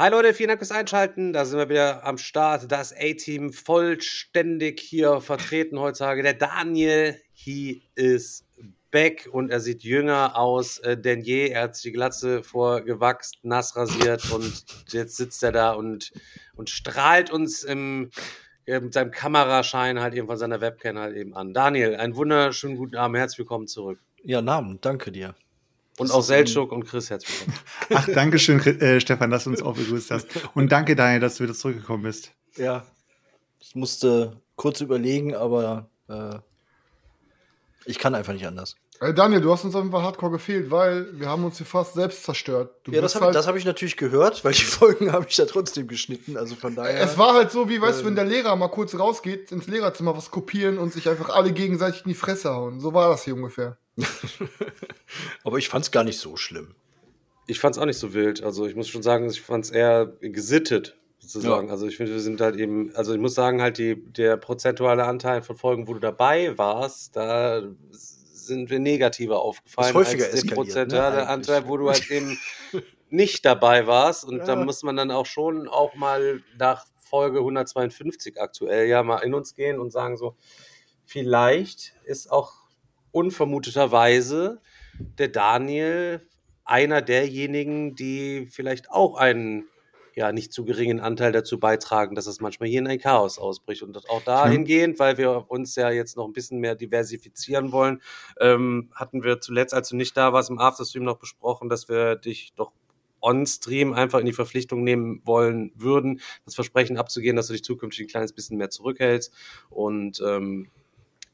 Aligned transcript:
Hi 0.00 0.08
Leute, 0.08 0.32
vielen 0.32 0.48
Dank 0.48 0.60
fürs 0.60 0.72
Einschalten. 0.72 1.34
Da 1.34 1.44
sind 1.44 1.58
wir 1.58 1.68
wieder 1.68 2.06
am 2.06 2.16
Start. 2.16 2.72
Das 2.72 2.94
A-Team 2.94 3.52
vollständig 3.52 4.80
hier 4.80 5.20
vertreten 5.20 5.78
heutzutage. 5.78 6.22
Der 6.22 6.32
Daniel, 6.32 7.20
he 7.34 7.82
is 7.96 8.46
back 8.90 9.28
und 9.30 9.50
er 9.50 9.60
sieht 9.60 9.82
jünger 9.82 10.38
aus 10.38 10.78
äh, 10.78 10.96
denn 10.96 11.20
je. 11.20 11.48
Er 11.48 11.64
hat 11.64 11.74
sich 11.74 11.82
die 11.82 11.92
Glatze 11.92 12.42
vorgewachst, 12.42 13.40
nass 13.42 13.76
rasiert 13.76 14.32
und 14.32 14.64
jetzt 14.88 15.18
sitzt 15.18 15.42
er 15.42 15.52
da 15.52 15.72
und, 15.72 16.12
und 16.54 16.70
strahlt 16.70 17.30
uns 17.30 17.62
im, 17.62 18.08
äh, 18.64 18.80
mit 18.80 18.94
seinem 18.94 19.10
Kameraschein 19.10 20.00
halt 20.00 20.14
eben 20.14 20.28
von 20.28 20.38
seiner 20.38 20.62
Webcam 20.62 20.96
halt 20.96 21.14
eben 21.14 21.34
an. 21.34 21.52
Daniel, 21.52 21.96
einen 21.96 22.16
wunderschönen 22.16 22.78
guten 22.78 22.96
Abend. 22.96 23.18
Herzlich 23.18 23.40
willkommen 23.40 23.66
zurück. 23.66 24.00
Ja, 24.24 24.40
Namen, 24.40 24.78
danke 24.80 25.12
dir. 25.12 25.34
Und 26.00 26.10
auch 26.12 26.22
Seltschuk 26.22 26.72
und 26.72 26.84
Chris, 26.84 27.10
herzlich 27.10 27.40
willkommen. 27.40 27.58
Ach, 27.94 28.08
danke 28.14 28.38
schön, 28.38 28.58
äh, 28.58 29.00
Stefan, 29.02 29.30
dass 29.30 29.44
du 29.44 29.50
uns 29.50 29.60
auch 29.60 29.76
begrüßt 29.76 30.10
hast. 30.10 30.28
Und 30.54 30.72
danke, 30.72 30.96
Daniel, 30.96 31.20
dass 31.20 31.36
du 31.36 31.44
wieder 31.44 31.52
zurückgekommen 31.52 32.04
bist. 32.04 32.32
Ja, 32.56 32.86
ich 33.58 33.74
musste 33.74 34.40
kurz 34.56 34.80
überlegen, 34.80 35.34
aber 35.34 35.90
äh, 36.08 36.38
ich 37.84 37.98
kann 37.98 38.14
einfach 38.14 38.32
nicht 38.32 38.46
anders. 38.46 38.76
Ey 39.02 39.14
Daniel, 39.14 39.40
du 39.40 39.50
hast 39.50 39.64
uns 39.64 39.74
einfach 39.74 40.02
hardcore 40.02 40.32
gefehlt, 40.32 40.70
weil 40.70 41.18
wir 41.18 41.26
haben 41.26 41.42
uns 41.42 41.56
hier 41.56 41.64
fast 41.64 41.94
selbst 41.94 42.22
zerstört. 42.22 42.74
Du 42.84 42.92
ja, 42.92 43.00
das 43.00 43.14
habe 43.14 43.26
halt 43.26 43.46
hab 43.46 43.56
ich 43.56 43.64
natürlich 43.64 43.96
gehört, 43.96 44.44
weil 44.44 44.52
die 44.52 44.62
Folgen 44.64 45.10
habe 45.10 45.24
ich 45.26 45.36
da 45.36 45.46
trotzdem 45.46 45.88
geschnitten. 45.88 46.36
Also 46.36 46.54
von 46.54 46.74
daher. 46.74 47.00
Es 47.00 47.16
war 47.16 47.32
halt 47.32 47.50
so, 47.50 47.70
wie 47.70 47.80
weißt 47.80 48.02
du, 48.02 48.04
wenn 48.04 48.14
der 48.14 48.26
Lehrer 48.26 48.54
mal 48.56 48.68
kurz 48.68 48.94
rausgeht, 48.94 49.52
ins 49.52 49.68
Lehrerzimmer 49.68 50.14
was 50.14 50.30
kopieren 50.30 50.76
und 50.76 50.92
sich 50.92 51.08
einfach 51.08 51.30
alle 51.30 51.52
gegenseitig 51.52 52.04
in 52.04 52.10
die 52.10 52.14
Fresse 52.14 52.50
hauen. 52.52 52.78
So 52.78 52.92
war 52.92 53.08
das 53.08 53.24
hier 53.24 53.34
ungefähr. 53.34 53.78
Aber 55.44 55.56
ich 55.56 55.70
fand 55.70 55.86
es 55.86 55.90
gar 55.90 56.04
nicht 56.04 56.18
so 56.18 56.36
schlimm. 56.36 56.74
Ich 57.46 57.58
fand 57.58 57.76
es 57.76 57.80
auch 57.80 57.86
nicht 57.86 57.98
so 57.98 58.12
wild. 58.12 58.42
Also 58.42 58.66
ich 58.66 58.76
muss 58.76 58.88
schon 58.88 59.02
sagen, 59.02 59.30
ich 59.30 59.40
fand 59.40 59.64
es 59.64 59.70
eher 59.70 60.12
gesittet, 60.20 60.98
sozusagen. 61.20 61.68
Ja. 61.68 61.72
Also 61.72 61.86
ich 61.86 61.96
finde, 61.96 62.12
wir 62.12 62.20
sind 62.20 62.42
halt 62.42 62.56
eben, 62.56 62.94
also 62.94 63.14
ich 63.14 63.20
muss 63.20 63.34
sagen, 63.34 63.62
halt 63.62 63.78
die, 63.78 63.96
der 63.96 64.36
prozentuale 64.36 65.06
Anteil 65.06 65.40
von 65.40 65.56
Folgen, 65.56 65.88
wo 65.88 65.94
du 65.94 66.00
dabei 66.00 66.58
warst, 66.58 67.16
da 67.16 67.62
sind 68.50 68.68
wir 68.70 68.78
negativer 68.78 69.40
aufgefallen 69.40 69.88
Ist 69.90 69.94
häufiger 69.94 70.24
als 70.26 70.42
der 70.42 70.54
prozentuale 70.54 71.16
ne, 71.16 71.26
Anteil, 71.28 71.66
wo 71.68 71.76
du 71.76 71.88
halt 71.90 72.10
eben 72.10 72.36
nicht 73.10 73.44
dabei 73.44 73.86
warst. 73.86 74.24
Und 74.24 74.38
da 74.40 74.54
Ja. 74.54 74.64
muss 74.64 74.82
man 74.82 74.96
dann 74.96 75.10
auch 75.10 75.26
schon 75.26 75.68
auch 75.68 75.94
mal 75.94 76.42
nach 76.58 76.84
Folge 76.98 77.38
152 77.38 78.40
aktuell 78.40 78.86
ja 78.88 79.02
mal 79.02 79.18
in 79.18 79.34
uns 79.34 79.54
gehen 79.54 79.78
und 79.80 79.90
sagen 79.90 80.16
so, 80.16 80.36
vielleicht 81.04 81.94
ist 82.04 82.30
auch 82.30 82.52
unvermuteterweise 83.12 84.60
der 85.18 85.28
Daniel 85.28 86.26
einer 86.64 87.02
derjenigen, 87.02 87.94
die 87.96 88.46
vielleicht 88.50 88.90
auch 88.90 89.16
einen 89.16 89.64
ja 90.14 90.32
nicht 90.32 90.52
zu 90.52 90.64
geringen 90.64 91.00
Anteil 91.00 91.32
dazu 91.32 91.58
beitragen, 91.58 92.14
dass 92.14 92.26
es 92.26 92.40
manchmal 92.40 92.68
hier 92.68 92.80
in 92.80 92.86
ein 92.86 92.98
Chaos 92.98 93.38
ausbricht. 93.38 93.82
Und 93.82 93.96
auch 94.08 94.22
dahingehend, 94.22 94.98
weil 94.98 95.18
wir 95.18 95.50
uns 95.50 95.74
ja 95.76 95.90
jetzt 95.90 96.16
noch 96.16 96.26
ein 96.26 96.32
bisschen 96.32 96.60
mehr 96.60 96.74
diversifizieren 96.74 97.72
wollen, 97.72 98.00
ähm, 98.40 98.90
hatten 98.94 99.22
wir 99.22 99.40
zuletzt, 99.40 99.74
als 99.74 99.88
du 99.88 99.96
nicht 99.96 100.16
da 100.16 100.32
warst, 100.32 100.50
im 100.50 100.58
Afterstream 100.58 101.04
noch 101.04 101.18
besprochen, 101.18 101.68
dass 101.68 101.88
wir 101.88 102.16
dich 102.16 102.52
doch 102.56 102.72
on-stream 103.22 103.92
einfach 103.92 104.18
in 104.18 104.26
die 104.26 104.32
Verpflichtung 104.32 104.82
nehmen 104.82 105.20
wollen 105.24 105.72
würden, 105.74 106.20
das 106.44 106.54
Versprechen 106.54 106.96
abzugehen, 106.96 107.36
dass 107.36 107.48
du 107.48 107.52
dich 107.52 107.64
zukünftig 107.64 108.06
ein 108.06 108.08
kleines 108.08 108.32
bisschen 108.32 108.56
mehr 108.56 108.70
zurückhältst. 108.70 109.32
Und 109.68 110.22
ähm, 110.26 110.68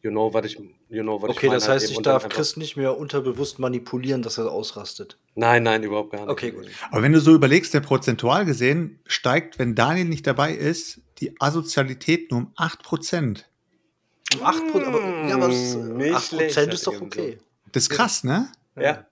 you 0.06 0.12
know, 0.12 0.32
was 0.32 0.46
ich, 0.46 0.58
you 0.88 1.02
know, 1.02 1.20
was 1.20 1.30
Okay, 1.30 1.46
ich 1.46 1.50
meine, 1.50 1.54
das 1.56 1.68
halt 1.68 1.82
heißt, 1.82 1.90
eben 1.90 1.98
ich 1.98 2.02
darf 2.04 2.28
Chris 2.28 2.56
nicht 2.56 2.76
mehr 2.76 2.96
unterbewusst 2.96 3.58
manipulieren, 3.58 4.22
dass 4.22 4.38
er 4.38 4.50
ausrastet. 4.50 5.18
Nein, 5.34 5.64
nein, 5.64 5.82
überhaupt 5.82 6.12
gar 6.12 6.20
nicht. 6.20 6.30
Okay, 6.30 6.52
gut. 6.52 6.66
Aber 6.90 7.02
wenn 7.02 7.12
du 7.12 7.20
so 7.20 7.34
überlegst, 7.34 7.74
der 7.74 7.80
prozentual 7.80 8.44
gesehen 8.44 9.00
steigt, 9.06 9.58
wenn 9.58 9.74
Daniel 9.74 10.06
nicht 10.06 10.26
dabei 10.26 10.54
ist, 10.54 11.00
die 11.18 11.34
Asozialität 11.40 12.30
nur 12.30 12.40
um 12.40 12.52
8%. 12.56 13.44
Um 14.34 14.42
8%, 14.42 14.84
aber, 14.84 15.28
ja, 15.28 15.34
aber 15.34 15.48
das, 15.48 15.76
Mm, 15.76 15.96
nicht 15.96 16.14
8% 16.14 16.50
schlecht, 16.50 16.74
ist 16.74 16.86
doch 16.86 17.00
okay. 17.00 17.38
Das 17.72 17.84
ist 17.84 17.90
krass, 17.90 18.22
ne? 18.22 18.48
Ja. 18.76 19.06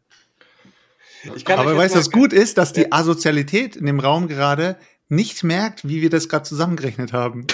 Ich 1.34 1.44
kann 1.44 1.59
Aber 1.59 1.77
weißt 1.77 1.94
du, 1.94 1.99
was 1.99 2.10
gut 2.10 2.33
ist, 2.33 2.59
dass 2.59 2.72
die 2.72 2.93
Asozialität 2.93 3.77
in 3.77 3.87
dem 3.87 3.99
Raum 3.99 4.28
gerade 4.28 4.77
nicht 5.09 5.44
merkt, 5.44 5.87
wie 5.87 6.00
wir 6.00 6.10
das 6.10 6.28
gerade 6.28 6.44
zusammengerechnet 6.44 7.12
haben. 7.12 7.47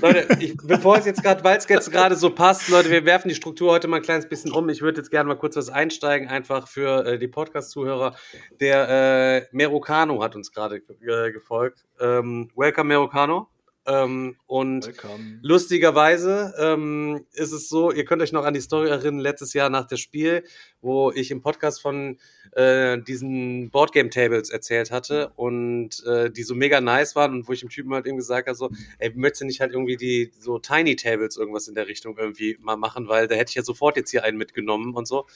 Leute, 0.00 0.36
ich, 0.40 0.56
bevor 0.62 0.96
es 0.98 1.04
jetzt 1.04 1.22
gerade, 1.22 1.42
weil 1.42 1.58
es 1.58 1.68
jetzt 1.68 1.90
gerade 1.90 2.14
so 2.14 2.30
passt, 2.30 2.68
Leute, 2.68 2.90
wir 2.90 3.04
werfen 3.04 3.28
die 3.28 3.34
Struktur 3.34 3.72
heute 3.72 3.88
mal 3.88 3.96
ein 3.96 4.02
kleines 4.02 4.28
bisschen 4.28 4.52
um. 4.52 4.68
Ich 4.68 4.80
würde 4.80 4.98
jetzt 4.98 5.10
gerne 5.10 5.28
mal 5.28 5.36
kurz 5.36 5.56
was 5.56 5.68
einsteigen, 5.68 6.28
einfach 6.28 6.68
für 6.68 7.04
äh, 7.04 7.18
die 7.18 7.28
Podcast-Zuhörer. 7.28 8.14
Der 8.60 8.88
äh, 8.88 9.46
Merocano 9.50 10.22
hat 10.22 10.36
uns 10.36 10.52
gerade 10.52 10.76
äh, 10.76 11.32
gefolgt. 11.32 11.84
Ähm, 12.00 12.50
welcome, 12.54 12.88
Merocano. 12.88 13.48
Ähm, 13.86 14.36
und 14.46 14.86
Willkommen. 14.86 15.38
Lustigerweise 15.42 16.54
ähm, 16.58 17.24
ist 17.32 17.52
es 17.52 17.68
so, 17.68 17.92
ihr 17.92 18.04
könnt 18.04 18.20
euch 18.20 18.32
noch 18.32 18.44
an 18.44 18.54
die 18.54 18.60
Story 18.60 18.88
erinnern, 18.88 19.20
letztes 19.20 19.52
Jahr 19.52 19.70
nach 19.70 19.86
dem 19.86 19.98
Spiel, 19.98 20.42
wo 20.80 21.12
ich 21.12 21.30
im 21.30 21.40
Podcast 21.40 21.80
von 21.80 22.18
äh, 22.52 22.98
diesen 22.98 23.70
Boardgame-Tables 23.70 24.50
erzählt 24.50 24.90
hatte 24.90 25.32
und 25.36 26.04
äh, 26.04 26.30
die 26.30 26.42
so 26.42 26.54
mega 26.54 26.80
nice 26.80 27.14
waren 27.14 27.32
und 27.32 27.48
wo 27.48 27.52
ich 27.52 27.60
dem 27.60 27.68
Typen 27.68 27.94
halt 27.94 28.06
eben 28.06 28.16
gesagt 28.16 28.48
habe, 28.48 28.56
so, 28.56 28.70
ey, 28.98 29.12
möchtest 29.14 29.42
du 29.42 29.46
nicht 29.46 29.60
halt 29.60 29.72
irgendwie 29.72 29.96
die 29.96 30.32
so 30.38 30.58
Tiny 30.58 30.96
Tables 30.96 31.36
irgendwas 31.36 31.68
in 31.68 31.76
der 31.76 31.86
Richtung 31.86 32.18
irgendwie 32.18 32.56
mal 32.60 32.76
machen, 32.76 33.08
weil 33.08 33.28
da 33.28 33.36
hätte 33.36 33.50
ich 33.50 33.56
ja 33.56 33.62
sofort 33.62 33.96
jetzt 33.96 34.10
hier 34.10 34.24
einen 34.24 34.36
mitgenommen 34.36 34.94
und 34.94 35.06
so. 35.06 35.26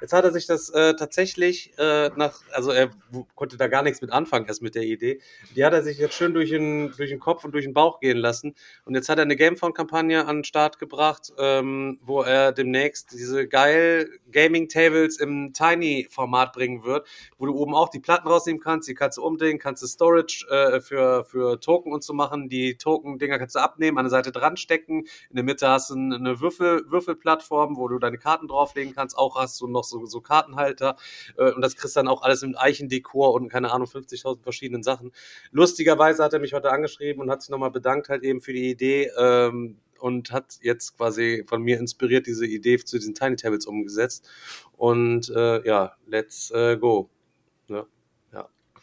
Jetzt 0.00 0.12
hat 0.12 0.24
er 0.24 0.32
sich 0.32 0.46
das 0.46 0.68
äh, 0.70 0.94
tatsächlich 0.94 1.72
äh, 1.78 2.10
nach, 2.16 2.40
also 2.52 2.70
er 2.70 2.90
konnte 3.34 3.56
da 3.56 3.66
gar 3.66 3.82
nichts 3.82 4.02
mit 4.02 4.12
anfangen, 4.12 4.46
erst 4.46 4.62
mit 4.62 4.74
der 4.74 4.82
Idee. 4.82 5.20
Die 5.54 5.64
hat 5.64 5.72
er 5.72 5.82
sich 5.82 5.98
jetzt 5.98 6.14
schön 6.14 6.34
durch 6.34 6.50
den, 6.50 6.92
durch 6.96 7.10
den 7.10 7.18
Kopf 7.18 7.44
und 7.44 7.52
durch 7.52 7.64
den 7.64 7.72
Bauch 7.72 8.00
gehen 8.00 8.18
lassen. 8.18 8.54
Und 8.84 8.94
jetzt 8.94 9.08
hat 9.08 9.18
er 9.18 9.22
eine 9.22 9.36
Gamefound-Kampagne 9.36 10.26
an 10.26 10.38
den 10.38 10.44
Start 10.44 10.78
gebracht, 10.78 11.32
ähm, 11.38 11.98
wo 12.02 12.22
er 12.22 12.52
demnächst 12.52 13.12
diese 13.12 13.48
geil 13.48 14.10
Gaming-Tables 14.32 15.18
im 15.18 15.52
Tiny-Format 15.54 16.52
bringen 16.52 16.84
wird, 16.84 17.06
wo 17.38 17.46
du 17.46 17.54
oben 17.54 17.74
auch 17.74 17.88
die 17.88 18.00
Platten 18.00 18.28
rausnehmen 18.28 18.60
kannst, 18.60 18.88
die 18.88 18.94
kannst 18.94 19.16
du 19.16 19.22
umdrehen, 19.22 19.58
kannst 19.58 19.82
du 19.82 19.86
Storage 19.86 20.46
äh, 20.50 20.80
für, 20.80 21.24
für 21.24 21.58
Token 21.58 21.92
und 21.92 22.04
so 22.04 22.12
machen. 22.12 22.50
Die 22.50 22.76
Token-Dinger 22.76 23.38
kannst 23.38 23.54
du 23.54 23.60
abnehmen, 23.60 23.96
an 23.96 24.04
der 24.04 24.10
Seite 24.10 24.30
dran 24.30 24.58
stecken. 24.58 25.06
In 25.30 25.36
der 25.36 25.44
Mitte 25.44 25.68
hast 25.68 25.88
du 25.88 25.94
eine 25.94 26.40
Würfel, 26.40 26.84
Würfelplattform, 26.90 27.76
wo 27.76 27.88
du 27.88 27.98
deine 27.98 28.18
Karten 28.18 28.46
drauflegen 28.48 28.94
kannst. 28.94 29.16
Auch 29.16 29.36
hast 29.36 29.60
du 29.60 29.66
noch 29.66 29.85
so, 29.88 30.06
so 30.06 30.20
Kartenhalter. 30.20 30.96
Äh, 31.36 31.52
und 31.52 31.62
das 31.62 31.76
kriegst 31.76 31.96
dann 31.96 32.08
auch 32.08 32.22
alles 32.22 32.42
mit 32.42 32.58
Eichendekor 32.58 33.34
und 33.34 33.48
keine 33.48 33.72
Ahnung, 33.72 33.88
50.000 33.88 34.42
verschiedenen 34.42 34.82
Sachen. 34.82 35.12
Lustigerweise 35.50 36.22
hat 36.22 36.32
er 36.32 36.40
mich 36.40 36.52
heute 36.52 36.70
angeschrieben 36.70 37.22
und 37.22 37.30
hat 37.30 37.42
sich 37.42 37.50
nochmal 37.50 37.70
bedankt 37.70 38.08
halt 38.08 38.22
eben 38.22 38.40
für 38.40 38.52
die 38.52 38.70
Idee. 38.70 39.10
Ähm, 39.18 39.78
und 39.98 40.30
hat 40.30 40.58
jetzt 40.60 40.98
quasi 40.98 41.42
von 41.46 41.62
mir 41.62 41.78
inspiriert 41.78 42.26
diese 42.26 42.46
Idee 42.46 42.76
zu 42.78 42.98
diesen 42.98 43.14
Tiny 43.14 43.36
Tables 43.36 43.66
umgesetzt. 43.66 44.28
Und 44.76 45.30
äh, 45.30 45.66
ja, 45.66 45.96
let's 46.06 46.50
äh, 46.50 46.76
go. 46.76 47.08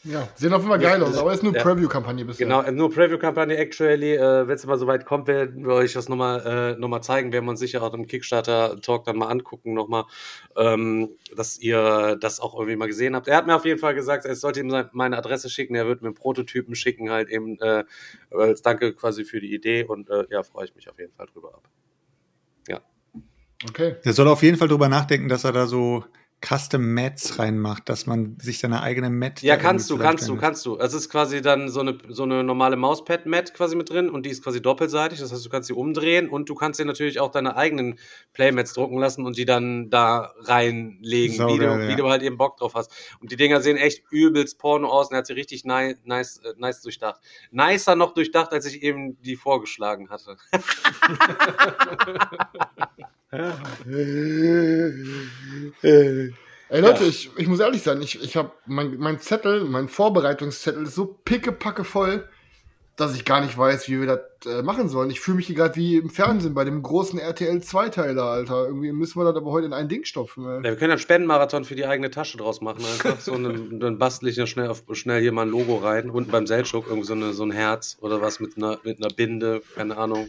Ja. 0.06 0.28
Sehen 0.36 0.52
auf 0.52 0.62
jeden 0.62 0.70
Fall 0.70 0.80
geil 0.80 1.02
aus, 1.02 1.18
aber 1.18 1.32
ist 1.32 1.44
nur 1.44 1.56
Ja. 1.56 1.64
Preview-Kampagne 1.64 2.26
bisher. 2.26 2.46
Genau, 2.46 2.70
nur 2.72 2.92
Preview-Kampagne 2.92 3.56
actually. 3.56 4.16
Äh, 4.16 4.48
Wenn 4.48 4.56
es 4.56 4.66
mal 4.66 4.78
soweit 4.78 5.06
kommt, 5.06 5.28
werden 5.28 5.66
wir 5.66 5.74
euch 5.76 5.94
das 5.94 6.10
nochmal 6.10 6.76
äh, 6.76 6.80
noch 6.80 6.90
mal 6.90 7.02
zeigen. 7.02 7.32
Werden 7.32 7.46
wir 7.46 7.52
uns 7.52 7.62
sicher 7.62 7.82
auch 7.82 7.94
im 7.94 8.06
Kickstarter-Talk 8.06 9.06
dann 9.06 9.18
mal 9.18 9.28
angucken, 9.28 9.74
nochmal, 9.74 10.04
ähm, 10.58 11.10
dass 11.36 11.58
ihr 11.58 12.18
das 12.20 12.42
auch 12.42 12.54
irgendwie 12.56 12.76
mal 12.76 12.88
gesehen 12.88 13.16
habt. 13.16 13.30
Er 13.30 13.38
hat 13.38 13.48
mir 13.48 13.56
auf 13.56 13.66
jeden 13.66 13.80
Fall 13.80 13.96
gesagt, 13.96 14.26
er 14.26 14.36
sollte 14.36 14.60
ihm 14.60 14.74
meine 14.92 15.18
Adresse 15.18 15.50
schicken. 15.50 15.76
Er 15.76 15.88
wird 15.88 16.02
mir 16.02 16.10
einen 16.10 16.16
Prototypen 16.16 16.76
schicken, 16.76 17.10
halt 17.10 17.30
eben 17.30 17.58
äh, 17.62 17.86
als 18.32 18.62
Danke 18.62 18.94
quasi 18.94 19.24
für 19.24 19.40
die 19.40 19.54
Idee. 19.54 19.86
Und 19.86 20.10
äh, 20.10 20.26
ja, 20.30 20.44
freue 20.44 20.66
ich 20.66 20.76
mich 20.76 20.90
auf 20.90 21.00
jeden 21.00 21.14
Fall 21.14 21.28
drüber 21.28 21.54
ab. 21.54 21.70
Ja. 22.68 22.82
Okay. 23.70 23.96
Der 24.04 24.12
soll 24.12 24.28
auf 24.28 24.44
jeden 24.44 24.58
Fall 24.58 24.68
drüber 24.68 24.90
nachdenken, 24.90 25.30
dass 25.30 25.46
er 25.46 25.54
da 25.54 25.66
so 25.66 26.04
Custom 26.44 26.94
Mats 26.94 27.40
reinmacht, 27.40 27.88
dass 27.88 28.06
man 28.06 28.38
sich 28.38 28.60
seine 28.60 28.82
eigene 28.82 29.10
Mat. 29.10 29.42
Ja, 29.42 29.56
kannst 29.56 29.90
du, 29.90 29.98
kannst 29.98 30.28
du, 30.28 30.36
kannst 30.36 30.66
du. 30.66 30.78
Es 30.78 30.94
ist 30.94 31.10
quasi 31.10 31.42
dann 31.42 31.70
so 31.70 31.80
eine, 31.80 31.98
so 32.10 32.24
eine 32.24 32.44
normale 32.44 32.76
Mauspad-Mat 32.76 33.54
quasi 33.54 33.78
mit 33.78 33.90
drin 33.90 34.10
und 34.10 34.26
die 34.26 34.30
ist 34.30 34.44
quasi 34.44 34.62
doppelseitig. 34.62 35.20
Das 35.20 35.32
heißt, 35.32 35.46
du 35.46 35.50
kannst 35.50 35.68
sie 35.68 35.74
umdrehen 35.74 36.28
und 36.28 36.50
du 36.50 36.56
kannst 36.56 36.82
dir 36.82 36.86
natürlich 36.86 37.22
auch 37.22 37.32
deine 37.32 37.56
eigenen 37.56 37.98
Playmats 38.34 38.74
drucken 38.74 39.00
lassen 39.00 39.26
und 39.26 39.38
die 39.38 39.46
dann 39.46 39.90
da 39.90 40.34
reinlegen, 40.40 41.48
wie, 41.48 41.58
du, 41.58 41.64
ja. 41.64 41.88
wie 41.88 41.96
du 41.96 42.10
halt 42.10 42.24
eben 42.24 42.38
Bock 42.38 42.58
drauf 42.58 42.74
hast. 42.76 42.92
Und 43.22 43.32
die 43.32 43.38
Dinger 43.38 43.62
sehen 43.62 43.78
echt 43.78 44.04
übelst 44.12 44.60
Porno 44.60 44.90
aus 44.90 45.08
und 45.08 45.14
er 45.14 45.20
hat 45.20 45.28
sie 45.28 45.34
richtig 45.34 45.64
nice, 45.64 45.96
nice, 46.04 46.42
äh, 46.44 46.54
nice 46.58 46.82
durchdacht. 46.82 47.22
Nicer 47.52 47.96
noch 47.96 48.14
durchdacht, 48.14 48.52
als 48.52 48.66
ich 48.66 48.84
eben 48.84 49.22
die 49.22 49.38
vorgeschlagen 49.38 50.10
hatte. 50.10 50.36
Ey 55.82 56.82
Leute, 56.82 57.04
ich, 57.06 57.32
ich 57.36 57.48
muss 57.48 57.60
ehrlich 57.60 57.82
sein, 57.82 58.00
ich, 58.02 58.22
ich 58.22 58.38
habe 58.38 58.52
mein, 58.68 58.98
mein 58.98 59.20
Zettel, 59.20 59.64
mein 59.64 59.90
Vorbereitungszettel 59.90 60.84
ist 60.84 60.94
so 60.94 61.06
pickepacke 61.26 61.84
voll, 61.84 62.30
dass 62.96 63.16
ich 63.16 63.26
gar 63.26 63.42
nicht 63.42 63.58
weiß, 63.58 63.88
wie 63.90 64.00
wir 64.02 64.06
das 64.08 64.20
äh, 64.46 64.62
machen 64.62 64.88
sollen. 64.88 65.10
Ich 65.10 65.20
fühle 65.20 65.38
mich 65.38 65.48
hier 65.48 65.56
gerade 65.56 65.76
wie 65.76 65.96
im 65.98 66.10
Fernsehen 66.12 66.54
bei 66.54 66.64
dem 66.64 66.84
großen 66.84 67.18
RTL 67.18 67.60
Zweiteiler, 67.62 68.26
Alter. 68.26 68.68
Irgendwie 68.68 68.92
müssen 68.92 69.20
wir 69.20 69.26
das 69.26 69.36
aber 69.36 69.52
heute 69.52 69.66
in 69.66 69.74
ein 69.74 69.90
Ding 69.90 70.06
stopfen. 70.06 70.46
Ey. 70.46 70.58
Ja, 70.58 70.64
wir 70.64 70.76
können 70.76 70.92
einen 70.92 71.00
Spendenmarathon 71.00 71.66
für 71.66 71.76
die 71.76 71.86
eigene 71.88 72.12
Tasche 72.12 72.38
draus 72.38 72.62
machen. 72.62 72.84
Einfach 72.86 73.20
so 73.20 73.34
einen, 73.34 73.80
dann 73.82 73.98
bastel 73.98 74.30
ich 74.30 74.36
ja 74.36 74.46
schnell, 74.46 74.68
auf, 74.68 74.84
schnell 74.92 75.22
hier 75.22 75.32
mal 75.32 75.44
ein 75.44 75.50
Logo 75.50 75.78
rein. 75.78 76.12
Unten 76.12 76.30
beim 76.30 76.46
Seltschuk 76.46 76.86
irgendwie 76.88 77.08
so, 77.08 77.14
eine, 77.14 77.34
so 77.34 77.44
ein 77.44 77.52
Herz 77.52 77.98
oder 78.00 78.22
was 78.22 78.40
mit 78.40 78.58
einer, 78.58 78.80
mit 78.84 79.00
einer 79.04 79.12
Binde, 79.14 79.64
keine 79.76 79.98
Ahnung, 79.98 80.28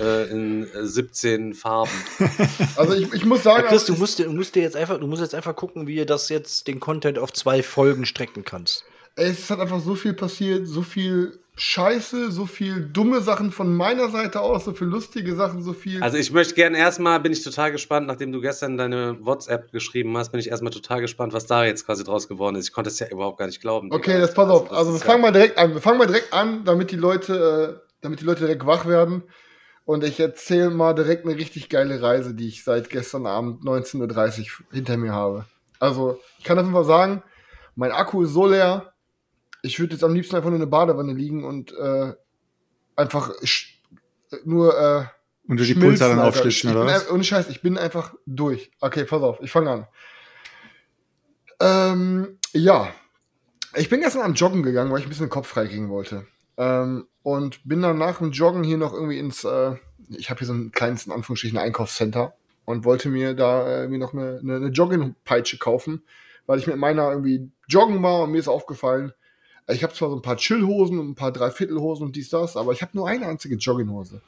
äh, 0.00 0.30
in 0.30 0.62
äh, 0.72 0.86
17 0.86 1.52
Farben. 1.52 1.90
Also 2.76 2.94
ich, 2.94 3.12
ich 3.12 3.24
muss 3.26 3.42
sagen, 3.42 3.64
Ja, 3.64 3.68
Chris, 3.68 3.84
du 3.84 3.92
ich- 3.92 3.98
musst, 3.98 4.18
du 4.18 4.30
musst 4.32 4.54
dir 4.54 4.62
jetzt 4.62 4.76
einfach, 4.76 4.98
du 4.98 5.06
musst 5.06 5.20
jetzt 5.20 5.34
einfach 5.34 5.54
gucken, 5.54 5.86
wie 5.86 5.96
ihr 5.96 6.06
das 6.06 6.30
jetzt 6.30 6.68
den 6.68 6.80
Content 6.80 7.18
auf 7.18 7.32
zwei 7.34 7.62
Folgen 7.62 8.06
strecken 8.06 8.44
kannst. 8.46 8.86
Ey, 9.16 9.30
es 9.30 9.50
hat 9.50 9.60
einfach 9.60 9.80
so 9.80 9.94
viel 9.94 10.14
passiert, 10.14 10.66
so 10.66 10.82
viel 10.82 11.38
Scheiße, 11.54 12.32
so 12.32 12.46
viel 12.46 12.80
dumme 12.80 13.20
Sachen 13.20 13.52
von 13.52 13.74
meiner 13.76 14.08
Seite 14.08 14.40
aus, 14.40 14.64
so 14.64 14.72
viel 14.72 14.86
lustige 14.86 15.34
Sachen, 15.34 15.62
so 15.62 15.74
viel. 15.74 16.02
Also 16.02 16.16
ich 16.16 16.32
möchte 16.32 16.54
gerne 16.54 16.78
erstmal, 16.78 17.20
bin 17.20 17.32
ich 17.32 17.44
total 17.44 17.72
gespannt, 17.72 18.06
nachdem 18.06 18.32
du 18.32 18.40
gestern 18.40 18.78
deine 18.78 19.18
WhatsApp 19.20 19.70
geschrieben 19.70 20.16
hast, 20.16 20.30
bin 20.30 20.40
ich 20.40 20.48
erstmal 20.48 20.72
total 20.72 21.02
gespannt, 21.02 21.34
was 21.34 21.46
da 21.46 21.64
jetzt 21.64 21.84
quasi 21.84 22.04
draus 22.04 22.26
geworden 22.26 22.56
ist. 22.56 22.68
Ich 22.68 22.72
konnte 22.72 22.88
es 22.88 22.98
ja 22.98 23.08
überhaupt 23.08 23.38
gar 23.38 23.46
nicht 23.46 23.60
glauben. 23.60 23.92
Okay, 23.92 24.18
das 24.18 24.32
pass 24.32 24.48
auf. 24.48 24.68
Das 24.70 24.78
Also 24.78 24.92
wir 24.92 24.96
ist 24.96 25.04
fangen 25.04 25.20
mal 25.20 25.30
direkt 25.30 25.58
an. 25.58 25.74
Wir 25.74 25.82
fangen 25.82 25.98
mal 25.98 26.06
direkt 26.06 26.32
an, 26.32 26.64
damit 26.64 26.90
die 26.90 26.96
Leute, 26.96 27.80
äh, 27.82 27.88
damit 28.00 28.20
die 28.20 28.24
Leute 28.24 28.40
direkt 28.40 28.64
wach 28.64 28.86
werden. 28.86 29.22
Und 29.84 30.04
ich 30.04 30.20
erzähle 30.20 30.70
mal 30.70 30.94
direkt 30.94 31.26
eine 31.26 31.36
richtig 31.36 31.68
geile 31.68 32.00
Reise, 32.00 32.34
die 32.34 32.48
ich 32.48 32.64
seit 32.64 32.88
gestern 32.88 33.26
Abend 33.26 33.62
19.30 33.62 34.40
Uhr 34.40 34.46
hinter 34.72 34.96
mir 34.96 35.12
habe. 35.12 35.44
Also, 35.80 36.18
ich 36.38 36.44
kann 36.44 36.58
auf 36.58 36.64
jeden 36.64 36.74
Fall 36.74 36.84
sagen, 36.84 37.22
mein 37.74 37.92
Akku 37.92 38.22
ist 38.22 38.32
so 38.32 38.46
leer. 38.46 38.91
Ich 39.62 39.78
würde 39.78 39.94
jetzt 39.94 40.04
am 40.04 40.14
liebsten 40.14 40.36
einfach 40.36 40.50
nur 40.50 40.56
in 40.56 40.62
eine 40.62 40.70
Badewanne 40.70 41.12
liegen 41.12 41.44
und 41.44 41.72
äh, 41.72 42.12
einfach 42.96 43.30
nur 44.44 44.78
äh, 44.78 45.04
Und 45.48 45.58
du 45.60 45.64
die 45.64 45.74
Alter. 45.76 46.24
aufschlitzen, 46.24 46.70
Ich 46.70 46.76
oder 46.76 46.86
was? 46.86 47.10
Ohne 47.10 47.24
Scheiß, 47.24 47.48
ich 47.48 47.62
bin 47.62 47.78
einfach 47.78 48.14
durch. 48.26 48.70
Okay, 48.80 49.04
pass 49.04 49.22
auf, 49.22 49.38
ich 49.40 49.50
fange 49.50 49.70
an. 49.70 49.86
Ähm, 51.60 52.38
ja. 52.52 52.88
Ich 53.74 53.88
bin 53.88 54.00
gestern 54.00 54.22
am 54.22 54.34
Joggen 54.34 54.62
gegangen, 54.62 54.90
weil 54.90 54.98
ich 54.98 55.06
ein 55.06 55.08
bisschen 55.08 55.26
den 55.26 55.30
Kopf 55.30 55.48
freikriegen 55.48 55.88
wollte. 55.88 56.26
Ähm, 56.58 57.06
und 57.22 57.66
bin 57.66 57.80
dann 57.80 57.98
nach 57.98 58.18
dem 58.18 58.32
Joggen 58.32 58.64
hier 58.64 58.76
noch 58.76 58.92
irgendwie 58.92 59.18
ins, 59.18 59.44
äh, 59.44 59.76
ich 60.10 60.28
habe 60.28 60.38
hier 60.38 60.48
so 60.48 60.52
ein 60.52 60.72
kleines, 60.72 61.06
in 61.06 61.12
Anführungsstrichen, 61.12 61.56
Einkaufscenter 61.58 62.34
und 62.64 62.84
wollte 62.84 63.08
mir 63.08 63.34
da 63.34 63.66
äh, 63.66 63.80
irgendwie 63.82 63.98
noch 63.98 64.12
eine, 64.12 64.40
eine, 64.42 64.56
eine 64.56 64.68
Joggingpeitsche 64.68 65.58
kaufen, 65.58 66.02
weil 66.46 66.58
ich 66.58 66.66
mit 66.66 66.76
meiner 66.76 67.10
irgendwie 67.10 67.50
joggen 67.68 68.02
war 68.02 68.22
und 68.22 68.32
mir 68.32 68.38
ist 68.38 68.48
aufgefallen, 68.48 69.12
ich 69.68 69.82
habe 69.82 69.94
zwar 69.94 70.10
so 70.10 70.16
ein 70.16 70.22
paar 70.22 70.36
Chillhosen 70.36 70.98
und 70.98 71.10
ein 71.10 71.14
paar 71.14 71.32
Dreiviertelhosen 71.32 72.06
und 72.06 72.16
dies, 72.16 72.30
das, 72.30 72.56
aber 72.56 72.72
ich 72.72 72.82
habe 72.82 72.92
nur 72.94 73.08
eine 73.08 73.26
einzige 73.26 73.56
Jogginghose. 73.56 74.20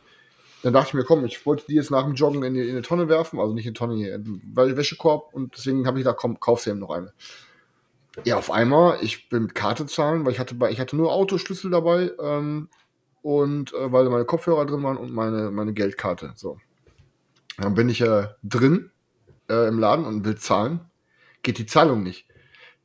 Dann 0.62 0.72
dachte 0.72 0.88
ich 0.88 0.94
mir, 0.94 1.04
komm, 1.04 1.24
ich 1.26 1.44
wollte 1.44 1.64
die 1.68 1.74
jetzt 1.74 1.90
nach 1.90 2.04
dem 2.04 2.14
Joggen 2.14 2.42
in 2.42 2.54
die, 2.54 2.62
in 2.62 2.70
eine 2.70 2.82
Tonne 2.82 3.08
werfen, 3.08 3.38
also 3.38 3.52
nicht 3.52 3.66
in 3.66 3.70
eine 3.70 3.74
Tonne 3.74 3.96
hier, 3.96 4.14
in 4.14 4.24
den 4.24 4.54
Wä- 4.54 4.76
Wäschekorb 4.76 5.34
und 5.34 5.56
deswegen 5.56 5.86
habe 5.86 5.98
ich 5.98 6.04
gedacht, 6.04 6.18
komm, 6.18 6.40
kaufst 6.40 6.66
du 6.66 6.70
eben 6.70 6.78
noch 6.78 6.90
eine. 6.90 7.12
Ja, 8.24 8.36
auf 8.36 8.50
einmal, 8.50 8.98
ich 9.02 9.28
bin 9.28 9.42
mit 9.42 9.54
Karte 9.54 9.86
zahlen, 9.86 10.24
weil 10.24 10.32
ich 10.32 10.38
hatte, 10.38 10.56
ich 10.70 10.80
hatte 10.80 10.96
nur 10.96 11.12
Autoschlüssel 11.12 11.70
dabei 11.70 12.12
ähm, 12.22 12.68
und 13.22 13.74
äh, 13.74 13.92
weil 13.92 14.08
meine 14.08 14.24
Kopfhörer 14.24 14.64
drin 14.66 14.82
waren 14.84 14.96
und 14.96 15.12
meine, 15.12 15.50
meine 15.50 15.72
Geldkarte. 15.72 16.32
So. 16.36 16.58
Dann 17.58 17.74
bin 17.74 17.88
ich 17.88 18.00
äh, 18.00 18.28
drin 18.42 18.90
äh, 19.50 19.68
im 19.68 19.78
Laden 19.78 20.04
und 20.04 20.24
will 20.24 20.36
zahlen. 20.36 20.80
Geht 21.42 21.58
die 21.58 21.66
Zahlung 21.66 22.02
nicht. 22.02 22.26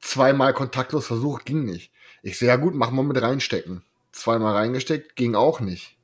Zweimal 0.02 0.54
kontaktlos 0.54 1.06
versucht, 1.06 1.46
ging 1.46 1.64
nicht. 1.64 1.92
Ich 2.22 2.38
so, 2.38 2.46
ja 2.46 2.56
gut, 2.56 2.76
mach 2.76 2.92
mal 2.92 3.04
mit 3.04 3.22
reinstecken. 3.22 3.84
Zweimal 4.12 4.56
reingesteckt, 4.56 5.16
ging 5.16 5.36
auch 5.36 5.60
nicht. 5.60 5.98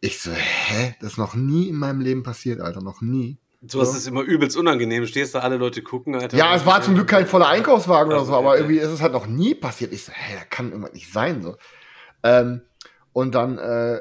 Ich 0.00 0.20
so, 0.20 0.30
hä? 0.32 0.94
Das 1.00 1.12
ist 1.12 1.18
noch 1.18 1.34
nie 1.34 1.68
in 1.68 1.76
meinem 1.76 2.00
Leben 2.00 2.22
passiert, 2.22 2.60
Alter. 2.60 2.82
Noch 2.82 3.00
nie. 3.00 3.38
Sowas 3.66 3.96
ist 3.96 4.06
immer 4.06 4.22
übelst 4.22 4.56
unangenehm. 4.56 5.06
Stehst 5.06 5.34
da, 5.34 5.40
alle 5.40 5.56
Leute 5.56 5.82
gucken, 5.82 6.14
Alter. 6.14 6.36
Ja, 6.36 6.54
es 6.54 6.64
war 6.64 6.80
zum 6.82 6.94
Glück 6.94 7.08
kein 7.08 7.26
voller 7.26 7.48
Einkaufswagen 7.48 8.12
oder 8.12 8.20
Also, 8.20 8.32
so, 8.32 8.38
aber 8.38 8.50
okay. 8.50 8.58
irgendwie 8.60 8.78
ist 8.78 8.90
es 8.90 9.02
halt 9.02 9.12
noch 9.12 9.26
nie 9.26 9.54
passiert. 9.54 9.92
Ich 9.92 10.04
so, 10.04 10.12
hä, 10.12 10.34
das 10.38 10.48
kann 10.50 10.70
irgendwas 10.70 10.92
nicht 10.92 11.12
sein. 11.12 11.42
So. 11.42 11.56
Ähm, 12.22 12.62
und 13.12 13.34
dann, 13.34 13.58
äh, 13.58 14.00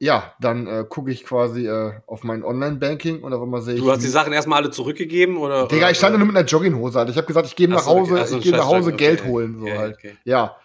ja, 0.00 0.32
dann 0.40 0.66
äh, 0.66 0.84
gucke 0.88 1.10
ich 1.10 1.24
quasi 1.24 1.66
äh, 1.66 1.92
auf 2.06 2.22
mein 2.22 2.44
Online-Banking 2.44 3.22
und 3.22 3.32
auf 3.32 3.42
einmal 3.42 3.62
sehe 3.62 3.74
ich. 3.74 3.80
Du 3.80 3.90
hast 3.90 4.02
die 4.02 4.08
Sachen 4.08 4.32
erstmal 4.32 4.62
alle 4.62 4.70
zurückgegeben, 4.70 5.36
oder? 5.36 5.66
Digga, 5.66 5.90
ich 5.90 5.98
stand 5.98 6.14
da 6.14 6.18
nur 6.18 6.26
mit 6.26 6.36
einer 6.36 6.46
Jogginghose, 6.46 6.98
Alter. 6.98 7.10
Ich 7.10 7.16
habe 7.16 7.26
gesagt, 7.26 7.48
ich 7.48 7.56
gehe 7.56 7.68
nach 7.68 7.86
okay. 7.86 8.00
Hause, 8.00 8.26
so, 8.26 8.36
ich 8.38 8.44
gehe 8.44 8.52
nach 8.52 8.66
Hause 8.66 8.90
Scheiß 8.90 8.98
Geld 8.98 9.20
okay. 9.22 9.30
holen, 9.30 9.58
so 9.58 9.64
Okay, 9.64 9.78
halt. 9.78 9.96
okay. 9.96 10.16
Ja. 10.24 10.56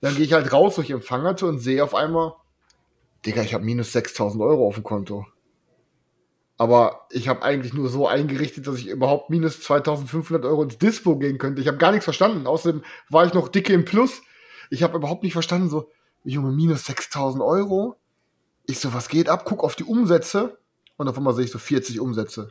Dann 0.00 0.14
gehe 0.14 0.24
ich 0.24 0.32
halt 0.32 0.52
raus 0.52 0.76
durch 0.76 0.86
die 0.86 0.92
Empfangerte 0.92 1.46
und 1.46 1.58
sehe 1.58 1.82
auf 1.82 1.94
einmal, 1.94 2.34
Digga, 3.24 3.42
ich 3.42 3.54
habe 3.54 3.64
minus 3.64 3.92
6000 3.92 4.40
Euro 4.42 4.68
auf 4.68 4.74
dem 4.74 4.84
Konto. 4.84 5.26
Aber 6.58 7.06
ich 7.10 7.28
habe 7.28 7.42
eigentlich 7.42 7.74
nur 7.74 7.88
so 7.88 8.06
eingerichtet, 8.06 8.66
dass 8.66 8.76
ich 8.76 8.86
überhaupt 8.86 9.30
minus 9.30 9.60
2500 9.62 10.44
Euro 10.44 10.62
ins 10.62 10.78
Dispo 10.78 11.16
gehen 11.16 11.38
könnte. 11.38 11.60
Ich 11.60 11.68
habe 11.68 11.76
gar 11.76 11.90
nichts 11.90 12.04
verstanden. 12.04 12.46
Außerdem 12.46 12.82
war 13.10 13.26
ich 13.26 13.34
noch 13.34 13.48
dicke 13.48 13.72
im 13.72 13.84
Plus. 13.84 14.22
Ich 14.70 14.82
habe 14.82 14.96
überhaupt 14.96 15.22
nicht 15.22 15.34
verstanden, 15.34 15.68
so, 15.68 15.90
Junge, 16.24 16.52
minus 16.52 16.84
6000 16.86 17.42
Euro. 17.42 17.96
Ich 18.66 18.80
so, 18.80 18.92
was 18.94 19.08
geht 19.08 19.28
ab? 19.28 19.44
Guck 19.44 19.62
auf 19.64 19.76
die 19.76 19.84
Umsätze. 19.84 20.58
Und 20.96 21.08
auf 21.08 21.16
einmal 21.16 21.34
sehe 21.34 21.44
ich 21.44 21.50
so 21.50 21.58
40 21.58 22.00
Umsätze. 22.00 22.48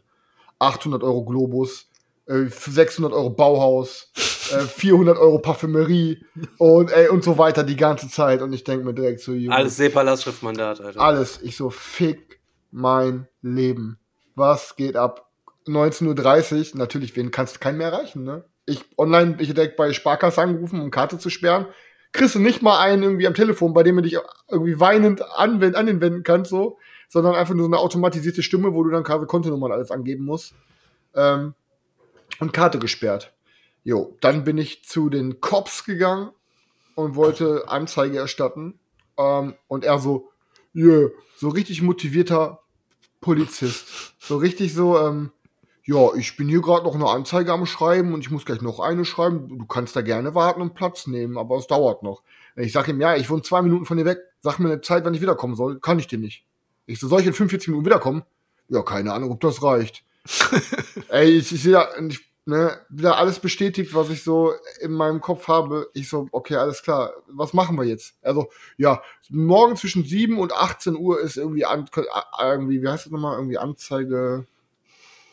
800 0.60 1.04
Euro 1.04 1.26
Globus, 1.26 1.90
äh, 2.28 2.46
600 2.48 3.12
Euro 3.12 3.30
Bauhaus, 3.30 4.12
äh, 4.52 4.60
400 4.62 5.18
Euro 5.18 5.40
Parfümerie 5.40 6.24
und, 6.58 6.92
ey, 6.92 7.10
und 7.10 7.24
so 7.24 7.38
weiter 7.38 7.64
die 7.64 7.76
ganze 7.76 8.08
Zeit. 8.10 8.42
Und 8.42 8.54
ich 8.54 8.64
denke 8.64 8.86
mir 8.86 8.94
direkt 8.94 9.20
so, 9.20 9.34
Junge, 9.34 9.56
Alles 9.56 9.78
SEPA-Lastschriftmandat, 9.78 10.80
Alter. 10.82 11.02
alles. 11.02 11.40
Ich 11.42 11.58
so, 11.58 11.70
fick 11.70 12.40
mein 12.72 13.28
Leben. 13.42 14.00
Was 14.36 14.76
geht 14.76 14.96
ab? 14.96 15.30
19.30 15.68 16.74
Uhr, 16.74 16.78
natürlich, 16.78 17.16
wen 17.16 17.32
kannst 17.32 17.56
du 17.56 17.60
keinen 17.60 17.80
mehr 17.80 17.92
erreichen, 17.92 18.24
ne? 18.24 18.44
Ich 18.68 18.84
online, 18.98 19.34
bin 19.34 19.48
ich 19.48 19.54
direkt 19.54 19.78
bei 19.78 19.94
Sparkasse 19.94 20.42
angerufen, 20.42 20.80
um 20.80 20.92
Karte 20.92 21.18
zu 21.18 21.30
sperren. 21.30 21.68
Kriegst 22.16 22.36
du 22.36 22.40
nicht 22.40 22.62
mal 22.62 22.80
einen 22.80 23.04
irgendwie 23.04 23.28
am 23.28 23.34
Telefon, 23.34 23.74
bei 23.74 23.84
dem 23.84 23.98
du 23.98 24.02
dich 24.02 24.18
irgendwie 24.50 24.80
weinend 24.80 25.22
anwenden, 25.38 25.76
an 25.76 25.86
den 25.86 26.00
wenden 26.00 26.24
kannst, 26.24 26.50
so, 26.50 26.78
sondern 27.10 27.36
einfach 27.36 27.54
nur 27.54 27.66
so 27.66 27.70
eine 27.70 27.78
automatisierte 27.78 28.42
Stimme, 28.42 28.74
wo 28.74 28.84
du 28.84 28.90
dann 28.90 29.04
quasi 29.04 29.26
Kontonummern 29.26 29.72
alles 29.74 29.92
angeben 29.92 30.24
musst. 30.24 30.54
Ähm, 31.14 31.54
und 32.40 32.54
Karte 32.54 32.80
gesperrt. 32.80 33.34
Jo, 33.84 34.16
dann 34.22 34.44
bin 34.46 34.58
ich 34.58 34.86
zu 34.86 35.10
den 35.10 35.42
Cops 35.42 35.84
gegangen 35.84 36.32
und 36.96 37.16
wollte 37.16 37.68
Anzeige 37.68 38.18
erstatten. 38.18 38.80
Ähm, 39.18 39.56
und 39.68 39.84
er 39.84 40.00
so, 40.00 40.32
yeah, 40.74 41.10
so 41.36 41.50
richtig 41.50 41.82
motivierter 41.82 42.62
Polizist. 43.22 44.14
So 44.20 44.38
richtig 44.38 44.74
so, 44.74 44.98
ähm, 44.98 45.32
ja, 45.86 46.16
ich 46.16 46.36
bin 46.36 46.50
hier 46.50 46.62
gerade 46.62 46.84
noch 46.84 46.96
eine 46.96 47.08
Anzeige 47.08 47.54
am 47.54 47.68
Schreiben 47.68 48.14
und 48.14 48.22
ich 48.22 48.32
muss 48.32 48.46
gleich 48.46 48.62
noch 48.62 48.80
eine 48.80 49.06
schreiben. 49.06 49.60
Du 49.60 49.66
kannst 49.66 49.96
da 49.96 50.02
gerne 50.02 50.34
warten 50.34 50.62
und 50.62 50.74
Platz 50.74 51.06
nehmen, 51.06 51.38
aber 51.38 51.58
es 51.58 51.68
dauert 51.68 52.02
noch. 52.02 52.24
Ich 52.56 52.74
sag 52.74 52.88
ihm, 52.88 53.00
ja, 53.00 53.16
ich 53.16 53.30
wohne 53.30 53.44
zwei 53.44 53.62
Minuten 53.62 53.86
von 53.86 53.98
dir 53.98 54.06
weg. 54.06 54.20
Sag 54.42 54.58
mir 54.58 54.72
eine 54.72 54.82
Zeit, 54.82 55.06
wann 55.06 55.14
ich 55.14 55.22
wiederkommen 55.22 55.56
soll. 55.56 55.80
Kann 55.80 56.00
ich 56.00 56.08
dir 56.08 56.18
nicht. 56.18 56.44
Ich 56.88 57.00
so, 57.00 57.08
soll 57.08 57.22
ich 57.22 57.28
in 57.28 57.34
45 57.34 57.68
Minuten 57.68 57.86
wiederkommen? 57.86 58.24
Ja, 58.68 58.82
keine 58.82 59.14
Ahnung, 59.14 59.32
ob 59.32 59.42
das 59.42 59.62
reicht. 59.62 60.04
Ey, 61.10 61.30
ich, 61.38 61.52
ich 61.52 61.62
sehe 61.62 61.74
da, 61.74 61.90
ich, 62.10 62.20
ne, 62.46 62.80
wieder 62.90 63.18
alles 63.18 63.38
bestätigt, 63.40 63.94
was 63.94 64.10
ich 64.10 64.24
so 64.24 64.54
in 64.82 64.92
meinem 64.92 65.22
Kopf 65.22 65.48
habe. 65.48 65.88
Ich 65.94 66.10
so, 66.10 66.28
okay, 66.32 66.56
alles 66.56 66.82
klar, 66.82 67.14
was 67.28 67.54
machen 67.54 67.78
wir 67.78 67.84
jetzt? 67.84 68.16
Also, 68.24 68.50
ja, 68.78 69.04
morgen 69.30 69.76
zwischen 69.76 70.04
7 70.04 70.40
und 70.40 70.52
18 70.52 70.96
Uhr 70.96 71.20
ist 71.22 71.38
irgendwie, 71.38 71.66
an, 71.66 71.86
irgendwie 72.42 72.82
wie 72.82 72.88
heißt 72.88 73.06
das 73.06 73.12
nochmal, 73.12 73.38
irgendwie 73.38 73.60
Anzeige. 73.60 74.48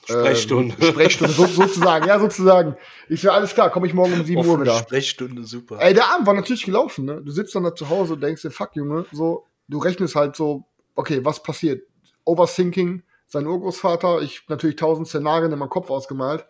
Sprechstunde. 0.05 0.75
Ähm, 0.81 0.89
Sprechstunde, 0.89 1.33
so, 1.33 1.47
sozusagen, 1.47 2.07
ja, 2.07 2.19
sozusagen. 2.19 2.77
Ich 3.09 3.21
so, 3.21 3.31
alles 3.31 3.55
klar, 3.55 3.71
komme 3.71 3.87
ich 3.87 3.95
morgen 3.95 4.15
um 4.15 4.25
7 4.25 4.37
Uhr 4.37 4.47
Offene 4.47 4.63
wieder. 4.63 4.79
Sprechstunde, 4.79 5.45
super. 5.45 5.79
Ey, 5.81 5.95
der 5.95 6.13
Abend 6.13 6.27
war 6.27 6.35
natürlich 6.35 6.65
gelaufen, 6.65 7.05
ne? 7.05 7.23
Du 7.23 7.31
sitzt 7.31 7.55
dann 7.55 7.65
da 7.65 7.75
zu 7.75 7.89
Hause 7.89 8.15
und 8.15 8.21
denkst 8.21 8.43
dir, 8.43 8.51
fuck, 8.51 8.75
Junge, 8.75 9.07
so, 9.13 9.47
du 9.69 9.79
rechnest 9.79 10.15
halt 10.17 10.35
so, 10.35 10.65
okay, 10.95 11.25
was 11.25 11.43
passiert? 11.43 11.85
Overthinking, 12.25 13.03
sein 13.27 13.47
Urgroßvater. 13.47 14.23
Ich 14.23 14.45
natürlich 14.49 14.77
tausend 14.77 15.09
Szenarien 15.09 15.53
in 15.53 15.59
meinem 15.59 15.71
Kopf 15.71 15.91
ausgemalt. 15.91 16.47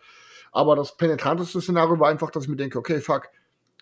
Aber 0.51 0.75
das 0.75 0.97
penetranteste 0.97 1.61
Szenario 1.61 1.99
war 1.99 2.09
einfach, 2.09 2.29
dass 2.29 2.43
ich 2.43 2.49
mir 2.49 2.55
denke, 2.55 2.77
okay, 2.77 3.01
fuck, 3.01 3.29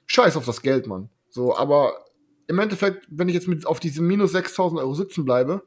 scheiß 0.08 0.38
auf 0.38 0.46
das 0.46 0.62
Geld, 0.62 0.88
Mann. 0.88 1.10
So, 1.30 1.56
aber 1.56 2.06
im 2.48 2.60
Endeffekt, 2.60 3.08
wenn 3.10 3.30
ich 3.30 3.36
jetzt 3.36 3.48
mit 3.48 3.66
auf 3.66 3.80
diese 3.80 4.02
minus 4.02 4.32
6000 4.34 4.80
Euro 4.82 4.94
sitzen 4.94 5.26
bleibe 5.26 5.64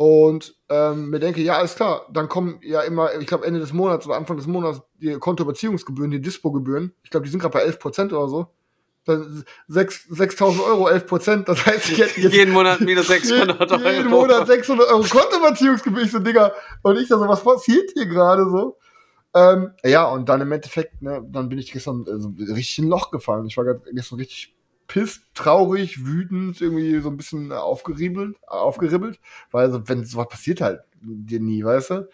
und 0.00 0.54
ähm, 0.70 1.10
mir 1.10 1.18
denke, 1.18 1.42
ja, 1.42 1.58
alles 1.58 1.74
klar, 1.74 2.06
dann 2.10 2.26
kommen 2.26 2.58
ja 2.62 2.80
immer, 2.80 3.14
ich 3.20 3.26
glaube, 3.26 3.44
Ende 3.44 3.60
des 3.60 3.74
Monats 3.74 4.06
oder 4.06 4.16
Anfang 4.16 4.38
des 4.38 4.46
Monats 4.46 4.80
die 4.94 5.12
Kontobeziehungsgebühren, 5.18 6.10
die 6.10 6.22
Dispo-Gebühren. 6.22 6.94
Ich 7.02 7.10
glaube, 7.10 7.26
die 7.26 7.30
sind 7.30 7.40
gerade 7.40 7.52
bei 7.52 7.66
11% 7.66 8.06
oder 8.06 8.26
so. 8.26 8.46
Dann 9.04 9.44
6.000 9.68 10.64
Euro, 10.64 10.88
11%, 10.88 11.44
das 11.44 11.66
heißt, 11.66 11.90
ich 11.90 11.98
hätte 11.98 12.18
jetzt 12.18 12.32
Jeden 12.32 12.54
Monat 12.54 12.80
minus 12.80 13.08
600 13.08 13.60
Euro. 13.72 13.88
jeden 13.90 14.08
Monat 14.08 14.46
600 14.46 14.88
Euro 14.88 15.02
Kontobeziehungsgebühr. 15.02 16.04
Ich 16.04 16.12
so, 16.12 16.18
Digga, 16.18 16.52
und 16.80 16.96
ich 16.96 17.06
da 17.06 17.18
so, 17.18 17.28
was 17.28 17.44
passiert 17.44 17.90
hier 17.92 18.06
gerade 18.06 18.48
so? 18.48 18.78
Ähm, 19.34 19.72
ja, 19.84 20.08
und 20.08 20.30
dann 20.30 20.40
im 20.40 20.50
Endeffekt, 20.50 21.02
ne, 21.02 21.22
dann 21.30 21.50
bin 21.50 21.58
ich 21.58 21.72
gestern 21.72 22.06
äh, 22.06 22.18
so 22.18 22.30
richtig 22.38 22.78
in 22.78 22.86
ein 22.86 22.88
Loch 22.88 23.10
gefallen. 23.10 23.44
Ich 23.44 23.58
war 23.58 23.66
gestern 23.92 24.18
richtig 24.18 24.56
piss, 24.90 25.20
traurig, 25.34 26.04
wütend, 26.04 26.60
irgendwie 26.60 26.98
so 26.98 27.10
ein 27.10 27.16
bisschen 27.16 27.52
aufgeriebelt, 27.52 28.36
aufgeribbelt, 28.48 29.20
weil 29.52 29.70
so, 29.70 29.88
wenn 29.88 30.04
sowas 30.04 30.26
passiert 30.26 30.60
halt 30.60 30.80
dir 31.00 31.38
nie, 31.38 31.64
weißt 31.64 31.90
du? 31.90 32.08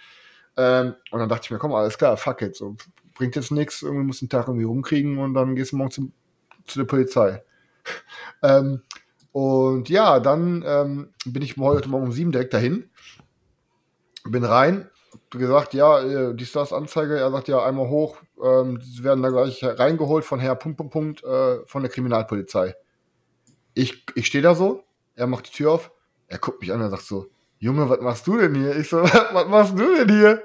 Ähm, 0.59 0.95
und 1.11 1.19
dann 1.19 1.29
dachte 1.31 1.47
ich 1.47 1.51
mir, 1.51 1.59
komm, 1.59 1.73
alles 1.73 1.97
klar, 1.97 2.19
fuck 2.19 2.43
it, 2.43 2.55
so, 2.55 2.77
bringt 3.15 3.35
jetzt 3.35 3.51
nichts, 3.51 3.81
irgendwie 3.81 4.05
muss 4.05 4.19
den 4.19 4.29
Tag 4.29 4.49
irgendwie 4.49 4.67
rumkriegen 4.67 5.17
und 5.17 5.33
dann 5.33 5.57
gehst 5.57 5.73
du 5.73 5.77
morgen 5.79 5.91
zum, 5.91 6.13
zu 6.67 6.79
der 6.79 6.85
Polizei. 6.85 7.43
ähm, 8.43 8.83
und 9.33 9.89
ja, 9.89 10.21
dann 10.21 10.63
ähm, 10.67 11.15
bin 11.25 11.41
ich 11.41 11.57
heute 11.57 11.89
Morgen 11.89 12.05
um 12.05 12.13
sieben 12.13 12.31
direkt 12.31 12.53
dahin, 12.53 12.91
bin 14.25 14.45
rein, 14.45 14.91
gesagt, 15.31 15.75
ja, 15.75 16.01
äh, 16.01 16.35
die 16.35 16.47
Stars 16.47 16.73
Anzeige, 16.73 17.19
er 17.19 17.31
sagt 17.31 17.49
ja 17.49 17.65
einmal 17.65 17.89
hoch, 17.89 18.19
ähm, 18.43 18.81
sie 18.81 19.05
werden 19.05 19.23
da 19.23 19.31
gleich 19.31 19.63
reingeholt 19.63 20.25
von 20.25 20.41
Herr 20.41 20.55
Punkt, 20.55 20.79
Punkt, 20.79 20.93
Punkt, 20.93 21.25
äh, 21.25 21.65
von 21.67 21.83
der 21.83 21.91
Kriminalpolizei. 21.91 22.75
Ich, 23.75 24.05
ich 24.15 24.27
stehe 24.27 24.43
da 24.43 24.55
so, 24.55 24.85
er 25.15 25.27
macht 25.27 25.49
die 25.49 25.53
Tür 25.53 25.73
auf, 25.73 25.91
er 26.29 26.39
guckt 26.39 26.61
mich 26.61 26.73
an, 26.73 26.81
er 26.81 26.91
sagt 26.91 27.03
so, 27.03 27.27
Junge, 27.59 27.89
was 27.89 28.01
machst 28.01 28.27
du 28.27 28.37
denn 28.37 28.55
hier? 28.55 28.77
Ich 28.77 28.89
so, 28.89 29.03
was 29.03 29.49
machst 29.49 29.79
du 29.79 29.97
denn 29.97 30.09
hier? 30.09 30.43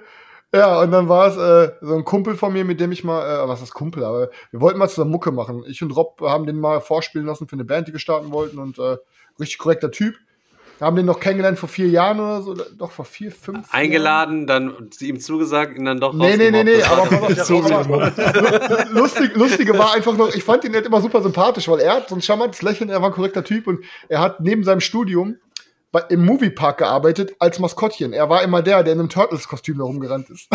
Ja, 0.53 0.81
und 0.81 0.91
dann 0.91 1.07
war 1.07 1.27
es 1.27 1.38
äh, 1.38 1.73
so 1.81 1.95
ein 1.95 2.03
Kumpel 2.03 2.35
von 2.35 2.51
mir, 2.51 2.65
mit 2.65 2.79
dem 2.81 2.91
ich 2.91 3.05
mal, 3.05 3.23
äh, 3.23 3.47
was 3.47 3.61
ist 3.61 3.73
Kumpel, 3.73 4.03
aber 4.03 4.29
wir 4.51 4.59
wollten 4.59 4.79
mal 4.79 4.89
zusammen 4.89 5.11
Mucke 5.11 5.31
machen. 5.31 5.63
Ich 5.65 5.81
und 5.81 5.91
Rob 5.91 6.19
haben 6.21 6.45
den 6.45 6.59
mal 6.59 6.81
vorspielen 6.81 7.25
lassen 7.25 7.47
für 7.47 7.53
eine 7.53 7.63
Band, 7.63 7.88
die 7.88 7.93
wir 7.93 8.00
starten 8.00 8.33
wollten 8.33 8.59
und 8.59 8.77
äh, 8.77 8.97
richtig 9.39 9.59
korrekter 9.59 9.91
Typ. 9.91 10.15
Haben 10.81 10.95
den 10.95 11.05
noch 11.05 11.19
kennengelernt 11.19 11.59
vor 11.59 11.69
vier 11.69 11.88
Jahren 11.88 12.19
oder 12.19 12.41
so, 12.41 12.55
doch 12.75 12.91
vor 12.91 13.05
vier, 13.05 13.31
fünf. 13.31 13.71
Eingeladen, 13.71 14.47
dann 14.47 14.89
ihm 15.00 15.19
zugesagt, 15.19 15.77
ihn 15.77 15.85
dann 15.85 16.00
doch 16.00 16.11
Nee, 16.11 16.38
nee, 16.38 16.50
nee, 16.50 16.63
nee, 16.63 16.81
aber, 16.81 17.03
auf, 17.03 17.71
aber 17.71 18.89
lustig, 18.89 19.35
lustige 19.35 19.77
war 19.77 19.93
einfach 19.93 20.17
noch, 20.17 20.33
ich 20.33 20.43
fand 20.43 20.63
ihn 20.63 20.73
halt 20.73 20.88
immer 20.88 21.00
super 21.00 21.21
sympathisch, 21.21 21.67
weil 21.67 21.79
er 21.81 21.93
hat 21.97 22.09
so 22.09 22.15
ein 22.15 22.21
charmantes 22.21 22.63
Lächeln, 22.63 22.89
er 22.89 23.00
war 23.01 23.09
ein 23.09 23.13
korrekter 23.13 23.43
Typ 23.43 23.67
und 23.67 23.85
er 24.09 24.21
hat 24.21 24.39
neben 24.39 24.63
seinem 24.63 24.81
Studium 24.81 25.38
bei, 25.91 26.01
im 26.09 26.25
Moviepark 26.25 26.79
gearbeitet 26.79 27.35
als 27.38 27.59
Maskottchen. 27.59 28.13
Er 28.13 28.29
war 28.29 28.41
immer 28.41 28.61
der, 28.61 28.83
der 28.83 28.93
in 28.93 29.00
einem 29.00 29.09
Turtles-Kostüm 29.09 29.77
da 29.77 29.83
rumgerannt 29.83 30.29
ist. 30.29 30.50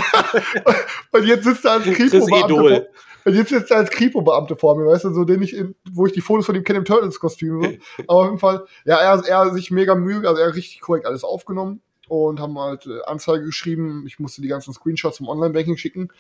und 1.13 1.25
jetzt 1.25 1.45
sitzt 1.45 1.65
er 1.65 1.73
als 1.73 1.85
vor, 1.85 2.87
und 3.27 3.35
jetzt 3.35 3.49
sitzt 3.49 3.73
er 3.73 3.79
als 3.79 3.91
Kripo-Beamte 3.91 4.55
vor 4.55 4.77
mir, 4.77 4.87
weißt 4.87 5.03
du, 5.03 5.13
so 5.13 5.25
den 5.25 5.43
ich, 5.43 5.53
in, 5.53 5.75
wo 5.91 6.07
ich 6.07 6.13
die 6.13 6.21
Fotos 6.21 6.47
von 6.47 6.55
ihm 6.55 6.63
kenne 6.63 6.79
im 6.79 6.85
Turtles-Kostüm. 6.85 7.61
So. 7.61 7.69
Aber 8.07 8.21
auf 8.21 8.27
jeden 8.27 8.39
Fall, 8.39 8.67
ja, 8.85 8.99
er, 8.99 9.21
er 9.27 9.39
hat 9.39 9.53
sich 9.53 9.73
mega 9.73 9.97
Mühe, 9.97 10.29
also 10.29 10.41
er 10.41 10.47
hat 10.47 10.55
richtig 10.55 10.81
korrekt 10.81 11.07
alles 11.07 11.25
aufgenommen 11.25 11.83
und 12.07 12.39
haben 12.39 12.57
halt 12.57 12.87
äh, 12.87 13.03
Anzeige 13.05 13.45
geschrieben. 13.45 14.05
Ich 14.07 14.21
musste 14.21 14.43
die 14.43 14.49
ganzen 14.49 14.73
Screenshots 14.73 15.19
vom 15.19 15.29
Online-Banking 15.29 15.77
schicken. 15.77 16.11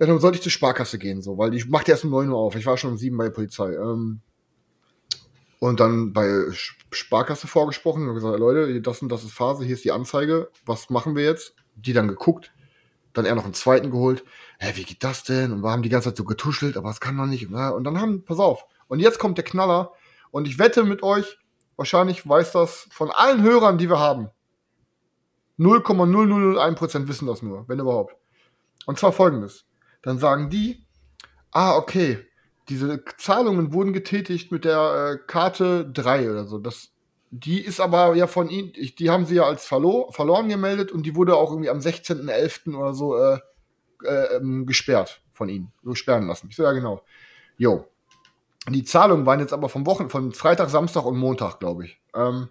Ja, 0.00 0.06
dann 0.06 0.18
sollte 0.18 0.38
ich 0.38 0.42
zur 0.42 0.50
Sparkasse 0.50 0.98
gehen, 0.98 1.22
so, 1.22 1.38
weil 1.38 1.52
die 1.52 1.62
macht 1.68 1.88
erst 1.88 2.04
um 2.04 2.10
9 2.10 2.30
Uhr 2.30 2.36
auf. 2.38 2.56
Ich 2.56 2.66
war 2.66 2.76
schon 2.76 2.90
um 2.90 2.96
7 2.96 3.16
bei 3.16 3.24
der 3.26 3.30
Polizei. 3.30 3.72
Ähm, 3.72 4.22
und 5.60 5.78
dann 5.78 6.12
bei 6.12 6.46
Sparkasse 6.90 7.46
vorgesprochen 7.46 8.08
und 8.08 8.16
gesagt, 8.16 8.36
Leute, 8.40 8.80
das 8.80 9.02
und 9.02 9.08
das 9.08 9.22
ist 9.22 9.34
Phase, 9.34 9.64
hier 9.64 9.74
ist 9.74 9.84
die 9.84 9.92
Anzeige, 9.92 10.48
was 10.66 10.90
machen 10.90 11.14
wir 11.14 11.22
jetzt? 11.22 11.54
Die 11.76 11.92
dann 11.92 12.08
geguckt, 12.08 12.52
dann 13.12 13.24
er 13.24 13.36
noch 13.36 13.44
einen 13.44 13.54
zweiten 13.54 13.92
geholt. 13.92 14.24
Hä, 14.62 14.74
wie 14.76 14.84
geht 14.84 15.02
das 15.02 15.24
denn? 15.24 15.50
Und 15.50 15.62
wir 15.62 15.72
haben 15.72 15.82
die 15.82 15.88
ganze 15.88 16.10
Zeit 16.10 16.16
so 16.16 16.22
getuschelt, 16.22 16.76
aber 16.76 16.88
es 16.88 17.00
kann 17.00 17.16
doch 17.16 17.26
nicht. 17.26 17.48
Und 17.50 17.82
dann 17.82 18.00
haben, 18.00 18.24
pass 18.24 18.38
auf. 18.38 18.64
Und 18.86 19.00
jetzt 19.00 19.18
kommt 19.18 19.36
der 19.36 19.44
Knaller. 19.44 19.90
Und 20.30 20.46
ich 20.46 20.60
wette 20.60 20.84
mit 20.84 21.02
euch, 21.02 21.36
wahrscheinlich 21.74 22.28
weiß 22.28 22.52
das 22.52 22.86
von 22.92 23.10
allen 23.10 23.42
Hörern, 23.42 23.76
die 23.76 23.90
wir 23.90 23.98
haben. 23.98 24.30
0,0001% 25.58 27.08
wissen 27.08 27.26
das 27.26 27.42
nur, 27.42 27.68
wenn 27.68 27.80
überhaupt. 27.80 28.14
Und 28.86 29.00
zwar 29.00 29.10
folgendes. 29.10 29.64
Dann 30.00 30.20
sagen 30.20 30.48
die, 30.48 30.86
ah, 31.50 31.74
okay, 31.74 32.24
diese 32.68 33.02
Zahlungen 33.18 33.72
wurden 33.72 33.92
getätigt 33.92 34.52
mit 34.52 34.64
der 34.64 35.18
äh, 35.18 35.26
Karte 35.26 35.90
3 35.90 36.30
oder 36.30 36.46
so. 36.46 36.58
Das, 36.58 36.92
die 37.32 37.60
ist 37.60 37.80
aber 37.80 38.14
ja 38.14 38.28
von 38.28 38.48
ihnen, 38.48 38.72
die 38.72 39.10
haben 39.10 39.26
sie 39.26 39.34
ja 39.34 39.42
als 39.42 39.66
verlo 39.66 40.12
verloren 40.12 40.48
gemeldet 40.48 40.92
und 40.92 41.02
die 41.04 41.16
wurde 41.16 41.34
auch 41.34 41.50
irgendwie 41.50 41.70
am 41.70 41.80
16.11. 41.80 42.76
oder 42.76 42.94
so 42.94 43.16
äh, 43.16 43.40
äh, 44.04 44.36
ähm, 44.36 44.66
gesperrt 44.66 45.20
von 45.32 45.48
ihnen, 45.48 45.72
so 45.82 45.94
sperren 45.94 46.26
lassen. 46.26 46.48
Ich 46.50 46.56
so, 46.56 46.62
ja 46.62 46.72
genau. 46.72 47.02
Jo. 47.56 47.86
Die 48.68 48.84
Zahlungen 48.84 49.26
waren 49.26 49.40
jetzt 49.40 49.52
aber 49.52 49.68
vom 49.68 49.86
Wochen, 49.86 50.08
von 50.10 50.32
Freitag, 50.32 50.70
Samstag 50.70 51.04
und 51.04 51.16
Montag, 51.18 51.58
glaube 51.58 51.86
ich. 51.86 52.00
Ähm, 52.14 52.48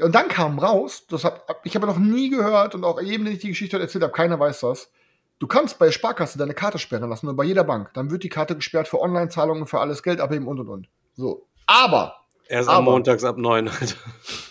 und 0.00 0.14
dann 0.14 0.28
kam 0.28 0.58
raus, 0.58 1.04
das 1.08 1.24
hab, 1.24 1.60
ich 1.64 1.74
habe 1.76 1.86
noch 1.86 1.98
nie 1.98 2.30
gehört 2.30 2.74
und 2.74 2.84
auch 2.84 3.00
jedem, 3.00 3.26
den 3.26 3.34
ich 3.34 3.40
die 3.40 3.48
Geschichte 3.48 3.78
erzählt 3.78 4.02
habe, 4.02 4.12
keiner 4.12 4.40
weiß 4.40 4.60
das. 4.60 4.90
Du 5.38 5.46
kannst 5.46 5.78
bei 5.78 5.86
der 5.86 5.92
Sparkasse 5.92 6.38
deine 6.38 6.54
Karte 6.54 6.78
sperren 6.78 7.08
lassen 7.08 7.28
und 7.28 7.36
bei 7.36 7.44
jeder 7.44 7.64
Bank. 7.64 7.90
Dann 7.94 8.10
wird 8.10 8.22
die 8.24 8.28
Karte 8.28 8.54
gesperrt 8.56 8.88
für 8.88 9.00
Online-Zahlungen, 9.00 9.66
für 9.66 9.80
alles 9.80 10.02
Geld 10.02 10.20
abheben 10.20 10.46
und 10.46 10.58
und 10.60 10.68
und. 10.68 10.88
So. 11.14 11.46
Aber 11.66 12.16
Erst 12.48 12.68
am 12.68 12.76
Aber- 12.82 12.90
montags 12.92 13.22
ab 13.24 13.36
neun. 13.38 13.68
Alter. 13.68 13.94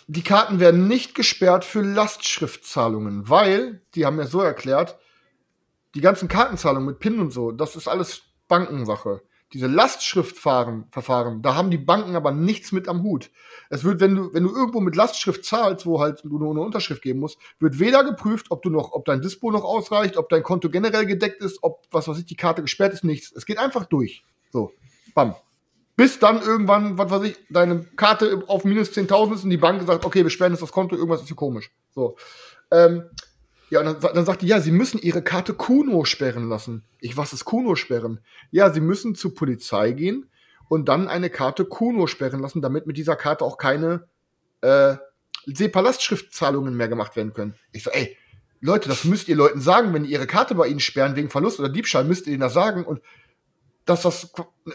die 0.08 0.24
Karten 0.24 0.60
werden 0.60 0.88
nicht 0.88 1.16
gesperrt 1.16 1.66
für 1.66 1.82
Lastschriftzahlungen, 1.82 3.28
weil, 3.30 3.82
die 3.96 4.06
haben 4.06 4.16
mir 4.16 4.28
so 4.28 4.40
erklärt, 4.42 4.98
die 5.96 6.02
ganzen 6.02 6.28
Kartenzahlungen 6.28 6.88
mit 6.88 7.00
PIN 7.00 7.20
und 7.20 7.32
so, 7.32 7.52
das 7.52 7.76
ist 7.76 7.88
alles 7.88 8.24
Bankensache. 8.48 9.22
Diese 9.52 9.66
Lastschriftverfahren, 9.66 10.86
Verfahren, 10.92 11.42
da 11.42 11.56
haben 11.56 11.72
die 11.72 11.80
Banken 11.80 12.16
aber 12.16 12.32
nichts 12.32 12.72
mit 12.72 12.88
am 12.88 13.02
Hut. 13.02 13.32
Es 13.72 13.84
wird, 13.84 14.00
wenn 14.00 14.14
du, 14.14 14.34
wenn 14.34 14.44
du 14.44 14.56
irgendwo 14.56 14.80
mit 14.80 14.96
Lastschrift 14.96 15.44
zahlst, 15.44 15.88
wo 15.88 16.00
halt 16.00 16.22
du 16.24 16.38
nur 16.38 16.52
eine 16.52 16.62
Unterschrift 16.62 17.02
geben 17.02 17.20
musst, 17.20 17.40
wird 17.60 17.80
weder 17.80 18.04
geprüft, 18.04 18.52
ob 18.52 18.62
du 18.62 18.70
noch, 18.70 18.92
ob 18.92 19.06
dein 19.06 19.22
Dispo 19.22 19.50
noch 19.50 19.64
ausreicht, 19.64 20.18
ob 20.18 20.30
dein 20.30 20.44
Konto 20.44 20.70
generell 20.70 21.08
gedeckt 21.08 21.42
ist, 21.42 21.64
ob, 21.64 21.82
was 21.90 22.08
weiß 22.08 22.20
ich, 22.20 22.26
die 22.26 22.36
Karte 22.36 22.62
gesperrt 22.62 22.94
ist, 22.94 23.04
nichts. 23.04 23.32
Es 23.32 23.48
geht 23.48 23.58
einfach 23.58 23.86
durch. 23.86 24.24
So. 24.52 24.72
Bam. 25.16 25.36
Bis 25.96 26.20
dann 26.20 26.42
irgendwann, 26.44 27.00
was 27.00 27.10
weiß 27.10 27.24
ich, 27.24 27.38
deine 27.50 27.86
Karte 27.96 28.44
auf 28.48 28.66
minus 28.66 28.92
10.000 28.92 29.34
ist 29.34 29.44
und 29.46 29.50
die 29.50 29.58
Bank 29.58 29.82
sagt, 29.86 30.06
okay, 30.06 30.24
wir 30.24 30.30
sperren 30.30 30.54
jetzt 30.54 30.62
das 30.62 30.72
Konto, 30.72 30.96
irgendwas 30.96 31.22
ist 31.22 31.28
hier 31.28 31.36
komisch. 31.36 31.72
So. 31.96 32.16
Ähm, 32.72 33.04
ja, 33.70 33.80
und 33.82 34.04
dann, 34.04 34.14
dann 34.16 34.26
sagt 34.26 34.42
die, 34.42 34.48
ja, 34.48 34.60
sie 34.62 34.72
müssen 34.72 35.00
ihre 35.00 35.22
Karte 35.22 35.54
Kuno 35.54 36.06
sperren 36.06 36.50
lassen. 36.50 36.84
Ich, 37.00 37.18
was 37.18 37.34
ist 37.34 37.46
Kuno 37.46 37.76
sperren? 37.76 38.20
Ja, 38.52 38.72
sie 38.72 38.82
müssen 38.82 39.16
zur 39.16 39.36
Polizei 39.36 39.92
gehen 39.92 40.30
und 40.68 40.90
dann 40.90 41.08
eine 41.08 41.30
Karte 41.30 41.66
Kuno 41.66 42.08
sperren 42.08 42.40
lassen, 42.40 42.62
damit 42.62 42.88
mit 42.88 42.98
dieser 42.98 43.16
Karte 43.16 43.44
auch 43.46 43.58
keine 43.58 44.08
äh, 44.62 44.96
SEPA-Lastschriftzahlungen 45.46 46.76
mehr 46.76 46.88
gemacht 46.88 47.16
werden 47.16 47.34
können. 47.34 47.56
Ich 47.72 47.84
so, 47.84 47.92
ey, 47.92 48.18
Leute, 48.62 48.90
das 48.90 49.06
müsst 49.06 49.28
ihr 49.30 49.36
Leuten 49.36 49.62
sagen, 49.62 49.94
wenn 49.94 50.04
die 50.04 50.12
ihre 50.12 50.28
Karte 50.28 50.56
bei 50.56 50.68
ihnen 50.68 50.80
sperren 50.80 51.16
wegen 51.16 51.30
Verlust 51.30 51.60
oder 51.60 51.70
Diebstahl, 51.70 52.04
müsst 52.04 52.28
ihr 52.28 52.34
ihnen 52.34 52.42
das 52.42 52.54
sagen 52.54 52.84
und 52.84 53.02
dass 53.86 54.02
das 54.04 54.32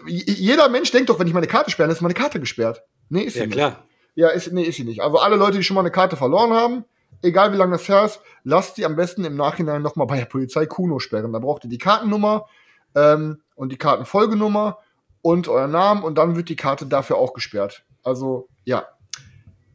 jeder 0.07 0.69
Mensch 0.69 0.91
denkt 0.91 1.09
doch, 1.11 1.19
wenn 1.19 1.27
ich 1.27 1.35
meine 1.35 1.47
Karte 1.47 1.71
sperre, 1.71 1.89
dann 1.89 1.95
ist 1.97 2.03
meine 2.03 2.15
Karte 2.15 2.41
gesperrt. 2.41 2.83
Nee, 3.11 3.23
ist 3.23 3.35
sie 3.35 3.41
Ja, 3.41 3.47
nicht. 3.47 3.55
klar. 3.55 3.87
Ja, 4.17 4.29
ist, 4.31 4.53
nee, 4.53 4.63
ist 4.63 4.77
sie 4.77 4.85
nicht. 4.85 5.03
Also 5.03 5.19
alle 5.19 5.37
Leute, 5.37 5.59
die 5.59 5.65
schon 5.65 5.75
mal 5.75 5.81
eine 5.83 5.91
Karte 5.91 6.17
verloren 6.17 6.53
haben, 6.53 6.85
egal 7.25 7.53
wie 7.53 7.57
lange 7.57 7.73
das 7.73 7.89
her 7.89 8.05
ist, 8.05 8.21
lasst 8.45 8.77
sie 8.77 8.85
am 8.85 8.97
besten 8.97 9.25
im 9.25 9.37
Nachhinein 9.37 9.83
nochmal 9.83 10.07
bei 10.07 10.19
der 10.19 10.27
Polizei 10.27 10.67
Kuno 10.67 10.99
sperren. 10.99 11.33
Da 11.33 11.39
braucht 11.39 11.65
ihr 11.65 11.71
die 11.71 11.79
Kartennummer 11.79 12.47
ähm, 12.95 13.41
und 13.55 13.73
die 13.73 13.79
Kartenfolgenummer 13.79 14.79
und 15.23 15.49
euren 15.49 15.71
Namen 15.71 16.03
und 16.03 16.17
dann 16.17 16.37
wird 16.37 16.49
die 16.49 16.57
Karte 16.57 16.87
dafür 16.87 17.17
auch 17.17 17.33
gesperrt. 17.33 17.85
Also, 18.03 18.49
ja. 18.65 18.87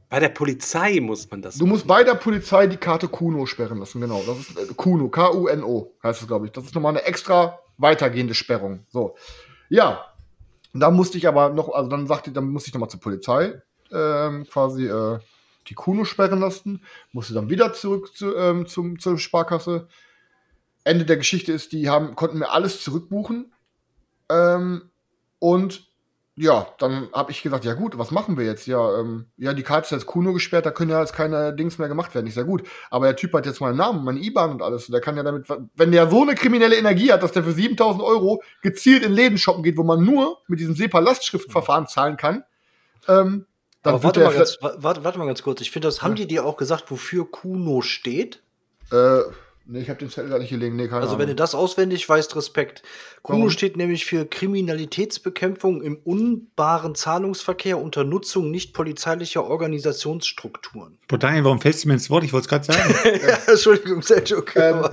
Bei 0.09 0.19
der 0.19 0.29
Polizei 0.29 0.99
muss 1.01 1.29
man 1.29 1.41
das. 1.41 1.57
Du 1.57 1.65
musst 1.65 1.85
bei 1.85 2.03
der 2.03 2.15
Polizei 2.15 2.67
die 2.67 2.77
Karte 2.77 3.07
Kuno 3.07 3.45
sperren 3.45 3.79
lassen, 3.79 4.01
genau. 4.01 4.23
Das 4.25 4.39
ist 4.39 4.57
äh, 4.57 4.73
Kuno, 4.75 5.09
K-U-N-O 5.09 5.93
heißt 6.03 6.21
es, 6.21 6.27
glaube 6.27 6.45
ich. 6.45 6.51
Das 6.51 6.63
ist 6.63 6.75
nochmal 6.75 6.93
eine 6.93 7.03
extra 7.03 7.59
weitergehende 7.77 8.33
Sperrung. 8.33 8.85
So. 8.89 9.15
Ja. 9.69 10.05
Da 10.73 10.91
musste 10.91 11.17
ich 11.17 11.27
aber 11.27 11.49
noch, 11.49 11.69
also 11.69 11.89
dann 11.89 12.05
sagte, 12.05 12.31
dann 12.31 12.49
musste 12.49 12.69
ich 12.69 12.73
nochmal 12.75 12.89
zur 12.89 12.99
Polizei 12.99 13.59
ähm, 13.91 14.45
quasi 14.47 14.87
äh, 14.87 15.19
die 15.67 15.75
Kuno 15.75 16.05
sperren 16.05 16.39
lassen, 16.39 16.83
musste 17.11 17.33
dann 17.33 17.49
wieder 17.49 17.73
zurück 17.73 18.15
zu, 18.15 18.35
ähm, 18.35 18.65
zum, 18.67 18.99
zur 18.99 19.17
Sparkasse. 19.17 19.87
Ende 20.83 21.05
der 21.05 21.17
Geschichte 21.17 21.51
ist, 21.51 21.71
die 21.71 21.89
haben, 21.89 22.15
konnten 22.15 22.39
mir 22.39 22.51
alles 22.51 22.81
zurückbuchen 22.83 23.53
ähm, 24.29 24.89
und 25.39 25.89
ja, 26.41 26.67
dann 26.77 27.09
habe 27.11 27.31
ich 27.31 27.41
gesagt, 27.41 27.65
ja 27.65 27.73
gut, 27.73 27.97
was 27.97 28.11
machen 28.11 28.37
wir 28.37 28.45
jetzt? 28.45 28.65
Ja, 28.65 28.97
ähm, 28.97 29.25
ja, 29.35 29.53
die 29.53 29.61
Karte 29.61 29.87
ist 29.87 29.91
jetzt 29.91 30.05
Kuno 30.05 30.31
gesperrt, 30.31 30.65
da 30.65 30.71
können 30.71 30.89
ja 30.89 31.01
jetzt 31.01 31.11
keine 31.11 31.53
Dings 31.53 31.77
mehr 31.79 31.89
gemacht 31.89 32.15
werden. 32.15 32.27
Ich 32.27 32.33
sag 32.33 32.45
gut, 32.45 32.63
aber 32.89 33.07
der 33.07 33.17
Typ 33.17 33.33
hat 33.33 33.45
jetzt 33.45 33.59
meinen 33.59 33.75
Namen, 33.75 34.05
meine 34.05 34.21
IBAN 34.21 34.51
und 34.51 34.61
alles. 34.61 34.87
Der 34.87 35.01
kann 35.01 35.17
ja 35.17 35.23
damit, 35.23 35.47
wenn 35.75 35.91
der 35.91 36.09
so 36.09 36.21
eine 36.21 36.35
kriminelle 36.35 36.77
Energie 36.77 37.11
hat, 37.11 37.23
dass 37.23 37.33
der 37.33 37.43
für 37.43 37.51
7000 37.51 38.01
Euro 38.01 38.41
gezielt 38.61 39.03
in 39.03 39.11
Läden 39.11 39.37
shoppen 39.37 39.63
geht, 39.63 39.75
wo 39.75 39.83
man 39.83 40.01
nur 40.01 40.37
mit 40.47 40.61
diesem 40.61 40.75
SEPA-Lastschriftverfahren 40.75 41.87
zahlen 41.87 42.15
kann, 42.15 42.45
ähm, 43.09 43.45
dann 43.83 44.03
warte 44.03 44.19
mal, 44.21 44.33
ganz, 44.33 44.57
wa- 44.61 44.75
warte, 44.77 45.03
warte 45.03 45.19
mal 45.19 45.25
ganz 45.25 45.41
kurz. 45.41 45.61
Ich 45.61 45.71
finde, 45.71 45.87
das 45.87 46.01
haben 46.01 46.15
die 46.15 46.27
dir 46.27 46.45
auch 46.45 46.57
gesagt, 46.57 46.91
wofür 46.91 47.29
Kuno 47.29 47.81
steht? 47.81 48.41
Äh, 48.91 49.19
nee, 49.65 49.79
ich 49.79 49.89
habe 49.89 49.99
den 49.99 50.09
Zettel 50.09 50.29
gar 50.31 50.39
nicht 50.39 50.49
gelegen. 50.49 50.75
Nee, 50.75 50.87
keine 50.87 50.97
Also, 51.01 51.09
Ahnung. 51.11 51.19
wenn 51.21 51.27
du 51.29 51.35
das 51.35 51.55
auswendig 51.55 52.07
weißt, 52.09 52.35
Respekt. 52.35 52.81
Kuno 53.21 53.39
Warum? 53.39 53.49
steht 53.51 53.77
nämlich 53.77 54.05
für 54.05 54.25
Kriminalitätsbekämpfung 54.25 55.81
im 55.81 55.97
unbaren 55.97 56.95
Zahlungsverkehr 56.95 57.77
unter 57.77 58.03
Nutzung 58.03 58.51
nicht 58.51 58.73
polizeilicher 58.73 59.45
Organisationsstrukturen. 59.45 60.97
Boah, 61.07 61.17
Daniel, 61.17 61.43
warum 61.45 61.61
fällst 61.61 61.83
du 61.83 61.87
mir 61.87 61.95
ins 61.95 62.09
Wort? 62.09 62.23
Ich 62.23 62.33
wollte 62.33 62.45
es 62.45 62.49
gerade 62.49 62.65
sagen. 62.65 62.95
ja, 63.27 63.37
Entschuldigung, 63.51 64.01
Sergio. 64.01 64.43
Ähm, 64.55 64.83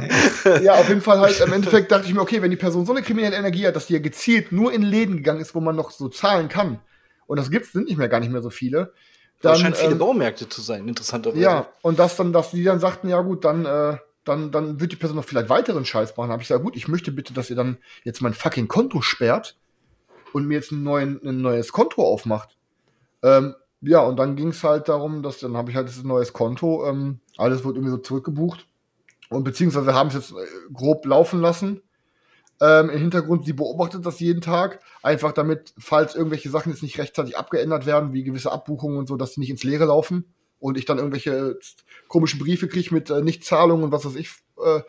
ja, 0.63 0.75
auf 0.75 0.89
jeden 0.89 1.01
Fall 1.03 1.21
halt, 1.21 1.41
im 1.41 1.53
Endeffekt 1.53 1.91
dachte 1.91 2.07
ich 2.07 2.15
mir, 2.15 2.21
okay, 2.21 2.43
wenn 2.43 2.51
die 2.51 2.57
Person 2.57 2.87
so 2.87 2.93
eine 2.93 3.03
kriminelle 3.03 3.37
Energie 3.37 3.67
hat, 3.67 3.77
dass 3.77 3.87
die 3.87 3.95
ja 3.95 3.99
gezielt 4.01 4.53
nur 4.53 4.73
in 4.73 4.83
Läden 4.83 5.17
gegangen 5.17 5.41
ist, 5.41 5.55
wo 5.55 5.61
man 5.61 5.77
noch 5.77 5.91
so 5.91 6.09
zahlen 6.09 6.49
kann, 6.49 6.81
und 7.27 7.39
das 7.39 7.51
gibt's, 7.51 7.73
sind 7.73 7.87
nicht 7.87 7.97
mehr 7.97 8.09
gar 8.09 8.21
nicht 8.21 8.31
mehr 8.31 8.43
so 8.43 8.51
viele, 8.51 8.93
dann, 9.43 9.53
Das 9.53 9.61
scheint 9.61 9.77
viele 9.77 9.93
ähm, 9.93 9.99
Baumärkte 9.99 10.49
zu 10.49 10.63
sein, 10.63 10.89
interessanterweise. 10.89 11.43
ja, 11.43 11.69
und 11.83 11.99
das 11.99 12.17
dann, 12.17 12.33
dass 12.33 12.51
die 12.51 12.65
dann 12.65 12.81
sagten, 12.81 13.09
ja 13.09 13.21
gut, 13.21 13.45
dann, 13.45 13.67
äh, 13.67 13.99
dann, 14.25 14.51
dann 14.51 14.81
wird 14.81 14.93
die 14.93 14.97
Person 14.97 15.17
noch 15.17 15.25
vielleicht 15.25 15.51
weiteren 15.51 15.85
Scheiß 15.85 16.17
machen. 16.17 16.31
Habe 16.31 16.43
ich 16.43 16.49
gesagt, 16.49 16.65
gut, 16.65 16.77
ich 16.77 16.89
möchte 16.89 17.13
bitte, 17.13 17.35
dass 17.35 17.51
ihr 17.51 17.57
dann 17.57 17.77
jetzt 18.05 18.23
mein 18.23 18.35
fucking 18.35 18.67
Konto 18.67 19.03
sperrt 19.03 19.57
und 20.33 20.47
mir 20.47 20.55
jetzt 20.55 20.73
neuen, 20.73 21.21
ein 21.25 21.43
neues 21.43 21.73
Konto 21.73 22.03
aufmacht. 22.03 22.57
Ähm, 23.23 23.55
ja, 23.83 24.01
und 24.01 24.19
dann 24.19 24.37
ging 24.37 24.49
es 24.49 24.65
halt 24.65 24.89
darum, 24.89 25.23
dass 25.23 25.39
dann 25.41 25.57
habe 25.57 25.71
ich 25.71 25.77
halt 25.77 25.89
dieses 25.89 26.03
neues 26.03 26.33
Konto, 26.33 26.87
ähm, 26.89 27.21
alles 27.37 27.65
wird 27.65 27.77
irgendwie 27.77 27.91
so 27.91 27.99
zurückgebucht. 27.99 28.67
Und 29.29 29.45
beziehungsweise 29.45 29.95
haben 29.95 30.09
es 30.09 30.15
jetzt 30.15 30.33
äh, 30.33 30.73
grob 30.73 31.05
laufen 31.05 31.41
lassen. 31.41 31.83
Ähm, 32.61 32.89
Im 32.91 32.99
Hintergrund, 32.99 33.45
sie 33.45 33.53
beobachtet 33.53 34.07
das 34.07 34.19
jeden 34.21 34.41
Tag, 34.41 34.81
einfach 35.03 35.33
damit, 35.33 35.75
falls 35.79 36.15
irgendwelche 36.15 36.49
Sachen 36.49 36.73
jetzt 36.73 36.83
nicht 36.83 36.99
rechtzeitig 36.99 37.37
abgeändert 37.37 37.85
werden, 37.85 38.15
wie 38.15 38.25
gewisse 38.25 38.51
Abbuchungen 38.51 38.99
und 38.99 39.09
so, 39.09 39.17
dass 39.17 39.33
die 39.33 39.41
nicht 39.41 39.51
ins 39.51 39.63
Leere 39.63 39.85
laufen 39.85 40.25
und 40.59 40.79
ich 40.79 40.87
dann 40.87 40.99
irgendwelche 40.99 41.31
äh, 41.31 41.55
komischen 42.09 42.39
Briefe 42.39 42.69
kriege 42.69 42.95
mit 42.95 43.11
äh, 43.11 43.21
Nichtzahlungen 43.21 43.85
und 43.85 43.93
was 43.93 44.07
weiß 44.07 44.17
ich. 44.17 44.31
Äh, 44.65 44.81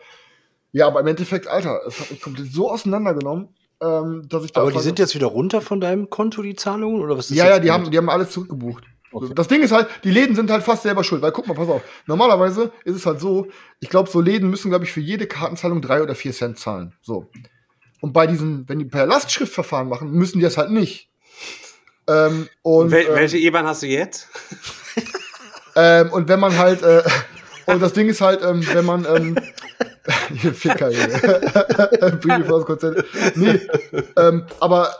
ja, 0.72 0.86
aber 0.86 1.00
im 1.00 1.06
Endeffekt, 1.06 1.46
Alter, 1.46 1.80
es 1.86 2.00
hat 2.00 2.10
mich 2.10 2.20
komplett 2.20 2.52
so 2.52 2.70
auseinandergenommen, 2.70 3.48
ähm, 3.82 4.26
dass 4.28 4.44
ich 4.44 4.52
da. 4.52 4.62
Aber 4.62 4.72
die 4.72 4.80
sind 4.80 4.98
jetzt 4.98 5.14
wieder 5.14 5.26
runter 5.26 5.60
von 5.60 5.80
deinem 5.80 6.10
Konto, 6.10 6.42
die 6.42 6.56
Zahlungen? 6.56 7.02
Oder 7.02 7.16
was 7.16 7.30
ist 7.30 7.36
ja, 7.36 7.48
ja, 7.48 7.58
die 7.58 7.70
haben, 7.70 7.90
die 7.90 7.98
haben 7.98 8.10
alles 8.10 8.30
zurückgebucht. 8.30 8.84
Okay. 9.10 9.32
Das 9.34 9.48
Ding 9.48 9.62
ist 9.62 9.72
halt, 9.72 9.88
die 10.04 10.10
Läden 10.10 10.36
sind 10.36 10.50
halt 10.50 10.62
fast 10.62 10.82
selber 10.82 11.02
schuld, 11.02 11.22
weil 11.22 11.32
guck 11.32 11.46
mal, 11.46 11.54
pass 11.54 11.68
auf. 11.68 11.82
Normalerweise 12.06 12.72
ist 12.84 12.96
es 12.96 13.06
halt 13.06 13.20
so, 13.20 13.46
ich 13.80 13.88
glaube, 13.88 14.10
so 14.10 14.20
Läden 14.20 14.50
müssen, 14.50 14.68
glaube 14.68 14.84
ich, 14.84 14.92
für 14.92 15.00
jede 15.00 15.26
Kartenzahlung 15.26 15.80
drei 15.80 16.02
oder 16.02 16.14
vier 16.14 16.32
Cent 16.32 16.58
zahlen. 16.58 16.94
So. 17.00 17.26
Und 18.00 18.12
bei 18.12 18.26
diesen, 18.26 18.68
wenn 18.68 18.78
die 18.78 18.84
per 18.84 19.06
Lastschriftverfahren 19.06 19.88
machen, 19.88 20.12
müssen 20.12 20.38
die 20.38 20.44
das 20.44 20.56
halt 20.56 20.70
nicht. 20.70 21.08
Ähm, 22.06 22.48
und, 22.62 22.90
Wel 22.90 23.06
ähm, 23.06 23.14
welche 23.14 23.38
IBAN 23.38 23.66
hast 23.66 23.82
du 23.82 23.86
jetzt? 23.86 24.28
ähm, 25.76 26.10
und 26.10 26.28
wenn 26.28 26.40
man 26.40 26.56
halt, 26.56 26.82
äh, 26.82 27.02
und 27.66 27.82
das 27.82 27.92
Ding 27.92 28.08
ist 28.08 28.20
halt, 28.20 28.42
ähm, 28.42 28.66
wenn 28.72 28.84
man, 28.84 29.04
ähm, 29.04 29.38
ihr 30.42 30.54
Ficker, 30.54 30.90
vor 30.90 32.58
das 32.58 32.64
Konzert. 32.64 33.04
Nee, 33.34 33.60
ähm, 34.16 34.46
aber 34.58 34.94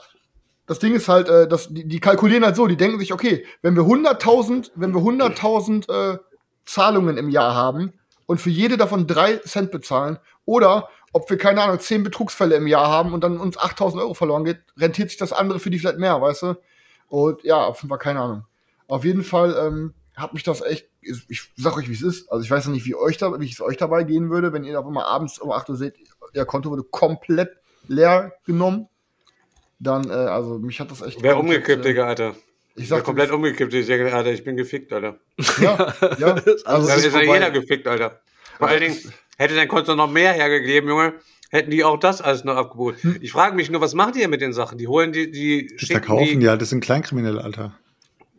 das 0.66 0.78
Ding 0.78 0.94
ist 0.94 1.08
halt, 1.08 1.28
äh, 1.28 1.48
dass 1.48 1.68
die, 1.68 1.88
die 1.88 1.98
kalkulieren 1.98 2.44
halt 2.44 2.56
so, 2.56 2.66
die 2.66 2.76
denken 2.76 3.00
sich, 3.00 3.12
okay, 3.12 3.44
wenn 3.62 3.74
wir 3.74 3.84
100.000, 3.84 4.70
wenn 4.74 4.92
wir 4.92 5.00
100.000 5.00 6.14
äh, 6.14 6.18
Zahlungen 6.66 7.16
im 7.16 7.30
Jahr 7.30 7.54
haben 7.54 7.94
und 8.26 8.40
für 8.40 8.50
jede 8.50 8.76
davon 8.76 9.06
drei 9.06 9.38
Cent 9.38 9.70
bezahlen 9.70 10.18
oder 10.44 10.90
ob 11.12 11.28
wir, 11.30 11.38
keine 11.38 11.62
Ahnung, 11.62 11.80
zehn 11.80 12.02
Betrugsfälle 12.02 12.56
im 12.56 12.66
Jahr 12.66 12.88
haben 12.88 13.12
und 13.12 13.22
dann 13.22 13.38
uns 13.38 13.58
8.000 13.58 14.00
Euro 14.00 14.14
verloren 14.14 14.44
geht, 14.44 14.60
rentiert 14.76 15.10
sich 15.10 15.18
das 15.18 15.32
andere 15.32 15.58
für 15.58 15.70
die 15.70 15.78
vielleicht 15.78 15.98
mehr, 15.98 16.20
weißt 16.20 16.42
du? 16.42 16.54
Und 17.08 17.42
ja, 17.42 17.64
auf 17.64 17.78
jeden 17.78 17.88
Fall 17.88 17.98
keine 17.98 18.20
Ahnung. 18.20 18.44
Auf 18.86 19.04
jeden 19.04 19.24
Fall 19.24 19.56
ähm, 19.58 19.94
hat 20.16 20.34
mich 20.34 20.42
das 20.42 20.60
echt, 20.60 20.88
ich 21.00 21.50
sag 21.56 21.76
euch, 21.76 21.88
wie 21.88 21.94
es 21.94 22.02
ist. 22.02 22.30
Also 22.30 22.44
ich 22.44 22.50
weiß 22.50 22.66
ja 22.66 22.70
nicht, 22.70 22.86
wie 22.86 22.94
euch 22.94 23.16
da, 23.16 23.38
wie 23.40 23.50
es 23.50 23.60
euch 23.60 23.76
dabei 23.76 24.04
gehen 24.04 24.30
würde, 24.30 24.52
wenn 24.52 24.64
ihr 24.64 24.78
auf 24.78 24.86
einmal 24.86 25.04
abends 25.04 25.38
um 25.38 25.50
8 25.50 25.70
Uhr 25.70 25.76
seht, 25.76 25.94
ihr 26.34 26.44
Konto 26.44 26.70
wurde 26.70 26.82
komplett 26.82 27.56
leer 27.86 28.34
genommen. 28.44 28.88
Dann, 29.78 30.10
äh, 30.10 30.12
also 30.12 30.58
mich 30.58 30.80
hat 30.80 30.90
das 30.90 31.02
echt. 31.02 31.22
Wer 31.22 31.38
umgekippt, 31.38 31.84
äh, 31.84 31.88
Digga, 31.88 32.06
Alter. 32.06 32.34
Ich 32.74 32.88
sag 32.88 33.04
komplett 33.04 33.30
umgekippt. 33.30 33.74
Ich 33.74 33.86
denke, 33.86 34.12
Alter, 34.14 34.32
ich 34.32 34.44
bin 34.44 34.56
gefickt, 34.56 34.92
Alter. 34.92 35.18
Ja, 35.60 35.94
ja. 36.18 36.36
Also 36.64 36.88
es 36.88 37.04
ist 37.04 37.14
ja 37.14 37.22
jeder 37.22 37.50
gefickt, 37.50 37.86
Alter. 37.86 38.20
Vor 38.58 38.68
allen 38.68 38.80
Dingen, 38.80 39.12
hätte 39.38 39.54
dein 39.54 39.68
Konto 39.68 39.94
noch 39.94 40.10
mehr 40.10 40.32
hergegeben, 40.32 40.88
Junge, 40.90 41.14
hätten 41.50 41.70
die 41.70 41.82
auch 41.84 41.98
das 41.98 42.20
alles 42.20 42.44
noch 42.44 42.56
abgebucht. 42.56 42.96
Ich 43.22 43.32
frage 43.32 43.56
mich 43.56 43.70
nur, 43.70 43.80
was 43.80 43.94
macht 43.94 44.16
ihr 44.16 44.28
mit 44.28 44.40
den 44.42 44.52
Sachen? 44.52 44.76
Die 44.76 44.86
holen 44.88 45.12
die, 45.12 45.30
die 45.30 45.66
Die 45.68 45.78
schicken 45.78 45.92
verkaufen 46.04 46.24
die. 46.26 46.38
die 46.40 46.48
halt, 46.48 46.60
das 46.60 46.68
sind 46.70 46.80
Kleinkriminelle, 46.84 47.42
Alter. 47.42 47.78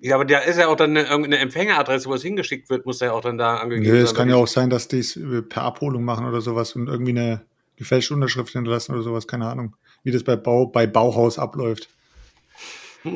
Ja, 0.01 0.15
aber 0.15 0.23
da 0.25 0.37
ist 0.39 0.57
ja 0.57 0.67
auch 0.67 0.75
dann 0.77 0.91
eine, 0.91 1.07
irgendeine 1.07 1.39
Empfängeradresse, 1.39 2.07
wo 2.07 2.13
es 2.13 2.21
hingeschickt 2.21 2.69
wird, 2.69 2.85
muss 2.85 2.99
ja 3.01 3.11
auch 3.11 3.21
dann 3.21 3.37
da 3.37 3.57
angegeben 3.57 3.91
Nö, 3.91 4.01
es 4.01 4.11
sein. 4.11 4.17
kann 4.17 4.29
ja 4.29 4.35
auch 4.35 4.47
sein, 4.47 4.69
dass 4.69 4.87
die 4.87 4.99
es 4.99 5.17
äh, 5.17 5.41
per 5.41 5.63
Abholung 5.63 6.03
machen 6.05 6.25
oder 6.25 6.39
sowas 6.39 6.73
und 6.75 6.87
irgendwie 6.87 7.11
eine 7.11 7.41
gefälschte 7.75 8.13
Unterschrift 8.13 8.53
hinterlassen 8.53 8.93
oder 8.93 9.01
sowas, 9.03 9.27
keine 9.27 9.47
Ahnung. 9.47 9.75
Wie 10.03 10.11
das 10.11 10.23
bei, 10.23 10.37
Bau, 10.37 10.67
bei 10.67 10.87
Bauhaus 10.87 11.37
abläuft. 11.37 11.89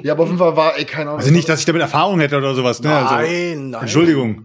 Ja, 0.01 0.13
aber 0.13 0.23
auf 0.23 0.29
jeden 0.29 0.39
Fall 0.39 0.55
war, 0.57 0.77
ey, 0.77 0.85
keine 0.85 1.09
Ahnung. 1.11 1.19
Also 1.19 1.31
nicht, 1.31 1.47
dass 1.47 1.59
ich 1.59 1.65
damit 1.65 1.81
Erfahrung 1.81 2.19
hätte 2.19 2.37
oder 2.37 2.53
sowas, 2.55 2.81
ne? 2.81 2.93
Also, 2.93 3.15
Nein, 3.15 3.69
nein. 3.71 3.81
Entschuldigung. 3.81 4.43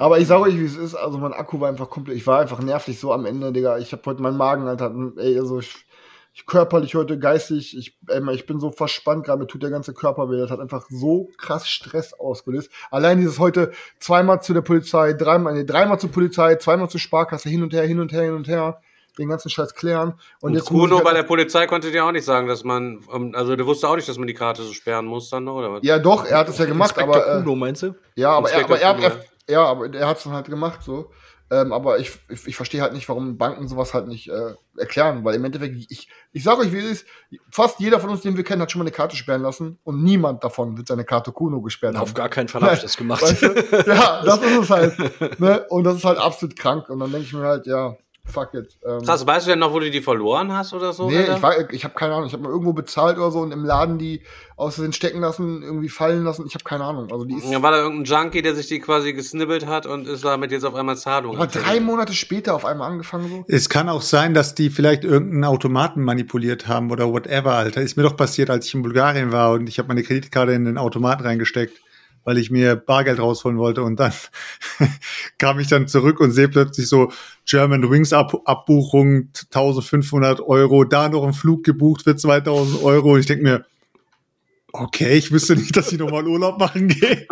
Aber 0.00 0.18
ich 0.18 0.26
sage 0.26 0.42
euch, 0.42 0.58
wie 0.58 0.64
es 0.64 0.76
ist. 0.76 0.94
Also 0.94 1.18
mein 1.18 1.34
Akku 1.34 1.60
war 1.60 1.68
einfach 1.68 1.90
komplett. 1.90 2.16
Ich 2.16 2.26
war 2.26 2.40
einfach 2.40 2.60
nervlich 2.60 2.98
so 2.98 3.12
am 3.12 3.26
Ende, 3.26 3.52
Digga. 3.52 3.78
Ich 3.78 3.92
habe 3.92 4.02
heute 4.06 4.22
meinen 4.22 4.38
Magen, 4.38 4.66
Alter. 4.66 4.94
Ey, 5.18 5.38
also 5.38 5.58
ich, 5.58 5.84
ich 6.32 6.46
körperlich 6.46 6.94
heute, 6.94 7.18
geistig, 7.18 7.76
ich, 7.76 7.98
ey, 8.08 8.22
ich 8.34 8.46
bin 8.46 8.60
so 8.60 8.70
verspannt 8.70 9.24
gerade. 9.26 9.40
Mir 9.40 9.46
tut 9.46 9.62
der 9.62 9.68
ganze 9.68 9.92
Körper 9.92 10.30
weh. 10.30 10.38
Das 10.38 10.50
hat 10.50 10.58
einfach 10.58 10.86
so 10.88 11.28
krass 11.36 11.68
Stress 11.68 12.14
ausgelöst. 12.14 12.70
Allein 12.90 13.18
dieses 13.18 13.38
heute 13.38 13.72
zweimal 13.98 14.40
zu 14.40 14.54
der 14.54 14.62
Polizei, 14.62 15.12
dreimal, 15.12 15.52
nee, 15.52 15.64
dreimal 15.64 16.00
zur 16.00 16.10
Polizei, 16.10 16.54
zweimal 16.54 16.88
zur 16.88 16.98
Sparkasse, 17.00 17.50
hin 17.50 17.62
und 17.62 17.74
her, 17.74 17.82
hin 17.82 18.00
und 18.00 18.10
her, 18.12 18.22
hin 18.22 18.34
und 18.34 18.48
her. 18.48 18.80
Den 19.18 19.28
ganzen 19.28 19.50
Scheiß 19.50 19.74
klären. 19.74 20.14
Und, 20.40 20.52
Und 20.52 20.54
jetzt 20.54 20.68
Bruno 20.70 20.94
halt- 20.96 21.04
bei 21.04 21.12
der 21.12 21.24
Polizei 21.24 21.66
konnte 21.66 21.90
dir 21.90 22.06
auch 22.06 22.12
nicht 22.12 22.24
sagen, 22.24 22.46
dass 22.48 22.64
man, 22.64 23.00
ähm, 23.12 23.34
also 23.34 23.54
der 23.54 23.66
wusste 23.66 23.86
auch 23.88 23.96
nicht, 23.96 24.08
dass 24.08 24.16
man 24.16 24.28
die 24.28 24.34
Karte 24.34 24.62
so 24.62 24.72
sperren 24.72 25.04
muss 25.04 25.28
dann, 25.28 25.44
noch, 25.44 25.56
oder 25.56 25.72
was? 25.72 25.80
Ja, 25.82 25.98
doch, 25.98 26.24
er 26.24 26.38
hat 26.38 26.48
es 26.48 26.56
ja 26.56 26.64
gemacht, 26.64 26.96
Inspektor 26.96 27.22
aber. 27.26 27.40
Äh, 27.40 27.42
Kuno, 27.42 27.56
meinst 27.56 27.82
du? 27.82 27.94
Ja, 28.14 28.30
aber 28.30 28.50
er, 28.50 28.60
Inspektor 28.60 28.88
aber 28.88 29.02
er, 29.02 29.10
Kuno, 29.10 29.20
er, 29.20 29.24
ja, 29.50 29.64
aber 29.64 29.92
er 29.92 30.08
hat 30.08 30.18
es 30.18 30.24
dann 30.24 30.32
halt 30.32 30.46
gemacht 30.46 30.82
so. 30.82 31.10
Ähm, 31.52 31.72
aber 31.72 31.98
ich, 31.98 32.12
ich, 32.28 32.46
ich 32.46 32.56
verstehe 32.56 32.80
halt 32.80 32.92
nicht, 32.92 33.08
warum 33.08 33.36
Banken 33.36 33.66
sowas 33.66 33.92
halt 33.92 34.06
nicht 34.06 34.28
äh, 34.28 34.54
erklären, 34.78 35.24
weil 35.24 35.34
im 35.34 35.44
Endeffekt, 35.44 35.74
ich, 35.90 36.08
ich 36.30 36.44
sage 36.44 36.60
euch, 36.60 36.72
wie 36.72 36.78
es 36.78 36.84
ist, 36.84 37.06
fast 37.50 37.80
jeder 37.80 37.98
von 37.98 38.10
uns, 38.10 38.20
den 38.20 38.36
wir 38.36 38.44
kennen, 38.44 38.62
hat 38.62 38.70
schon 38.70 38.78
mal 38.78 38.84
eine 38.84 38.92
Karte 38.92 39.16
sperren 39.16 39.42
lassen 39.42 39.76
und 39.82 40.04
niemand 40.04 40.44
davon 40.44 40.76
wird 40.76 40.86
seine 40.86 41.04
Karte 41.04 41.32
Kuno 41.32 41.60
gesperrt 41.60 41.96
Auf 41.96 42.10
haben. 42.10 42.14
gar 42.14 42.28
keinen 42.28 42.46
Fall 42.46 42.62
habe 42.62 42.74
ich 42.74 42.82
das 42.82 42.96
gemacht. 42.96 43.22
Weißt 43.22 43.42
du? 43.42 43.46
Ja, 43.90 44.22
das 44.24 44.40
ist 44.42 44.58
es 44.58 44.70
halt. 44.70 45.40
Ne? 45.40 45.66
Und 45.70 45.82
das 45.82 45.96
ist 45.96 46.04
halt 46.04 46.18
absolut 46.18 46.56
krank. 46.56 46.88
Und 46.88 47.00
dann 47.00 47.10
denke 47.10 47.26
ich 47.26 47.32
mir 47.32 47.42
halt, 47.42 47.66
ja, 47.66 47.96
fuck 48.24 48.54
it. 48.54 48.78
Ähm, 48.86 49.02
Krass, 49.02 49.26
weißt 49.26 49.46
du 49.46 49.50
denn 49.50 49.58
noch, 49.58 49.72
wo 49.72 49.80
du 49.80 49.90
die 49.90 50.00
verloren 50.00 50.52
hast 50.52 50.72
oder 50.72 50.92
so? 50.92 51.08
Nee, 51.08 51.18
Alter? 51.18 51.36
ich, 51.36 51.42
war, 51.42 51.70
ich 51.72 51.84
habe 51.84 51.94
keine 51.94 52.14
Ahnung. 52.14 52.26
Ich 52.26 52.32
habe 52.32 52.42
mal 52.42 52.50
irgendwo 52.50 52.72
bezahlt 52.72 53.16
oder 53.16 53.30
so 53.30 53.40
und 53.40 53.52
im 53.52 53.64
Laden 53.64 53.98
die 53.98 54.22
aus 54.56 54.74
Versehen 54.74 54.92
stecken 54.92 55.20
lassen, 55.20 55.62
irgendwie 55.62 55.88
fallen 55.88 56.22
lassen. 56.24 56.44
Ich 56.46 56.54
habe 56.54 56.64
keine 56.64 56.84
Ahnung. 56.84 57.10
Also 57.10 57.24
die 57.24 57.34
ist 57.34 57.50
Ja, 57.50 57.62
war 57.62 57.70
da 57.70 57.78
irgendein 57.78 58.04
Junkie, 58.04 58.42
der 58.42 58.54
sich 58.54 58.66
die 58.68 58.78
quasi 58.78 59.12
gesnibbelt 59.12 59.66
hat 59.66 59.86
und 59.86 60.06
ist 60.06 60.24
damit 60.24 60.52
jetzt 60.52 60.64
auf 60.64 60.74
einmal 60.74 60.96
Zahlung. 60.96 61.36
aber 61.36 61.46
drei 61.46 61.80
Monate 61.80 62.12
später 62.12 62.54
auf 62.54 62.64
einmal 62.64 62.90
angefangen 62.90 63.28
so. 63.28 63.44
Es 63.48 63.68
kann 63.68 63.88
auch 63.88 64.02
sein, 64.02 64.34
dass 64.34 64.54
die 64.54 64.70
vielleicht 64.70 65.04
irgendeinen 65.04 65.44
Automaten 65.44 66.02
manipuliert 66.02 66.68
haben 66.68 66.90
oder 66.90 67.10
whatever, 67.12 67.54
Alter. 67.54 67.80
Ist 67.80 67.96
mir 67.96 68.02
doch 68.02 68.16
passiert, 68.16 68.50
als 68.50 68.66
ich 68.66 68.74
in 68.74 68.82
Bulgarien 68.82 69.32
war 69.32 69.52
und 69.52 69.68
ich 69.68 69.78
habe 69.78 69.88
meine 69.88 70.02
Kreditkarte 70.02 70.52
in 70.52 70.64
den 70.66 70.78
Automaten 70.78 71.22
reingesteckt, 71.24 71.80
weil 72.24 72.38
ich 72.38 72.50
mir 72.50 72.76
Bargeld 72.76 73.18
rausholen 73.18 73.58
wollte 73.58 73.82
und 73.82 73.98
dann 73.98 74.12
kam 75.38 75.58
ich 75.58 75.68
dann 75.68 75.88
zurück 75.88 76.20
und 76.20 76.32
sehe 76.32 76.48
plötzlich 76.48 76.88
so 76.88 77.12
German 77.46 77.90
Wings 77.90 78.12
Ab 78.12 78.42
Abbuchung 78.44 79.28
1500 79.52 80.40
Euro, 80.40 80.84
da 80.84 81.08
noch 81.08 81.26
ein 81.26 81.32
Flug 81.32 81.64
gebucht 81.64 82.02
für 82.02 82.16
2000 82.16 82.82
Euro 82.82 83.14
und 83.14 83.20
ich 83.20 83.26
denke 83.26 83.42
mir, 83.42 83.64
okay, 84.72 85.14
ich 85.16 85.32
wüsste 85.32 85.56
nicht, 85.56 85.76
dass 85.76 85.92
ich 85.92 85.98
nochmal 85.98 86.26
Urlaub 86.26 86.58
machen 86.58 86.88
gehe. 86.88 87.26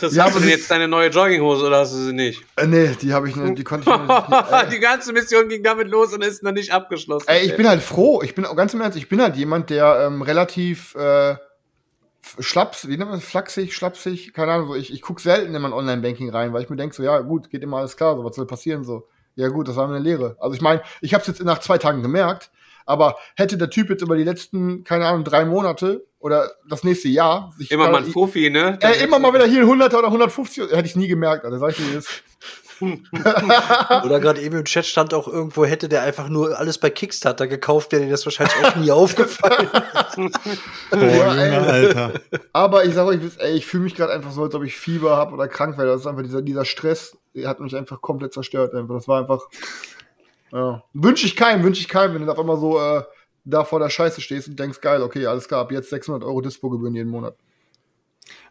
Das 0.00 0.14
Ja, 0.14 0.24
hast 0.24 0.36
du 0.36 0.40
denn 0.40 0.48
jetzt 0.48 0.70
deine 0.70 0.88
neue 0.88 1.08
Jogginghose 1.08 1.66
oder 1.66 1.78
hast 1.80 1.92
du 1.94 1.98
sie 1.98 2.12
nicht? 2.12 2.42
Äh, 2.56 2.66
nee, 2.66 2.90
die 3.00 3.12
habe 3.12 3.28
ich 3.28 3.36
nicht, 3.36 3.58
die 3.58 3.64
konnte 3.64 3.88
ich 3.88 3.96
noch 3.96 4.28
nicht. 4.28 4.72
die 4.72 4.80
ganze 4.80 5.12
Mission 5.12 5.48
ging 5.48 5.62
damit 5.62 5.88
los 5.88 6.12
und 6.12 6.22
ist 6.22 6.42
noch 6.42 6.52
nicht 6.52 6.72
abgeschlossen. 6.72 7.26
Ey, 7.28 7.46
ich 7.46 7.56
bin 7.56 7.68
halt 7.68 7.82
froh. 7.82 8.22
Ich 8.22 8.34
bin 8.34 8.44
auch 8.44 8.56
ganz 8.56 8.74
im 8.74 8.80
Ernst, 8.80 8.98
ich 8.98 9.08
bin 9.08 9.20
halt 9.22 9.36
jemand, 9.36 9.70
der 9.70 10.06
ähm, 10.06 10.22
relativ 10.22 10.94
äh, 10.96 11.36
schlaps, 12.38 12.88
wie 12.88 12.96
nennt 12.96 13.10
man 13.10 13.20
das? 13.20 13.28
Flachsig, 13.28 13.74
schlapsig, 13.74 14.32
keine 14.32 14.52
Ahnung, 14.52 14.68
so. 14.68 14.74
Ich, 14.74 14.92
ich 14.92 15.02
gucke 15.02 15.20
selten 15.20 15.54
in 15.54 15.62
mein 15.62 15.72
Online-Banking 15.72 16.30
rein, 16.30 16.52
weil 16.52 16.62
ich 16.62 16.70
mir 16.70 16.76
denke, 16.76 16.94
so, 16.94 17.02
ja, 17.02 17.20
gut, 17.20 17.50
geht 17.50 17.62
immer 17.62 17.78
alles 17.78 17.96
klar, 17.96 18.16
so, 18.16 18.24
was 18.24 18.36
soll 18.36 18.46
passieren, 18.46 18.84
so. 18.84 19.08
Ja 19.34 19.48
gut, 19.48 19.68
das 19.68 19.76
war 19.76 19.88
eine 19.88 19.98
Lehre. 19.98 20.36
Also 20.40 20.54
ich 20.54 20.62
meine, 20.62 20.82
ich 21.02 21.12
habe 21.12 21.20
es 21.20 21.28
jetzt 21.28 21.44
nach 21.44 21.58
zwei 21.58 21.76
Tagen 21.78 22.02
gemerkt, 22.02 22.50
aber 22.86 23.16
hätte 23.36 23.58
der 23.58 23.68
Typ 23.68 23.90
jetzt 23.90 24.02
über 24.02 24.16
die 24.16 24.24
letzten, 24.24 24.82
keine 24.82 25.06
Ahnung, 25.06 25.24
drei 25.24 25.44
Monate 25.44 26.06
oder 26.18 26.50
das 26.68 26.84
nächste 26.84 27.08
Jahr 27.08 27.52
sich 27.56 27.70
Immer 27.70 27.90
mal 27.90 28.02
ein 28.02 28.10
Fuffi, 28.10 28.48
ne? 28.48 28.78
äh, 28.80 29.04
immer 29.04 29.18
mal 29.18 29.34
wieder 29.34 29.46
hier 29.46 29.62
ein 29.62 29.68
100er 29.68 29.98
oder 29.98 30.06
150, 30.06 30.70
hätte 30.70 30.86
ich 30.86 30.96
nie 30.96 31.08
gemerkt, 31.08 31.44
Alter. 31.44 31.58
Sag 31.58 31.70
ich 31.70 31.76
dir 31.76 31.94
jetzt. 31.94 32.22
Oder 34.04 34.20
gerade 34.20 34.40
eben 34.40 34.58
im 34.58 34.64
Chat 34.64 34.86
stand 34.86 35.14
auch 35.14 35.28
irgendwo, 35.28 35.64
hätte 35.64 35.88
der 35.88 36.02
einfach 36.02 36.28
nur 36.28 36.58
alles 36.58 36.78
bei 36.78 36.90
Kickstarter 36.90 37.46
gekauft, 37.46 37.92
wäre 37.92 38.04
dir 38.04 38.10
das 38.10 38.26
wahrscheinlich 38.26 38.56
auch 38.64 38.76
nie 38.76 38.90
aufgefallen. 38.90 39.68
Boah, 40.90 41.36
ey. 41.36 41.56
Alter. 41.56 42.20
Aber 42.52 42.84
ich 42.84 42.94
sage 42.94 43.08
euch, 43.08 43.20
ey, 43.38 43.56
ich 43.56 43.66
fühle 43.66 43.84
mich 43.84 43.94
gerade 43.94 44.12
einfach 44.12 44.30
so, 44.30 44.42
als 44.42 44.54
ob 44.54 44.62
ich 44.64 44.76
Fieber 44.76 45.16
habe 45.16 45.34
oder 45.34 45.48
krank 45.48 45.78
werde. 45.78 45.92
Das 45.92 46.02
ist 46.02 46.06
einfach 46.06 46.22
dieser, 46.22 46.42
dieser 46.42 46.64
Stress, 46.64 47.16
der 47.34 47.48
hat 47.48 47.60
mich 47.60 47.74
einfach 47.74 48.00
komplett 48.00 48.32
zerstört. 48.32 48.74
Einfach. 48.74 48.94
Das 48.94 49.08
war 49.08 49.20
einfach. 49.20 49.42
Ja. 50.52 50.82
Wünsche 50.92 51.26
ich 51.26 51.36
keinem, 51.36 51.64
wünsche 51.64 51.80
ich 51.80 51.88
keinem, 51.88 52.14
wenn 52.14 52.26
du 52.26 52.32
auf 52.32 52.38
einmal 52.38 52.58
so 52.58 52.78
äh, 52.78 53.02
da 53.44 53.64
vor 53.64 53.78
der 53.78 53.90
Scheiße 53.90 54.20
stehst 54.20 54.48
und 54.48 54.58
denkst, 54.58 54.80
geil, 54.80 55.02
okay, 55.02 55.26
alles 55.26 55.48
klar, 55.48 55.60
ab 55.60 55.72
jetzt 55.72 55.90
600 55.90 56.22
Euro 56.24 56.40
Dispo-Gebühren 56.40 56.94
jeden 56.94 57.10
Monat. 57.10 57.36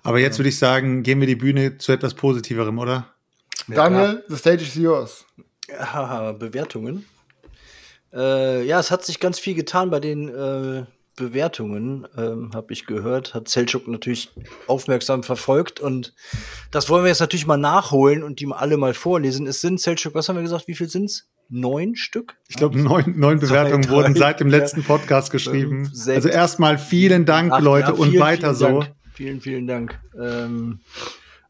Aber 0.03 0.19
jetzt 0.19 0.39
würde 0.39 0.49
ich 0.49 0.57
sagen, 0.57 1.03
gehen 1.03 1.19
wir 1.19 1.27
die 1.27 1.35
Bühne 1.35 1.77
zu 1.77 1.91
etwas 1.91 2.13
Positiverem, 2.13 2.77
oder? 2.79 3.14
Daniel, 3.67 4.23
the 4.27 4.37
stage 4.37 4.61
is 4.61 4.75
yours. 4.75 5.25
Bewertungen. 6.39 7.05
Äh, 8.13 8.65
ja, 8.65 8.79
es 8.79 8.91
hat 8.91 9.03
sich 9.03 9.19
ganz 9.19 9.39
viel 9.39 9.55
getan 9.55 9.89
bei 9.89 9.99
den 9.99 10.29
äh, 10.29 10.85
Bewertungen, 11.15 12.07
ähm, 12.17 12.51
habe 12.53 12.73
ich 12.73 12.85
gehört. 12.85 13.33
Hat 13.33 13.47
Selchuk 13.47 13.87
natürlich 13.87 14.31
aufmerksam 14.67 15.23
verfolgt 15.23 15.79
und 15.79 16.13
das 16.71 16.89
wollen 16.89 17.03
wir 17.03 17.09
jetzt 17.09 17.19
natürlich 17.19 17.47
mal 17.47 17.57
nachholen 17.57 18.23
und 18.23 18.39
die 18.39 18.45
mal 18.45 18.57
alle 18.57 18.77
mal 18.77 18.93
vorlesen. 18.93 19.47
Es 19.47 19.61
sind 19.61 19.79
Selchuk, 19.79 20.13
was 20.13 20.29
haben 20.29 20.35
wir 20.35 20.43
gesagt? 20.43 20.67
Wie 20.67 20.75
viel 20.75 20.89
sind's? 20.89 21.27
Neun 21.47 21.95
Stück? 21.95 22.35
Ich 22.47 22.55
glaube, 22.55 22.79
neun, 22.79 23.19
neun 23.19 23.39
Bewertungen 23.39 23.83
drei, 23.83 23.91
wurden 23.91 24.15
seit 24.15 24.39
dem 24.39 24.47
letzten 24.49 24.83
Podcast 24.83 25.31
geschrieben. 25.31 25.85
fünf, 25.85 25.89
sechs, 25.93 26.15
also 26.25 26.29
erstmal 26.29 26.77
vielen 26.77 27.25
Dank, 27.25 27.51
Ach, 27.53 27.61
Leute, 27.61 27.89
ja, 27.89 27.93
und 27.93 28.09
vielen, 28.09 28.23
weiter 28.23 28.55
vielen 28.55 28.73
so. 28.73 28.79
Dank. 28.79 28.95
Vielen, 29.13 29.41
vielen 29.41 29.67
Dank. 29.67 29.99
Ähm, 30.19 30.79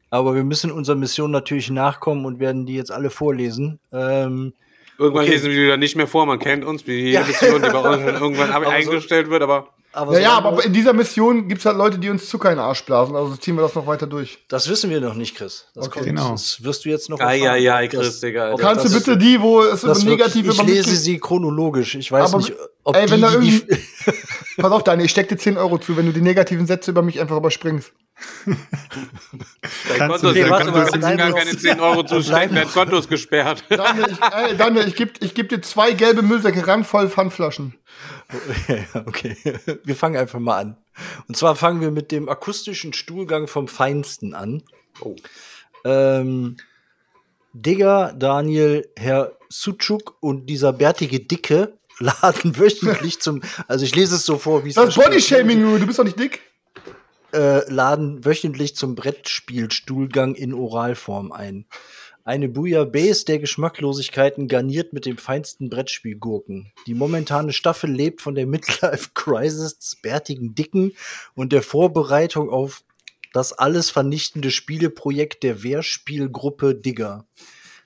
aber 0.10 0.36
wir 0.36 0.44
müssen 0.44 0.72
unserer 0.72 0.96
Mission 0.96 1.32
natürlich 1.32 1.70
nachkommen 1.70 2.26
und 2.26 2.40
werden 2.40 2.66
die 2.66 2.76
jetzt 2.76 2.92
alle 2.92 3.10
vorlesen. 3.10 3.80
Ähm, 3.92 4.54
Irgendwann 4.98 5.24
Okay. 5.26 5.32
lesen 5.34 5.50
wir 5.50 5.58
die 5.58 5.64
wieder 5.64 5.76
nicht 5.78 5.98
mehr 5.98 6.08
vor. 6.08 6.26
Man 6.26 6.40
kennt 6.40 6.64
uns, 6.64 6.88
wie 6.88 6.94
jede 6.94 7.12
Ja. 7.12 7.24
Mission, 7.26 7.62
die 7.62 7.70
bei 7.70 7.80
uns 7.80 8.06
dann 8.06 8.16
irgendwann 8.22 8.50
ab- 8.52 8.56
Aber 8.58 8.66
so- 8.66 8.72
eingestellt 8.72 9.30
wird, 9.30 9.42
aber 9.44 9.68
aber 9.92 10.14
Ja, 10.16 10.20
ja, 10.20 10.30
solange- 10.36 10.48
aber 10.48 10.66
in 10.66 10.74
dieser 10.74 10.92
Mission 10.94 11.48
gibt's 11.48 11.66
halt 11.66 11.78
Leute, 11.78 11.98
die 12.00 12.10
uns 12.10 12.28
Zucker 12.30 12.50
in 12.50 12.56
den 12.58 12.64
Arsch 12.66 12.84
blasen. 12.86 13.16
Also 13.16 13.36
ziehen 13.38 13.56
wir 13.56 13.62
das 13.62 13.76
noch 13.76 13.88
weiter 13.88 14.08
durch. 14.08 14.40
Das 14.50 14.70
wissen 14.70 14.90
wir 14.90 15.00
noch 15.02 15.14
nicht, 15.16 15.36
Chris. 15.36 15.68
Das, 15.74 15.88
Okay. 15.88 16.00
kommt, 16.00 16.06
Genau. 16.08 16.32
das 16.32 16.62
wirst 16.64 16.84
du 16.86 16.90
jetzt 16.90 17.10
noch 17.10 17.20
ei, 17.22 17.50
ei, 17.50 17.88
Das- 17.88 18.00
Chris, 18.02 18.20
Digga, 18.22 18.50
Alter. 18.52 18.62
Kannst 18.62 18.86
du 18.86 18.94
bitte 18.94 19.18
die, 19.18 19.42
wo 19.42 19.62
es 19.62 19.82
das 19.82 20.04
über 20.04 20.12
wirklich, 20.12 20.36
negative 20.36 20.52
ich 20.52 20.64
lese 20.64 20.96
sie 20.98 21.18
chronologisch. 21.20 21.96
Ich 21.96 22.12
weiß 22.12 22.34
Aber- 22.34 22.38
nicht, 22.44 22.54
ob 22.84 22.96
Ey, 22.96 23.06
die, 23.06 23.12
wenn 23.14 23.22
da 23.22 23.32
irgendwie. 23.34 23.64
Pass 24.58 24.72
auf, 24.72 24.84
Daniel, 24.84 25.06
ich 25.06 25.12
steck 25.12 25.28
dir 25.30 25.38
10 25.38 25.58
Euro 25.58 25.78
zu, 25.78 25.96
wenn 25.98 26.06
du 26.06 26.14
die 26.14 26.22
negativen 26.22 26.66
Sätze 26.68 26.92
über 26.92 27.02
mich 27.02 27.20
einfach 27.20 27.38
überspringst. 27.38 27.92
dein 28.46 30.10
Konto 30.10 30.30
ist, 30.30 30.50
warte 30.50 30.72
kannst 30.72 30.96
du 30.96 31.00
gar 31.00 31.34
keine 31.34 31.58
10 31.58 31.80
Euro 31.80 32.04
zustecken, 32.04 32.56
dein 32.56 32.68
Konto 32.68 32.98
ist 32.98 33.10
gesperrt. 33.10 33.64
Daniel, 33.70 34.08
ich, 34.10 34.22
ey, 34.22 34.58
Daniel, 34.58 34.88
ich 34.88 34.96
geb, 34.96 35.18
ich 35.22 35.34
geb 35.34 35.50
dir 35.50 35.62
zwei 35.62 35.92
gelbe 35.92 36.22
Müllsäcke 36.22 36.66
randvoll 36.66 37.10
Pfandflaschen. 37.10 37.76
Ja, 38.68 39.06
okay. 39.06 39.36
Wir 39.84 39.96
fangen 39.96 40.18
einfach 40.18 40.40
mal 40.40 40.60
an. 40.60 40.78
Und 41.28 41.36
zwar 41.36 41.56
fangen 41.56 41.82
wir 41.82 41.92
mit 41.92 42.12
dem 42.12 42.30
akustischen 42.30 42.94
Stuhlgang 42.94 43.48
vom 43.48 43.68
Feinsten 43.68 44.34
an. 44.34 44.64
Oh. 45.02 45.16
Ähm, 45.84 46.58
Digger, 47.54 48.14
Daniel, 48.18 48.90
Herr 48.98 49.38
Suchuk 49.50 50.18
und 50.22 50.48
dieser 50.48 50.74
bärtige 50.74 51.20
Dicke 51.20 51.78
laden 52.00 52.58
wöchentlich 52.58 53.22
zum, 53.22 53.42
also 53.68 53.86
ich 53.86 53.96
lese 53.96 54.16
es 54.16 54.26
so 54.26 54.38
vor, 54.38 54.66
wie 54.66 54.70
es 54.70 54.76
Das 54.76 54.90
ist 54.90 54.96
Bodyshaming, 54.96 55.62
du 55.62 55.86
bist 55.86 56.00
doch 56.00 56.04
nicht 56.04 56.20
dick. 56.20 56.42
Äh, 57.36 57.72
laden 57.72 58.26
wöchentlich 58.26 58.76
zum 58.76 58.96
Brettspielstuhlgang 58.96 60.36
in 60.36 60.54
Oralform 60.54 61.32
ein. 61.32 61.66
Eine 62.24 62.50
Bouillabaisse 62.50 63.26
der 63.26 63.38
Geschmacklosigkeiten 63.38 64.48
garniert 64.48 64.94
mit 64.94 65.06
dem 65.06 65.20
feinsten 65.20 65.70
Brettspielgurken. 65.70 66.72
Die 66.88 66.96
momentane 66.96 67.54
Staffel 67.54 67.92
lebt 67.92 68.22
von 68.22 68.34
der 68.34 68.48
Midlife 68.48 69.10
Crisis 69.14 69.78
des 69.78 69.98
bärtigen 69.98 70.56
Dicken 70.56 70.94
und 71.36 71.54
der 71.54 71.62
Vorbereitung 71.62 72.50
auf 72.50 72.84
das 73.32 73.54
alles 73.54 73.92
vernichtende 73.92 74.50
Spieleprojekt 74.50 75.44
der 75.44 75.62
Wehrspielgruppe 75.62 76.74
Digger. 76.74 77.28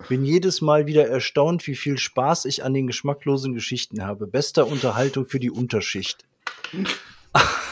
Bin 0.07 0.23
jedes 0.23 0.61
Mal 0.61 0.85
wieder 0.85 1.07
erstaunt, 1.09 1.67
wie 1.67 1.75
viel 1.75 1.97
Spaß 1.97 2.45
ich 2.45 2.63
an 2.63 2.73
den 2.73 2.87
geschmacklosen 2.87 3.53
Geschichten 3.53 4.05
habe. 4.05 4.25
Bester 4.27 4.67
Unterhaltung 4.67 5.25
für 5.25 5.41
die 5.41 5.51
Unterschicht. 5.51 6.23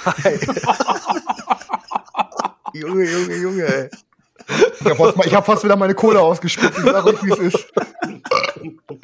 Junge, 2.80 3.06
Junge, 3.06 3.36
Junge. 3.36 3.90
Ich 4.80 4.86
hab, 4.86 4.98
fast, 4.98 5.34
hab 5.34 5.46
fast 5.46 5.64
wieder 5.64 5.76
meine 5.76 5.94
Kohle 5.94 6.22
ausgespuckt. 6.22 6.78
Ich 6.78 6.84
sag 6.84 7.06
euch, 7.06 7.24
wie 7.24 7.32
es 7.32 7.40
ist. 7.40 7.74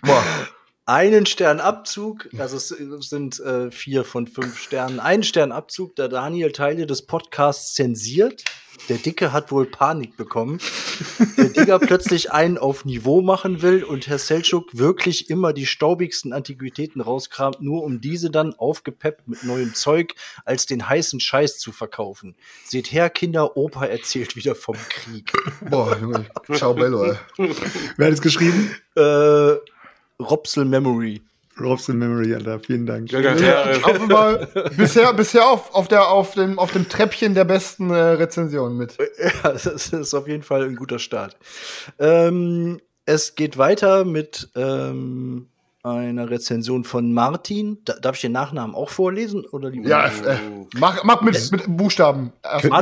Boah. 0.01 0.23
Einen 0.86 1.26
Stern 1.26 1.62
Abzug, 1.62 2.28
also 2.38 2.58
es 2.58 2.67
sind 3.10 3.39
äh, 3.39 3.72
vier 3.72 4.04
von 4.04 4.28
fünf 4.28 4.60
Sternen. 4.60 5.00
Einen 5.00 5.24
Stern 5.24 5.54
Abzug, 5.54 5.96
da 5.96 6.10
Daniel 6.10 6.52
Teile 6.52 6.86
des 6.86 7.06
Podcasts 7.06 7.74
zensiert. 7.74 8.43
Der 8.89 8.98
Dicke 8.98 9.32
hat 9.32 9.52
wohl 9.52 9.65
Panik 9.65 10.17
bekommen. 10.17 10.60
Der 11.38 11.46
Digger 11.46 11.80
plötzlich 11.80 12.34
einen 12.34 12.58
auf 12.58 12.84
Niveau 12.84 13.22
machen 13.22 13.62
will 13.62 13.86
und 13.86 14.08
Herr 14.08 14.17
Selchuk 14.17 14.78
wirklich 14.78 15.30
immer 15.30 15.54
die 15.54 15.65
staubigsten 15.65 16.34
Antiquitäten 16.34 17.00
rauskramt, 17.00 17.62
nur 17.62 17.84
um 17.84 18.02
diese 18.02 18.30
dann 18.30 18.54
aufgepeppt 18.54 19.28
mit 19.28 19.46
neuem 19.46 19.74
Zeug 19.76 20.15
als 20.43 20.65
den 20.65 20.89
heißen 20.89 21.22
Scheiß 21.22 21.60
zu 21.60 21.72
verkaufen. 21.72 22.36
Seht 22.65 22.91
her, 22.91 23.10
Kinder, 23.10 23.56
Opa 23.56 23.86
erzählt 23.86 24.36
wieder 24.36 24.56
vom 24.56 24.76
Krieg. 24.89 25.32
Boah, 25.69 25.98
Junge. 25.98 26.26
Ciao, 26.52 26.74
Bello. 26.74 27.15
Wer 27.38 28.08
hat 28.08 28.13
es 28.13 28.22
geschrieben? 28.22 28.76
Äh, 28.96 29.56
Robsel 30.21 30.65
Memory. 30.65 31.21
Robson 31.60 31.99
Memory, 31.99 32.34
Alter. 32.34 32.60
Vielen 32.60 32.88
Dank. 32.88 33.12
Ja, 33.12 33.19
ja, 33.19 33.36
Ja, 33.36 33.71
ja. 33.73 34.69
bisher, 34.76 35.13
bisher 35.13 35.47
auf, 35.47 35.73
auf, 35.76 35.88
der, 35.88 36.08
auf, 36.10 36.34
dem, 36.34 36.58
auf 36.58 36.71
dem 36.71 36.89
Treppchen 36.89 37.36
der 37.36 37.43
besten 37.45 37.91
äh, 37.91 37.93
Rezensionen 37.95 38.76
mit. 38.78 38.97
Ja, 39.43 39.52
das 39.52 39.65
ist 39.67 40.13
auf 40.15 40.28
jeden 40.28 40.41
Fall 40.41 40.63
ein 40.63 40.76
guter 40.76 40.97
Start. 40.97 41.38
Ähm, 41.99 42.80
es 43.06 43.36
geht 43.36 43.60
weiter 43.60 44.04
mit 44.04 44.49
ähm, 44.56 45.47
einer 45.84 46.30
Rezension 46.32 46.86
von 46.86 47.13
Martin. 47.13 47.78
Da, 47.86 47.93
darf 48.02 48.15
ich 48.15 48.21
den 48.21 48.32
Nachnamen 48.32 48.76
auch 48.76 48.89
vorlesen? 48.89 49.45
Oder 49.45 49.69
lieber 49.69 49.88
Ja, 49.88 50.06
äh, 50.08 50.38
mach, 50.80 51.04
mach 51.04 51.21
mit, 51.21 51.52
mit 51.52 51.63
Buchstaben. 51.67 52.34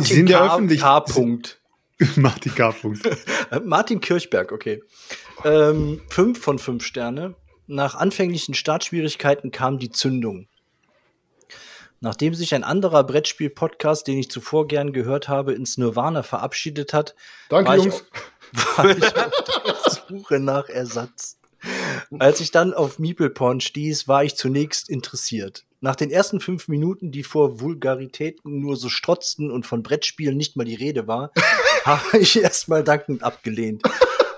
Sie 0.01 0.13
sind 0.13 0.29
ja 0.29 0.47
K- 0.47 0.53
öffentlich. 0.55 0.79
K. 0.79 0.99
Punkt. 1.01 1.59
Martin 2.15 2.55
K. 2.55 2.73
Martin 3.63 4.01
Kirchberg, 4.01 4.51
okay. 4.51 4.81
Ähm, 5.43 6.01
fünf 6.09 6.39
von 6.39 6.59
fünf 6.59 6.83
Sterne. 6.83 7.35
Nach 7.67 7.95
anfänglichen 7.95 8.53
Startschwierigkeiten 8.53 9.51
kam 9.51 9.77
die 9.77 9.91
Zündung. 9.91 10.47
Nachdem 11.99 12.33
sich 12.33 12.55
ein 12.55 12.63
anderer 12.63 13.03
Brettspiel-Podcast, 13.03 14.07
den 14.07 14.17
ich 14.17 14.31
zuvor 14.31 14.67
gern 14.67 14.91
gehört 14.91 15.29
habe, 15.29 15.53
ins 15.53 15.77
Nirvana 15.77 16.23
verabschiedet 16.23 16.93
hat, 16.93 17.15
Danke, 17.49 17.69
war 17.69 17.77
ich 17.77 17.83
Jungs. 17.83 18.03
war 18.75 18.89
ich 18.89 19.03
auf 19.03 19.83
der 19.83 19.91
Suche 20.09 20.39
nach 20.39 20.67
Ersatz. 20.67 21.37
Als 22.17 22.39
ich 22.41 22.49
dann 22.49 22.73
auf 22.73 22.97
Meeple-Porn 22.97 23.61
stieß, 23.61 24.07
war 24.07 24.23
ich 24.23 24.35
zunächst 24.35 24.89
interessiert. 24.89 25.65
Nach 25.83 25.95
den 25.95 26.11
ersten 26.11 26.39
fünf 26.39 26.67
Minuten, 26.67 27.11
die 27.11 27.23
vor 27.23 27.59
Vulgaritäten 27.59 28.59
nur 28.59 28.75
so 28.75 28.87
strotzten 28.87 29.49
und 29.49 29.65
von 29.65 29.81
Brettspielen 29.81 30.37
nicht 30.37 30.55
mal 30.55 30.63
die 30.63 30.75
Rede 30.75 31.07
war, 31.07 31.31
habe 31.85 32.19
ich 32.19 32.39
erstmal 32.39 32.83
dankend 32.83 33.23
abgelehnt. 33.23 33.81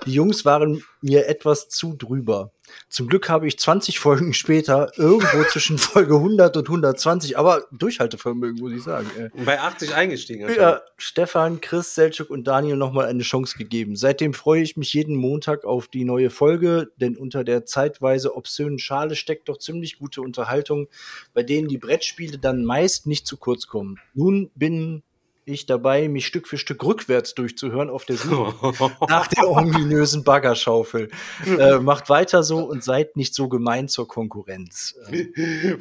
Die 0.05 0.13
Jungs 0.13 0.45
waren 0.45 0.83
mir 1.01 1.27
etwas 1.27 1.69
zu 1.69 1.95
drüber. 1.95 2.51
Zum 2.89 3.07
Glück 3.07 3.29
habe 3.29 3.47
ich 3.47 3.59
20 3.59 3.99
Folgen 3.99 4.33
später 4.33 4.91
irgendwo 4.97 5.43
zwischen 5.43 5.77
Folge 5.77 6.15
100 6.15 6.57
und 6.57 6.67
120, 6.67 7.37
aber 7.37 7.65
Durchhaltevermögen, 7.71 8.59
muss 8.59 8.71
ich 8.73 8.83
sagen. 8.83 9.09
ey. 9.17 9.29
Bei 9.45 9.59
80 9.59 9.93
eingestiegen. 9.93 10.49
Ja, 10.49 10.81
Stefan, 10.97 11.61
Chris, 11.61 11.95
Selchuk 11.95 12.29
und 12.29 12.45
Daniel 12.45 12.77
nochmal 12.77 13.07
eine 13.07 13.23
Chance 13.23 13.57
gegeben. 13.57 13.95
Seitdem 13.95 14.33
freue 14.33 14.61
ich 14.61 14.77
mich 14.77 14.93
jeden 14.93 15.15
Montag 15.15 15.65
auf 15.65 15.87
die 15.87 16.05
neue 16.05 16.29
Folge, 16.29 16.91
denn 16.97 17.17
unter 17.17 17.43
der 17.43 17.65
zeitweise 17.65 18.35
obszönen 18.35 18.79
Schale 18.79 19.15
steckt 19.15 19.49
doch 19.49 19.57
ziemlich 19.57 19.99
gute 19.99 20.21
Unterhaltung, 20.21 20.87
bei 21.33 21.43
denen 21.43 21.67
die 21.67 21.77
Brettspiele 21.77 22.37
dann 22.37 22.65
meist 22.65 23.07
nicht 23.07 23.27
zu 23.27 23.37
kurz 23.37 23.67
kommen. 23.67 23.99
Nun 24.13 24.51
bin 24.55 25.03
ich 25.45 25.65
dabei, 25.65 26.08
mich 26.08 26.25
Stück 26.25 26.47
für 26.47 26.58
Stück 26.58 26.84
rückwärts 26.84 27.36
durchzuhören 27.36 27.89
auf 27.89 28.06
der 28.06 28.17
Suche 28.17 28.73
nach 29.08 29.27
der 29.27 29.49
ominösen 29.49 30.23
Baggerschaufel. 30.23 31.10
Äh, 31.53 31.79
macht 31.79 32.10
weiter 32.10 32.41
so 32.41 32.60
und 32.60 32.84
seid 32.84 33.15
nicht 33.15 33.36
so 33.36 33.47
gemein 33.47 33.88
zur 33.88 34.08
Konkurrenz. 34.08 34.95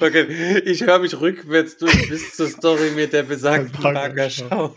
Okay, 0.00 0.58
ich 0.64 0.82
höre 0.82 0.98
mich 0.98 1.18
rückwärts 1.18 1.76
durch 1.76 2.08
bis 2.08 2.34
zur 2.34 2.48
Story 2.48 2.90
mit 2.94 3.12
der 3.12 3.22
besagten 3.22 3.80
Baggerschau. 3.82 4.68
Baggerschau. 4.68 4.76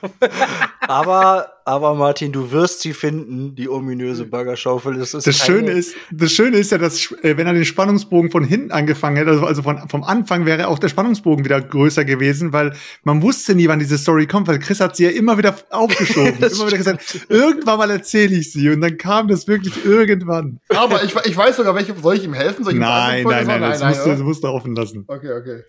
Aber 0.82 1.55
aber 1.68 1.96
Martin, 1.96 2.32
du 2.32 2.52
wirst 2.52 2.82
sie 2.82 2.94
finden, 2.94 3.56
die 3.56 3.68
ominöse 3.68 4.26
Burgerschaufel. 4.26 5.00
Das, 5.00 5.16
ist 5.16 5.26
Das 5.26 5.36
Schöne 5.36 5.72
ist, 5.72 5.96
das 6.12 6.32
Schöne 6.32 6.58
ist 6.58 6.72
ja, 6.72 6.78
dass 6.78 7.12
äh, 7.24 7.38
wenn 7.38 7.48
er 7.48 7.54
den 7.54 7.66
Spannungsbogen 7.66 8.30
von 8.30 8.44
hinten 8.44 8.72
angefangen 8.72 9.18
hätte, 9.18 9.32
also, 9.32 9.46
also 9.48 9.64
von, 9.64 9.90
vom 9.90 10.04
Anfang 10.04 10.46
wäre 10.46 10.68
auch 10.68 10.78
der 10.78 10.90
Spannungsbogen 10.90 11.44
wieder 11.44 11.60
größer 11.60 12.06
gewesen, 12.06 12.54
weil 12.54 12.74
man 13.04 13.24
wusste 13.24 13.56
nie, 13.56 13.68
wann 13.68 13.80
diese 13.80 13.98
Story 13.98 14.28
kommt, 14.28 14.48
weil 14.48 14.60
Chris 14.60 14.80
hat 14.80 14.96
sie 14.96 15.06
ja 15.06 15.10
immer 15.10 15.40
wieder 15.40 15.56
aufgeschoben, 15.72 16.36
immer 16.38 16.68
wieder 16.68 16.78
gesagt, 16.78 17.26
irgendwann 17.30 17.80
mal 17.80 17.90
erzähle 17.90 18.36
ich 18.36 18.52
sie 18.52 18.70
und 18.70 18.82
dann 18.82 18.98
kam 18.98 19.28
das 19.28 19.48
wirklich 19.48 19.84
irgendwann. 19.84 20.60
Aber 20.70 21.04
ich, 21.04 21.16
ich 21.26 21.36
weiß 21.36 21.56
sogar, 21.56 21.74
welche. 21.74 21.96
Soll 21.96 22.18
ich 22.18 22.26
ihm 22.26 22.34
helfen? 22.36 22.64
Soll 22.64 22.74
ich 22.74 22.78
ihm 22.78 22.82
Nein, 22.82 23.24
sagen, 23.24 23.48
nein, 23.48 23.60
nein, 23.60 23.72
das 23.72 23.80
nein, 23.80 23.90
musst, 23.90 24.06
du, 24.06 24.24
musst 24.24 24.44
du 24.44 24.48
offen 24.50 24.76
lassen. 24.76 25.06
Okay, 25.08 25.32
okay. 25.32 25.64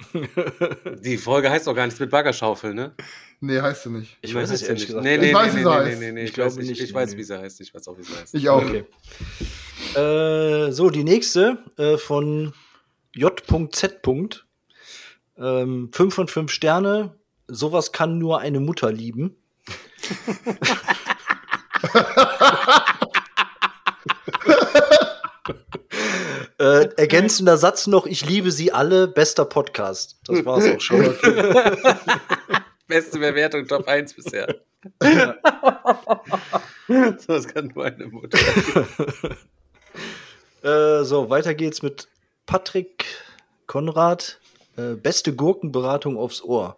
Die 1.02 1.16
Folge 1.16 1.48
heißt 1.48 1.66
auch 1.68 1.74
gar 1.74 1.86
nichts 1.86 1.98
mit 2.00 2.10
Baggerschaufel, 2.10 2.74
ne? 2.74 2.92
Nee, 3.40 3.60
heißt 3.60 3.84
sie 3.84 3.90
nicht. 3.90 4.16
Ich 4.22 4.34
weiß 4.34 4.50
es 4.50 4.62
ehrlich 4.62 4.80
nicht. 4.80 4.86
gesagt 4.88 5.04
Nee, 5.04 5.18
nee, 5.18 5.28
Ich 5.28 5.34
weiß, 5.34 5.54
nee, 5.54 5.60
wie 5.60 5.64
nee, 5.64 5.64
sie 5.64 5.68
nee, 5.68 5.76
heißt. 5.90 6.00
nee, 6.00 6.12
nee, 6.12 6.20
Ich 6.22 6.28
Ich, 6.28 6.34
glaube 6.34 6.56
nicht, 6.62 6.80
ich 6.80 6.94
weiß, 6.94 7.16
wie 7.16 7.22
sie 7.22 7.38
heißt. 7.38 7.60
Ich 7.60 7.74
weiß 7.74 7.88
auch, 7.88 7.98
wie 7.98 8.02
sie 8.02 8.14
heißt. 8.14 8.34
Ich 8.34 8.48
auch. 8.48 8.62
Okay. 8.62 8.84
Äh, 9.94 10.72
so, 10.72 10.90
die 10.90 11.04
nächste 11.04 11.58
äh, 11.76 11.96
von 11.98 12.52
J.Z. 13.12 14.00
Ähm, 15.38 15.90
5 15.92 16.14
von 16.14 16.28
5 16.28 16.50
Sterne. 16.50 17.14
Sowas 17.48 17.92
kann 17.92 18.18
nur 18.18 18.40
eine 18.40 18.58
Mutter 18.60 18.90
lieben. 18.90 19.36
äh, 26.58 26.88
ergänzender 26.96 27.56
Satz 27.56 27.86
noch, 27.86 28.06
ich 28.06 28.24
liebe 28.26 28.50
sie 28.50 28.72
alle, 28.72 29.08
bester 29.08 29.44
Podcast. 29.44 30.18
Das 30.24 30.44
war's 30.44 30.64
auch 30.66 30.80
schon. 30.80 31.14
Beste 32.86 33.18
Bewertung, 33.18 33.66
Top 33.66 33.88
1 33.88 34.14
bisher. 34.14 34.60
so, 36.88 37.14
das 37.26 37.48
kann 37.48 37.72
nur 37.74 37.84
eine 37.84 38.06
Mutter. 38.06 38.38
Äh, 40.62 41.04
so, 41.04 41.30
weiter 41.30 41.54
geht's 41.54 41.82
mit 41.82 42.08
Patrick 42.44 43.04
Konrad. 43.68 44.40
Äh, 44.76 44.94
beste 44.94 45.32
Gurkenberatung 45.32 46.18
aufs 46.18 46.42
Ohr. 46.42 46.76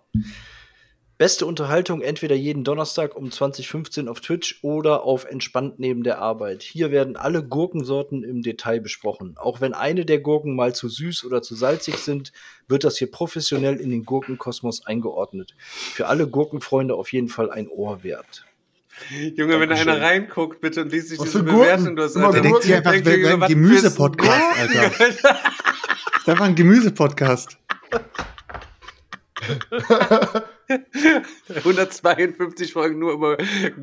Beste 1.18 1.46
Unterhaltung 1.46 2.00
entweder 2.00 2.36
jeden 2.36 2.62
Donnerstag 2.62 3.16
um 3.16 3.32
2015 3.32 4.06
auf 4.06 4.20
Twitch 4.20 4.60
oder 4.62 5.02
auf 5.02 5.24
Entspannt 5.24 5.80
neben 5.80 6.04
der 6.04 6.20
Arbeit. 6.20 6.62
Hier 6.62 6.92
werden 6.92 7.16
alle 7.16 7.42
Gurkensorten 7.42 8.22
im 8.22 8.42
Detail 8.42 8.78
besprochen. 8.80 9.34
Auch 9.36 9.60
wenn 9.60 9.74
eine 9.74 10.04
der 10.04 10.20
Gurken 10.20 10.54
mal 10.54 10.76
zu 10.76 10.88
süß 10.88 11.24
oder 11.24 11.42
zu 11.42 11.56
salzig 11.56 11.96
sind, 11.96 12.32
wird 12.68 12.84
das 12.84 12.98
hier 12.98 13.10
professionell 13.10 13.80
in 13.80 13.90
den 13.90 14.04
Gurkenkosmos 14.04 14.86
eingeordnet. 14.86 15.56
Für 15.58 16.06
alle 16.06 16.28
Gurkenfreunde 16.28 16.94
auf 16.94 17.12
jeden 17.12 17.28
Fall 17.28 17.50
ein 17.50 17.66
Ohr 17.66 18.04
wert. 18.04 18.44
Junge, 19.10 19.54
wenn 19.58 19.68
da 19.68 19.74
Dankeschön. 19.74 19.88
einer 19.88 20.00
reinguckt, 20.00 20.60
bitte 20.60 20.82
und 20.82 20.92
liest 20.92 21.08
sich 21.08 21.18
diese 21.18 21.42
Gurken? 21.42 21.58
Bewertung 21.58 21.96
durch. 21.96 22.14
Immer 22.14 22.26
Der 22.26 22.28
Alter. 22.28 22.42
denkt 22.42 22.62
sich 22.62 22.74
einfach, 22.76 22.92
Denkt 22.92 23.06
wir 23.06 23.40
was 23.40 23.48
Gemüsepodcast, 23.48 24.56
ein 24.56 24.68
Alter. 24.68 24.90
Gurken? 24.90 25.16
Das 25.22 26.20
ist 26.22 26.28
einfach 26.28 26.44
ein 26.44 26.54
Gemüsepodcast. 26.54 27.58
152 30.68 32.72
Folgen 32.72 32.98
nur 32.98 33.12
über 33.12 33.36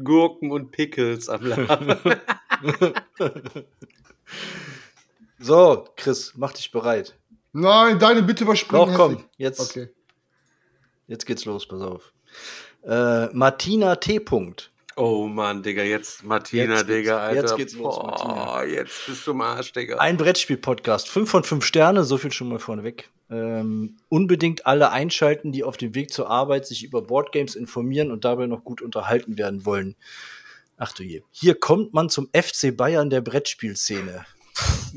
Gurken 0.03 0.51
und 0.51 0.71
Pickles 0.71 1.29
am 1.29 1.45
Laden. 1.45 1.95
So, 5.37 5.85
Chris, 5.97 6.33
mach 6.35 6.53
dich 6.53 6.71
bereit. 6.71 7.15
Nein, 7.51 7.99
deine 7.99 8.23
bitte 8.23 8.45
überspringen. 8.45 8.87
Doch, 8.87 8.95
komm, 8.95 9.25
jetzt, 9.37 9.59
Okay. 9.59 9.89
jetzt 11.07 11.25
geht's 11.25 11.45
los, 11.45 11.67
pass 11.67 11.81
auf. 11.81 12.13
Äh, 12.83 13.27
Martina 13.33 13.95
T. 13.97 14.19
Punkt. 14.19 14.71
Oh 14.97 15.27
Mann, 15.27 15.61
Digga, 15.61 15.83
jetzt 15.83 16.23
Martina, 16.23 16.75
Jetzt 16.77 16.87
Digga, 16.89 17.17
Alter. 17.17 17.41
jetzt 17.41 17.55
geht's 17.57 17.73
los, 17.75 17.95
Boah, 17.95 18.05
Martina. 18.07 18.63
jetzt 18.63 19.05
bist 19.07 19.27
du 19.27 19.31
im 19.31 19.41
Arsch, 19.41 19.73
Digga. 19.73 19.97
Ein 19.97 20.15
Brettspiel-Podcast. 20.15 21.09
Fünf 21.09 21.29
von 21.29 21.43
fünf 21.43 21.65
Sterne, 21.65 22.05
so 22.05 22.17
viel 22.17 22.31
schon 22.31 22.47
mal 22.47 22.59
vorneweg. 22.59 23.09
Ähm, 23.29 23.97
unbedingt 24.07 24.65
alle 24.65 24.91
einschalten, 24.91 25.51
die 25.51 25.65
auf 25.65 25.75
dem 25.75 25.95
Weg 25.95 26.13
zur 26.13 26.29
Arbeit 26.29 26.65
sich 26.65 26.83
über 26.85 27.01
Boardgames 27.01 27.55
informieren 27.55 28.09
und 28.11 28.23
dabei 28.23 28.45
noch 28.47 28.63
gut 28.63 28.81
unterhalten 28.81 29.37
werden 29.37 29.65
wollen. 29.65 29.95
Ach 30.77 30.93
du 30.93 31.03
je. 31.03 31.23
Hier 31.31 31.55
kommt 31.55 31.93
man 31.93 32.09
zum 32.09 32.29
FC 32.33 32.75
Bayern 32.75 33.09
der 33.09 33.19
Brettspielszene. 33.21 34.25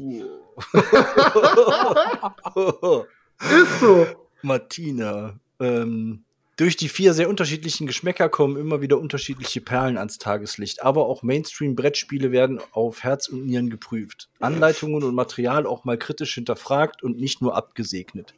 Ist 3.41 3.81
so. 3.81 4.07
Martina. 4.43 5.39
Ähm, 5.61 6.25
durch 6.59 6.77
die 6.77 6.89
vier 6.89 7.15
sehr 7.15 7.29
unterschiedlichen 7.29 7.87
Geschmäcker 7.87 8.29
kommen 8.29 8.57
immer 8.57 8.81
wieder 8.81 8.99
unterschiedliche 8.99 9.61
Perlen 9.61 9.97
ans 9.97 10.19
Tageslicht. 10.19 10.83
Aber 10.83 11.07
auch 11.07 11.23
Mainstream-Brettspiele 11.23 12.33
werden 12.33 12.61
auf 12.73 13.05
Herz 13.05 13.29
und 13.29 13.47
Nieren 13.47 13.71
geprüft. 13.71 14.29
Anleitungen 14.41 15.05
und 15.05 15.15
Material 15.15 15.67
auch 15.67 15.85
mal 15.85 15.97
kritisch 15.97 16.35
hinterfragt 16.35 17.05
und 17.05 17.17
nicht 17.17 17.41
nur 17.41 17.55
abgesegnet. 17.55 18.35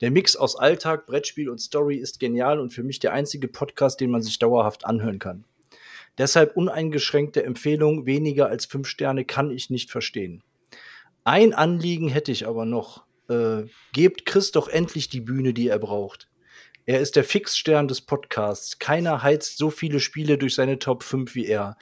Der 0.00 0.10
Mix 0.10 0.36
aus 0.36 0.56
Alltag, 0.56 1.06
Brettspiel 1.06 1.50
und 1.50 1.60
Story 1.60 1.96
ist 1.96 2.18
genial 2.18 2.60
und 2.60 2.72
für 2.72 2.82
mich 2.82 2.98
der 2.98 3.12
einzige 3.12 3.46
Podcast, 3.46 4.00
den 4.00 4.10
man 4.10 4.22
sich 4.22 4.38
dauerhaft 4.38 4.86
anhören 4.86 5.18
kann. 5.18 5.44
Deshalb 6.16 6.56
uneingeschränkte 6.56 7.44
Empfehlung, 7.44 8.06
weniger 8.06 8.46
als 8.46 8.64
fünf 8.64 8.88
Sterne 8.88 9.26
kann 9.26 9.50
ich 9.50 9.68
nicht 9.68 9.90
verstehen. 9.90 10.42
Ein 11.24 11.52
Anliegen 11.52 12.08
hätte 12.08 12.32
ich 12.32 12.48
aber 12.48 12.64
noch. 12.64 13.04
Äh, 13.28 13.64
gebt 13.92 14.24
Chris 14.24 14.50
doch 14.50 14.68
endlich 14.68 15.10
die 15.10 15.20
Bühne, 15.20 15.52
die 15.52 15.68
er 15.68 15.78
braucht. 15.78 16.29
Er 16.86 17.00
ist 17.00 17.16
der 17.16 17.24
Fixstern 17.24 17.88
des 17.88 18.00
Podcasts. 18.00 18.78
Keiner 18.78 19.22
heizt 19.22 19.58
so 19.58 19.70
viele 19.70 20.00
Spiele 20.00 20.38
durch 20.38 20.54
seine 20.54 20.78
Top 20.78 21.02
5 21.02 21.34
wie 21.34 21.46
er. 21.46 21.76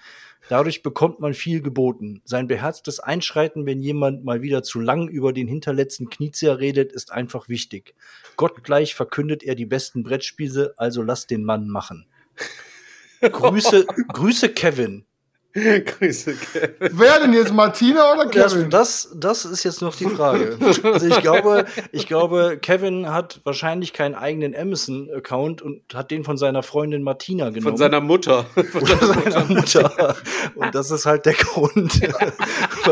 Dadurch 0.48 0.82
bekommt 0.82 1.20
man 1.20 1.34
viel 1.34 1.60
geboten. 1.60 2.22
Sein 2.24 2.48
beherztes 2.48 3.00
Einschreiten, 3.00 3.66
wenn 3.66 3.80
jemand 3.80 4.24
mal 4.24 4.40
wieder 4.40 4.62
zu 4.62 4.80
lang 4.80 5.08
über 5.08 5.32
den 5.32 5.46
hinterletzten 5.46 6.08
Knizia 6.08 6.54
redet, 6.54 6.92
ist 6.92 7.12
einfach 7.12 7.48
wichtig. 7.48 7.94
Gottgleich 8.36 8.94
verkündet 8.94 9.42
er 9.42 9.54
die 9.54 9.66
besten 9.66 10.02
Brettspiele, 10.02 10.74
also 10.76 11.02
lasst 11.02 11.30
den 11.30 11.44
Mann 11.44 11.68
machen. 11.68 12.06
Grüße, 13.20 13.86
Grüße 14.12 14.48
Kevin. 14.50 15.04
Grüße, 15.54 16.34
Kevin. 16.34 16.90
Wer 16.92 17.20
denn 17.20 17.32
jetzt, 17.32 17.52
Martina 17.52 18.12
oder 18.12 18.26
Das, 18.26 18.52
Kevin? 18.52 18.70
das, 18.70 19.10
das 19.14 19.44
ist 19.44 19.64
jetzt 19.64 19.80
noch 19.80 19.96
die 19.96 20.04
Frage. 20.04 20.56
Also 20.82 21.06
ich 21.06 21.20
glaube, 21.20 21.64
ich 21.90 22.06
glaube, 22.06 22.58
Kevin 22.60 23.10
hat 23.10 23.40
wahrscheinlich 23.44 23.92
keinen 23.92 24.14
eigenen 24.14 24.54
Amazon-Account 24.54 25.62
und 25.62 25.82
hat 25.94 26.10
den 26.10 26.22
von 26.24 26.36
seiner 26.36 26.62
Freundin 26.62 27.02
Martina 27.02 27.46
genommen. 27.46 27.62
Von 27.62 27.76
seiner 27.76 28.00
Mutter. 28.00 28.44
Von 28.54 28.82
Oder 28.82 28.96
seiner 28.98 29.44
Mutter. 29.46 30.16
Und 30.54 30.74
das 30.74 30.90
ist 30.90 31.06
halt 31.06 31.24
der 31.26 31.34
Grund. 31.34 31.98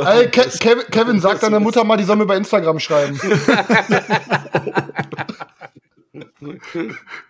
Ey, 0.04 0.28
Ke 0.30 0.48
Kevin, 0.58 0.84
Kevin, 0.90 1.20
sag 1.20 1.40
deiner 1.40 1.60
Mutter 1.60 1.84
mal, 1.84 1.96
die 1.96 2.04
soll 2.04 2.16
mir 2.16 2.26
bei 2.26 2.36
Instagram 2.36 2.78
schreiben. 2.80 3.20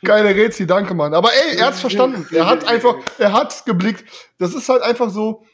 Geile 0.03 0.35
Rezi, 0.35 0.67
danke, 0.67 0.95
Mann. 0.95 1.15
Aber 1.15 1.31
ey, 1.33 1.57
er 1.57 1.67
hat's 1.67 1.81
verstanden. 1.81 2.27
Er 2.33 2.47
hat 2.47 2.67
einfach, 2.67 2.97
er 3.19 3.33
hat's 3.33 3.65
geblickt. 3.65 4.05
Das 4.39 4.55
ist 4.55 4.69
halt 4.69 4.83
einfach 4.83 5.11
so, 5.11 5.45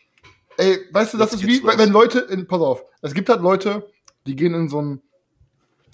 ey, 0.57 0.79
weißt 0.93 1.15
du, 1.15 1.19
das 1.19 1.33
Jetzt 1.33 1.43
ist 1.43 1.47
wie, 1.47 1.59
los. 1.59 1.79
wenn 1.79 1.91
Leute, 1.91 2.21
in, 2.21 2.47
pass 2.47 2.61
auf, 2.61 2.85
es 3.01 3.15
gibt 3.15 3.29
halt 3.29 3.41
Leute, 3.41 3.89
die 4.27 4.37
gehen 4.37 4.55
in 4.55 4.69
so 4.69 4.81
ein 4.81 5.03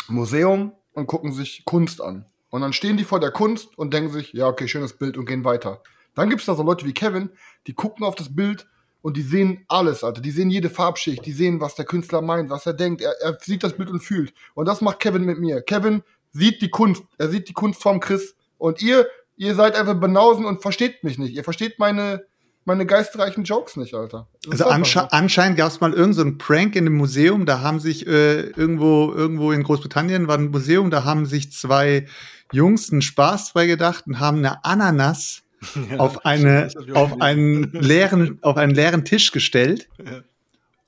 Museum 0.08 0.72
und 0.92 1.06
gucken 1.06 1.32
sich 1.32 1.64
Kunst 1.64 2.00
an. 2.00 2.26
Und 2.50 2.62
dann 2.62 2.72
stehen 2.72 2.96
die 2.96 3.04
vor 3.04 3.20
der 3.20 3.30
Kunst 3.30 3.76
und 3.76 3.92
denken 3.92 4.12
sich, 4.12 4.32
ja, 4.32 4.46
okay, 4.46 4.68
schönes 4.68 4.94
Bild 4.94 5.16
und 5.18 5.26
gehen 5.26 5.44
weiter. 5.44 5.82
Dann 6.14 6.30
gibt's 6.30 6.46
da 6.46 6.54
so 6.54 6.62
Leute 6.62 6.86
wie 6.86 6.94
Kevin, 6.94 7.30
die 7.66 7.74
gucken 7.74 8.04
auf 8.04 8.14
das 8.14 8.34
Bild 8.34 8.66
und 9.02 9.16
die 9.16 9.22
sehen 9.22 9.64
alles, 9.68 10.02
Alter. 10.02 10.20
Die 10.20 10.30
sehen 10.30 10.50
jede 10.50 10.70
Farbschicht, 10.70 11.24
die 11.24 11.32
sehen, 11.32 11.60
was 11.60 11.74
der 11.74 11.84
Künstler 11.84 12.20
meint, 12.20 12.50
was 12.50 12.66
er 12.66 12.72
denkt. 12.72 13.00
Er, 13.00 13.14
er 13.20 13.38
sieht 13.40 13.62
das 13.62 13.74
Bild 13.74 13.90
und 13.90 14.00
fühlt. 14.00 14.34
Und 14.54 14.66
das 14.66 14.80
macht 14.80 14.98
Kevin 14.98 15.24
mit 15.24 15.38
mir. 15.38 15.62
Kevin 15.62 16.02
sieht 16.32 16.62
die 16.62 16.70
Kunst. 16.70 17.02
Er 17.18 17.28
sieht 17.28 17.48
die 17.48 17.52
Kunst 17.52 17.82
vom 17.82 18.00
Chris. 18.00 18.34
Und 18.58 18.82
ihr, 18.82 19.06
ihr 19.36 19.54
seid 19.54 19.76
einfach 19.76 19.94
Banausen 19.94 20.44
und 20.44 20.62
versteht 20.62 21.04
mich 21.04 21.18
nicht. 21.18 21.34
Ihr 21.34 21.44
versteht 21.44 21.78
meine, 21.78 22.24
meine 22.64 22.86
geistreichen 22.86 23.44
Jokes 23.44 23.76
nicht, 23.76 23.94
Alter. 23.94 24.28
Das 24.44 24.60
Also 24.60 24.66
ansche 24.66 25.12
anscheinend 25.12 25.58
gab 25.58 25.68
es 25.68 25.80
mal 25.80 25.90
irgendeinen 25.90 26.12
so 26.14 26.22
einen 26.22 26.38
Prank 26.38 26.76
in 26.76 26.86
einem 26.86 26.96
Museum, 26.96 27.46
da 27.46 27.60
haben 27.60 27.80
sich 27.80 28.06
äh, 28.06 28.40
irgendwo, 28.40 29.12
irgendwo 29.12 29.52
in 29.52 29.62
Großbritannien 29.62 30.28
war 30.28 30.36
ein 30.36 30.50
Museum, 30.50 30.90
da 30.90 31.04
haben 31.04 31.26
sich 31.26 31.52
zwei 31.52 32.06
Jungs 32.52 32.90
einen 32.90 33.02
Spaß 33.02 33.52
bei 33.54 33.66
gedacht 33.66 34.06
und 34.06 34.20
haben 34.20 34.38
eine 34.38 34.64
Ananas 34.64 35.42
auf 35.98 36.24
eine, 36.24 36.68
auf 36.94 37.20
einen 37.20 37.72
leeren, 37.72 38.38
auf 38.42 38.56
einen 38.56 38.74
leeren 38.74 39.04
Tisch 39.04 39.32
gestellt. 39.32 39.88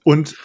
Und 0.05 0.37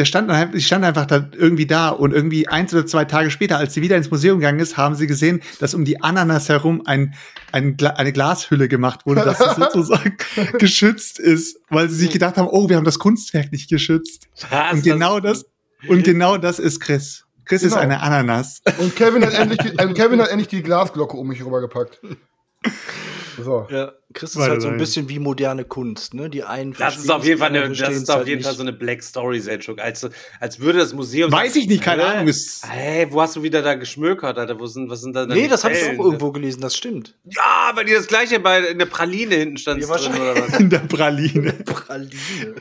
der 0.00 0.06
stand, 0.06 0.32
halt- 0.32 0.54
die 0.54 0.60
stand 0.62 0.84
einfach 0.84 1.04
da 1.06 1.28
irgendwie 1.36 1.66
da 1.66 1.90
und 1.90 2.12
irgendwie 2.14 2.48
eins 2.48 2.72
oder 2.74 2.86
zwei 2.86 3.04
Tage 3.04 3.30
später, 3.30 3.58
als 3.58 3.74
sie 3.74 3.82
wieder 3.82 3.96
ins 3.98 4.10
Museum 4.10 4.38
gegangen 4.40 4.58
ist, 4.58 4.76
haben 4.78 4.94
sie 4.94 5.06
gesehen, 5.06 5.42
dass 5.60 5.74
um 5.74 5.84
die 5.84 6.02
Ananas 6.02 6.48
herum 6.48 6.82
ein, 6.86 7.14
ein 7.52 7.76
Gla 7.76 7.90
eine 7.90 8.12
Glashülle 8.12 8.66
gemacht 8.66 9.04
wurde, 9.06 9.20
dass 9.22 9.36
sie 9.38 9.44
sozusagen 9.60 10.16
geschützt 10.58 11.18
ist, 11.18 11.58
weil 11.68 11.88
sie 11.90 11.96
sich 11.96 12.10
gedacht 12.10 12.38
haben, 12.38 12.48
oh, 12.50 12.68
wir 12.68 12.76
haben 12.76 12.84
das 12.84 12.98
Kunstwerk 12.98 13.52
nicht 13.52 13.68
geschützt. 13.68 14.26
Was? 14.48 14.72
Und 14.72 14.82
genau 14.82 15.20
das, 15.20 15.44
und 15.86 16.02
genau 16.02 16.38
das 16.38 16.58
ist 16.58 16.80
Chris. 16.80 17.24
Chris 17.44 17.62
ist 17.62 17.72
Genau. 17.72 17.82
eine 17.82 18.00
Ananas. 18.00 18.62
Und 18.78 18.96
Kevin 18.96 19.24
hat 19.24 19.34
endlich 19.34 19.58
die, 19.58 19.76
Kevin 19.94 20.20
hat 20.22 20.28
endlich 20.30 20.48
die 20.48 20.62
Glasglocke 20.62 21.16
um 21.16 21.28
mich 21.28 21.44
rübergepackt. 21.44 22.00
So. 23.42 23.66
Ja, 23.70 23.92
Chris 24.12 24.34
ist 24.34 24.40
halt 24.40 24.60
so 24.60 24.66
ein 24.68 24.76
bisschen 24.76 25.08
wie 25.08 25.20
moderne 25.20 25.64
Kunst, 25.64 26.14
ne? 26.14 26.28
Die 26.28 26.42
einen 26.42 26.72
Das 26.72 26.96
ist 26.98 27.10
auf 27.10 27.24
jeden 27.24 27.38
Fall 27.38 27.50
eine, 27.50 27.68
das 27.68 27.90
ist 27.94 28.10
auf 28.10 28.16
halt 28.18 28.28
jeden 28.28 28.42
Fall 28.42 28.54
so 28.54 28.62
eine 28.62 28.72
Black 28.72 29.04
Story 29.04 29.38
Selchuk, 29.38 29.80
als, 29.80 30.08
als 30.40 30.58
würde 30.58 30.80
das 30.80 30.92
Museum. 30.92 31.30
Weiß 31.30 31.54
ich 31.54 31.68
nicht, 31.68 31.82
keine 31.82 32.02
Hä? 32.02 32.08
Ahnung. 32.16 32.26
Ist, 32.28 32.66
Hey, 32.68 33.06
wo 33.10 33.20
hast 33.22 33.36
du 33.36 33.44
wieder 33.44 33.62
da 33.62 33.74
geschmökert, 33.74 34.36
Alter? 34.36 34.58
Wo 34.58 34.66
sind, 34.66 34.90
was 34.90 35.02
sind 35.02 35.14
da 35.14 35.26
Nee, 35.26 35.46
das 35.46 35.62
habe 35.62 35.74
ich 35.74 35.84
auch 35.84 36.04
irgendwo 36.04 36.32
gelesen, 36.32 36.60
das 36.60 36.76
stimmt. 36.76 37.16
Ja, 37.24 37.70
weil 37.74 37.84
die 37.84 37.92
das 37.92 38.08
gleiche 38.08 38.40
bei 38.40 38.58
in 38.60 38.78
der 38.80 38.86
Praline 38.86 39.36
hinten 39.36 39.58
stand 39.58 39.80
Ja, 39.80 39.96
drin 39.96 40.12
oder 40.20 40.36
was? 40.42 40.58
in 40.58 40.70
der 40.70 40.78
Praline, 40.80 41.52
Praline. 41.64 42.54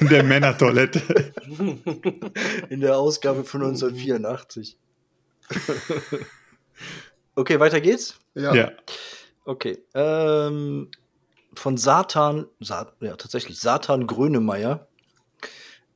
in 0.00 0.08
der 0.08 0.22
Männertoilette. 0.22 1.00
In 2.68 2.80
der 2.80 2.96
Ausgabe 2.96 3.44
von 3.44 3.62
1984. 3.62 4.76
okay, 7.34 7.58
weiter 7.58 7.80
geht's. 7.80 8.16
Ja. 8.34 8.54
Ja. 8.54 8.72
Okay. 9.44 9.78
Ähm, 9.94 10.90
von 11.54 11.76
Satan, 11.76 12.46
Sa 12.60 12.92
ja, 13.00 13.16
tatsächlich, 13.16 13.58
Satan 13.58 14.06
Grönemeyer. 14.06 14.88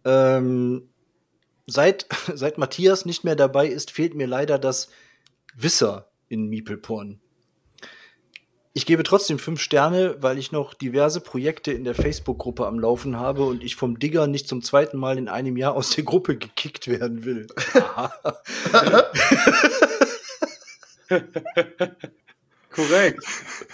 Ähm, 0.04 0.88
seit, 1.66 2.06
seit 2.34 2.58
Matthias 2.58 3.04
nicht 3.04 3.24
mehr 3.24 3.36
dabei 3.36 3.68
ist, 3.68 3.90
fehlt 3.90 4.14
mir 4.14 4.26
leider 4.26 4.58
das 4.58 4.88
Wisser 5.54 6.10
in 6.28 6.48
Miepelporn. 6.48 7.20
Ich 8.76 8.86
gebe 8.86 9.04
trotzdem 9.04 9.38
fünf 9.38 9.60
Sterne, 9.60 10.16
weil 10.20 10.36
ich 10.36 10.50
noch 10.50 10.74
diverse 10.74 11.20
Projekte 11.20 11.70
in 11.70 11.84
der 11.84 11.94
Facebook-Gruppe 11.94 12.66
am 12.66 12.80
Laufen 12.80 13.16
habe 13.20 13.44
und 13.44 13.62
ich 13.62 13.76
vom 13.76 14.00
Digger 14.00 14.26
nicht 14.26 14.48
zum 14.48 14.62
zweiten 14.62 14.98
Mal 14.98 15.16
in 15.16 15.28
einem 15.28 15.56
Jahr 15.56 15.74
aus 15.76 15.90
der 15.90 16.02
Gruppe 16.02 16.36
gekickt 16.36 16.88
werden 16.88 17.24
will. 17.24 17.46
Korrekt. 22.74 23.24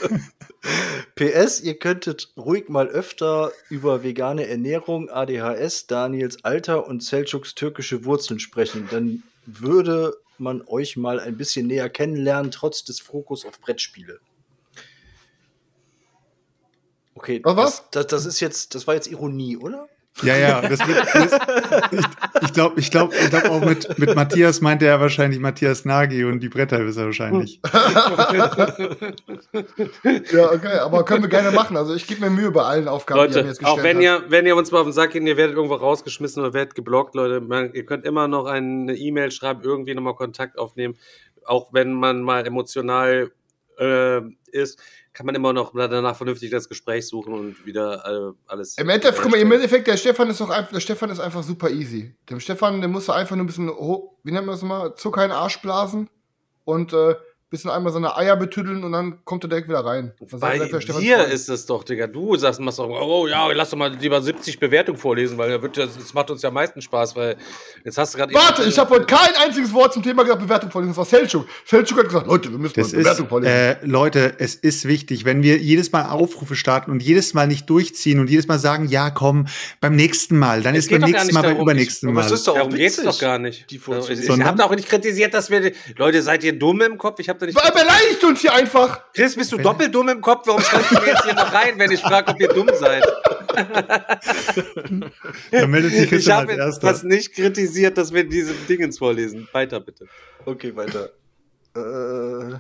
PS, 1.15 1.61
ihr 1.61 1.79
könntet 1.79 2.33
ruhig 2.37 2.69
mal 2.69 2.89
öfter 2.89 3.51
über 3.71 4.03
vegane 4.03 4.47
Ernährung, 4.47 5.09
ADHS, 5.09 5.87
Daniels 5.87 6.45
Alter 6.45 6.87
und 6.87 7.03
Selçuks 7.03 7.55
türkische 7.55 8.05
Wurzeln 8.05 8.41
sprechen. 8.41 8.89
Dann 8.91 9.23
würde 9.47 10.15
man 10.37 10.63
euch 10.67 10.97
mal 10.97 11.19
ein 11.19 11.37
bisschen 11.37 11.67
näher 11.67 11.89
kennenlernen, 11.89 12.51
trotz 12.51 12.85
des 12.85 13.01
Fokus 13.01 13.47
auf 13.47 13.59
Brettspiele. 13.61 14.21
Okay, 17.15 17.41
Was, 17.43 17.57
was? 17.57 17.77
Das, 17.91 18.07
das, 18.07 18.07
das 18.07 18.27
ist 18.27 18.41
jetzt, 18.41 18.75
das 18.75 18.87
war 18.87 18.95
jetzt 18.95 19.07
Ironie, 19.07 19.57
oder? 19.57 19.89
Ja, 20.23 20.37
ja, 20.37 20.61
das 20.61 20.87
wird, 20.87 20.99
das, 21.15 21.33
ich, 21.93 22.05
ich 22.43 22.53
glaube, 22.53 22.79
ich 22.79 22.91
glaube, 22.91 23.15
ich 23.15 23.31
glaube 23.31 23.51
auch 23.51 23.65
mit, 23.65 23.99
mit 23.99 24.15
Matthias 24.15 24.61
meinte 24.61 24.87
er 24.87 25.01
wahrscheinlich 25.01 25.41
Matthias 25.41 25.87
Nagy 25.87 26.25
und 26.25 26.41
die 26.41 26.51
Bretterwisser 26.51 27.07
wahrscheinlich. 27.07 27.59
ja, 30.33 30.53
okay, 30.53 30.79
aber 30.81 31.05
können 31.07 31.23
wir 31.23 31.31
gerne 31.31 31.53
machen. 31.53 31.77
Also 31.77 31.95
ich 31.95 32.07
gebe 32.07 32.21
mir 32.21 32.31
Mühe 32.31 32.51
bei 32.51 32.63
allen 32.63 32.87
Aufgaben, 32.87 33.21
die 33.21 33.25
ihr 33.25 33.29
Leute, 33.29 33.43
mir 33.45 33.49
jetzt 33.49 33.65
auch 33.65 33.77
gestellt 33.77 33.97
wenn 33.97 34.07
habt. 34.09 34.25
ihr, 34.25 34.31
wenn 34.31 34.47
ihr 34.47 34.57
uns 34.57 34.71
mal 34.73 34.81
auf 34.81 34.87
den 34.87 34.93
Sack 34.93 35.13
geht, 35.13 35.23
ihr 35.23 35.37
werdet 35.39 35.57
irgendwo 35.57 35.77
rausgeschmissen 35.77 36.43
oder 36.43 36.53
werdet 36.53 36.75
geblockt, 36.75 37.15
Leute, 37.15 37.41
man, 37.41 37.73
ihr 37.73 37.87
könnt 37.87 38.05
immer 38.05 38.29
noch 38.29 38.45
eine 38.45 38.95
E-Mail 38.95 39.31
schreiben, 39.31 39.63
irgendwie 39.63 39.95
nochmal 39.95 40.17
Kontakt 40.17 40.59
aufnehmen. 40.59 40.99
Auch 41.47 41.73
wenn 41.73 41.95
man 41.95 42.21
mal 42.21 42.47
emotional 42.47 43.33
äh, 43.79 44.21
ist, 44.53 44.79
kann 45.13 45.27
man 45.27 45.35
immer 45.35 45.53
noch 45.53 45.73
danach 45.75 46.17
vernünftig 46.17 46.51
das 46.51 46.69
Gespräch 46.69 47.07
suchen 47.07 47.33
und 47.33 47.67
wieder 47.67 48.05
äh, 48.05 48.33
alles. 48.47 48.79
Im 48.79 48.89
Endeffekt, 48.89 49.23
guck 49.23 49.31
mal, 49.33 49.41
im. 49.41 49.51
Endeffekt, 49.51 49.87
der 49.87 49.97
Stefan 49.97 50.31
ist 50.31 50.41
doch 50.41 50.51
einfach, 50.51 50.73
der 50.73 50.81
Stefan 50.81 51.11
ist 51.11 51.21
einfach 51.21 51.43
super 51.43 51.71
easy. 51.71 52.15
Dem 52.29 52.41
Stefan, 52.41 52.81
der 52.81 52.89
muss 52.89 53.07
du 53.07 53.13
einfach 53.13 53.35
nur 53.35 53.45
ein 53.45 53.49
bisschen, 53.49 53.69
wie 53.69 54.31
nennt 54.31 54.47
man 54.47 54.55
das 54.55 54.63
mal, 54.63 54.95
Zucker 54.95 55.25
in 55.25 55.31
den 55.31 55.37
Arsch 55.37 55.61
blasen 55.61 56.09
und 56.65 56.93
äh, 56.93 57.17
bisschen 57.51 57.71
einmal 57.71 57.93
seine 57.93 58.17
Eier 58.17 58.37
betüddeln 58.37 58.85
und 58.85 58.93
dann 58.93 59.25
kommt 59.25 59.45
er 59.45 59.49
direkt 59.49 59.69
wieder 59.69 59.85
rein. 59.85 60.13
Sagt 60.29 60.41
Bei 60.41 60.59
dir 61.01 61.25
ist 61.27 61.49
es 61.49 61.67
doch, 61.67 61.83
Digga. 61.85 62.07
Du 62.07 62.37
sagst, 62.37 62.61
machst 62.61 62.79
auch, 62.81 62.89
oh 62.89 63.27
ja, 63.27 63.47
lass 63.53 63.71
doch 63.71 63.77
mal 63.77 63.93
lieber 63.95 64.23
70 64.23 64.61
Bewertungen 64.61 64.99
vorlesen, 64.99 65.37
weil 65.37 65.59
das 65.59 66.15
macht 66.15 66.31
uns 66.31 66.43
ja 66.43 66.49
am 66.49 66.55
meisten 66.55 66.81
Spaß, 66.81 67.17
weil 67.17 67.37
jetzt 67.85 67.99
hast 67.99 68.15
du 68.15 68.19
gerade. 68.19 68.33
Warte, 68.33 68.63
ich 68.65 68.79
habe 68.79 68.91
heute 68.95 69.07
kein 69.07 69.35
einziges 69.45 69.73
Wort 69.73 69.93
zum 69.93 70.03
Thema 70.03 70.23
gesagt, 70.23 70.41
Bewertung 70.43 70.71
vorlesen. 70.71 70.91
Das 70.93 70.99
war 70.99 71.05
Selchuk. 71.05 71.47
Selchuk 71.67 71.99
hat 71.99 72.07
gesagt, 72.07 72.27
Leute, 72.29 72.51
wir 72.53 72.59
müssen 72.59 72.75
Das 72.77 72.93
mal 72.93 72.99
ist, 72.99 73.05
Bewertung 73.05 73.29
vorlesen. 73.29 73.53
äh, 73.53 73.77
Leute, 73.85 74.35
es 74.39 74.55
ist 74.55 74.87
wichtig, 74.87 75.25
wenn 75.25 75.43
wir 75.43 75.59
jedes 75.59 75.91
Mal 75.91 76.09
Aufrufe 76.09 76.55
starten 76.55 76.93
und 76.93 77.03
jedes 77.03 77.35
Mal 77.35 77.49
nicht 77.49 77.69
durchziehen 77.69 78.21
und 78.21 78.31
jedes 78.31 78.47
Mal 78.47 78.61
sagen, 78.61 78.87
ja, 78.87 79.11
komm, 79.11 79.47
beim 79.81 79.97
nächsten 79.97 80.39
Mal, 80.39 80.63
dann 80.63 80.75
Es 80.77 80.85
ist 80.85 80.89
geht 80.91 81.01
beim 81.01 81.11
doch 81.11 81.19
nächsten 81.19 81.35
Mal, 81.35 81.43
beim 81.43 81.51
darum, 81.51 81.63
übernächsten 81.67 82.13
Mal. 82.13 82.25
es 82.25 82.31
ist 82.31 82.47
doch 82.47 82.55
Darum 82.55 82.73
geht's 82.73 82.99
witzig, 82.99 83.11
doch 83.11 83.19
gar 83.21 83.39
nicht. 83.41 83.69
die 83.71 83.81
Also 83.89 84.11
ich 84.13 84.21
ich 84.21 84.31
habe 84.31 84.65
auch 84.65 84.75
nicht 84.75 84.89
kritisiert, 84.89 85.35
dass 85.35 85.51
wir. 85.51 85.73
Leute, 85.97 86.23
seid 86.23 86.45
ihr 86.45 86.57
dumm 86.57 86.81
im 86.83 86.97
Kopf? 86.97 87.19
Ich 87.19 87.29
habe 87.29 87.40
da 87.41 87.47
nicht. 87.47 87.59
Beleidigt 87.59 88.25
uns 88.25 88.41
hier 88.41 88.53
einfach. 88.53 89.13
Chris, 89.13 89.35
bist 89.35 89.53
du 89.53 89.59
doppelt 89.59 89.95
dumm 89.95 90.09
im 90.09 90.21
Kopf? 90.21 90.47
Warum 90.47 90.63
schreibst 90.63 90.91
du 90.91 90.95
mir 90.97 91.07
jetzt 91.07 91.25
hier 91.25 91.35
noch 91.35 91.53
rein, 91.53 91.79
wenn 91.79 91.91
ich 91.91 92.01
frage, 92.01 92.33
ob 92.33 92.41
ihr 92.41 92.49
dumm 92.49 92.71
seid? 92.75 93.05
Da 95.51 95.67
meldet 95.67 95.93
sich 95.93 96.13
Ich 96.13 96.31
habe 96.31 96.57
was 96.83 97.03
nicht 97.03 97.35
kritisiert, 97.35 97.99
dass 97.99 98.13
wir 98.13 98.25
diese 98.25 98.55
Dingens 98.55 98.99
vorlesen. 98.99 99.49
Weiter 99.53 99.81
bitte. 99.81 100.07
Okay, 100.45 100.75
weiter. 100.77 101.11
Äh, 101.75 102.59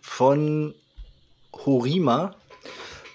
von 0.00 0.74
Horima. 1.52 2.36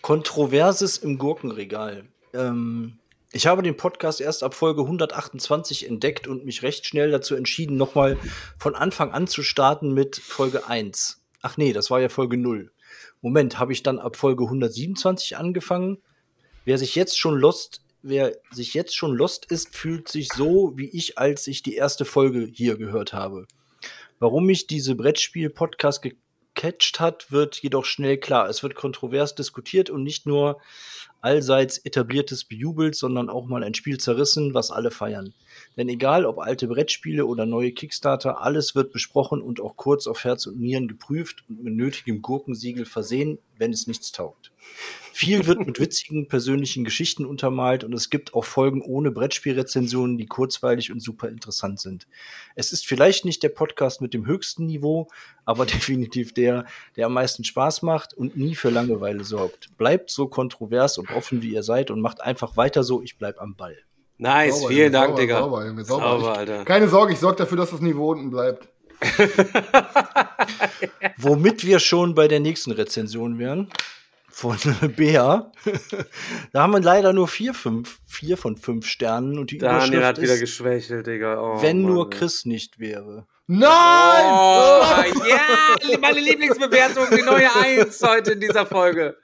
Kontroverses 0.01 0.97
im 0.97 1.17
Gurkenregal. 1.17 2.03
Ähm, 2.33 2.97
ich 3.33 3.47
habe 3.47 3.63
den 3.63 3.77
Podcast 3.77 4.19
erst 4.19 4.43
ab 4.43 4.53
Folge 4.53 4.81
128 4.81 5.87
entdeckt 5.87 6.27
und 6.27 6.43
mich 6.43 6.63
recht 6.63 6.85
schnell 6.85 7.11
dazu 7.11 7.35
entschieden, 7.35 7.77
nochmal 7.77 8.17
von 8.57 8.75
Anfang 8.75 9.11
an 9.11 9.27
zu 9.27 9.41
starten 9.41 9.93
mit 9.93 10.17
Folge 10.17 10.67
1. 10.67 11.21
Ach 11.41 11.55
nee, 11.55 11.71
das 11.71 11.89
war 11.89 12.01
ja 12.01 12.09
Folge 12.09 12.37
0. 12.37 12.71
Moment, 13.21 13.57
habe 13.57 13.71
ich 13.71 13.83
dann 13.83 13.99
ab 13.99 14.17
Folge 14.17 14.43
127 14.43 15.37
angefangen? 15.37 15.99
Wer 16.65 16.77
sich 16.77 16.95
jetzt 16.95 17.17
schon 17.17 17.37
lost, 17.37 17.81
wer 18.01 18.35
sich 18.51 18.73
jetzt 18.73 18.95
schon 18.95 19.15
lost 19.15 19.45
ist, 19.45 19.75
fühlt 19.75 20.09
sich 20.09 20.27
so, 20.33 20.73
wie 20.75 20.89
ich, 20.89 21.17
als 21.17 21.47
ich 21.47 21.63
die 21.63 21.75
erste 21.75 22.03
Folge 22.03 22.49
hier 22.51 22.77
gehört 22.77 23.13
habe. 23.13 23.47
Warum 24.19 24.45
mich 24.45 24.67
diese 24.67 24.95
Brettspiel-Podcast 24.95 26.01
gecatcht 26.01 26.99
hat, 26.99 27.31
wird 27.31 27.57
jedoch 27.57 27.85
schnell 27.85 28.17
klar. 28.17 28.49
Es 28.49 28.61
wird 28.61 28.75
kontrovers 28.75 29.35
diskutiert 29.35 29.89
und 29.89 30.03
nicht 30.03 30.25
nur 30.25 30.59
allseits 31.21 31.77
etabliertes 31.77 32.43
bejubelt, 32.43 32.95
sondern 32.95 33.29
auch 33.29 33.45
mal 33.45 33.63
ein 33.63 33.73
Spiel 33.73 33.99
zerrissen, 33.99 34.53
was 34.53 34.71
alle 34.71 34.91
feiern. 34.91 35.33
Denn 35.77 35.89
egal 35.89 36.25
ob 36.25 36.39
alte 36.39 36.67
Brettspiele 36.67 37.25
oder 37.25 37.45
neue 37.45 37.71
Kickstarter, 37.71 38.41
alles 38.41 38.75
wird 38.75 38.91
besprochen 38.91 39.41
und 39.41 39.61
auch 39.61 39.77
kurz 39.77 40.07
auf 40.07 40.23
Herz 40.23 40.47
und 40.47 40.59
Nieren 40.59 40.87
geprüft 40.87 41.43
und 41.47 41.63
mit 41.63 41.73
nötigem 41.73 42.21
Gurkensiegel 42.21 42.85
versehen, 42.85 43.39
wenn 43.57 43.71
es 43.71 43.87
nichts 43.87 44.11
taugt. 44.11 44.51
Viel 45.13 45.45
wird 45.45 45.65
mit 45.65 45.79
witzigen 45.79 46.27
persönlichen 46.27 46.83
Geschichten 46.83 47.25
untermalt 47.25 47.83
und 47.83 47.93
es 47.93 48.09
gibt 48.09 48.33
auch 48.33 48.45
Folgen 48.45 48.81
ohne 48.81 49.11
Brettspielrezensionen, 49.11 50.17
die 50.17 50.25
kurzweilig 50.25 50.91
und 50.91 50.99
super 51.01 51.29
interessant 51.29 51.79
sind. 51.79 52.07
Es 52.55 52.71
ist 52.71 52.87
vielleicht 52.87 53.25
nicht 53.25 53.43
der 53.43 53.49
Podcast 53.49 54.01
mit 54.01 54.13
dem 54.13 54.25
höchsten 54.25 54.65
Niveau, 54.65 55.09
aber 55.45 55.65
definitiv 55.67 56.33
der, 56.33 56.65
der 56.95 57.07
am 57.07 57.13
meisten 57.13 57.43
Spaß 57.43 57.81
macht 57.81 58.13
und 58.13 58.37
nie 58.37 58.55
für 58.55 58.69
Langeweile 58.69 59.23
sorgt. 59.23 59.77
Bleibt 59.77 60.09
so 60.09 60.27
kontrovers 60.27 60.97
und 60.97 61.10
offen, 61.13 61.41
wie 61.41 61.53
ihr 61.53 61.63
seid 61.63 61.91
und 61.91 62.01
macht 62.01 62.21
einfach 62.21 62.57
weiter 62.57 62.83
so, 62.83 63.01
ich 63.01 63.17
bleib 63.17 63.39
am 63.39 63.55
Ball. 63.55 63.77
Nice, 64.17 64.55
Sauber, 64.57 64.67
vielen 64.69 64.79
Junge, 64.79 64.91
Dank, 64.91 65.07
sauber, 65.09 65.21
Digga. 65.21 65.39
Sauber, 65.39 65.65
Junge, 65.65 65.83
sauber. 65.85 66.03
Sauber, 66.03 66.31
Ich- 66.33 66.37
Alter. 66.37 66.65
Keine 66.65 66.87
Sorge, 66.87 67.13
ich 67.13 67.19
sorge 67.19 67.37
dafür, 67.37 67.57
dass 67.57 67.71
das 67.71 67.81
Niveau 67.81 68.11
unten 68.11 68.29
bleibt. 68.29 68.67
Womit 71.17 71.65
wir 71.65 71.79
schon 71.79 72.13
bei 72.15 72.27
der 72.27 72.39
nächsten 72.39 72.71
Rezension 72.71 73.39
wären. 73.39 73.69
Von 74.33 74.57
Bea. 74.95 75.51
da 76.53 76.61
haben 76.61 76.71
wir 76.71 76.79
leider 76.79 77.11
nur 77.13 77.27
vier, 77.27 77.53
fünf, 77.53 77.99
vier 78.07 78.37
von 78.37 78.55
fünf 78.57 78.85
Sternen 78.85 79.37
und 79.37 79.51
die 79.51 79.57
Daniel 79.57 79.87
Überschrift 79.87 80.05
hat 80.07 80.21
wieder 80.21 80.33
ist, 80.35 80.39
geschwächelt, 80.39 81.05
Digga. 81.07 81.39
Oh, 81.41 81.61
wenn 81.61 81.81
Mann, 81.81 81.93
nur 81.93 82.05
ey. 82.05 82.09
Chris 82.17 82.45
nicht 82.45 82.79
wäre. 82.79 83.27
Nein! 83.47 84.23
Oh, 84.33 84.81
ja, 85.27 85.97
meine 85.99 86.21
Lieblingsbewertung, 86.21 87.07
die 87.15 87.23
neue 87.23 87.53
Eins 87.55 88.01
heute 88.01 88.31
in 88.31 88.39
dieser 88.39 88.65
Folge. 88.65 89.17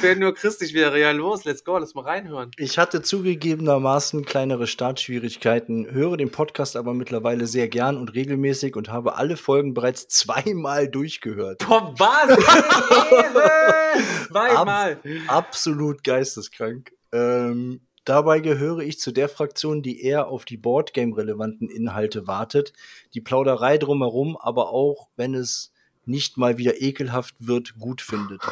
Wenn 0.00 0.18
nur 0.18 0.34
Christlich 0.34 0.74
wäre, 0.74 1.00
ja 1.00 1.10
los, 1.10 1.44
let's 1.44 1.64
go, 1.64 1.78
lass 1.78 1.94
mal 1.94 2.02
reinhören. 2.02 2.50
Ich 2.56 2.78
hatte 2.78 3.02
zugegebenermaßen 3.02 4.24
kleinere 4.24 4.66
Startschwierigkeiten, 4.66 5.90
höre 5.90 6.16
den 6.16 6.30
Podcast 6.30 6.76
aber 6.76 6.94
mittlerweile 6.94 7.46
sehr 7.46 7.68
gern 7.68 7.96
und 7.96 8.14
regelmäßig 8.14 8.76
und 8.76 8.90
habe 8.90 9.16
alle 9.16 9.36
Folgen 9.36 9.74
bereits 9.74 10.08
zweimal 10.08 10.88
durchgehört. 10.88 11.66
Boah, 11.66 11.94
was? 11.98 12.36
Zweimal. 14.28 15.00
Absolut 15.28 16.04
geisteskrank. 16.04 16.92
Ähm, 17.12 17.80
dabei 18.04 18.40
gehöre 18.40 18.80
ich 18.80 18.98
zu 18.98 19.12
der 19.12 19.28
Fraktion, 19.28 19.82
die 19.82 20.02
eher 20.02 20.28
auf 20.28 20.44
die 20.44 20.56
Boardgame-relevanten 20.56 21.68
Inhalte 21.68 22.26
wartet. 22.26 22.72
Die 23.14 23.20
Plauderei 23.20 23.78
drumherum, 23.78 24.36
aber 24.36 24.70
auch 24.70 25.08
wenn 25.16 25.34
es 25.34 25.72
nicht 26.06 26.36
mal 26.36 26.58
wieder 26.58 26.80
ekelhaft 26.80 27.34
wird, 27.38 27.78
gut 27.78 28.00
findet. 28.00 28.42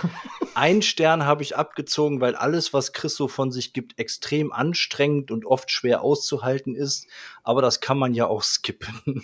Ein 0.54 0.82
Stern 0.82 1.24
habe 1.24 1.42
ich 1.42 1.56
abgezogen, 1.56 2.20
weil 2.20 2.34
alles, 2.34 2.72
was 2.72 2.92
Chris 2.92 3.16
so 3.16 3.28
von 3.28 3.50
sich 3.50 3.72
gibt, 3.72 3.98
extrem 3.98 4.52
anstrengend 4.52 5.30
und 5.30 5.46
oft 5.46 5.70
schwer 5.70 6.02
auszuhalten 6.02 6.74
ist. 6.74 7.06
Aber 7.42 7.62
das 7.62 7.80
kann 7.80 7.98
man 7.98 8.14
ja 8.14 8.26
auch 8.26 8.42
skippen. 8.42 9.22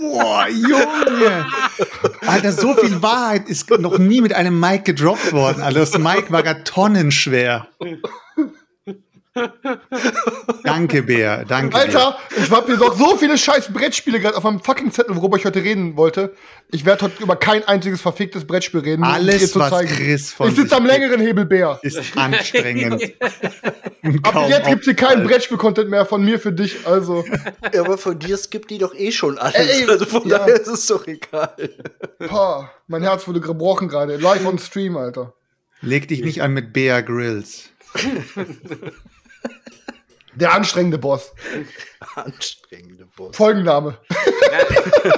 Boah, 0.00 0.46
Junge! 0.48 1.46
Alter, 2.26 2.52
so 2.52 2.74
viel 2.74 3.02
Wahrheit 3.02 3.48
ist 3.48 3.70
noch 3.70 3.98
nie 3.98 4.20
mit 4.20 4.32
einem 4.32 4.58
Mike 4.58 4.84
gedroppt 4.84 5.32
worden. 5.32 5.62
Alter, 5.62 5.80
das 5.80 5.98
Mike 5.98 6.30
war 6.30 6.42
gar 6.42 6.64
tonnenschwer. 6.64 7.68
Danke, 10.62 11.02
Bär. 11.02 11.44
Danke. 11.46 11.74
Alter, 11.74 12.18
ich 12.36 12.50
hab 12.50 12.66
hier 12.66 12.76
doch 12.76 12.96
so 12.96 13.16
viele 13.16 13.38
scheiß 13.38 13.72
Brettspiele 13.72 14.20
gerade 14.20 14.36
auf 14.36 14.44
meinem 14.44 14.60
fucking 14.60 14.92
Zettel, 14.92 15.16
worüber 15.16 15.38
ich 15.38 15.46
heute 15.46 15.62
reden 15.62 15.96
wollte. 15.96 16.34
Ich 16.70 16.84
werde 16.84 17.06
heute 17.06 17.22
über 17.22 17.36
kein 17.36 17.64
einziges 17.64 18.02
verficktes 18.02 18.46
Brettspiel 18.46 18.80
reden. 18.80 19.02
Bär. 19.02 19.10
um 19.10 19.14
Alles, 19.14 19.38
dir 19.38 19.48
zu 19.48 19.60
was 19.60 19.70
zeigen. 19.70 19.88
Chris 19.88 20.32
von 20.32 20.48
Ich 20.48 20.56
sitze 20.56 20.76
am 20.76 20.84
längeren 20.84 21.20
Hebel, 21.20 21.46
Bär. 21.46 21.78
ist 21.82 22.16
anstrengend. 22.16 23.02
Ab 24.22 24.48
jetzt 24.48 24.68
gibt's 24.68 24.84
hier 24.84 24.94
keinen. 24.94 25.26
Brettspiel-Content 25.26 25.88
mehr 25.88 26.04
von 26.04 26.22
mir 26.24 26.38
für 26.38 26.52
dich. 26.52 26.86
Also, 26.86 27.24
ja, 27.72 27.80
aber 27.80 27.96
von 27.96 28.18
dir 28.18 28.36
skippt 28.36 28.70
die 28.70 28.78
doch 28.78 28.94
eh 28.94 29.12
schon 29.12 29.38
alles. 29.38 29.54
Ey, 29.54 29.88
also 29.88 30.04
von 30.04 30.28
ja. 30.28 30.38
daher 30.38 30.60
ist 30.60 30.68
es 30.68 30.86
doch 30.86 31.06
egal. 31.06 31.54
pah, 32.18 32.70
mein 32.86 33.02
Herz 33.02 33.26
wurde 33.26 33.40
gebrochen 33.40 33.88
gerade. 33.88 34.16
Live 34.16 34.44
on 34.44 34.58
Stream, 34.58 34.96
Alter. 34.96 35.32
Leg 35.80 36.08
dich 36.08 36.22
nicht 36.22 36.42
an 36.42 36.52
mit 36.52 36.72
Bär 36.72 37.02
Grills. 37.02 37.70
Der 40.34 40.54
anstrengende 40.54 40.98
Boss. 40.98 41.32
Anstrengende 42.14 43.06
Boss. 43.16 43.36
Folgenname. 43.36 43.98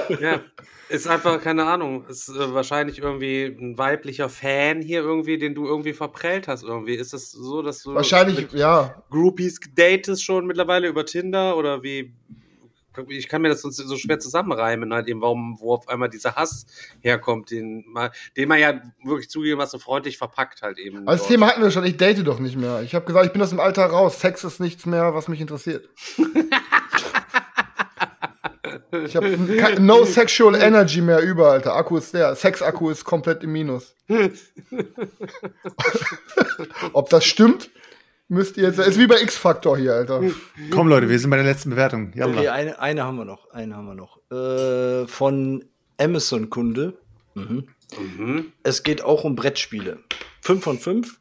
Ja, 0.09 0.17
ja. 0.19 0.39
Ist 0.87 1.07
einfach, 1.07 1.41
keine 1.41 1.65
Ahnung, 1.65 2.05
ist 2.07 2.29
äh, 2.29 2.53
wahrscheinlich 2.53 2.99
irgendwie 2.99 3.45
ein 3.45 3.75
weiblicher 3.75 4.29
Fan 4.29 4.83
hier 4.83 5.01
irgendwie, 5.01 5.39
den 5.39 5.55
du 5.55 5.65
irgendwie 5.65 5.93
verprellt 5.93 6.47
hast 6.47 6.63
irgendwie. 6.63 6.93
Ist 6.93 7.13
es 7.13 7.31
so, 7.31 7.63
dass 7.63 7.81
du 7.81 7.95
Wahrscheinlich, 7.95 8.51
ja. 8.51 9.03
Groupies 9.09 9.59
datest 9.73 10.23
schon 10.23 10.45
mittlerweile 10.45 10.87
über 10.87 11.05
Tinder 11.05 11.57
oder 11.57 11.81
wie? 11.81 12.13
Ich 13.09 13.27
kann 13.27 13.41
mir 13.41 13.49
das 13.49 13.61
sonst 13.61 13.77
so 13.77 13.97
schwer 13.97 14.19
zusammenreimen, 14.19 14.93
halt 14.93 15.07
eben, 15.07 15.21
warum, 15.21 15.57
wo 15.59 15.73
auf 15.73 15.87
einmal 15.87 16.09
dieser 16.09 16.35
Hass 16.35 16.65
herkommt, 17.01 17.51
den 17.51 17.83
man, 17.87 18.09
den 18.37 18.47
man 18.47 18.59
ja 18.59 18.81
wirklich 19.03 19.29
zugegebenermaßen 19.29 19.79
freundlich 19.79 20.17
verpackt 20.17 20.61
halt 20.61 20.77
eben. 20.77 21.07
Also 21.07 21.23
das. 21.23 21.27
Thema 21.27 21.47
hatten 21.47 21.61
wir 21.61 21.71
schon. 21.71 21.85
Ich 21.85 21.97
date 21.97 22.25
doch 22.25 22.39
nicht 22.39 22.57
mehr. 22.57 22.81
Ich 22.81 22.95
habe 22.95 23.05
gesagt, 23.05 23.25
ich 23.25 23.33
bin 23.33 23.41
aus 23.41 23.49
dem 23.49 23.59
Alter 23.59 23.85
raus. 23.85 24.19
Sex 24.19 24.43
ist 24.43 24.59
nichts 24.59 24.85
mehr, 24.85 25.13
was 25.13 25.27
mich 25.27 25.41
interessiert. 25.41 25.89
Ich 29.03 29.15
habe 29.15 29.81
no 29.81 30.05
sexual 30.05 30.55
energy 30.55 31.01
mehr 31.01 31.19
über, 31.21 31.51
Alter. 31.51 31.75
Akku 31.75 31.97
ist 31.97 32.13
leer. 32.13 32.33
Sex-Akku 32.35 32.89
ist 32.89 33.03
komplett 33.03 33.43
im 33.43 33.51
Minus. 33.51 33.93
Ob 36.93 37.09
das 37.09 37.25
stimmt, 37.25 37.69
müsst 38.27 38.57
ihr 38.57 38.63
jetzt. 38.63 38.79
Ist 38.79 38.99
wie 38.99 39.07
bei 39.07 39.21
X-Factor 39.21 39.77
hier, 39.77 39.93
Alter. 39.93 40.21
Komm, 40.71 40.87
Leute, 40.87 41.09
wir 41.09 41.19
sind 41.19 41.29
bei 41.29 41.37
der 41.37 41.45
letzten 41.45 41.69
Bewertung. 41.69 42.11
Jalla. 42.15 42.37
Okay, 42.37 42.47
eine, 42.49 42.79
eine 42.79 43.03
haben 43.03 43.17
wir 43.17 43.25
noch. 43.25 43.49
Eine 43.51 43.75
haben 43.75 43.87
wir 43.87 43.95
noch. 43.95 44.19
Äh, 44.31 45.07
von 45.07 45.63
Amazon-Kunde. 45.97 46.97
Mhm. 47.33 47.67
Mhm. 48.17 48.51
Es 48.63 48.83
geht 48.83 49.03
auch 49.03 49.23
um 49.23 49.35
Brettspiele. 49.35 49.99
5 50.41 50.63
von 50.63 50.79
5. 50.79 51.19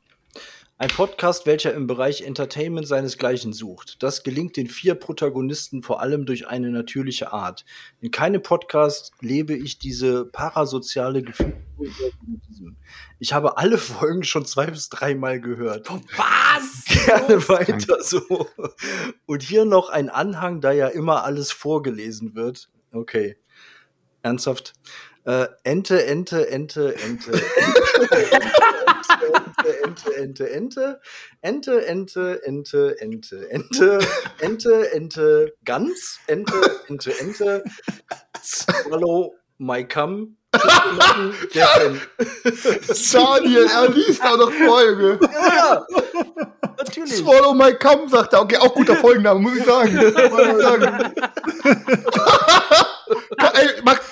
Ein 0.76 0.88
Podcast, 0.88 1.46
welcher 1.46 1.72
im 1.72 1.86
Bereich 1.86 2.22
Entertainment 2.22 2.88
seinesgleichen 2.88 3.52
sucht. 3.52 4.02
Das 4.02 4.24
gelingt 4.24 4.56
den 4.56 4.66
vier 4.66 4.96
Protagonisten 4.96 5.84
vor 5.84 6.00
allem 6.00 6.26
durch 6.26 6.48
eine 6.48 6.70
natürliche 6.70 7.32
Art. 7.32 7.64
In 8.00 8.10
keinem 8.10 8.42
Podcast 8.42 9.12
lebe 9.20 9.54
ich 9.54 9.78
diese 9.78 10.24
parasoziale 10.24 11.22
Gefühle. 11.22 11.62
Ich 13.20 13.32
habe 13.32 13.56
alle 13.56 13.78
Folgen 13.78 14.24
schon 14.24 14.46
zwei 14.46 14.66
bis 14.66 14.88
dreimal 14.88 15.40
gehört. 15.40 15.88
Was? 16.16 16.84
Gerne 17.06 17.48
weiter 17.48 18.02
so. 18.02 18.48
Und 19.26 19.42
hier 19.44 19.66
noch 19.66 19.90
ein 19.90 20.10
Anhang, 20.10 20.60
da 20.60 20.72
ja 20.72 20.88
immer 20.88 21.22
alles 21.22 21.52
vorgelesen 21.52 22.34
wird. 22.34 22.68
Okay. 22.90 23.36
Ernsthaft? 24.22 24.72
Äh, 25.26 25.46
Ente, 25.64 26.06
Ente, 26.06 26.48
Ente, 26.50 26.94
Ente. 27.02 27.32
Ente, 29.82 30.10
Ente, 30.18 30.44
Ente, 30.52 31.00
Ente, 31.40 31.86
Ente, 31.88 32.36
Ente, 32.50 32.96
Ente, 33.00 33.48
Ente, 33.50 33.98
Ente, 34.40 34.92
Ente, 34.92 35.52
Gans, 35.64 36.18
Ente, 36.26 36.52
Ente, 36.88 37.10
Ente, 37.20 37.62
Swallow, 38.42 39.34
my 39.58 39.84
cum. 39.84 40.36
Daniel, 43.12 43.66
er 43.66 43.88
liest 43.88 44.22
auch 44.22 44.36
noch 44.36 44.52
Folge. 44.52 45.18
Ja, 45.22 45.86
natürlich. 46.76 47.16
Swallow 47.16 47.54
my 47.54 47.72
cum, 47.74 48.08
sagt 48.08 48.34
er. 48.34 48.42
Okay, 48.42 48.58
auch 48.58 48.74
guter 48.74 48.94
Folgenname, 48.96 49.40
muss 49.40 49.56
ich 49.56 49.64
sagen. 49.64 49.96
Muss 49.96 50.12
ich 50.12 50.56
sagen. 50.62 51.14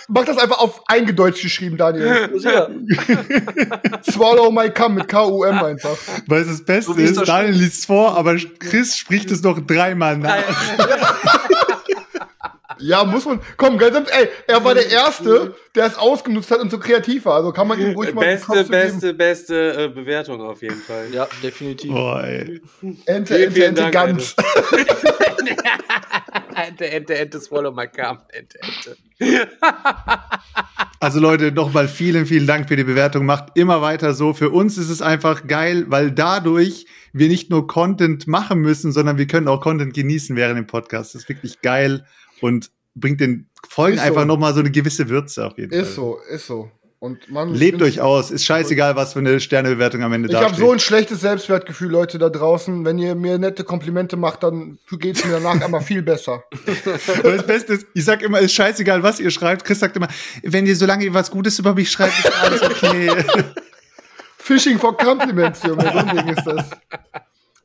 Mach, 0.09 0.24
das 0.24 0.38
einfach 0.38 0.59
auf 0.59 0.82
eingedeutscht 0.86 1.42
geschrieben, 1.42 1.76
Daniel. 1.76 2.30
Ja. 2.38 2.68
Swallow 4.11 4.50
my 4.50 4.70
cum 4.70 4.94
mit 4.94 5.09
K-U-M 5.09 5.62
einfach. 5.62 5.96
Weil 6.26 6.42
es 6.42 6.48
das 6.48 6.64
Beste 6.64 7.00
ist, 7.00 7.16
da 7.16 7.24
Daniel 7.24 7.55
liest 7.55 7.80
es 7.80 7.84
vor, 7.86 8.16
aber 8.16 8.36
Chris 8.59 8.96
spricht 8.96 9.30
es 9.30 9.42
noch 9.42 9.61
dreimal 9.61 10.18
nach. 10.18 10.36
Ja, 12.82 13.05
muss 13.05 13.24
man. 13.24 13.40
Komm, 13.57 13.78
ganz 13.78 14.11
ey, 14.11 14.28
er 14.48 14.64
war 14.64 14.74
der 14.74 14.90
Erste, 14.90 15.55
der 15.74 15.86
es 15.86 15.96
ausgenutzt 15.96 16.50
hat 16.50 16.59
und 16.59 16.70
so 16.70 16.78
kreativ 16.78 17.24
war. 17.26 17.36
Also 17.36 17.53
kann 17.53 17.68
man 17.68 17.80
ihm 17.80 17.94
ruhig 17.94 18.12
mal 18.12 18.22
Beste, 18.22 18.64
beste, 18.64 19.14
beste 19.14 19.84
äh, 19.84 19.88
Bewertung 19.88 20.40
auf 20.40 20.62
jeden 20.62 20.80
Fall. 20.80 21.07
ja, 21.12 21.28
definitiv. 21.42 21.92
Boah, 21.92 22.24
ey. 22.24 22.40
Ente, 22.40 22.61
Vielen, 22.80 23.07
Ente, 23.07 23.50
vielen 23.53 23.68
Ente, 23.68 23.82
Dank, 23.82 23.92
ganz. 23.92 24.34
Ente, 26.57 26.90
Ente, 26.90 27.18
Ente, 27.18 27.40
swallow 27.40 27.72
my 27.72 27.86
cum. 27.86 28.18
Ente, 28.32 28.59
Ente. 28.61 28.96
Also 31.00 31.18
Leute, 31.18 31.50
nochmal 31.50 31.88
vielen, 31.88 32.26
vielen 32.26 32.46
Dank 32.46 32.68
für 32.68 32.76
die 32.76 32.84
Bewertung. 32.84 33.26
Macht 33.26 33.56
immer 33.56 33.82
weiter 33.82 34.14
so. 34.14 34.34
Für 34.34 34.50
uns 34.50 34.78
ist 34.78 34.88
es 34.88 35.02
einfach 35.02 35.48
geil, 35.48 35.86
weil 35.88 36.12
dadurch 36.12 36.86
wir 37.12 37.26
nicht 37.28 37.50
nur 37.50 37.66
Content 37.66 38.28
machen 38.28 38.60
müssen, 38.60 38.92
sondern 38.92 39.18
wir 39.18 39.26
können 39.26 39.48
auch 39.48 39.60
Content 39.60 39.94
genießen 39.94 40.36
während 40.36 40.58
dem 40.58 40.68
Podcast. 40.68 41.14
Das 41.14 41.22
ist 41.22 41.28
wirklich 41.28 41.60
geil 41.60 42.06
und 42.40 42.70
bringt 42.94 43.20
den 43.20 43.48
Folgen 43.68 43.96
Ist 43.96 44.02
so. 44.02 44.08
einfach 44.08 44.24
nochmal 44.26 44.54
so 44.54 44.60
eine 44.60 44.70
gewisse 44.70 45.08
Würze 45.08 45.44
auf 45.46 45.58
jeden 45.58 45.72
Ist 45.72 45.86
Fall. 45.88 45.94
so, 45.94 46.18
ist 46.30 46.46
so. 46.46 46.70
Und 47.03 47.28
man 47.28 47.53
Lebt 47.53 47.78
ich 47.78 47.98
euch 47.98 48.00
aus. 48.00 48.30
Ist 48.30 48.44
scheißegal, 48.44 48.94
was 48.94 49.14
für 49.14 49.18
eine 49.18 49.40
Sternebewertung 49.40 50.05
am 50.05 50.12
Ende 50.12 50.28
Ich 50.28 50.34
da 50.34 50.44
habe 50.44 50.55
so 50.55 50.70
ein 50.70 50.78
schlechtes 50.78 51.20
Selbstwertgefühl, 51.22 51.90
Leute 51.90 52.16
da 52.16 52.28
draußen. 52.28 52.84
Wenn 52.84 52.96
ihr 52.96 53.16
mir 53.16 53.38
nette 53.38 53.64
Komplimente 53.64 54.16
macht, 54.16 54.44
dann 54.44 54.78
geht's 54.88 55.24
mir 55.24 55.32
danach 55.32 55.61
einmal 55.61 55.80
viel 55.80 56.03
besser. 56.03 56.44
Das 57.24 57.44
Beste 57.44 57.72
ist, 57.72 57.86
ich 57.92 58.05
sag 58.05 58.22
immer, 58.22 58.38
ist 58.38 58.53
scheißegal, 58.53 59.03
was 59.03 59.18
ihr 59.18 59.32
schreibt. 59.32 59.64
Chris 59.64 59.80
sagt 59.80 59.96
immer, 59.96 60.07
wenn 60.44 60.64
ihr 60.64 60.76
solange 60.76 61.05
ihr 61.05 61.12
was 61.12 61.28
Gutes 61.32 61.59
über 61.59 61.74
mich 61.74 61.90
schreibt, 61.90 62.16
ist 62.20 62.32
alles 62.40 62.62
okay. 62.62 63.11
Fishing 64.38 64.78
for 64.78 64.96
Compliments, 64.96 65.61
Junge, 65.64 65.90
so 65.92 65.98
ein 65.98 66.16
Ding 66.16 66.28
ist 66.28 66.46
das. 66.46 66.70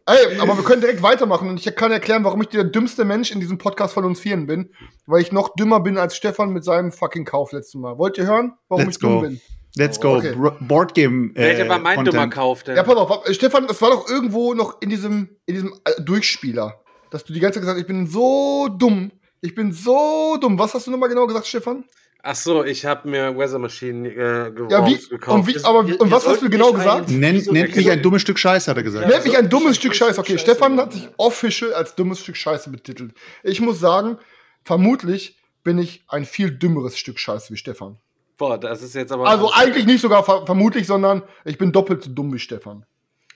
Ey, 0.07 0.39
aber 0.39 0.55
wir 0.55 0.63
können 0.63 0.79
direkt 0.79 1.03
weitermachen 1.03 1.49
und 1.49 1.59
ich 1.59 1.75
kann 1.75 1.91
erklären, 1.91 2.23
warum 2.23 2.41
ich 2.41 2.47
der 2.47 2.63
dümmste 2.63 3.03
Mensch 3.03 3.29
in 3.29 3.41
diesem 3.41 3.57
Podcast 3.57 3.93
von 3.93 4.05
uns 4.05 4.21
Vieren 4.21 4.47
bin. 4.47 4.71
Weil 5.05 5.21
ich 5.21 5.33
noch 5.33 5.53
dümmer 5.55 5.81
bin 5.81 5.97
als 5.97 6.15
Stefan 6.15 6.51
mit 6.51 6.63
seinem 6.63 6.93
fucking 6.93 7.25
Kauf 7.25 7.51
letztes 7.51 7.75
Mal. 7.75 7.97
Wollt 7.97 8.17
ihr 8.17 8.25
hören, 8.25 8.53
warum 8.69 8.85
Let's 8.85 8.95
ich 8.95 9.01
dumm 9.01 9.15
go. 9.15 9.21
bin? 9.21 9.41
Let's 9.75 9.99
go. 9.99 10.15
Okay. 10.15 10.33
Boardgame. 10.61 11.31
Äh, 11.35 11.41
Welcher 11.41 11.69
war 11.69 11.79
mein 11.79 11.97
Content. 11.97 12.15
dummer 12.15 12.29
Kauf 12.29 12.63
denn? 12.63 12.77
Ja, 12.77 12.83
pass 12.83 12.95
auf, 12.95 13.27
äh, 13.27 13.33
Stefan, 13.33 13.67
das 13.67 13.81
war 13.81 13.91
doch 13.91 14.09
irgendwo 14.09 14.53
noch 14.53 14.81
in 14.81 14.89
diesem, 14.89 15.29
in 15.45 15.55
diesem 15.55 15.73
äh, 15.83 16.01
Durchspieler. 16.01 16.79
Dass 17.11 17.25
du 17.25 17.33
die 17.33 17.41
ganze 17.41 17.55
Zeit 17.55 17.63
gesagt 17.63 17.75
hast, 17.75 17.81
ich 17.81 17.87
bin 17.87 18.07
so 18.07 18.69
dumm. 18.69 19.11
Ich 19.41 19.55
bin 19.55 19.73
so 19.73 20.37
dumm. 20.39 20.57
Was 20.57 20.73
hast 20.73 20.87
du 20.87 20.91
nochmal 20.91 21.09
genau 21.09 21.27
gesagt, 21.27 21.47
Stefan? 21.47 21.83
Ach 22.29 22.35
so, 22.35 22.65
ich 22.65 22.85
habe 22.85 23.07
mir 23.07 23.37
Weather 23.37 23.57
Machine 23.57 24.09
äh, 24.09 24.51
ge 24.51 24.67
Ja, 24.69 24.85
wie, 24.85 24.97
gekauft. 24.97 25.39
und 25.39 25.47
wie, 25.47 25.63
aber, 25.63 25.79
und 25.79 26.11
was 26.11 26.27
hast 26.27 26.41
du 26.41 26.49
genau 26.49 26.73
gesagt? 26.73 27.09
Nennt, 27.09 27.37
Wieso- 27.37 27.53
nennt 27.53 27.73
mich 27.73 27.89
ein 27.89 28.01
dummes 28.01 28.21
Stück 28.21 28.37
Scheiß, 28.37 28.67
hat 28.67 28.75
er 28.75 28.83
gesagt. 28.83 29.05
Ja. 29.05 29.11
Nennt 29.11 29.23
mich 29.25 29.37
ein 29.37 29.49
dummes 29.49 29.77
Scheiße, 29.77 29.79
Stück 29.79 29.95
Scheiße. 29.95 30.19
Okay, 30.19 30.33
Scheiße, 30.33 30.43
Stefan 30.43 30.77
hat 30.77 30.91
sich 30.91 31.07
official 31.15 31.73
als 31.73 31.95
dummes 31.95 32.19
Stück 32.19 32.35
Scheiße 32.35 32.69
betitelt. 32.69 33.13
Ich 33.43 33.61
muss 33.61 33.79
sagen, 33.79 34.17
vermutlich 34.65 35.37
bin 35.63 35.77
ich 35.77 36.03
ein 36.09 36.25
viel 36.25 36.51
dümmeres 36.51 36.97
Stück 36.97 37.17
Scheiße 37.17 37.53
wie 37.53 37.57
Stefan. 37.57 37.97
Boah, 38.37 38.57
das 38.59 38.81
ist 38.83 38.93
jetzt 38.93 39.13
aber. 39.13 39.27
Also 39.29 39.51
eigentlich 39.53 39.85
nicht 39.85 40.01
sogar 40.01 40.23
ver 40.25 40.45
vermutlich, 40.45 40.85
sondern 40.85 41.23
ich 41.45 41.57
bin 41.57 41.71
doppelt 41.71 42.03
so 42.03 42.09
dumm 42.11 42.33
wie 42.33 42.39
Stefan. 42.39 42.85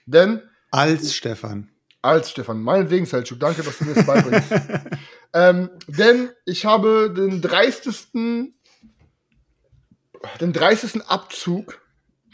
Denn 0.05 0.41
Als 0.69 1.15
Stefan. 1.15 1.69
als 2.01 2.31
Stefan, 2.31 2.61
meinetwegen, 2.61 3.05
Selchuk, 3.05 3.39
danke, 3.39 3.63
dass 3.63 3.77
du 3.77 3.85
mir 3.85 3.93
das 3.93 4.05
beibringst. 4.05 4.51
ähm, 5.33 5.69
denn 5.87 6.29
ich 6.45 6.65
habe 6.65 7.13
den 7.15 7.41
dreistesten, 7.41 8.53
den 10.39 10.53
dreistesten 10.53 11.01
Abzug 11.01 11.81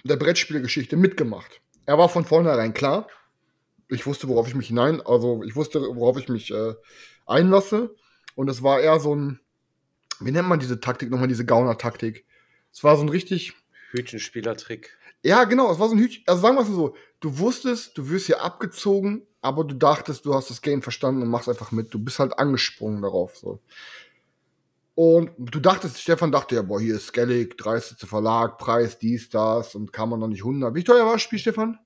der 0.03 0.15
Brettspielgeschichte 0.15 0.97
mitgemacht. 0.97 1.61
Er 1.85 1.97
war 1.97 2.09
von 2.09 2.25
vornherein 2.25 2.73
klar. 2.73 3.07
Ich 3.89 4.05
wusste, 4.05 4.27
worauf 4.27 4.47
ich 4.47 4.55
mich 4.55 4.67
hinein, 4.67 5.01
also 5.01 5.43
ich 5.43 5.55
wusste, 5.55 5.79
worauf 5.79 6.17
ich 6.17 6.27
mich 6.27 6.51
äh, 6.51 6.73
einlasse. 7.25 7.95
Und 8.35 8.49
es 8.49 8.61
war 8.61 8.81
eher 8.81 8.99
so 8.99 9.15
ein, 9.15 9.39
wie 10.19 10.31
nennt 10.31 10.47
man 10.47 10.59
diese 10.59 10.79
Taktik 10.79 11.09
nochmal, 11.09 11.27
diese 11.27 11.45
Gauner-Taktik? 11.45 12.25
Es 12.71 12.83
war 12.83 12.97
so 12.97 13.03
ein 13.03 13.09
richtig, 13.09 13.53
Hütchenspielertrick. 13.91 14.97
ja, 15.23 15.45
genau, 15.45 15.71
es 15.71 15.79
war 15.79 15.87
so 15.87 15.95
ein 15.95 15.99
Hütchen. 15.99 16.23
Also 16.27 16.41
sagen 16.41 16.57
wir 16.57 16.63
es 16.63 16.67
so, 16.67 16.95
du 17.19 17.39
wusstest, 17.39 17.97
du 17.97 18.09
wirst 18.09 18.25
hier 18.25 18.41
abgezogen, 18.41 19.25
aber 19.41 19.63
du 19.63 19.75
dachtest, 19.75 20.25
du 20.25 20.33
hast 20.33 20.49
das 20.49 20.61
Game 20.61 20.81
verstanden 20.81 21.21
und 21.21 21.29
machst 21.29 21.47
einfach 21.47 21.71
mit. 21.71 21.93
Du 21.93 21.99
bist 21.99 22.19
halt 22.19 22.37
angesprungen 22.37 23.01
darauf. 23.01 23.37
So. 23.37 23.61
Und 24.97 25.29
du 25.37 25.59
dachtest, 25.59 26.01
Stefan 26.01 26.31
dachte 26.31 26.55
ja, 26.55 26.63
boah, 26.63 26.79
hier 26.81 26.95
ist 26.95 27.05
Skellig, 27.09 27.55
30. 27.59 28.09
Verlag, 28.09 28.57
Preis, 28.57 28.97
dies, 28.97 29.29
das 29.29 29.75
und 29.75 29.93
kam 29.93 30.09
man 30.09 30.19
noch 30.19 30.27
nicht 30.27 30.41
100. 30.43 30.73
Wie 30.73 30.83
teuer 30.83 31.05
war 31.05 31.13
das 31.13 31.21
Spiel, 31.21 31.37
Stefan? 31.37 31.77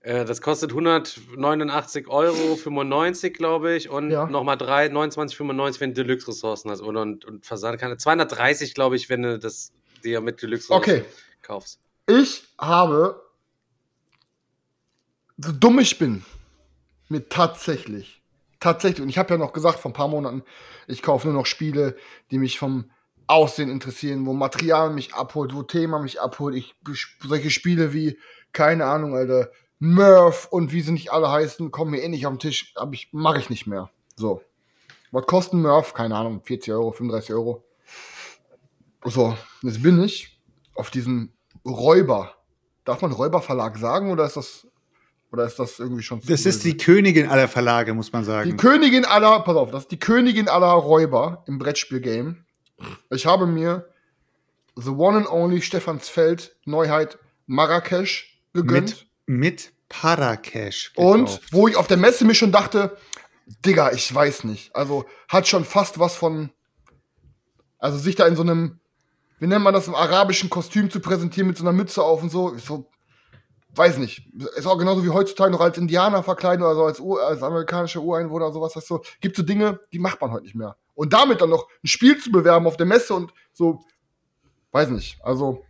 Äh, 0.00 0.24
das 0.24 0.40
kostet 0.40 0.70
189 0.70 2.08
Euro, 2.08 2.56
95, 2.56 3.34
glaube 3.34 3.74
ich, 3.74 3.90
und 3.90 4.10
Ja. 4.10 4.24
nochmal 4.28 4.56
3, 4.56 4.86
29,95, 4.86 5.80
wenn 5.82 5.92
du 5.92 6.04
Deluxe-Ressourcen 6.04 6.70
hast. 6.70 6.80
Oder, 6.80 7.02
und, 7.02 7.26
und 7.26 7.44
Versand 7.44 7.78
kann. 7.78 7.98
230, 7.98 8.72
glaube 8.72 8.96
ich, 8.96 9.10
wenn 9.10 9.20
du 9.20 9.38
das 9.38 9.74
dir 10.02 10.22
mit 10.22 10.40
Deluxe-Ressourcen 10.40 11.02
Okay. 11.02 11.04
kaufst. 11.42 11.80
Ich 12.08 12.44
habe, 12.58 13.20
so 15.36 15.52
dumm 15.52 15.80
ich 15.80 15.98
bin, 15.98 16.24
mir 17.10 17.28
tatsächlich, 17.28 18.21
tatsächlich, 18.62 19.02
und 19.02 19.08
ich 19.08 19.18
habe 19.18 19.34
ja 19.34 19.38
noch 19.38 19.52
gesagt 19.52 19.78
vor 19.78 19.90
ein 19.90 19.94
paar 19.94 20.08
Monaten, 20.08 20.42
ich 20.86 21.02
kaufe 21.02 21.26
nur 21.26 21.36
noch 21.36 21.46
Spiele, 21.46 21.96
die 22.30 22.38
mich 22.38 22.58
vom 22.58 22.90
Aussehen 23.26 23.70
interessieren, 23.70 24.26
wo 24.26 24.32
Material 24.32 24.90
mich 24.90 25.14
abholt, 25.14 25.54
wo 25.54 25.62
Thema 25.62 25.98
mich 25.98 26.20
abholt. 26.20 26.54
Ich 26.54 26.74
solche 27.22 27.50
Spiele 27.50 27.92
wie, 27.92 28.18
keine 28.52 28.86
Ahnung, 28.86 29.14
Alter, 29.14 29.50
Murph 29.78 30.46
und 30.50 30.72
wie 30.72 30.80
sie 30.80 30.92
nicht 30.92 31.12
alle 31.12 31.30
heißen, 31.30 31.70
kommen 31.70 31.90
mir 31.90 32.02
eh 32.02 32.08
nicht 32.08 32.26
auf 32.26 32.32
den 32.34 32.38
Tisch, 32.38 32.72
aber 32.76 32.92
ich 32.92 33.08
mache 33.12 33.38
ich 33.38 33.50
nicht 33.50 33.66
mehr. 33.66 33.90
So. 34.16 34.42
Was 35.10 35.26
kostet 35.26 35.54
ein 35.54 35.62
Murph? 35.62 35.92
Keine 35.92 36.16
Ahnung, 36.16 36.40
40 36.42 36.72
Euro, 36.72 36.92
35 36.92 37.34
Euro. 37.34 37.64
So, 39.04 39.36
jetzt 39.62 39.82
bin 39.82 40.02
ich 40.02 40.40
auf 40.74 40.90
diesen 40.90 41.32
Räuber. 41.66 42.34
Darf 42.84 43.02
man 43.02 43.12
Räuberverlag 43.12 43.76
sagen 43.76 44.10
oder 44.10 44.24
ist 44.24 44.36
das 44.36 44.66
oder 45.32 45.46
ist 45.46 45.58
das 45.58 45.78
irgendwie 45.78 46.02
schon 46.02 46.20
zu 46.20 46.28
Das 46.28 46.44
ist 46.44 46.62
die 46.64 46.76
Königin 46.76 47.28
aller 47.28 47.48
Verlage, 47.48 47.94
muss 47.94 48.12
man 48.12 48.22
die 48.22 48.26
sagen. 48.26 48.56
Königin 48.56 49.04
aller, 49.04 49.40
pass 49.40 49.56
auf, 49.56 49.70
das 49.70 49.84
ist 49.84 49.90
die 49.90 49.98
Königin 49.98 50.48
aller 50.48 50.68
Räuber 50.68 51.42
im 51.46 51.58
Brettspiel-Game. 51.58 52.44
Ich 53.10 53.26
habe 53.26 53.46
mir 53.46 53.88
The 54.76 54.90
One 54.90 55.18
and 55.18 55.30
Only 55.30 55.62
Stephansfeld 55.62 56.56
Neuheit 56.64 57.18
Marrakesch 57.46 58.40
gegönnt. 58.52 59.06
mit, 59.26 59.38
mit 59.38 59.72
Paracash. 59.88 60.92
Und 60.96 61.40
wo 61.50 61.68
ich 61.68 61.76
auf 61.76 61.86
der 61.86 61.96
Messe 61.96 62.24
mir 62.24 62.34
schon 62.34 62.52
dachte, 62.52 62.96
Digga, 63.64 63.92
ich 63.92 64.12
weiß 64.14 64.44
nicht. 64.44 64.74
Also 64.74 65.04
hat 65.28 65.48
schon 65.48 65.64
fast 65.64 65.98
was 65.98 66.16
von, 66.16 66.50
also 67.78 67.98
sich 67.98 68.16
da 68.16 68.26
in 68.26 68.36
so 68.36 68.42
einem, 68.42 68.80
wie 69.38 69.46
nennt 69.46 69.64
man 69.64 69.74
das, 69.74 69.88
im 69.88 69.94
arabischen 69.94 70.50
Kostüm 70.50 70.90
zu 70.90 71.00
präsentieren 71.00 71.48
mit 71.48 71.58
so 71.58 71.64
einer 71.64 71.72
Mütze 71.72 72.02
auf 72.02 72.22
und 72.22 72.30
so, 72.30 72.50
ist 72.50 72.66
so, 72.66 72.90
weiß 73.74 73.98
nicht. 73.98 74.28
Ist 74.56 74.66
auch 74.66 74.78
genauso 74.78 75.04
wie 75.04 75.10
heutzutage 75.10 75.50
noch 75.50 75.60
als 75.60 75.78
Indianer 75.78 76.22
verkleiden 76.22 76.64
oder 76.64 76.74
so 76.74 76.84
als, 76.84 77.00
Ur, 77.00 77.22
als 77.22 77.42
amerikanischer 77.42 78.00
Ureinwohner 78.00 78.46
oder 78.46 78.54
sowas. 78.54 78.74
Das 78.74 78.86
so, 78.86 79.02
gibt 79.20 79.36
so 79.36 79.42
Dinge, 79.42 79.80
die 79.92 79.98
macht 79.98 80.20
man 80.20 80.30
heute 80.30 80.44
nicht 80.44 80.54
mehr. 80.54 80.76
Und 80.94 81.12
damit 81.12 81.40
dann 81.40 81.50
noch 81.50 81.68
ein 81.82 81.88
Spiel 81.88 82.18
zu 82.18 82.30
bewerben 82.30 82.66
auf 82.66 82.76
der 82.76 82.86
Messe 82.86 83.14
und 83.14 83.32
so, 83.52 83.84
weiß 84.72 84.90
nicht. 84.90 85.18
Also 85.22 85.64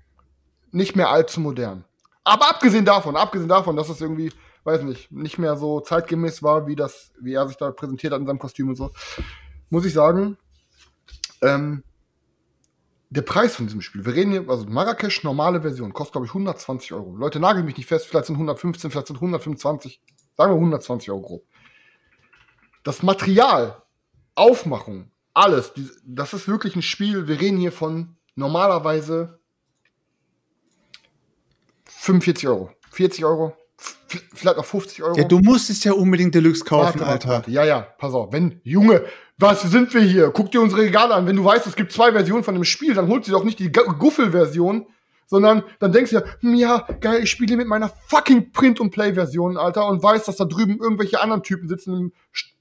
nicht 0.73 0.97
mehr 0.97 1.11
allzu 1.11 1.41
modern. 1.41 1.85
Aber 2.25 2.49
abgesehen 2.49 2.85
davon, 2.85 3.17
abgesehen 3.17 3.49
davon, 3.49 3.77
dass 3.77 3.89
es 3.89 4.01
irgendwie, 4.01 4.33
weiß 4.65 4.83
nicht, 4.83 5.11
nicht 5.11 5.39
mehr 5.39 5.57
so 5.57 5.81
zeitgemäß 5.81 6.43
war, 6.43 6.67
wie 6.67 6.77
das, 6.77 7.13
wie 7.21 7.35
er 7.35 7.47
sich 7.47 7.57
da 7.57 7.71
präsentiert 7.71 8.13
hat 8.13 8.21
in 8.21 8.27
seinem 8.27 8.39
Kostüm 8.39 8.69
und 8.69 8.77
so, 8.77 8.91
muss 9.71 9.85
ich 9.85 9.93
sagen, 9.93 10.39
ähm, 11.43 11.83
der 13.13 13.23
Preis 13.23 13.57
von 13.57 13.67
diesem 13.67 13.83
Spiel, 13.83 14.07
wir 14.07 14.15
reden 14.15 14.33
hier, 14.33 14.49
also 14.49 14.65
Marrakesch, 14.65 15.23
normale 15.23 15.61
Version, 15.61 15.93
kostet, 15.93 16.13
glaube 16.13 16.27
ich, 16.27 16.31
120 16.31 16.95
Euro. 16.95 17.15
Leute, 17.15 17.41
nageln 17.41 17.67
mich 17.67 17.77
nicht 17.77 17.87
fest, 17.87 18.07
vielleicht 18.07 18.27
sind 18.27 18.37
115, 18.37 18.91
vielleicht 18.91 19.09
sind 19.09 19.17
125, 19.17 20.01
sagen 20.35 20.53
wir 20.53 20.57
120 20.57 21.11
Euro 21.11 21.21
grob. 21.21 21.47
Das 22.85 23.03
Material, 23.03 23.83
Aufmachung, 24.35 25.11
alles, 25.35 25.75
das 26.07 26.33
ist 26.33 26.49
wirklich 26.49 26.75
ein 26.75 26.81
Spiel, 26.81 27.29
wir 27.29 27.39
reden 27.39 27.59
hier 27.59 27.73
von 27.73 28.17
normalerweise 28.35 29.39
45 31.85 32.49
Euro. 32.49 32.71
40 32.93 33.27
Euro, 33.27 33.55
vielleicht 34.35 34.57
noch 34.57 34.65
50 34.65 35.03
Euro. 35.03 35.17
Ja, 35.19 35.25
du 35.25 35.39
musstest 35.39 35.85
ja 35.85 35.93
unbedingt 35.93 36.35
Deluxe 36.35 36.65
kaufen, 36.65 37.01
Warte, 37.01 37.07
Alter. 37.07 37.29
warte. 37.29 37.51
Ja, 37.51 37.65
ja, 37.65 37.81
pass 37.81 38.13
auf. 38.15 38.33
Wenn, 38.33 38.61
Junge, 38.65 39.05
was 39.39 39.63
sind 39.63 39.93
wir 39.95 40.03
hier? 40.03 40.31
Guck 40.31 40.51
dir 40.51 40.61
unsere 40.61 40.83
Regale 40.83 41.15
an. 41.15 41.27
Wenn 41.27 41.37
du 41.37 41.45
weißt, 41.45 41.67
es 41.67 41.77
gibt 41.77 41.93
zwei 41.93 42.13
Versionen 42.13 42.45
von 42.45 42.55
dem 42.55 42.65
Spiel, 42.65 42.95
dann 42.95 43.09
holst 43.09 43.27
du 43.29 43.33
dir 43.33 43.39
doch 43.39 43.45
nicht 43.45 43.59
die 43.59 43.73
Gu- 43.73 43.93
Guffel-Version, 43.99 44.87
sondern 45.27 45.63
dann 45.79 45.93
denkst 45.93 46.11
du 46.11 46.17
ja, 46.19 46.25
hm, 46.41 46.55
ja, 46.55 46.87
geil, 47.01 47.23
ich 47.23 47.31
spiele 47.31 47.57
mit 47.57 47.67
meiner 47.67 47.91
fucking 48.09 48.53
Print- 48.53 48.81
und 48.81 48.91
Play-Version, 48.91 49.57
Alter, 49.57 49.87
und 49.87 50.03
weiß, 50.03 50.27
dass 50.27 50.37
da 50.37 50.45
drüben 50.45 50.79
irgendwelche 50.79 51.21
anderen 51.21 51.43
Typen 51.43 51.69
sitzen 51.69 51.95
im 51.97 52.13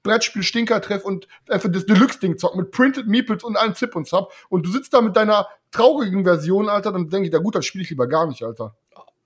Brettspiel 0.04 0.42
Stinkertreff 0.42 1.04
und 1.04 1.28
einfach 1.50 1.70
das 1.72 1.86
Deluxe-Ding 1.86 2.38
zocken 2.38 2.62
mit 2.62 2.72
Printed 2.72 3.08
Meeples 3.08 3.44
und 3.44 3.58
allem 3.58 3.76
Zip 3.76 3.96
und 3.96 4.08
Zap. 4.08 4.32
Und 4.50 4.66
du 4.66 4.72
sitzt 4.72 4.94
da 4.94 5.02
mit 5.02 5.16
deiner 5.18 5.48
traurigen 5.72 6.24
Version, 6.24 6.70
Alter, 6.70 6.92
dann 6.94 7.10
denke 7.10 7.28
ich, 7.28 7.34
ja 7.34 7.40
gut, 7.40 7.56
dann 7.56 7.62
spiele 7.62 7.84
ich 7.84 7.90
lieber 7.90 8.08
gar 8.08 8.26
nicht, 8.26 8.42
Alter. 8.42 8.74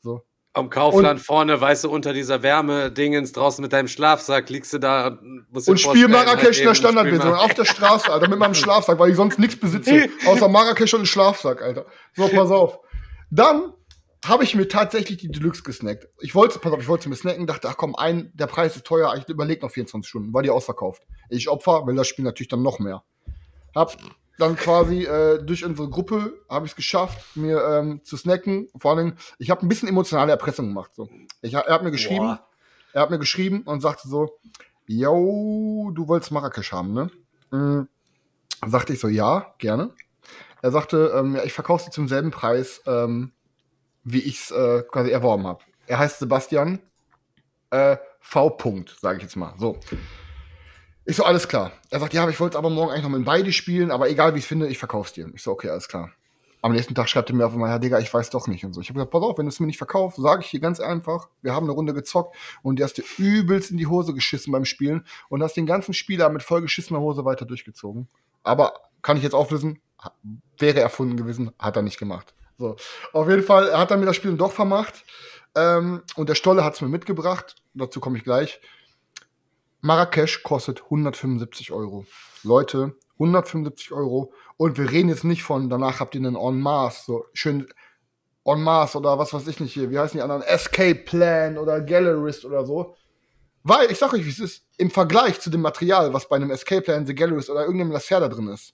So. 0.02 0.24
Am 0.56 0.70
Kaufland 0.70 1.20
vorne, 1.20 1.60
weißt 1.60 1.84
du, 1.84 1.90
unter 1.90 2.14
dieser 2.14 2.42
Wärmedingens 2.42 3.34
draußen 3.34 3.62
mit 3.62 3.74
deinem 3.74 3.90
Schlafsack 3.90 4.50
liegst 4.50 4.72
du 4.72 4.80
da 4.80 5.08
und 5.08 5.46
musst 5.52 5.68
Und 5.68 5.82
spiel 5.82 6.08
Marrakesch 6.08 6.08
in 6.08 6.08
der 6.08 6.38
halt 6.38 6.46
eben, 6.46 6.54
spiel 6.54 6.76
Standardversion. 6.76 7.34
Auf 7.34 7.54
der 7.54 7.66
Straße, 7.66 8.12
Alter, 8.12 8.30
mit 8.30 8.40
meinem 8.40 8.54
Schlafsack, 8.54 8.98
weil 8.98 9.10
ich 9.10 9.18
sonst 9.18 9.38
nichts 9.38 9.60
besitze. 9.60 10.08
Außer 10.26 10.48
Marrakesch 10.48 10.94
und 10.94 11.02
einen 11.02 11.08
Schlafsack, 11.08 11.62
Alter. 11.62 11.86
So, 12.14 12.30
pass 12.30 12.52
auf. 12.52 12.80
Dann 13.30 13.74
habe 14.26 14.46
ich 14.46 14.56
mir 14.56 14.70
tatsächlich 14.70 15.18
die 15.18 15.28
Deluxe 15.28 15.62
gesnackt. 15.62 16.08
Ich 16.22 16.34
wollte, 16.36 16.58
pass 16.60 16.72
auf, 16.72 16.80
ich 16.80 16.88
wollte 16.88 17.10
mir 17.10 17.16
snacken, 17.16 17.48
dachte, 17.48 17.68
ach 17.68 17.76
komm, 17.76 17.94
ein, 17.94 18.32
der 18.34 18.48
Preis 18.48 18.78
ist 18.78 18.86
teuer, 18.86 19.14
ich 19.18 19.28
überlege 19.28 19.62
noch 19.62 19.72
24 19.72 20.08
Stunden, 20.08 20.34
war 20.34 20.42
die 20.42 20.50
ausverkauft. 20.50 21.04
Ich 21.30 21.50
opfer, 21.50 21.86
will 21.86 21.96
das 21.96 22.08
Spiel 22.08 22.24
natürlich 22.24 22.48
dann 22.48 22.64
noch 22.64 22.80
mehr. 22.80 23.04
Hab 23.76 23.98
dann 24.38 24.56
quasi 24.56 25.04
äh, 25.04 25.44
durch 25.44 25.64
unsere 25.64 25.90
Gruppe 25.90 26.34
habe 26.50 26.66
ich 26.66 26.74
es 26.74 26.76
geschafft, 26.76 27.36
mir 27.36 27.64
ähm, 27.64 28.02
zu 28.04 28.18
snacken. 28.18 28.68
Vor 28.78 28.92
allem, 28.92 29.16
ich 29.40 29.50
habe 29.50 29.66
ein 29.66 29.70
bisschen 29.70 29.88
emotionale 29.88 30.32
Erpressung 30.32 30.68
gemacht. 30.68 30.92
So. 30.94 31.10
Ich, 31.42 31.54
er 31.54 31.74
hat 31.74 31.84
mir 31.84 31.92
geschrieben, 31.92 32.26
Boah. 32.26 32.48
er 32.94 33.02
hat 33.04 33.10
mir 33.10 33.20
geschrieben 33.20 33.62
und 33.64 33.82
sagte 33.82 34.08
so, 34.08 34.38
yo, 34.88 35.92
du 35.94 36.08
wolltest 36.08 36.32
Marrakesch 36.32 36.72
haben, 36.72 36.94
ne? 36.94 37.12
Mhm. 37.52 37.88
Sagte 38.68 38.94
ich 38.94 39.00
so, 39.00 39.08
ja, 39.08 39.54
gerne. 39.58 39.92
Er 40.62 40.72
sagte, 40.72 41.14
ähm, 41.16 41.36
ja, 41.36 41.44
ich 41.44 41.54
verkaufe 41.54 41.86
sie 41.86 41.92
zum 41.92 42.08
selben 42.08 42.32
Preis, 42.32 42.82
ähm, 42.88 43.32
wie 44.04 44.20
ich 44.20 44.40
es 44.40 44.52
äh, 44.52 44.84
quasi 44.84 45.12
erworben 45.12 45.46
habe. 45.46 45.64
Er 45.88 46.00
heißt 46.00 46.20
Sebastian 46.20 46.80
äh, 47.70 47.98
V. 48.20 48.50
Punkt, 48.52 48.98
sage 49.00 49.18
ich 49.18 49.24
jetzt 49.24 49.36
mal. 49.36 49.54
So. 49.58 49.78
Ich 51.08 51.18
so, 51.18 51.24
alles 51.24 51.48
klar. 51.48 51.72
Er 51.92 52.00
sagt, 52.00 52.14
ja, 52.14 52.24
aber 52.24 52.32
ich 52.32 52.40
wollte 52.40 52.58
aber 52.58 52.72
morgen 52.72 52.92
eigentlich 52.92 53.04
noch 53.04 53.12
mit 53.12 53.26
beide 53.26 53.54
spielen, 53.54 53.92
aber 53.92 54.10
egal 54.10 54.34
wie 54.34 54.40
ich 54.40 54.46
es 54.46 54.48
finde, 54.48 54.68
ich 54.68 54.80
verkauf's 54.80 55.14
dir. 55.14 55.30
Ich 55.36 55.44
so, 55.44 55.52
okay, 55.52 55.70
alles 55.70 55.88
klar. 55.88 56.12
Am 56.64 56.72
nächsten 56.72 56.96
Tag 56.96 57.08
schreibt 57.08 57.30
er 57.30 57.36
mir 57.36 57.46
auf 57.46 57.54
einmal, 57.54 57.70
ja, 57.70 57.78
Digga, 57.78 58.00
ich 58.00 58.12
weiß 58.12 58.32
doch 58.32 58.48
nicht 58.48 58.66
und 58.66 58.74
so. 58.74 58.82
Ich 58.82 58.90
habe 58.90 58.96
gesagt, 58.96 59.12
pass 59.12 59.22
auf, 59.22 59.38
wenn 59.38 59.46
du 59.46 59.50
es 59.50 59.60
mir 59.60 59.68
nicht 59.68 59.78
verkaufst, 59.78 60.20
sage 60.20 60.42
ich 60.44 60.50
dir 60.50 60.60
ganz 60.60 60.80
einfach, 60.80 61.30
wir 61.44 61.54
haben 61.54 61.66
eine 61.66 61.74
Runde 61.74 61.94
gezockt 61.94 62.36
und 62.64 62.80
du 62.80 62.84
hast 62.84 62.98
dir 62.98 63.04
übelst 63.20 63.70
in 63.70 63.78
die 63.78 63.86
Hose 63.86 64.16
geschissen 64.16 64.52
beim 64.52 64.66
Spielen 64.66 65.06
und 65.30 65.44
hast 65.44 65.56
den 65.56 65.68
ganzen 65.68 65.94
Spieler 65.94 66.30
mit 66.30 66.42
vollgeschissener 66.42 67.00
Hose 67.00 67.24
weiter 67.24 67.46
durchgezogen. 67.46 68.08
Aber 68.42 68.74
kann 69.04 69.16
ich 69.16 69.22
jetzt 69.22 69.36
auflösen, 69.36 69.80
wäre 70.58 70.80
erfunden 70.80 71.18
gewesen, 71.18 71.52
hat 71.60 71.76
er 71.76 71.84
nicht 71.84 72.00
gemacht. 72.00 72.34
So, 72.58 72.78
auf 73.14 73.30
jeden 73.30 73.44
Fall 73.44 73.78
hat 73.78 73.92
er 73.92 73.98
mir 73.98 74.08
das 74.08 74.16
Spiel 74.16 74.36
doch 74.36 74.52
vermacht 74.52 75.04
ähm, 75.56 76.02
und 76.16 76.30
der 76.30 76.36
Stolle 76.36 76.64
hat 76.64 76.74
es 76.74 76.82
mir 76.82 76.88
mitgebracht, 76.88 77.56
dazu 77.76 78.00
komme 78.00 78.18
ich 78.18 78.24
gleich. 78.24 78.60
Marrakesch 79.86 80.42
kostet 80.42 80.84
175 80.86 81.72
Euro. 81.72 82.06
Leute, 82.42 82.96
175 83.20 83.92
Euro. 83.92 84.34
Und 84.58 84.80
wir 84.80 84.90
reden 84.90 85.10
jetzt 85.10 85.24
nicht 85.24 85.44
von, 85.44 85.70
danach 85.70 86.00
habt 86.00 86.16
ihr 86.16 86.22
einen 86.22 86.36
En 86.36 86.60
masse, 86.60 87.04
so 87.06 87.26
schön 87.34 87.68
En 88.46 88.62
masse 88.62 88.98
oder 88.98 89.20
was 89.20 89.32
weiß 89.32 89.48
ich 89.48 89.60
nicht 89.60 89.74
hier, 89.74 89.92
wie 89.92 90.00
heißen 90.00 90.18
die 90.18 90.24
anderen? 90.24 90.42
Escape 90.42 90.96
Plan 90.96 91.60
oder 91.60 91.82
Gallerist 91.82 92.46
oder 92.46 92.66
so. 92.66 92.96
Weil, 93.62 93.92
ich 93.92 94.00
sag 94.00 94.12
euch, 94.14 94.26
wie 94.26 94.30
es 94.30 94.40
ist, 94.40 94.66
im 94.78 94.90
Vergleich 94.90 95.40
zu 95.40 95.52
dem 95.52 95.62
Material, 95.62 96.14
was 96.14 96.28
bei 96.28 96.36
einem 96.36 96.50
Escape 96.50 96.82
Plan, 96.82 97.06
The 97.06 97.14
Gallerist 97.14 97.52
oder 97.52 97.66
irgendeinem 97.66 97.92
Lacerda 97.92 98.28
drin 98.28 98.48
ist, 98.48 98.74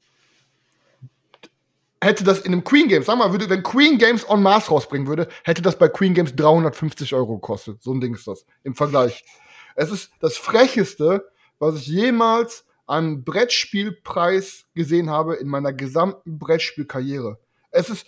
hätte 2.01 2.23
das 2.23 2.39
in 2.39 2.53
einem 2.53 2.63
Queen 2.63 2.87
Games, 2.87 3.05
sag 3.05 3.17
mal, 3.17 3.31
würde, 3.31 3.49
wenn 3.49 3.63
Queen 3.63 3.97
Games 3.97 4.23
En 4.23 4.41
masse 4.41 4.69
rausbringen 4.69 5.07
würde, 5.07 5.27
hätte 5.43 5.61
das 5.61 5.77
bei 5.77 5.89
Queen 5.89 6.13
Games 6.13 6.33
350 6.35 7.13
Euro 7.13 7.35
gekostet. 7.35 7.83
So 7.83 7.93
ein 7.93 7.99
Ding 7.99 8.15
ist 8.15 8.27
das. 8.27 8.45
Im 8.63 8.75
Vergleich. 8.75 9.25
Es 9.75 9.91
ist 9.91 10.11
das 10.19 10.37
Frecheste, 10.37 11.25
was 11.59 11.75
ich 11.75 11.87
jemals 11.87 12.65
an 12.87 13.23
Brettspielpreis 13.23 14.65
gesehen 14.75 15.09
habe 15.09 15.35
in 15.35 15.47
meiner 15.47 15.73
gesamten 15.73 16.39
Brettspielkarriere. 16.39 17.39
Es 17.71 17.89
ist, 17.89 18.05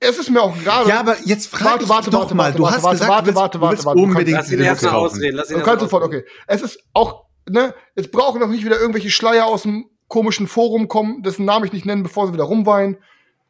es 0.00 0.18
ist 0.18 0.30
mir 0.30 0.42
auch 0.42 0.56
gerade. 0.58 0.88
Ja, 0.88 1.00
aber 1.00 1.16
jetzt 1.24 1.48
frag 1.48 1.64
Warte, 1.64 1.84
ich 1.84 1.88
warte, 1.88 2.10
doch 2.10 2.20
warte, 2.20 2.34
mal. 2.34 2.42
warte, 2.44 2.56
du 2.56 2.62
warte, 2.64 2.76
hast 2.76 2.82
warte, 2.82 2.96
gesagt, 2.98 3.10
warte, 3.10 3.28
du 3.28 3.34
willst, 3.34 3.36
warte, 3.36 3.58
du 3.58 3.70
willst 3.70 3.84
warte, 3.84 4.00
warte. 4.00 4.00
unbedingt 4.00 4.36
Lass 4.36 4.82
ihn 4.82 4.88
ausreden. 4.88 5.36
Lass 5.36 5.50
ihn 5.50 5.58
Du 5.58 5.62
kannst 5.64 5.80
sofort, 5.82 6.02
okay. 6.02 6.24
Es 6.46 6.62
ist 6.62 6.80
auch, 6.92 7.26
ne, 7.48 7.74
jetzt 7.94 8.10
brauchen 8.10 8.40
doch 8.40 8.48
nicht 8.48 8.64
wieder 8.64 8.78
irgendwelche 8.78 9.10
Schleier 9.10 9.46
aus 9.46 9.62
dem 9.62 9.88
komischen 10.08 10.48
Forum 10.48 10.88
kommen, 10.88 11.22
dessen 11.22 11.44
Namen 11.44 11.66
ich 11.66 11.72
nicht 11.72 11.86
nennen, 11.86 12.02
bevor 12.02 12.26
sie 12.26 12.32
wieder 12.32 12.44
rumweinen 12.44 12.98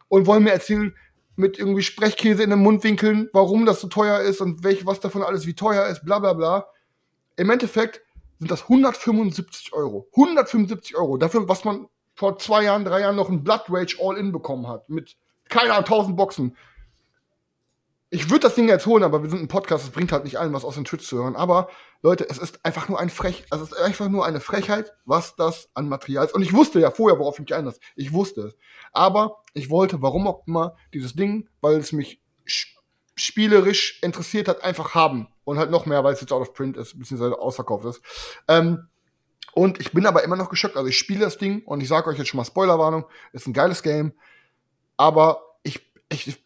und 0.09 0.27
wollen 0.27 0.45
mir 0.45 0.53
erzählen, 0.53 0.95
mit 1.37 1.59
irgendwie 1.59 1.83
Sprechkäse 1.83 2.43
in 2.43 2.51
den 2.51 2.61
Mundwinkeln, 2.61 3.29
warum 3.33 3.67
das 3.67 3.81
so 3.81 3.89
teuer 3.89 4.21
ist 4.21 4.41
und 4.41 4.62
welch, 4.62 4.87
was 4.87 5.01
davon 5.01 5.23
alles 5.23 5.47
wie 5.47 5.55
teuer 5.55 5.87
ist, 5.87 6.05
bla 6.05 6.19
bla 6.19 6.33
bla. 6.33 6.67
Im 7.37 7.51
Endeffekt 7.51 8.03
sind 8.39 8.51
das 8.51 8.62
175 8.62 9.72
Euro. 9.72 10.09
175 10.12 10.97
Euro. 10.97 11.16
Dafür, 11.16 11.49
was 11.49 11.64
man 11.64 11.89
vor 12.14 12.39
zwei 12.39 12.64
Jahren, 12.64 12.85
drei 12.85 13.01
Jahren 13.01 13.16
noch 13.16 13.28
ein 13.28 13.43
Blood 13.43 13.64
Rage 13.68 13.97
All-In 14.01 14.32
bekommen 14.32 14.68
hat. 14.68 14.89
Mit, 14.89 15.16
keine 15.49 15.72
Ahnung, 15.72 15.85
1000 15.85 16.16
Boxen. 16.16 16.57
Ich 18.11 18.30
würde 18.30 18.41
das 18.41 18.55
Ding 18.55 18.68
jetzt 18.68 18.87
holen, 18.87 19.03
aber 19.03 19.24
wir 19.24 19.30
sind 19.30 19.43
ein 19.43 19.49
Podcast, 19.49 19.85
es 19.85 19.91
bringt 19.91 20.12
halt 20.12 20.22
nicht 20.22 20.39
allen 20.39 20.53
was 20.53 20.64
aus 20.64 20.76
den 20.76 20.85
Twitch 20.85 21.05
zu 21.05 21.16
hören. 21.16 21.35
Aber 21.35 21.68
Leute, 22.01 22.28
es 22.28 22.39
ist 22.39 22.64
einfach 22.64 22.89
nur 22.89 23.01
ein 23.01 23.11
Frech, 23.11 23.45
also 23.51 23.64
es 23.64 23.72
ist 23.72 23.78
einfach 23.78 24.09
nur 24.09 24.24
eine 24.24 24.39
Frechheit, 24.39 24.93
was 25.05 25.35
das 25.35 25.68
an 25.74 25.89
Material 25.89 26.24
ist. 26.24 26.35
Und 26.35 26.43
ich 26.43 26.53
wusste 26.53 26.78
ja 26.78 26.93
vorher, 26.93 27.18
worauf 27.18 27.37
ich 27.37 27.41
mich 27.41 27.55
einlasse. 27.55 27.80
Ich 27.97 28.12
wusste 28.12 28.43
es. 28.43 28.57
Aber 28.93 29.43
ich 29.53 29.68
wollte, 29.68 30.01
warum 30.01 30.28
auch 30.28 30.47
immer, 30.47 30.76
dieses 30.93 31.14
Ding, 31.14 31.49
weil 31.61 31.78
es 31.78 31.91
mich 31.91 32.22
spielerisch 33.17 34.03
interessiert 34.03 34.49
hat, 34.49 34.62
einfach 34.62 34.95
haben. 34.95 35.29
Und 35.45 35.59
halt 35.59 35.71
noch 35.71 35.85
mehr, 35.85 36.03
weil 36.03 36.15
es 36.15 36.21
jetzt 36.21 36.33
out 36.33 36.41
of 36.41 36.55
print 36.55 36.77
ist, 36.77 36.99
beziehungsweise 36.99 37.39
ausverkauft 37.39 37.85
ist. 37.85 38.01
Ähm, 38.49 38.89
und 39.53 39.81
ich 39.81 39.93
bin 39.93 40.07
aber 40.07 40.25
immer 40.25 40.37
noch 40.37 40.49
geschockt. 40.49 40.77
Also 40.77 40.89
ich 40.89 40.99
spiele 40.99 41.21
das 41.21 41.39
Ding 41.39 41.62
und 41.65 41.81
ich 41.81 41.89
sage 41.89 42.09
euch 42.09 42.19
jetzt 42.19 42.29
schon 42.29 42.39
mal 42.39 42.45
Spoilerwarnung, 42.45 43.05
ist 43.33 43.47
ein 43.47 43.53
geiles 43.53 43.83
Game. 43.83 44.12
Aber 44.97 45.59
ich, 45.62 45.81
ich, 46.09 46.37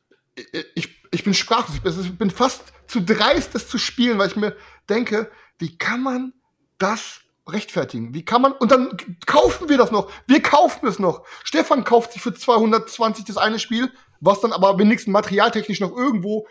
ich, 0.74 1.02
ich 1.10 1.24
bin 1.24 1.34
sprachlos. 1.34 1.78
Ich 2.04 2.18
bin 2.18 2.30
fast 2.30 2.64
zu 2.86 3.00
dreist, 3.00 3.54
das 3.54 3.68
zu 3.68 3.78
spielen, 3.78 4.18
weil 4.18 4.28
ich 4.28 4.36
mir 4.36 4.56
denke, 4.88 5.30
wie 5.58 5.76
kann 5.78 6.02
man 6.02 6.32
das 6.78 7.20
rechtfertigen? 7.48 8.14
Wie 8.14 8.24
kann 8.24 8.42
man, 8.42 8.52
und 8.52 8.70
dann 8.70 8.96
kaufen 9.26 9.68
wir 9.68 9.78
das 9.78 9.90
noch. 9.90 10.10
Wir 10.26 10.42
kaufen 10.42 10.86
es 10.86 10.98
noch. 10.98 11.24
Stefan 11.44 11.84
kauft 11.84 12.12
sich 12.12 12.22
für 12.22 12.34
220 12.34 13.24
das 13.24 13.36
eine 13.36 13.58
Spiel, 13.58 13.92
was 14.20 14.40
dann 14.40 14.52
aber 14.52 14.78
wenigstens 14.78 15.12
materialtechnisch 15.12 15.80
noch 15.80 15.96
irgendwo 15.96 16.46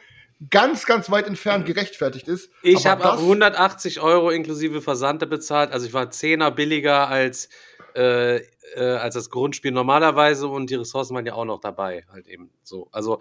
ganz, 0.50 0.86
ganz 0.86 1.10
weit 1.10 1.28
entfernt 1.28 1.66
gerechtfertigt 1.66 2.28
ist. 2.28 2.52
Ich 2.62 2.86
habe 2.86 3.12
auch 3.12 3.20
180 3.20 4.02
Euro 4.02 4.30
inklusive 4.30 4.82
Versand 4.82 5.28
bezahlt. 5.30 5.72
Also 5.72 5.88
ich 5.88 5.94
war 5.94 6.12
Zehner 6.12 6.52
billiger 6.52 7.08
als, 7.08 7.50
äh, 7.96 8.38
äh, 8.38 8.44
als 8.76 9.16
das 9.16 9.30
Grundspiel 9.30 9.72
normalerweise 9.72 10.48
und 10.48 10.70
die 10.70 10.76
Ressourcen 10.76 11.16
waren 11.16 11.26
ja 11.26 11.34
auch 11.34 11.46
noch 11.46 11.60
dabei, 11.60 12.06
halt 12.12 12.28
eben 12.28 12.52
so. 12.64 12.88
Also 12.92 13.20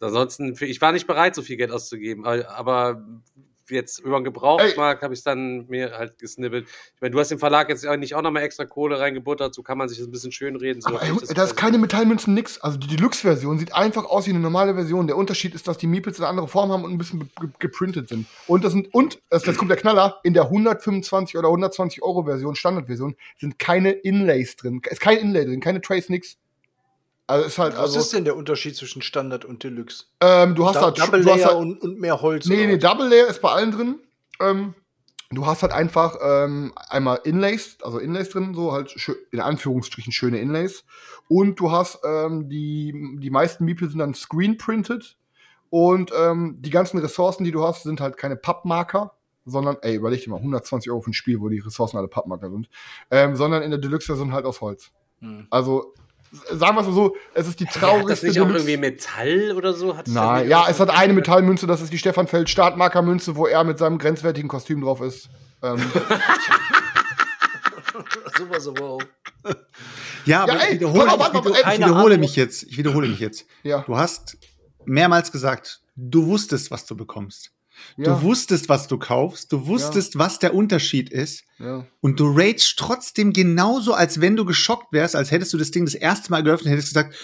ansonsten, 0.00 0.54
ich 0.60 0.80
war 0.80 0.92
nicht 0.92 1.06
bereit, 1.06 1.34
so 1.34 1.42
viel 1.42 1.56
Geld 1.56 1.70
auszugeben, 1.70 2.26
aber 2.26 3.02
jetzt 3.70 3.98
über 4.00 4.18
den 4.18 4.24
Gebrauchtmarkt 4.24 5.02
habe 5.02 5.14
ich 5.14 5.22
dann 5.22 5.66
mir 5.68 5.92
halt 5.92 6.18
gesnibbelt. 6.18 6.66
Ich 6.94 7.00
meine, 7.00 7.12
du 7.12 7.20
hast 7.20 7.30
dem 7.30 7.38
Verlag 7.38 7.68
jetzt 7.68 7.84
nicht 7.84 8.14
auch 8.14 8.22
nochmal 8.22 8.42
extra 8.42 8.64
Kohle 8.64 8.98
reingebuttert, 8.98 9.54
so 9.54 9.62
kann 9.62 9.78
man 9.78 9.88
sich 9.88 9.98
das 9.98 10.06
ein 10.06 10.10
bisschen 10.10 10.32
schön 10.32 10.56
reden. 10.56 10.80
So 10.80 10.98
da 11.34 11.44
ist 11.44 11.56
keine 11.56 11.78
Metallmünzen, 11.78 12.34
nix. 12.34 12.60
Also 12.60 12.78
die 12.78 12.86
Deluxe-Version 12.86 13.58
sieht 13.58 13.74
einfach 13.74 14.04
aus 14.04 14.26
wie 14.26 14.30
eine 14.30 14.40
normale 14.40 14.74
Version. 14.74 15.06
Der 15.06 15.16
Unterschied 15.16 15.54
ist, 15.54 15.68
dass 15.68 15.78
die 15.78 15.86
Meeples 15.86 16.18
eine 16.20 16.28
andere 16.28 16.48
Form 16.48 16.72
haben 16.72 16.84
und 16.84 16.92
ein 16.92 16.98
bisschen 16.98 17.30
geprintet 17.58 18.08
sind. 18.08 18.26
Und 18.46 18.64
das 18.64 18.72
sind, 18.72 18.92
und, 18.94 19.20
das, 19.30 19.44
jetzt 19.46 19.58
kommt 19.58 19.70
der 19.70 19.78
Knaller, 19.78 20.20
in 20.22 20.34
der 20.34 20.44
125 20.44 21.36
oder 21.36 21.48
120 21.48 22.02
Euro 22.02 22.24
Version, 22.24 22.54
Standardversion, 22.54 23.16
sind 23.38 23.58
keine 23.58 23.90
Inlays 23.90 24.56
drin. 24.56 24.80
Ist 24.88 25.00
kein 25.00 25.18
Inlay 25.18 25.44
drin, 25.44 25.60
keine 25.60 25.80
Trace, 25.80 26.08
nix. 26.08 26.36
Also 27.28 27.46
ist 27.46 27.58
halt, 27.58 27.74
Was 27.74 27.80
also, 27.80 28.00
ist 28.00 28.12
denn 28.14 28.24
der 28.24 28.36
Unterschied 28.36 28.74
zwischen 28.74 29.02
Standard 29.02 29.44
und 29.44 29.62
Deluxe? 29.62 30.06
Ähm, 30.20 30.54
du 30.54 30.66
hast 30.66 30.76
da, 30.76 30.82
halt 30.82 30.98
Double 30.98 31.20
Layer 31.20 31.48
halt, 31.48 31.56
und, 31.56 31.82
und, 31.82 32.00
mehr 32.00 32.22
Holz. 32.22 32.46
Nee, 32.46 32.66
nee, 32.66 32.78
Double 32.78 33.06
Layer 33.06 33.26
ist 33.26 33.42
bei 33.42 33.50
allen 33.50 33.70
drin. 33.70 34.00
Ähm, 34.40 34.74
du 35.30 35.44
hast 35.44 35.60
halt 35.60 35.72
einfach 35.72 36.16
ähm, 36.22 36.72
einmal 36.88 37.20
Inlays, 37.24 37.76
also 37.82 37.98
Inlays 37.98 38.30
drin, 38.30 38.54
so 38.54 38.72
halt 38.72 38.96
in 39.30 39.40
Anführungsstrichen 39.40 40.10
schöne 40.10 40.40
Inlays. 40.40 40.84
Und 41.28 41.60
du 41.60 41.70
hast 41.70 41.98
ähm, 42.02 42.48
die, 42.48 42.94
die 43.18 43.30
meisten 43.30 43.66
Meeple 43.66 43.90
sind 43.90 43.98
dann 43.98 44.14
screen-printed. 44.14 45.18
Und 45.68 46.10
ähm, 46.18 46.56
die 46.60 46.70
ganzen 46.70 46.96
Ressourcen, 46.96 47.44
die 47.44 47.50
du 47.50 47.62
hast, 47.62 47.82
sind 47.82 48.00
halt 48.00 48.16
keine 48.16 48.36
Pappmarker, 48.36 49.12
sondern, 49.44 49.76
ey, 49.82 49.96
überleg 49.96 50.24
dir 50.24 50.30
mal, 50.30 50.36
120 50.36 50.90
Euro 50.90 51.02
für 51.02 51.10
ein 51.10 51.14
Spiel, 51.14 51.42
wo 51.42 51.50
die 51.50 51.58
Ressourcen 51.58 51.98
alle 51.98 52.08
Pappmarker 52.08 52.50
sind, 52.50 52.70
ähm, 53.10 53.36
sondern 53.36 53.62
in 53.62 53.70
der 53.70 53.78
Deluxe-Version 53.78 54.32
halt 54.32 54.46
aus 54.46 54.62
Holz. 54.62 54.90
Hm. 55.20 55.46
Also 55.50 55.92
sagen 56.30 56.76
wir 56.76 56.80
es 56.80 56.86
mal 56.86 56.92
so, 56.92 57.16
es 57.34 57.48
ist 57.48 57.60
die 57.60 57.64
traurigste. 57.66 58.02
Hat 58.02 58.10
das 58.10 58.22
nicht 58.22 58.40
auch 58.40 58.48
irgendwie 58.48 58.76
Metall 58.76 59.52
oder 59.56 59.72
so? 59.72 59.96
Hat 59.96 60.08
Nein, 60.08 60.48
ja, 60.48 60.66
es 60.68 60.80
hat 60.80 60.90
eine 60.90 61.12
Metallmünze, 61.12 61.66
das 61.66 61.80
ist 61.80 61.92
die 61.92 61.98
Stefan 61.98 62.26
Feld 62.26 62.50
Startmarkermünze, 62.50 63.36
wo 63.36 63.46
er 63.46 63.64
mit 63.64 63.78
seinem 63.78 63.98
grenzwertigen 63.98 64.48
Kostüm 64.48 64.80
drauf 64.80 65.00
ist. 65.00 65.28
Ähm. 65.62 65.80
Sowas 68.36 68.68
aber 68.68 68.84
auch. 68.84 69.02
Ja, 70.24 70.42
aber 70.42 70.54
ja, 70.54 70.60
ey, 70.60 70.74
ich 70.74 70.80
wiederhole, 70.80 71.06
ich 71.06 71.12
wiederhole, 71.12 71.58
ich 71.58 71.78
wiederhole 71.78 72.18
mich 72.18 72.36
jetzt. 72.36 72.62
Ich 72.64 72.78
wiederhole 72.78 73.08
mich 73.08 73.20
jetzt. 73.20 73.46
Ja. 73.62 73.82
Du 73.82 73.96
hast 73.96 74.36
mehrmals 74.84 75.32
gesagt, 75.32 75.80
du 75.96 76.26
wusstest, 76.26 76.70
was 76.70 76.86
du 76.86 76.96
bekommst. 76.96 77.50
Ja. 77.96 78.14
Du 78.14 78.22
wusstest, 78.22 78.68
was 78.68 78.86
du 78.86 78.98
kaufst, 78.98 79.52
du 79.52 79.66
wusstest, 79.66 80.14
ja. 80.14 80.20
was 80.20 80.38
der 80.38 80.54
Unterschied 80.54 81.10
ist. 81.10 81.44
Ja. 81.58 81.84
Und 82.00 82.20
du 82.20 82.32
ragest 82.34 82.78
trotzdem 82.78 83.32
genauso, 83.32 83.94
als 83.94 84.20
wenn 84.20 84.36
du 84.36 84.44
geschockt 84.44 84.92
wärst, 84.92 85.16
als 85.16 85.30
hättest 85.30 85.52
du 85.52 85.58
das 85.58 85.70
Ding 85.70 85.84
das 85.84 85.94
erste 85.94 86.30
Mal 86.30 86.42
geöffnet 86.42 86.66
und 86.66 86.72
hättest 86.72 86.88
gesagt, 86.88 87.14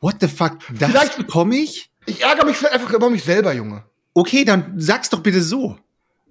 what 0.00 0.16
the 0.20 0.28
fuck, 0.28 0.58
das 0.78 0.90
vielleicht 0.90 1.16
bekomme 1.16 1.56
ich? 1.56 1.90
Ich 2.06 2.22
ärgere 2.22 2.46
mich 2.46 2.66
einfach 2.68 2.92
über 2.92 3.10
mich 3.10 3.24
selber, 3.24 3.52
Junge. 3.52 3.84
Okay, 4.14 4.44
dann 4.44 4.74
sag's 4.76 5.08
doch 5.10 5.20
bitte 5.20 5.42
so. 5.42 5.78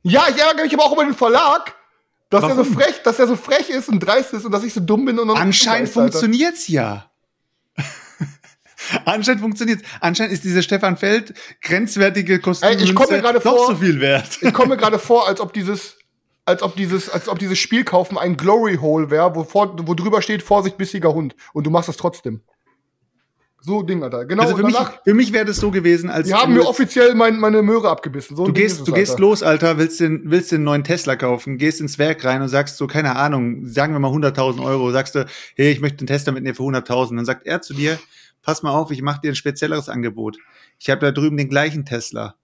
Ja, 0.03 0.25
ich 0.29 0.37
ärgere 0.37 0.63
mich 0.63 0.73
aber 0.73 0.83
auch 0.83 0.93
über 0.93 1.03
den 1.03 1.13
Verlag, 1.13 1.75
dass 2.29 2.43
Warum? 2.43 2.57
er 2.57 2.63
so 2.63 2.71
frech, 2.71 3.01
dass 3.03 3.19
er 3.19 3.27
so 3.27 3.35
frech 3.35 3.69
ist 3.69 3.89
und 3.89 3.99
dreist 3.99 4.33
ist 4.33 4.45
und 4.45 4.51
dass 4.51 4.63
ich 4.63 4.73
so 4.73 4.79
dumm 4.79 5.05
bin 5.05 5.19
und 5.19 5.29
Anscheinend 5.29 5.89
funktioniert's 5.89 6.67
ja. 6.67 7.10
Anscheinend 9.05 9.41
funktioniert 9.41 9.81
Anscheinend 9.99 10.33
ist 10.33 10.43
dieser 10.43 10.61
Stefan 10.61 10.97
Feld 10.97 11.33
grenzwertige 11.61 12.39
Kostüm 12.39 12.77
ich 12.79 12.95
komme 12.95 13.21
gerade 13.21 13.41
vor, 13.41 13.67
so 13.67 13.75
viel 13.75 13.99
wert. 13.99 14.39
Ich 14.41 14.53
komme 14.53 14.69
mir 14.69 14.77
gerade 14.81 14.99
vor, 14.99 15.27
als 15.27 15.39
ob 15.39 15.53
dieses 15.53 15.97
als 16.45 16.63
ob 16.63 16.75
dieses 16.75 17.09
als 17.09 17.27
ob 17.29 17.39
dieses 17.39 17.59
Spiel 17.59 17.83
kaufen 17.83 18.17
ein 18.17 18.37
Glory 18.37 18.77
Hole 18.77 19.09
wäre, 19.11 19.35
wo, 19.35 19.43
vor, 19.43 19.75
wo 19.85 19.93
drüber 19.93 20.21
steht 20.21 20.43
Vorsicht 20.43 20.77
bissiger 20.77 21.13
Hund 21.13 21.35
und 21.53 21.65
du 21.65 21.69
machst 21.69 21.89
es 21.89 21.97
trotzdem. 21.97 22.41
So 23.63 23.83
Ding, 23.83 24.01
Alter. 24.01 24.25
Genau. 24.25 24.41
Also 24.41 24.57
für, 24.57 24.63
mich, 24.63 24.75
für 25.03 25.13
mich 25.13 25.33
wäre 25.33 25.45
das 25.45 25.57
so 25.57 25.69
gewesen, 25.69 26.09
als 26.09 26.27
die 26.27 26.33
haben 26.33 26.53
mir 26.53 26.65
offiziell 26.65 27.13
mein, 27.13 27.39
meine 27.39 27.61
Möhre 27.61 27.89
abgebissen. 27.89 28.35
So 28.35 28.45
du 28.45 28.53
gehst, 28.53 28.79
es, 28.79 28.83
du 28.85 28.91
gehst 28.91 29.19
los, 29.19 29.43
Alter, 29.43 29.77
willst 29.77 29.99
den, 29.99 30.23
willst 30.25 30.51
den 30.51 30.63
neuen 30.63 30.83
Tesla 30.83 31.15
kaufen, 31.15 31.59
gehst 31.59 31.79
ins 31.79 31.99
Werk 31.99 32.25
rein 32.25 32.41
und 32.41 32.47
sagst 32.47 32.77
so, 32.77 32.87
keine 32.87 33.15
Ahnung, 33.17 33.67
sagen 33.67 33.93
wir 33.93 33.99
mal 33.99 34.11
100.000 34.11 34.63
Euro, 34.65 34.89
sagst 34.89 35.13
du, 35.13 35.27
hey, 35.55 35.71
ich 35.71 35.79
möchte 35.79 35.97
den 35.97 36.07
Tesla 36.07 36.33
mitnehmen 36.33 36.55
für 36.55 36.63
100.000. 36.63 37.15
Dann 37.17 37.25
sagt 37.25 37.45
er 37.45 37.61
zu 37.61 37.75
dir, 37.75 37.99
pass 38.41 38.63
mal 38.63 38.71
auf, 38.71 38.91
ich 38.91 39.01
mache 39.01 39.21
dir 39.21 39.31
ein 39.31 39.35
spezielleres 39.35 39.89
Angebot. 39.89 40.37
Ich 40.79 40.89
habe 40.89 41.01
da 41.01 41.11
drüben 41.11 41.37
den 41.37 41.49
gleichen 41.49 41.85
Tesla. 41.85 42.35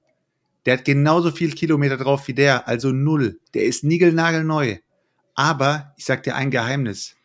Der 0.65 0.77
hat 0.77 0.85
genauso 0.85 1.31
viel 1.31 1.51
Kilometer 1.53 1.97
drauf 1.97 2.27
wie 2.27 2.33
der, 2.33 2.67
also 2.67 2.91
null. 2.91 3.39
Der 3.53 3.63
ist 3.63 3.83
niegelnagelneu. 3.83 4.77
Aber 5.33 5.93
ich 5.97 6.05
sag 6.05 6.23
dir 6.23 6.35
ein 6.35 6.51
Geheimnis. 6.51 7.15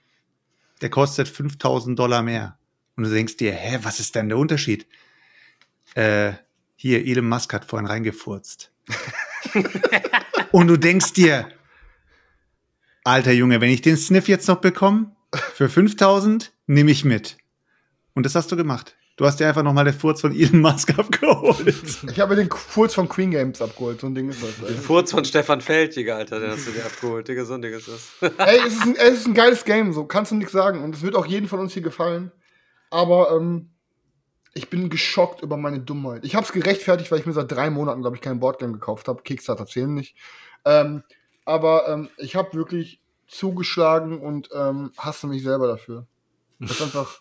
Der 0.80 0.90
kostet 0.90 1.28
5000 1.28 1.98
Dollar 1.98 2.22
mehr. 2.22 2.58
Und 2.96 3.04
du 3.04 3.10
denkst 3.10 3.38
dir, 3.38 3.52
hä, 3.52 3.78
was 3.82 4.00
ist 4.00 4.14
denn 4.14 4.28
der 4.28 4.38
Unterschied? 4.38 4.86
Äh, 5.94 6.32
hier, 6.76 7.06
Elon 7.06 7.28
Musk 7.28 7.52
hat 7.52 7.64
vorhin 7.64 7.86
reingefurzt. 7.86 8.72
Und 10.52 10.66
du 10.68 10.76
denkst 10.76 11.12
dir, 11.14 11.48
alter 13.04 13.32
Junge, 13.32 13.60
wenn 13.60 13.70
ich 13.70 13.82
den 13.82 13.96
Sniff 13.96 14.28
jetzt 14.28 14.48
noch 14.48 14.60
bekomme, 14.60 15.16
für 15.54 15.68
5000, 15.68 16.52
nehme 16.66 16.90
ich 16.90 17.04
mit. 17.04 17.38
Und 18.14 18.26
das 18.26 18.34
hast 18.34 18.52
du 18.52 18.56
gemacht. 18.56 18.96
Du 19.16 19.26
hast 19.26 19.40
dir 19.40 19.46
einfach 19.46 19.62
nochmal 19.62 19.84
den 19.84 19.94
Furz 19.94 20.22
von 20.22 20.34
Elon 20.34 20.60
Musk 20.60 20.90
abgeholt. 20.98 22.02
Ich 22.10 22.20
habe 22.20 22.34
den 22.34 22.50
Furz 22.50 22.94
von 22.94 23.08
Queen 23.08 23.30
Games 23.30 23.60
abgeholt. 23.60 24.00
So 24.00 24.06
ein 24.06 24.14
Ding 24.14 24.28
ist 24.30 24.42
das. 24.42 24.66
Den 24.66 24.78
Furz 24.78 25.10
von 25.10 25.24
Stefan 25.24 25.60
Feltiger, 25.60 26.16
Alter, 26.16 26.40
den 26.40 26.50
hast 26.50 26.66
du 26.66 26.72
dir 26.72 26.84
abgeholt. 26.84 27.28
Digga, 27.28 27.44
so 27.44 27.54
ein 27.54 27.62
Ding 27.62 27.74
ist 27.74 27.88
das. 27.88 28.32
Ey, 28.38 28.58
es 28.66 28.74
ist, 28.74 28.82
ein, 28.82 28.96
es 28.96 29.12
ist 29.18 29.26
ein 29.26 29.34
geiles 29.34 29.64
Game, 29.64 29.92
so 29.92 30.04
kannst 30.04 30.32
du 30.32 30.36
nichts 30.36 30.52
sagen. 30.52 30.82
Und 30.82 30.94
es 30.94 31.02
wird 31.02 31.14
auch 31.14 31.26
jedem 31.26 31.48
von 31.48 31.60
uns 31.60 31.74
hier 31.74 31.82
gefallen. 31.82 32.32
Aber 32.90 33.32
ähm, 33.32 33.70
ich 34.54 34.70
bin 34.70 34.90
geschockt 34.90 35.42
über 35.42 35.56
meine 35.56 35.80
Dummheit. 35.80 36.24
Ich 36.24 36.34
habe 36.34 36.46
es 36.46 36.52
gerechtfertigt, 36.52 37.10
weil 37.10 37.20
ich 37.20 37.26
mir 37.26 37.32
seit 37.32 37.52
drei 37.52 37.70
Monaten, 37.70 38.00
glaube 38.00 38.16
ich, 38.16 38.22
kein 38.22 38.40
Boardgame 38.40 38.72
gekauft 38.72 39.08
habe. 39.08 39.22
Kickstarter 39.22 39.66
zählen 39.66 39.92
nicht. 39.92 40.16
Ähm, 40.64 41.02
aber 41.44 41.88
ähm, 41.88 42.08
ich 42.18 42.36
habe 42.36 42.54
wirklich 42.54 43.00
zugeschlagen 43.26 44.20
und 44.20 44.48
ähm, 44.54 44.92
hasse 44.96 45.26
mich 45.26 45.42
selber 45.42 45.66
dafür. 45.66 46.06
Das 46.60 46.72
ist 46.72 46.82
einfach. 46.82 47.20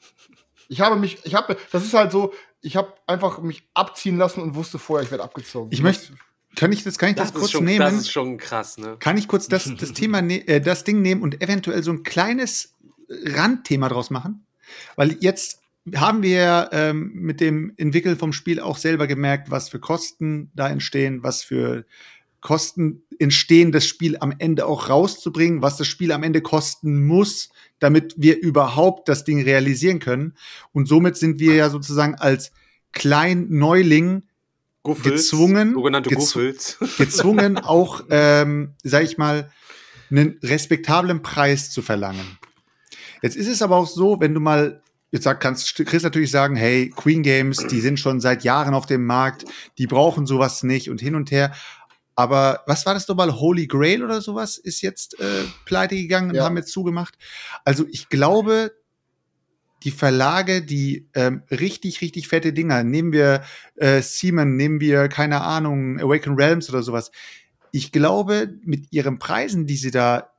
Ich 0.71 0.79
habe 0.79 0.95
mich, 0.95 1.17
ich 1.25 1.35
habe, 1.35 1.57
das 1.73 1.83
ist 1.83 1.93
halt 1.93 2.13
so, 2.13 2.33
ich 2.61 2.77
habe 2.77 2.93
einfach 3.05 3.41
mich 3.41 3.67
abziehen 3.73 4.17
lassen 4.17 4.41
und 4.41 4.55
wusste 4.55 4.79
vorher, 4.79 5.03
ich 5.03 5.11
werde 5.11 5.25
abgezogen. 5.25 5.69
Ich 5.73 5.81
möchte, 5.81 6.13
kann 6.55 6.71
ich 6.71 6.85
das, 6.85 6.97
kann 6.97 7.09
ich 7.09 7.15
das, 7.15 7.33
das 7.33 7.41
kurz 7.41 7.51
schon, 7.51 7.65
nehmen? 7.65 7.81
Das 7.81 7.93
ist 7.93 8.09
schon 8.09 8.37
krass, 8.37 8.77
ne? 8.77 8.95
Kann 8.97 9.17
ich 9.17 9.27
kurz 9.27 9.49
das, 9.49 9.69
das 9.75 9.91
Thema, 9.91 10.21
ne, 10.21 10.47
äh, 10.47 10.61
das 10.61 10.85
Ding 10.85 11.01
nehmen 11.01 11.23
und 11.23 11.41
eventuell 11.41 11.83
so 11.83 11.91
ein 11.91 12.03
kleines 12.03 12.73
Randthema 13.09 13.89
draus 13.89 14.11
machen? 14.11 14.45
Weil 14.95 15.17
jetzt 15.19 15.59
haben 15.93 16.23
wir 16.23 16.69
ähm, 16.71 17.11
mit 17.15 17.41
dem 17.41 17.73
Entwickeln 17.75 18.17
vom 18.17 18.31
Spiel 18.31 18.61
auch 18.61 18.77
selber 18.77 19.07
gemerkt, 19.07 19.51
was 19.51 19.67
für 19.67 19.79
Kosten 19.79 20.51
da 20.55 20.69
entstehen, 20.69 21.21
was 21.21 21.43
für 21.43 21.85
Kosten 22.41 23.03
entstehen, 23.19 23.71
das 23.71 23.85
Spiel 23.85 24.17
am 24.19 24.33
Ende 24.39 24.65
auch 24.65 24.89
rauszubringen, 24.89 25.61
was 25.61 25.77
das 25.77 25.87
Spiel 25.87 26.11
am 26.11 26.23
Ende 26.23 26.41
kosten 26.41 27.05
muss, 27.05 27.49
damit 27.79 28.15
wir 28.17 28.39
überhaupt 28.39 29.07
das 29.07 29.23
Ding 29.23 29.41
realisieren 29.43 29.99
können. 29.99 30.35
Und 30.73 30.87
somit 30.87 31.17
sind 31.17 31.39
wir 31.39 31.53
ja 31.53 31.69
sozusagen 31.69 32.15
als 32.15 32.51
Klein-Neuling 32.93 34.23
Guffels, 34.83 35.29
gezwungen, 35.29 35.73
sogenannte 35.73 36.09
gez- 36.09 36.15
Guffels. 36.15 36.77
gezwungen, 36.97 37.57
auch, 37.57 38.01
ähm, 38.09 38.73
sag 38.83 39.03
ich 39.03 39.17
mal, 39.17 39.51
einen 40.09 40.39
respektablen 40.41 41.21
Preis 41.21 41.69
zu 41.69 41.81
verlangen. 41.81 42.39
Jetzt 43.21 43.37
ist 43.37 43.47
es 43.47 43.61
aber 43.61 43.77
auch 43.77 43.87
so, 43.87 44.19
wenn 44.19 44.33
du 44.33 44.39
mal, 44.39 44.81
jetzt 45.11 45.23
sag, 45.23 45.39
kannst 45.39 45.75
Chris 45.75 46.01
natürlich 46.03 46.31
sagen, 46.31 46.55
hey, 46.55 46.89
Queen 46.89 47.21
Games, 47.21 47.67
die 47.67 47.79
sind 47.79 47.99
schon 47.99 48.19
seit 48.19 48.43
Jahren 48.43 48.73
auf 48.73 48.87
dem 48.87 49.05
Markt, 49.05 49.45
die 49.77 49.85
brauchen 49.85 50.25
sowas 50.25 50.63
nicht 50.63 50.89
und 50.89 50.99
hin 50.99 51.13
und 51.15 51.29
her. 51.29 51.53
Aber 52.21 52.63
was 52.67 52.85
war 52.85 52.93
das 52.93 53.07
nochmal? 53.07 53.33
Holy 53.33 53.65
Grail 53.67 54.03
oder 54.03 54.21
sowas 54.21 54.57
ist 54.57 54.81
jetzt 54.81 55.19
äh, 55.19 55.43
pleite 55.65 55.95
gegangen 55.95 56.29
und 56.29 56.35
Ja. 56.35 56.45
haben 56.45 56.57
jetzt 56.57 56.71
zugemacht. 56.71 57.17
Also 57.65 57.85
ich 57.89 58.09
glaube, 58.09 58.71
die 59.83 59.91
Verlage, 59.91 60.61
die 60.61 61.09
ähm, 61.15 61.41
richtig, 61.49 62.01
richtig 62.01 62.27
fette 62.27 62.53
Dinger, 62.53 62.83
nehmen 62.83 63.11
wir 63.11 63.43
äh, 63.75 64.01
Seaman, 64.01 64.55
nehmen 64.55 64.79
wir, 64.79 65.07
keine 65.07 65.41
Ahnung, 65.41 65.99
Awaken 65.99 66.35
Realms 66.35 66.69
oder 66.69 66.83
sowas. 66.83 67.11
Ich 67.71 67.91
glaube, 67.91 68.53
mit 68.63 68.91
ihren 68.91 69.17
Preisen, 69.17 69.65
die 69.65 69.77
sie 69.77 69.89
da 69.91 70.29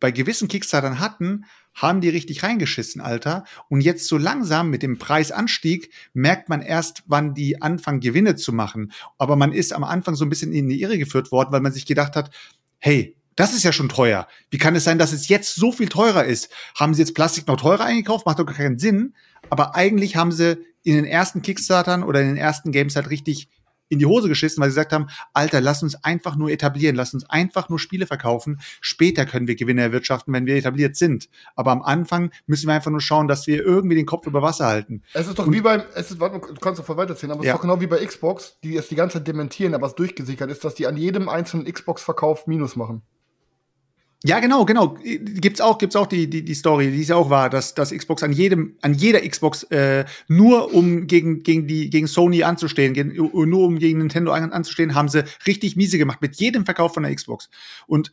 bei 0.00 0.10
gewissen 0.10 0.48
Kickstartern 0.48 0.98
hatten, 1.00 1.46
haben 1.74 2.00
die 2.00 2.08
richtig 2.08 2.42
reingeschissen, 2.42 3.00
Alter. 3.00 3.44
Und 3.68 3.80
jetzt 3.80 4.06
so 4.06 4.16
langsam 4.16 4.70
mit 4.70 4.82
dem 4.82 4.98
Preisanstieg 4.98 5.90
merkt 6.12 6.48
man 6.48 6.62
erst, 6.62 7.02
wann 7.06 7.34
die 7.34 7.60
anfangen, 7.60 8.00
Gewinne 8.00 8.36
zu 8.36 8.52
machen. 8.52 8.92
Aber 9.18 9.36
man 9.36 9.52
ist 9.52 9.72
am 9.72 9.84
Anfang 9.84 10.14
so 10.14 10.24
ein 10.24 10.30
bisschen 10.30 10.52
in 10.52 10.68
die 10.68 10.80
Irre 10.80 10.98
geführt 10.98 11.32
worden, 11.32 11.52
weil 11.52 11.60
man 11.60 11.72
sich 11.72 11.86
gedacht 11.86 12.16
hat, 12.16 12.30
hey, 12.78 13.16
das 13.36 13.52
ist 13.52 13.64
ja 13.64 13.72
schon 13.72 13.88
teuer. 13.88 14.28
Wie 14.50 14.58
kann 14.58 14.76
es 14.76 14.84
sein, 14.84 14.98
dass 14.98 15.12
es 15.12 15.28
jetzt 15.28 15.56
so 15.56 15.72
viel 15.72 15.88
teurer 15.88 16.24
ist? 16.24 16.50
Haben 16.78 16.94
sie 16.94 17.02
jetzt 17.02 17.14
Plastik 17.14 17.48
noch 17.48 17.60
teurer 17.60 17.84
eingekauft? 17.84 18.26
Macht 18.26 18.38
doch 18.38 18.46
gar 18.46 18.54
keinen 18.54 18.78
Sinn. 18.78 19.14
Aber 19.50 19.74
eigentlich 19.74 20.16
haben 20.16 20.30
sie 20.30 20.58
in 20.84 20.94
den 20.94 21.04
ersten 21.04 21.42
Kickstartern 21.42 22.04
oder 22.04 22.20
in 22.20 22.28
den 22.28 22.36
ersten 22.36 22.70
Games 22.70 22.94
halt 22.94 23.10
richtig 23.10 23.48
in 23.94 23.98
die 23.98 24.06
Hose 24.06 24.28
geschissen, 24.28 24.62
weil 24.62 24.70
sie 24.70 24.74
gesagt 24.74 24.92
haben, 24.92 25.06
Alter, 25.32 25.60
lass 25.60 25.82
uns 25.82 25.94
einfach 26.04 26.36
nur 26.36 26.50
etablieren, 26.50 26.94
lass 26.96 27.14
uns 27.14 27.28
einfach 27.30 27.68
nur 27.68 27.78
Spiele 27.78 28.06
verkaufen. 28.06 28.60
Später 28.80 29.24
können 29.26 29.46
wir 29.48 29.56
Gewinne 29.56 29.82
erwirtschaften, 29.82 30.32
wenn 30.34 30.46
wir 30.46 30.56
etabliert 30.56 30.96
sind. 30.96 31.28
Aber 31.56 31.72
am 31.72 31.82
Anfang 31.82 32.30
müssen 32.46 32.66
wir 32.68 32.74
einfach 32.74 32.90
nur 32.90 33.00
schauen, 33.00 33.28
dass 33.28 33.46
wir 33.46 33.64
irgendwie 33.64 33.96
den 33.96 34.06
Kopf 34.06 34.26
über 34.26 34.42
Wasser 34.42 34.66
halten. 34.66 35.02
Es 35.14 35.26
ist 35.26 35.38
doch 35.38 35.50
wie 35.50 35.60
beim, 35.60 35.82
es 35.94 36.10
ist, 36.10 36.20
warte, 36.20 36.38
du 36.40 36.60
kannst 36.60 36.78
doch 36.80 36.84
voll 36.86 36.96
weiterzählen, 36.96 37.32
aber 37.32 37.40
es 37.40 37.46
Ja. 37.46 37.52
ist 37.54 37.58
doch 37.58 37.62
genau 37.62 37.80
wie 37.80 37.86
bei 37.86 38.04
Xbox, 38.04 38.58
die 38.62 38.76
es 38.76 38.88
die 38.88 38.94
ganze 38.96 39.18
Zeit 39.18 39.28
dementieren, 39.28 39.74
aber 39.74 39.86
es 39.86 39.94
durchgesickert 39.94 40.50
ist, 40.50 40.64
dass 40.64 40.74
die 40.74 40.86
an 40.86 40.96
jedem 40.96 41.28
einzelnen 41.28 41.64
Xbox-Verkauf 41.72 42.46
Minus 42.46 42.76
machen. 42.76 43.02
Ja, 44.26 44.40
genau, 44.40 44.64
genau. 44.64 44.96
Gibt's 45.02 45.60
auch, 45.60 45.76
gibt's 45.76 45.96
auch 45.96 46.06
die, 46.06 46.30
die, 46.30 46.42
die 46.42 46.54
Story, 46.54 46.90
die 46.90 47.02
ist 47.02 47.10
ja 47.10 47.16
auch 47.16 47.28
wahr, 47.28 47.50
dass, 47.50 47.74
dass 47.74 47.90
Xbox 47.90 48.22
an 48.22 48.32
jedem, 48.32 48.74
an 48.80 48.94
jeder 48.94 49.20
Xbox 49.20 49.64
äh, 49.64 50.06
nur 50.28 50.72
um 50.72 51.06
gegen, 51.06 51.42
gegen 51.42 51.66
die, 51.66 51.90
gegen 51.90 52.06
Sony 52.06 52.42
anzustehen, 52.42 52.94
gegen, 52.94 53.14
nur 53.14 53.66
um 53.66 53.78
gegen 53.78 53.98
Nintendo 53.98 54.32
an, 54.32 54.50
anzustehen, 54.50 54.94
haben 54.94 55.10
sie 55.10 55.24
richtig 55.46 55.76
miese 55.76 55.98
gemacht 55.98 56.22
mit 56.22 56.36
jedem 56.36 56.64
Verkauf 56.64 56.94
von 56.94 57.02
der 57.02 57.14
Xbox. 57.14 57.50
Und 57.86 58.12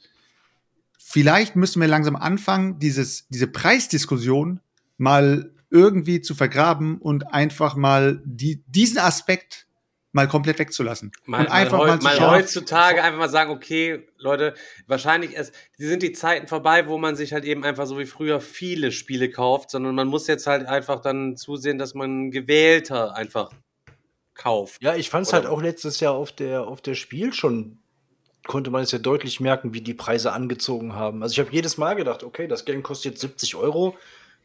vielleicht 0.98 1.56
müssen 1.56 1.80
wir 1.80 1.88
langsam 1.88 2.18
anfangen, 2.18 2.78
dieses, 2.78 3.30
diese 3.30 3.48
Preisdiskussion 3.48 4.60
mal 4.98 5.54
irgendwie 5.70 6.20
zu 6.20 6.36
vergraben 6.36 6.98
und 6.98 7.34
einfach 7.34 7.78
mal 7.78 8.22
die, 8.26 8.62
diesen 8.68 8.98
Aspekt 8.98 9.66
mal 10.12 10.28
komplett 10.28 10.60
wegzulassen. 10.60 11.12
Mal, 11.26 11.42
und 11.42 11.52
einfach 11.52 11.78
mal, 11.78 11.88
mal, 11.88 11.98
mal 11.98 12.16
schauen, 12.16 12.32
heutzutage 12.32 13.04
einfach 13.04 13.20
mal 13.20 13.30
sagen, 13.30 13.52
okay, 13.52 14.08
Leute, 14.18 14.54
wahrscheinlich 14.88 15.38
es, 15.38 15.52
die 15.78 15.86
sind 15.86 16.04
die 16.04 16.12
Zeiten 16.12 16.48
vorbei, 16.48 16.88
wo 16.88 16.98
man 16.98 17.16
sich 17.16 17.34
halt 17.34 17.46
eben 17.46 17.64
einfach 17.64 17.86
so 17.86 17.98
wie 17.98 18.06
früher 18.06 18.42
viele 18.42 18.92
Spiele 18.92 19.30
kauft, 19.30 19.72
sondern 19.72 19.96
man 19.96 20.08
muss 20.08 20.28
jetzt 20.28 20.48
halt 20.48 20.68
einfach 20.68 21.02
dann 21.02 21.38
zusehen, 21.38 21.78
dass 21.78 21.94
man 21.94 22.32
gewählter 22.32 23.16
einfach 23.16 23.52
kauft. 24.34 24.82
Ja, 24.82 24.96
ich 24.96 25.10
fand 25.10 25.28
es 25.28 25.34
halt 25.34 25.46
auch 25.46 25.62
letztes 25.62 26.00
Jahr 26.00 26.14
auf 26.14 26.32
der, 26.32 26.64
auf 26.64 26.82
der 26.82 26.96
Spiel 26.96 27.34
schon, 27.34 27.80
konnte 28.48 28.72
man 28.72 28.84
es 28.84 28.92
ja 28.92 29.00
deutlich 29.00 29.40
merken, 29.40 29.74
wie 29.74 29.82
die 29.82 29.94
Preise 29.94 30.34
angezogen 30.34 30.94
haben. 30.94 31.22
Also 31.24 31.34
ich 31.34 31.40
habe 31.40 31.56
jedes 31.56 31.78
Mal 31.78 31.96
gedacht, 31.96 32.24
okay, 32.24 32.48
das 32.48 32.66
Game 32.66 32.84
kostet 32.84 33.14
jetzt 33.14 33.22
70 33.22 33.56
Euro. 33.56 33.96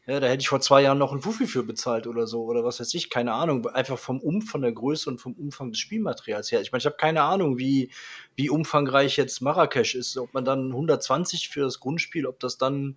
Ja, 0.07 0.21
da 0.21 0.27
hätte 0.27 0.41
ich 0.41 0.47
vor 0.47 0.61
zwei 0.61 0.83
Jahren 0.83 0.97
noch 0.97 1.11
ein 1.11 1.19
Fuffi 1.19 1.47
für 1.47 1.63
bezahlt 1.63 2.07
oder 2.07 2.27
so, 2.27 2.45
oder 2.45 2.63
was 2.63 2.79
weiß 2.79 2.93
ich, 2.93 3.09
keine 3.09 3.33
Ahnung. 3.33 3.67
Einfach 3.67 3.99
vom 3.99 4.21
Um, 4.21 4.41
von 4.41 4.61
der 4.61 4.71
Größe 4.71 5.09
und 5.09 5.19
vom 5.19 5.33
Umfang 5.33 5.71
des 5.71 5.79
Spielmaterials 5.79 6.49
her. 6.49 6.61
Ich 6.61 6.71
meine, 6.71 6.79
ich 6.79 6.85
habe 6.85 6.95
keine 6.95 7.23
Ahnung, 7.23 7.57
wie, 7.57 7.91
wie 8.37 8.49
umfangreich 8.49 9.17
jetzt 9.17 9.41
Marrakesch 9.41 9.95
ist. 9.95 10.17
Ob 10.17 10.33
man 10.33 10.45
dann 10.45 10.67
120 10.67 11.49
für 11.49 11.61
das 11.61 11.81
Grundspiel, 11.81 12.25
ob 12.25 12.39
das 12.39 12.57
dann 12.57 12.95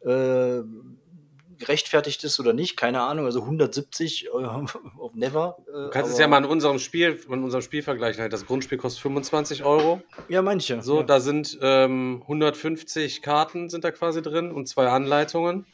äh, 0.00 0.62
gerechtfertigt 1.58 2.24
ist 2.24 2.40
oder 2.40 2.54
nicht, 2.54 2.78
keine 2.78 3.02
Ahnung. 3.02 3.26
Also 3.26 3.42
170 3.42 4.26
äh, 4.26 4.28
auf 4.30 5.14
Never. 5.14 5.58
Äh, 5.68 5.72
Du 5.72 5.90
kannst 5.90 6.12
es 6.12 6.18
ja 6.18 6.26
mal 6.26 6.38
in 6.38 6.46
unserem 6.46 6.78
Spiel, 6.78 7.20
in 7.28 7.44
unserem 7.44 7.62
Spiel 7.62 7.82
vergleichen. 7.82 8.22
Halt. 8.22 8.32
Das 8.32 8.46
Grundspiel 8.46 8.78
kostet 8.78 9.02
25 9.02 9.62
Euro. 9.62 10.00
Ja, 10.30 10.40
manche. 10.40 10.80
So, 10.80 11.00
ja. 11.00 11.02
da 11.02 11.20
sind 11.20 11.58
ähm, 11.60 12.20
150 12.22 13.20
Karten 13.20 13.68
sind 13.68 13.84
da 13.84 13.90
quasi 13.90 14.22
drin 14.22 14.50
und 14.52 14.68
zwei 14.68 14.88
Anleitungen. 14.88 15.66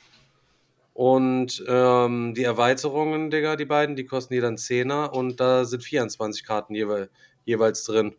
Und 0.94 1.64
ähm, 1.68 2.34
die 2.34 2.44
Erweiterungen, 2.44 3.30
Digga, 3.30 3.56
die 3.56 3.64
beiden, 3.64 3.96
die 3.96 4.04
kosten 4.04 4.34
jeder 4.34 4.48
einen 4.48 4.58
Zehner 4.58 5.14
und 5.14 5.40
da 5.40 5.64
sind 5.64 5.82
24 5.82 6.44
Karten 6.44 6.74
jeweil, 6.74 7.08
jeweils 7.44 7.84
drin. 7.84 8.14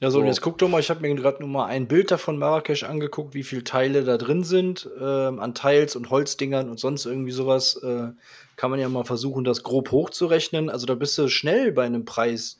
Ja, 0.00 0.10
so, 0.10 0.18
und 0.18 0.24
So. 0.24 0.28
jetzt 0.28 0.40
guck 0.40 0.58
doch 0.58 0.68
mal, 0.68 0.80
ich 0.80 0.90
habe 0.90 1.00
mir 1.00 1.14
gerade 1.14 1.40
nur 1.40 1.48
mal 1.48 1.66
ein 1.66 1.86
Bild 1.86 2.10
davon 2.10 2.38
Marrakesch 2.38 2.84
angeguckt, 2.84 3.34
wie 3.34 3.42
viele 3.42 3.64
Teile 3.64 4.02
da 4.04 4.16
drin 4.16 4.44
sind, 4.44 4.88
ähm, 4.98 5.40
an 5.40 5.54
Teils 5.54 5.96
und 5.96 6.10
Holzdingern 6.10 6.70
und 6.70 6.78
sonst 6.80 7.04
irgendwie 7.06 7.32
sowas. 7.32 7.76
Äh, 7.82 8.08
kann 8.56 8.70
man 8.70 8.80
ja 8.80 8.90
mal 8.90 9.04
versuchen, 9.04 9.44
das 9.44 9.62
grob 9.62 9.90
hochzurechnen. 9.90 10.68
Also 10.68 10.84
da 10.86 10.94
bist 10.94 11.16
du 11.16 11.28
schnell 11.28 11.72
bei 11.72 11.84
einem 11.84 12.04
Preis 12.04 12.58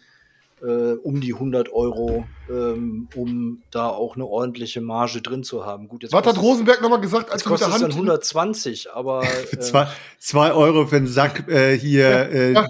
äh, 0.62 0.92
um 0.92 1.20
die 1.20 1.34
100 1.34 1.72
Euro, 1.72 2.24
ähm, 2.48 3.08
um 3.14 3.62
da 3.70 3.88
auch 3.88 4.16
eine 4.16 4.26
ordentliche 4.26 4.80
Marge 4.80 5.22
drin 5.22 5.42
zu 5.42 5.64
haben. 5.64 5.88
Gut, 5.88 6.02
jetzt 6.02 6.12
Was 6.12 6.26
hat 6.26 6.40
Rosenberg 6.40 6.82
nochmal 6.82 7.00
gesagt, 7.00 7.30
als 7.30 7.44
kostet 7.44 7.72
es 7.72 7.80
dann 7.80 7.90
120, 7.90 8.92
aber 8.92 9.22
Für 9.24 9.56
äh, 9.56 9.60
zwei, 9.60 9.88
zwei 10.18 10.52
Euro 10.52 10.86
für 10.86 10.96
einen 10.96 11.06
Sack 11.06 11.48
äh, 11.48 11.76
hier 11.78 12.30
äh, 12.30 12.52
Ja. 12.52 12.66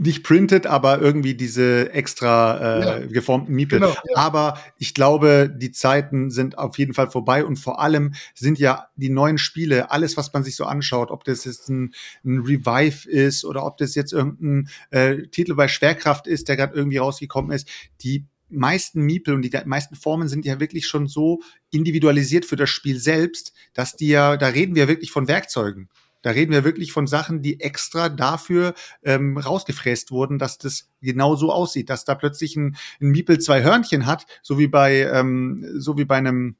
Nicht 0.00 0.24
printed, 0.24 0.66
aber 0.66 1.00
irgendwie 1.00 1.34
diese 1.34 1.92
extra 1.92 2.56
äh, 2.58 2.80
Ja. 2.80 3.06
geformten 3.06 3.54
Miepel. 3.54 3.80
Genau, 3.80 3.92
ja. 3.92 4.16
Aber 4.16 4.58
ich 4.78 4.94
glaube, 4.94 5.54
die 5.54 5.72
Zeiten 5.72 6.30
sind 6.30 6.56
auf 6.56 6.78
jeden 6.78 6.94
Fall 6.94 7.10
vorbei 7.10 7.44
und 7.44 7.56
vor 7.56 7.80
allem 7.80 8.14
sind 8.34 8.58
ja 8.58 8.88
die 8.96 9.10
neuen 9.10 9.36
Spiele, 9.36 9.90
alles, 9.90 10.16
was 10.16 10.32
man 10.32 10.42
sich 10.42 10.56
so 10.56 10.64
anschaut, 10.64 11.10
ob 11.10 11.24
das 11.24 11.44
jetzt 11.44 11.68
ein, 11.68 11.92
ein 12.24 12.40
Revive 12.40 13.08
ist 13.08 13.44
oder 13.44 13.64
ob 13.66 13.76
das 13.76 13.94
jetzt 13.94 14.12
irgendein 14.12 14.70
äh, 14.90 15.26
Titel 15.28 15.54
bei 15.54 15.68
Schwerkraft 15.68 16.26
ist, 16.26 16.48
der 16.48 16.56
gerade 16.56 16.74
irgendwie 16.74 16.98
rausgekommen 16.98 17.52
ist, 17.52 17.68
die 18.00 18.24
meisten 18.48 19.02
Miepel 19.02 19.34
und 19.34 19.42
die 19.42 19.52
meisten 19.66 19.94
Formen 19.96 20.28
sind 20.28 20.44
ja 20.44 20.58
wirklich 20.60 20.86
schon 20.86 21.06
so 21.06 21.40
individualisiert 21.70 22.44
für 22.44 22.56
das 22.56 22.70
Spiel 22.70 22.98
selbst, 22.98 23.52
dass 23.74 23.96
die 23.96 24.08
ja, 24.08 24.36
da 24.36 24.48
reden 24.48 24.74
wir 24.74 24.88
wirklich 24.88 25.12
von 25.12 25.28
Werkzeugen. 25.28 25.88
Da 26.22 26.30
reden 26.30 26.52
wir 26.52 26.64
wirklich 26.64 26.92
von 26.92 27.06
Sachen, 27.06 27.42
die 27.42 27.60
extra 27.60 28.08
dafür 28.08 28.74
ähm, 29.02 29.38
rausgefräst 29.38 30.10
wurden, 30.10 30.38
dass 30.38 30.58
das 30.58 30.88
genau 31.00 31.34
so 31.36 31.52
aussieht, 31.52 31.90
dass 31.90 32.04
da 32.04 32.14
plötzlich 32.14 32.56
ein, 32.56 32.76
ein 33.00 33.08
Miepel 33.08 33.38
zwei 33.38 33.62
Hörnchen 33.62 34.06
hat, 34.06 34.26
so 34.42 34.58
wie 34.58 34.68
bei, 34.68 35.00
ähm, 35.02 35.66
so 35.78 35.96
wie 35.96 36.04
bei 36.04 36.16
einem, 36.16 36.56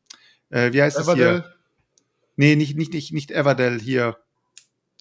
äh, 0.48 0.72
wie 0.72 0.82
heißt 0.82 0.96
das 0.96 1.06
hier? 1.12 1.14
Everdell. 1.14 1.54
Nee, 2.36 2.56
nicht, 2.56 2.76
nicht, 2.76 2.94
nicht, 2.94 3.12
nicht 3.12 3.30
Everdell 3.30 3.78
hier. 3.78 4.16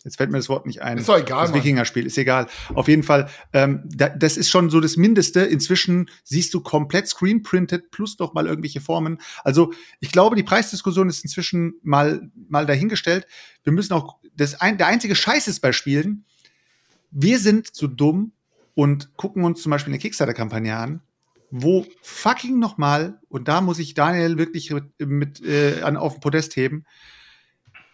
Jetzt 0.10 0.18
fällt 0.18 0.32
mir 0.32 0.40
das 0.40 0.50
Wort 0.50 0.66
nicht 0.66 0.82
ein. 0.82 0.98
Ist 0.98 1.08
doch 1.08 1.20
egal, 1.20 1.46
Das. 1.46 1.56
Wikingerspiel, 1.56 2.08
ist 2.08 2.18
egal. 2.18 2.48
Auf 2.74 2.88
jeden 2.88 3.04
Fall, 3.04 3.30
ähm, 3.54 3.84
da, 3.86 4.10
das 4.10 4.38
ist 4.38 4.50
schon 4.50 4.72
so 4.72 4.80
das 4.80 4.98
Mindeste. 4.98 5.42
Inzwischen 5.42 6.10
siehst 6.24 6.52
du 6.56 6.62
komplett 6.62 7.08
screenprinted 7.08 7.92
plus 7.92 8.18
noch 8.18 8.34
mal 8.34 8.48
irgendwelche 8.48 8.82
Formen. 8.82 9.20
Also 9.44 9.72
ich 10.00 10.12
glaube, 10.12 10.36
die 10.36 10.42
Preisdiskussion 10.42 11.10
ist 11.10 11.24
inzwischen 11.24 11.76
mal, 11.84 12.28
mal 12.50 12.66
dahingestellt. 12.66 13.28
Wir 13.64 13.72
müssen 13.72 13.94
auch, 13.94 14.18
das 14.36 14.60
ein, 14.60 14.80
der 14.80 14.88
einzige 14.88 15.16
Scheiß 15.16 15.48
ist 15.48 15.60
bei 15.60 15.74
Spielen, 15.74 16.26
wir 17.12 17.38
sind 17.38 17.70
so 17.72 17.86
dumm 17.86 18.32
und 18.74 19.16
gucken 19.16 19.44
uns 19.44 19.62
zum 19.62 19.70
Beispiel 19.70 19.94
eine 19.94 20.00
Kickstarter-Kampagne 20.00 20.76
an, 20.76 21.02
wo 21.52 21.86
fucking 22.02 22.58
noch 22.58 22.80
mal, 22.80 23.20
und 23.30 23.48
da 23.48 23.62
muss 23.62 23.78
ich 23.78 23.94
Daniel 23.94 24.40
wirklich 24.40 24.72
mit, 24.72 24.86
mit 25.00 25.46
äh, 25.46 25.84
an, 25.84 25.98
auf 25.98 26.14
den 26.14 26.22
Podest 26.22 26.56
heben, 26.56 26.86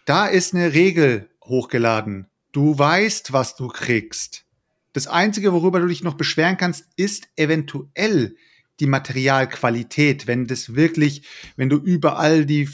da 0.06 0.26
ist 0.26 0.54
eine 0.54 0.72
Regel 0.72 1.28
hochgeladen. 1.48 2.26
Du 2.52 2.78
weißt, 2.78 3.32
was 3.32 3.56
du 3.56 3.68
kriegst. 3.68 4.44
Das 4.92 5.06
Einzige, 5.06 5.52
worüber 5.52 5.80
du 5.80 5.86
dich 5.86 6.02
noch 6.02 6.14
beschweren 6.14 6.56
kannst, 6.56 6.86
ist 6.96 7.28
eventuell 7.36 8.36
die 8.80 8.86
Materialqualität, 8.86 10.26
wenn 10.26 10.46
das 10.46 10.74
wirklich, 10.74 11.22
wenn 11.56 11.68
du 11.68 11.76
überall 11.76 12.44
die 12.44 12.68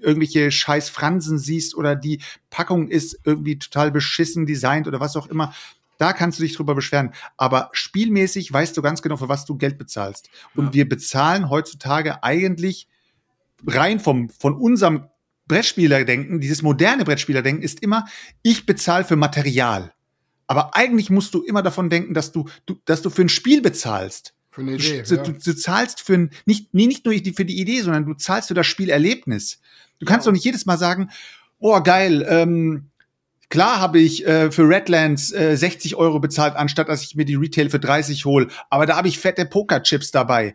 irgendwelche 0.00 0.50
scheiß 0.50 0.90
Fransen 0.90 1.38
siehst 1.38 1.74
oder 1.74 1.96
die 1.96 2.20
Packung 2.50 2.88
ist 2.88 3.18
irgendwie 3.24 3.58
total 3.58 3.90
beschissen 3.90 4.46
designt 4.46 4.86
oder 4.86 5.00
was 5.00 5.16
auch 5.16 5.26
immer, 5.26 5.54
da 5.98 6.12
kannst 6.12 6.38
du 6.38 6.42
dich 6.42 6.54
drüber 6.54 6.74
beschweren. 6.74 7.12
Aber 7.36 7.70
spielmäßig 7.72 8.52
weißt 8.52 8.76
du 8.76 8.82
ganz 8.82 9.02
genau, 9.02 9.16
für 9.16 9.28
was 9.28 9.44
du 9.44 9.56
Geld 9.56 9.78
bezahlst. 9.78 10.30
Und 10.54 10.66
Ja. 10.66 10.72
wir 10.74 10.88
bezahlen 10.88 11.50
heutzutage 11.50 12.22
eigentlich 12.22 12.88
rein 13.66 13.98
vom, 14.00 14.28
von 14.28 14.54
unserem 14.54 15.08
Brettspielerdenken, 15.48 16.40
dieses 16.40 16.62
moderne 16.62 17.04
Brettspielerdenken 17.04 17.62
ist 17.62 17.82
immer, 17.82 18.06
ich 18.42 18.66
bezahle 18.66 19.04
für 19.04 19.16
Material. 19.16 19.92
Aber 20.46 20.76
eigentlich 20.76 21.10
musst 21.10 21.34
du 21.34 21.42
immer 21.42 21.62
davon 21.62 21.90
denken, 21.90 22.14
dass 22.14 22.32
du, 22.32 22.48
du 22.66 22.76
dass 22.84 23.02
du 23.02 23.10
für 23.10 23.22
ein 23.22 23.28
Spiel 23.28 23.60
bezahlst. 23.60 24.34
Für 24.50 24.62
eine 24.62 24.76
Du, 24.76 24.84
Idee. 24.84 25.02
du, 25.02 25.14
ja. 25.14 25.22
du, 25.22 25.32
du 25.32 25.56
zahlst 25.56 26.00
für 26.00 26.14
ein, 26.14 26.30
nicht, 26.46 26.72
nee, 26.72 26.86
nicht 26.86 27.04
nur 27.04 27.14
für 27.14 27.44
die 27.44 27.60
Idee, 27.60 27.82
sondern 27.82 28.06
du 28.06 28.14
zahlst 28.14 28.48
für 28.48 28.54
das 28.54 28.66
Spielerlebnis. 28.66 29.60
Du 29.98 30.06
kannst 30.06 30.26
doch 30.26 30.32
nicht 30.32 30.44
jedes 30.44 30.64
Mal 30.64 30.78
sagen, 30.78 31.10
oh 31.58 31.80
geil, 31.82 32.24
ähm, 32.28 32.90
klar 33.50 33.78
habe 33.78 33.98
ich 33.98 34.26
äh, 34.26 34.50
für 34.50 34.68
Redlands 34.68 35.32
äh, 35.32 35.56
60 35.56 35.96
Euro 35.96 36.18
bezahlt, 36.18 36.56
anstatt 36.56 36.88
dass 36.88 37.02
ich 37.02 37.14
mir 37.14 37.24
die 37.24 37.34
Retail 37.34 37.68
für 37.70 37.80
30 37.80 38.24
hole. 38.24 38.48
Aber 38.70 38.86
da 38.86 38.96
habe 38.96 39.08
ich 39.08 39.18
fette 39.18 39.44
Pokerchips 39.44 40.10
dabei. 40.10 40.54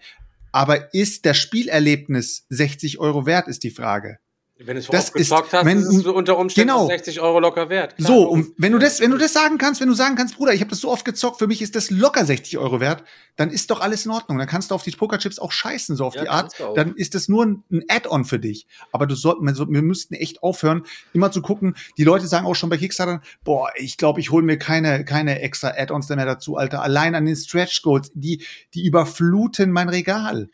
Aber 0.52 0.94
ist 0.94 1.26
das 1.26 1.38
Spielerlebnis 1.38 2.46
60 2.50 3.00
Euro 3.00 3.26
wert, 3.26 3.48
ist 3.48 3.64
die 3.64 3.72
Frage. 3.72 4.20
Wenn 4.66 4.76
du 4.76 4.80
es 4.82 4.88
Das 4.88 5.10
ist- 5.10 5.32
hast, 5.32 5.66
wenn- 5.66 5.80
ist 5.80 5.88
es 5.88 6.06
unter 6.06 6.38
Umständen 6.38 6.70
genau. 6.70 6.88
60 6.88 7.20
Euro 7.22 7.40
locker 7.40 7.70
wert. 7.70 7.98
Klar, 7.98 8.08
so, 8.08 8.28
und 8.30 8.54
wenn 8.58 8.72
du 8.72 8.80
das, 8.80 9.00
wenn 9.00 9.12
du 9.12 9.18
das 9.18 9.34
sagen 9.34 9.58
kannst, 9.58 9.82
wenn 9.82 9.88
du 9.88 9.94
sagen 9.94 10.16
kannst, 10.16 10.38
Bruder, 10.38 10.54
ich 10.54 10.62
habe 10.62 10.70
das 10.70 10.80
so 10.80 10.90
oft 10.90 11.04
gezockt, 11.06 11.40
für 11.40 11.48
mich 11.48 11.62
ist 11.62 11.76
das 11.76 11.90
locker 11.90 12.26
60 12.26 12.58
Euro 12.58 12.80
wert, 12.80 13.04
dann 13.36 13.50
ist 13.50 13.72
doch 13.72 13.82
alles 13.82 14.06
in 14.06 14.12
Ordnung. 14.12 14.38
Dann 14.38 14.48
kannst 14.48 14.72
du 14.72 14.76
auf 14.76 14.84
die 14.84 14.92
Pokerchips 14.92 15.40
auch 15.40 15.52
scheißen, 15.52 15.96
so 15.96 16.06
auf 16.06 16.16
Ja, 16.16 16.22
die 16.24 16.30
Art. 16.30 16.54
Dann 16.76 16.96
ist 16.96 17.16
das 17.16 17.28
nur 17.28 17.46
ein, 17.46 17.64
Add-on 17.90 18.26
für 18.26 18.40
dich. 18.40 18.68
Aber 18.92 19.06
du 19.08 19.16
sollten, 19.16 19.46
wir, 19.46 19.56
wir 19.56 19.82
müssten 19.82 20.14
echt 20.14 20.44
aufhören, 20.44 20.84
immer 21.14 21.32
zu 21.32 21.42
gucken. 21.42 21.76
Die 21.98 22.04
Leute 22.04 22.28
sagen 22.28 22.46
auch 22.46 22.56
schon 22.56 22.70
bei 22.70 22.78
Kickstarter, 22.78 23.22
boah, 23.44 23.70
ich 23.76 23.98
glaube, 23.98 24.20
ich 24.20 24.32
hole 24.32 24.44
mir 24.46 24.58
keine, 24.58 25.04
keine 25.04 25.42
extra 25.42 25.70
Add-ons 25.76 26.10
mehr 26.10 26.26
dazu, 26.26 26.58
Alter. 26.58 26.82
Allein 26.84 27.16
an 27.16 27.26
den 27.26 27.36
Stretch 27.36 27.82
Goals, 27.82 28.12
die, 28.14 28.44
die 28.74 28.86
überfluten 28.86 29.72
mein 29.72 29.90
Regal. 29.90 30.50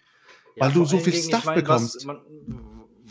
weil 0.58 0.72
du 0.74 0.84
so 0.86 0.98
viel 1.00 1.14
Dingen, 1.14 1.24
Stuff 1.26 1.40
ich 1.42 1.46
mein, 1.46 1.56
bekommst. 1.56 1.96
Was, 1.96 2.06
man, 2.06 2.20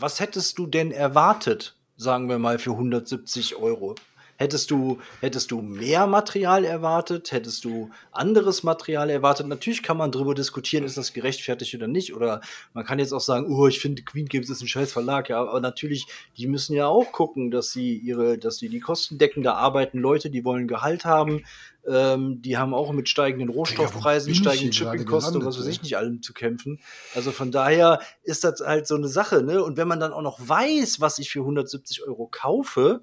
was 0.01 0.19
hättest 0.19 0.57
du 0.57 0.67
denn 0.67 0.91
erwartet, 0.91 1.75
sagen 1.97 2.29
wir 2.29 2.39
mal, 2.39 2.59
für 2.59 2.71
170 2.71 3.55
Euro? 3.57 3.95
Hättest 4.39 4.71
du, 4.71 4.99
hättest 5.19 5.51
du 5.51 5.61
mehr 5.61 6.07
Material 6.07 6.63
erwartet? 6.63 7.33
Hättest 7.33 7.65
du 7.65 7.89
anderes 8.13 8.63
Material 8.63 9.09
erwartet? 9.09 9.47
Natürlich 9.47 9.83
kann 9.83 9.97
man 9.97 10.13
darüber 10.13 10.33
diskutieren, 10.33 10.85
ist 10.85 10.95
das 10.95 11.11
gerechtfertigt 11.11 11.75
oder 11.75 11.87
nicht. 11.87 12.15
Oder 12.15 12.39
man 12.73 12.85
kann 12.85 12.99
jetzt 12.99 13.11
auch 13.11 13.19
sagen, 13.19 13.53
oh, 13.53 13.67
ich 13.67 13.81
finde 13.81 14.01
Queen 14.03 14.27
Games 14.27 14.49
ist 14.49 14.61
ein 14.61 14.69
scheiß 14.69 14.93
Verlag. 14.93 15.27
Ja, 15.27 15.41
aber 15.41 15.59
natürlich, 15.59 16.07
die 16.37 16.47
müssen 16.47 16.73
ja 16.73 16.87
auch 16.87 17.11
gucken, 17.11 17.51
dass 17.51 17.71
sie 17.71 17.97
ihre, 17.97 18.37
dass 18.37 18.59
sie 18.59 18.69
die 18.69 18.79
Kosten 18.79 19.17
decken. 19.17 19.43
Da 19.43 19.55
arbeiten 19.55 19.99
Leute, 19.99 20.29
die 20.29 20.45
wollen 20.45 20.69
Gehalt 20.69 21.03
haben. 21.03 21.43
Ähm, 21.85 22.41
die 22.41 22.55
haben 22.55 22.73
auch 22.73 22.93
mit 22.93 23.09
steigenden 23.09 23.49
Rohstoffpreisen, 23.49 24.31
ich 24.31 24.37
steigenden 24.37 24.71
Shippingkosten 24.71 25.35
und 25.35 25.45
was 25.45 25.59
weiß 25.59 25.67
ich 25.67 25.79
ey? 25.79 25.83
nicht 25.83 25.97
allem 25.97 26.21
zu 26.21 26.31
kämpfen. 26.31 26.79
Also 27.13 27.31
von 27.31 27.51
daher 27.51 27.99
ist 28.23 28.45
das 28.45 28.61
halt 28.61 28.87
so 28.87 28.95
eine 28.95 29.09
Sache, 29.09 29.43
ne? 29.43 29.61
Und 29.61 29.75
wenn 29.75 29.89
man 29.89 29.99
dann 29.99 30.13
auch 30.13 30.21
noch 30.21 30.39
weiß, 30.39 31.01
was 31.01 31.19
ich 31.19 31.29
für 31.29 31.39
170 31.39 32.03
Euro 32.03 32.27
kaufe, 32.31 33.01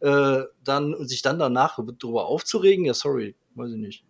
äh, 0.00 0.42
dann 0.64 1.06
sich 1.06 1.22
dann 1.22 1.38
danach 1.38 1.78
darüber 1.98 2.26
aufzuregen, 2.26 2.84
ja, 2.84 2.94
sorry, 2.94 3.34
weiß 3.54 3.70
ich 3.70 3.78
nicht. 3.78 4.04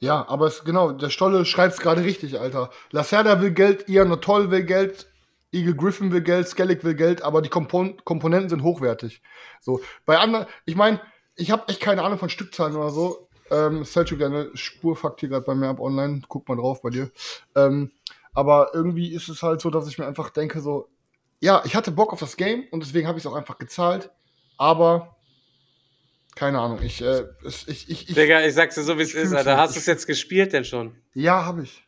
Ja, 0.00 0.28
aber 0.28 0.46
es, 0.46 0.64
genau, 0.64 0.92
der 0.92 1.10
Stolle 1.10 1.44
schreibt 1.44 1.74
es 1.74 1.80
gerade 1.80 2.04
richtig, 2.04 2.38
Alter. 2.38 2.70
Lacerda 2.90 3.40
will 3.40 3.52
Geld, 3.52 3.88
Ian 3.88 4.20
Toll 4.20 4.50
will 4.50 4.64
Geld, 4.64 5.06
Eagle 5.52 5.74
Griffin 5.74 6.12
will 6.12 6.20
Geld, 6.20 6.48
Skellig 6.48 6.84
will 6.84 6.94
Geld, 6.94 7.22
aber 7.22 7.40
die 7.40 7.48
Kompon 7.48 7.96
Komponenten 8.04 8.50
sind 8.50 8.62
hochwertig. 8.62 9.22
So, 9.60 9.80
bei 10.04 10.18
anderen, 10.18 10.46
ich 10.66 10.76
meine, 10.76 11.00
ich 11.36 11.50
habe 11.50 11.68
echt 11.68 11.80
keine 11.80 12.02
Ahnung 12.02 12.18
von 12.18 12.28
Stückzahlen 12.28 12.76
oder 12.76 12.90
so. 12.90 13.28
Ähm, 13.50 13.84
Selchuk, 13.84 14.18
deine 14.18 14.50
Spur 14.54 14.96
fuckt 14.96 15.20
hier 15.20 15.28
gerade 15.28 15.44
bei 15.44 15.54
mir 15.54 15.68
ab 15.68 15.80
online. 15.80 16.22
Guck 16.28 16.48
mal 16.48 16.56
drauf 16.56 16.82
bei 16.82 16.90
dir. 16.90 17.10
Ähm, 17.54 17.92
aber 18.32 18.70
irgendwie 18.74 19.12
ist 19.12 19.28
es 19.28 19.42
halt 19.42 19.60
so, 19.60 19.70
dass 19.70 19.88
ich 19.88 19.98
mir 19.98 20.06
einfach 20.06 20.30
denke, 20.30 20.60
so, 20.60 20.88
ja, 21.40 21.62
ich 21.64 21.76
hatte 21.76 21.92
Bock 21.92 22.12
auf 22.12 22.20
das 22.20 22.36
Game 22.36 22.64
und 22.70 22.82
deswegen 22.82 23.06
habe 23.06 23.18
ich 23.18 23.24
es 23.24 23.30
auch 23.30 23.36
einfach 23.36 23.58
gezahlt. 23.58 24.10
Aber 24.56 25.14
keine 26.34 26.58
Ahnung, 26.58 26.82
ich, 26.82 27.00
äh, 27.00 27.24
ich, 27.44 27.68
ich, 27.68 28.08
ich 28.08 28.14
Digga, 28.14 28.44
ich 28.44 28.54
sag's 28.54 28.74
dir 28.74 28.82
so, 28.82 28.98
wie 28.98 29.02
es 29.02 29.14
ist, 29.14 29.32
Alter. 29.32 29.56
Hast 29.56 29.76
du 29.76 29.78
es 29.78 29.86
jetzt 29.86 30.06
gespielt 30.06 30.52
denn 30.52 30.64
schon? 30.64 30.96
ja, 31.14 31.44
habe 31.44 31.62
ich. 31.62 31.83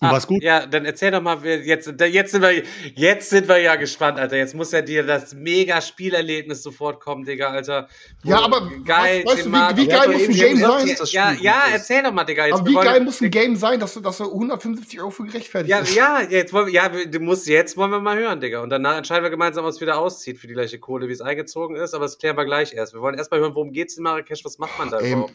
Und 0.00 0.10
war's 0.10 0.26
gut? 0.28 0.42
Ja, 0.44 0.64
dann 0.64 0.84
erzähl 0.84 1.10
doch 1.10 1.20
mal, 1.20 1.44
jetzt, 1.44 1.92
jetzt, 2.00 2.30
sind 2.30 2.40
wir, 2.42 2.62
jetzt 2.94 3.30
sind 3.30 3.48
wir 3.48 3.58
ja 3.58 3.74
gespannt, 3.74 4.18
Alter. 4.18 4.36
Jetzt 4.36 4.54
muss 4.54 4.70
ja 4.70 4.80
dir 4.80 5.02
das 5.02 5.34
mega 5.34 5.80
Spielerlebnis 5.80 6.62
sofort 6.62 7.00
kommen, 7.00 7.24
Digga, 7.24 7.48
Alter. 7.50 7.88
Ja, 8.22 8.38
Wo- 8.38 8.42
aber 8.44 8.70
geil, 8.84 9.24
weißt, 9.24 9.26
weißt 9.26 9.46
du, 9.46 9.50
wie, 9.52 9.76
wie 9.86 9.88
Ja, 9.90 9.98
geil 10.04 10.08
muss 10.12 10.22
ein 10.28 10.34
Game 10.34 10.54
gesagt, 10.54 10.80
sein? 10.86 10.96
das 10.98 11.12
ja, 11.12 11.32
Spiel 11.32 11.44
ja, 11.44 11.62
erzähl 11.72 12.02
doch 12.04 12.12
mal, 12.12 12.24
Digga. 12.24 12.46
Jetzt, 12.46 12.54
Aber 12.60 12.66
wie 12.70 12.74
geil 12.74 13.00
muss 13.00 13.20
ein 13.20 13.30
Game 13.30 13.56
sein, 13.56 13.80
dass 13.80 13.94
du, 13.94 14.00
dass 14.00 14.18
du 14.18 14.24
175 14.24 15.00
Euro 15.00 15.10
für 15.10 15.24
gerechtfertigt 15.24 15.70
Ja, 15.70 15.80
ist? 15.80 15.94
ja, 15.96 16.20
jetzt 16.22 16.52
wollen 16.52 16.66
wir, 16.66 16.72
ja, 16.74 16.88
du 16.88 17.18
musst, 17.20 17.48
jetzt 17.48 17.76
wollen 17.76 17.90
wir 17.90 17.98
mal 18.00 18.16
hören, 18.16 18.40
Digga. 18.40 18.60
Und 18.62 18.70
danach 18.70 18.98
entscheiden 18.98 19.24
wir 19.24 19.30
gemeinsam, 19.30 19.64
ob 19.64 19.70
es 19.72 19.80
wieder 19.80 19.98
auszieht 19.98 20.38
für 20.38 20.46
die 20.46 20.54
gleiche 20.54 20.78
Kohle, 20.78 21.08
wie 21.08 21.12
es 21.12 21.20
eingezogen 21.20 21.74
ist, 21.74 21.92
aber 21.94 22.04
das 22.04 22.18
klären 22.18 22.36
wir 22.36 22.44
gleich 22.44 22.72
erst. 22.72 22.94
Wir 22.94 23.00
wollen 23.00 23.16
erst 23.18 23.32
mal 23.32 23.40
hören, 23.40 23.54
worum 23.56 23.72
geht's 23.72 23.96
in 23.96 24.04
Marrakesch, 24.04 24.44
was 24.44 24.58
macht 24.58 24.78
man 24.78 24.90
da 24.90 25.00
Ey, 25.00 25.12
überhaupt? 25.12 25.32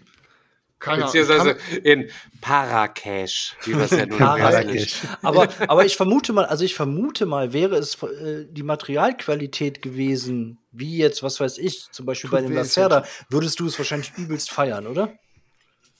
Keine. 0.83 1.05
Beziehungsweise 1.05 1.57
Ich 1.71 1.85
in 1.85 2.09
Parakesch, 2.41 3.55
wie 3.63 3.71
wir 3.71 3.85
es 3.85 3.91
ja 3.91 4.05
nun 4.05 4.19
heißen. 4.19 5.17
Aber, 5.21 5.47
aber 5.67 5.85
ich 5.85 5.95
vermute 5.95 6.33
mal, 6.33 6.45
also 6.45 6.65
ich 6.65 6.75
vermute 6.75 7.25
mal, 7.25 7.53
wäre 7.53 7.77
es 7.77 8.03
äh, 8.03 8.45
die 8.49 8.63
Materialqualität 8.63 9.81
gewesen, 9.81 10.59
wie 10.71 10.97
jetzt, 10.97 11.23
was 11.23 11.39
weiß 11.39 11.57
ich, 11.57 11.87
zum 11.91 12.05
Beispiel 12.05 12.29
Tut 12.29 12.37
bei 12.37 12.41
dem 12.45 12.53
Lacerda, 12.53 13.05
würdest 13.29 13.61
du 13.61 13.65
es 13.65 13.77
wahrscheinlich 13.79 14.11
übelst 14.17 14.51
feiern, 14.51 14.85
oder? 14.87 15.13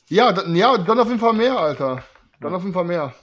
ja, 0.10 0.34
dann, 0.34 0.54
ja, 0.54 0.78
dann 0.78 1.00
auf 1.00 1.08
jeden 1.08 1.20
Fall 1.20 1.34
mehr, 1.34 1.58
Alter. 1.58 2.04
Dann 2.42 2.54
auf 2.54 2.62
jeden 2.64 2.74
Fall 2.74 2.84
mehr. 2.84 3.16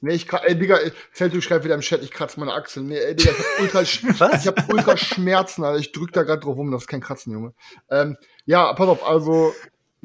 Nee, 0.00 0.14
ich, 0.14 0.30
ey, 0.32 0.58
Digga, 0.58 0.76
ey, 0.76 0.92
Feld, 1.10 1.32
du 1.34 1.40
schreibst 1.40 1.64
wieder 1.64 1.74
im 1.74 1.80
Chat, 1.80 2.02
ich 2.02 2.10
kratze 2.10 2.38
meine 2.38 2.52
Achsel. 2.52 2.82
Nee, 2.82 2.98
ey, 2.98 3.14
Digga, 3.16 3.30
ich 3.32 3.38
hab 3.38 3.60
ultra, 3.60 3.78
sch- 3.84 4.20
Was? 4.20 4.40
ich 4.42 4.46
hab 4.46 4.68
ultra 4.72 4.96
Schmerzen, 4.96 5.64
Alter. 5.64 5.78
Ich 5.78 5.92
drück 5.92 6.12
da 6.12 6.22
gerade 6.24 6.40
drauf 6.40 6.56
rum, 6.56 6.70
das 6.70 6.82
ist 6.82 6.88
kein 6.88 7.00
Kratzen, 7.00 7.32
Junge. 7.32 7.54
Ähm, 7.90 8.16
ja, 8.44 8.72
pass 8.74 8.88
auf, 8.88 9.06
also, 9.06 9.54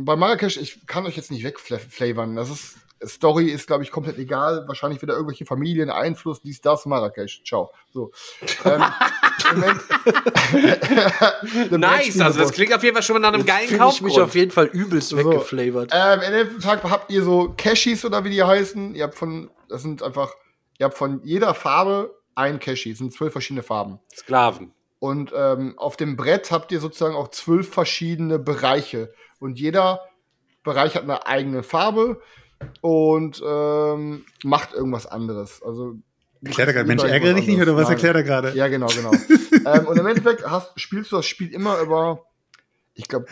bei 0.06 0.16
Marrakesch, 0.16 0.58
ich 0.58 0.86
kann 0.88 1.06
euch 1.06 1.18
jetzt 1.18 1.32
nicht 1.32 1.43
wegflavern. 1.43 2.36
Das 2.36 2.50
ist, 2.50 2.78
Story 3.06 3.50
ist, 3.50 3.68
glaube 3.68 3.84
ich, 3.84 3.91
komplett 3.91 4.18
egal. 4.18 4.68
Wahrscheinlich 4.68 5.02
wieder 5.02 5.14
irgendwelche 5.14 5.45
Familien, 5.45 5.89
Einfluss, 5.89 6.41
dies, 6.41 6.62
das, 6.62 6.86
Marrakesch. 6.86 7.43
Ciao. 7.43 7.72
So. 7.93 8.12
ähm, 8.66 8.82
Nice, 11.80 12.20
also 12.20 12.39
das 12.39 12.52
klingt 12.52 12.74
auf 12.74 12.84
jeden 12.84 12.95
Fall 12.95 13.04
schon 13.04 13.16
mal 13.16 13.20
nach 13.20 13.34
einem 13.34 13.45
geilen 13.45 13.68
Fühle 13.68 13.89
ich 13.89 14.02
mich 14.02 14.20
auf 14.20 14.36
jeden 14.36 14.52
Fall 14.52 14.68
übelst 14.68 15.10
So. 15.10 15.18
weggeflavert. 15.18 15.91
Ähm, 15.93 16.22
in 16.22 16.34
dem 16.34 16.60
Tag 16.60 16.84
habt 16.84 17.12
ihr 17.12 17.24
so 17.24 17.54
Cashies 17.58 18.06
oder 18.06 18.24
wie 18.24 18.30
die 18.30 18.43
heißen. 18.43 18.95
Ihr 18.95 19.04
habt 19.04 19.16
von, 19.16 19.50
das 19.68 19.82
sind 19.82 20.04
einfach, 20.04 20.34
ihr 20.78 20.86
habt 20.86 20.97
von 20.97 21.22
jeder 21.24 21.54
Farbe 21.54 22.16
ein 22.36 22.60
Cashie. 22.60 22.91
Es 22.91 23.00
sind 23.00 23.14
zwölf 23.14 23.32
verschiedene 23.32 23.64
Farben. 23.64 24.00
Sklaven. 24.16 24.74
Und 25.00 25.32
ähm, 25.34 25.76
auf 25.78 25.95
dem 25.95 26.18
Brett 26.18 26.52
habt 26.52 26.72
ihr 26.72 26.80
sozusagen 26.80 27.16
auch 27.16 27.30
zwölf 27.30 27.70
verschiedene 27.70 28.38
Bereiche. 28.38 29.14
Und 29.39 29.58
jeder 29.58 30.02
Bereich 30.64 30.95
hat 30.95 31.04
eine 31.04 31.26
eigene 31.26 31.64
Farbe 31.64 32.22
und 32.82 33.41
ähm, 33.45 34.26
macht 34.43 34.74
irgendwas 34.74 35.08
anderes. 35.08 35.64
Also 35.64 35.95
Erklärt 36.43 36.70
er 36.70 36.74
gerade, 36.74 36.88
Mensch, 36.88 37.04
ärgere 37.04 37.34
dich 37.34 37.47
nicht, 37.47 37.62
oder 37.62 37.76
was 37.76 37.84
Nein. 37.84 37.93
erklärt 37.93 38.16
er 38.16 38.24
gerade? 38.24 38.52
Ja, 38.56 38.68
genau, 38.68 38.88
genau. 38.88 39.12
ähm, 39.66 39.88
und 39.88 39.97
im 39.97 40.08
Endeffekt 40.08 40.45
hast, 40.50 40.80
spielst 40.80 41.12
du 41.12 41.18
das 41.18 41.26
Spiel 41.26 41.54
immer 41.54 41.80
über, 41.82 42.26
ich 42.93 43.08
glaube, 43.08 43.26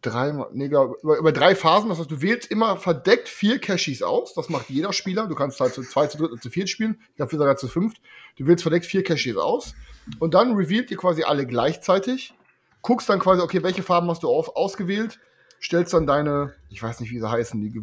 drei, 0.00 0.32
nee, 0.52 0.68
glaub, 0.68 1.02
über, 1.02 1.18
über 1.18 1.32
drei 1.32 1.54
Phasen. 1.54 1.90
Das 1.90 1.98
heißt, 1.98 2.10
du 2.10 2.22
wählst 2.22 2.50
immer 2.50 2.76
verdeckt 2.78 3.28
vier 3.28 3.58
Cashies 3.58 4.02
aus. 4.02 4.32
Das 4.34 4.48
macht 4.48 4.70
jeder 4.70 4.92
Spieler. 4.92 5.26
Du 5.26 5.34
kannst 5.34 5.60
halt 5.60 5.74
zu 5.74 5.82
zwei, 5.82 6.06
zu 6.06 6.16
dritt 6.16 6.30
und 6.30 6.42
zu 6.42 6.50
viert 6.50 6.68
spielen. 6.68 6.98
Ich 7.10 7.16
glaube, 7.16 7.36
sogar 7.36 7.56
zu 7.56 7.68
fünft. 7.68 8.00
Du 8.36 8.46
wählst 8.46 8.62
verdeckt 8.62 8.86
vier 8.86 9.02
Cashies 9.02 9.36
aus. 9.36 9.74
Und 10.18 10.34
dann 10.34 10.54
revealt 10.54 10.90
ihr 10.90 10.96
quasi 10.96 11.22
alle 11.22 11.46
gleichzeitig. 11.46 12.34
Guckst 12.82 13.08
dann 13.08 13.18
quasi, 13.18 13.40
okay, 13.40 13.62
welche 13.62 13.82
Farben 13.82 14.08
hast 14.10 14.22
du 14.22 14.28
auf, 14.28 14.56
ausgewählt. 14.56 15.18
Stellst 15.62 15.94
dann 15.94 16.06
deine, 16.06 16.54
ich 16.68 16.82
weiß 16.82 17.00
nicht, 17.00 17.10
wie 17.10 17.18
sie 17.18 17.30
heißen, 17.30 17.60
die 17.60 17.82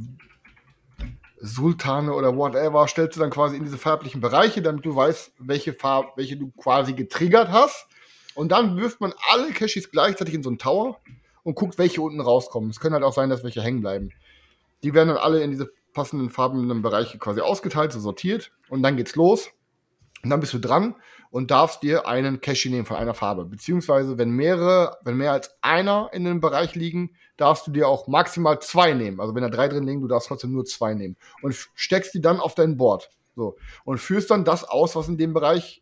Sultane 1.39 2.13
oder 2.13 2.37
whatever, 2.37 2.87
stellst 2.87 3.15
du 3.15 3.21
dann 3.21 3.31
quasi 3.31 3.57
in 3.57 3.63
diese 3.63 3.79
farblichen 3.79 4.21
Bereiche, 4.21 4.61
damit 4.61 4.85
du 4.85 4.95
weißt, 4.95 5.33
welche 5.39 5.73
Farbe, 5.73 6.09
welche 6.15 6.37
du 6.37 6.51
quasi 6.51 6.93
getriggert 6.93 7.49
hast. 7.49 7.87
Und 8.35 8.51
dann 8.51 8.77
wirft 8.77 9.01
man 9.01 9.13
alle 9.31 9.51
Cashies 9.51 9.89
gleichzeitig 9.89 10.35
in 10.35 10.43
so 10.43 10.49
einen 10.49 10.59
Tower 10.59 10.99
und 11.43 11.55
guckt, 11.55 11.79
welche 11.79 12.01
unten 12.01 12.21
rauskommen. 12.21 12.69
Es 12.69 12.79
können 12.79 12.93
halt 12.93 13.03
auch 13.03 13.13
sein, 13.13 13.29
dass 13.29 13.43
welche 13.43 13.61
hängen 13.61 13.81
bleiben. 13.81 14.11
Die 14.83 14.93
werden 14.93 15.09
dann 15.09 15.17
alle 15.17 15.41
in 15.41 15.49
diese 15.49 15.71
passenden 15.93 16.29
farbenen 16.29 16.83
Bereiche 16.83 17.17
quasi 17.17 17.41
ausgeteilt, 17.41 17.91
so 17.91 17.99
sortiert. 17.99 18.51
Und 18.69 18.83
dann 18.83 18.95
geht's 18.95 19.15
los. 19.15 19.49
Und 20.23 20.29
dann 20.29 20.39
bist 20.39 20.53
du 20.53 20.59
dran 20.59 20.95
und 21.31 21.49
darfst 21.49 21.81
dir 21.81 22.07
einen 22.07 22.41
Cashy 22.41 22.69
nehmen 22.69 22.85
von 22.85 22.97
einer 22.97 23.13
Farbe. 23.13 23.45
Beziehungsweise, 23.45 24.17
wenn 24.17 24.31
mehrere, 24.31 24.97
wenn 25.03 25.15
mehr 25.15 25.31
als 25.31 25.51
einer 25.61 26.09
in 26.13 26.27
einem 26.27 26.41
Bereich 26.41 26.75
liegen, 26.75 27.15
darfst 27.37 27.65
du 27.65 27.71
dir 27.71 27.87
auch 27.87 28.07
maximal 28.07 28.59
zwei 28.61 28.93
nehmen. 28.93 29.19
Also 29.19 29.33
wenn 29.33 29.41
da 29.41 29.49
drei 29.49 29.67
drin 29.67 29.85
liegen, 29.85 30.01
du 30.01 30.07
darfst 30.07 30.27
trotzdem 30.27 30.51
nur 30.51 30.65
zwei 30.65 30.93
nehmen. 30.93 31.15
Und 31.41 31.55
steckst 31.73 32.13
die 32.13 32.21
dann 32.21 32.39
auf 32.39 32.53
dein 32.53 32.77
Board. 32.77 33.09
So. 33.35 33.57
Und 33.85 33.99
führst 33.99 34.29
dann 34.29 34.43
das 34.43 34.65
aus, 34.65 34.95
was 34.95 35.07
in 35.07 35.17
dem 35.17 35.33
Bereich 35.33 35.81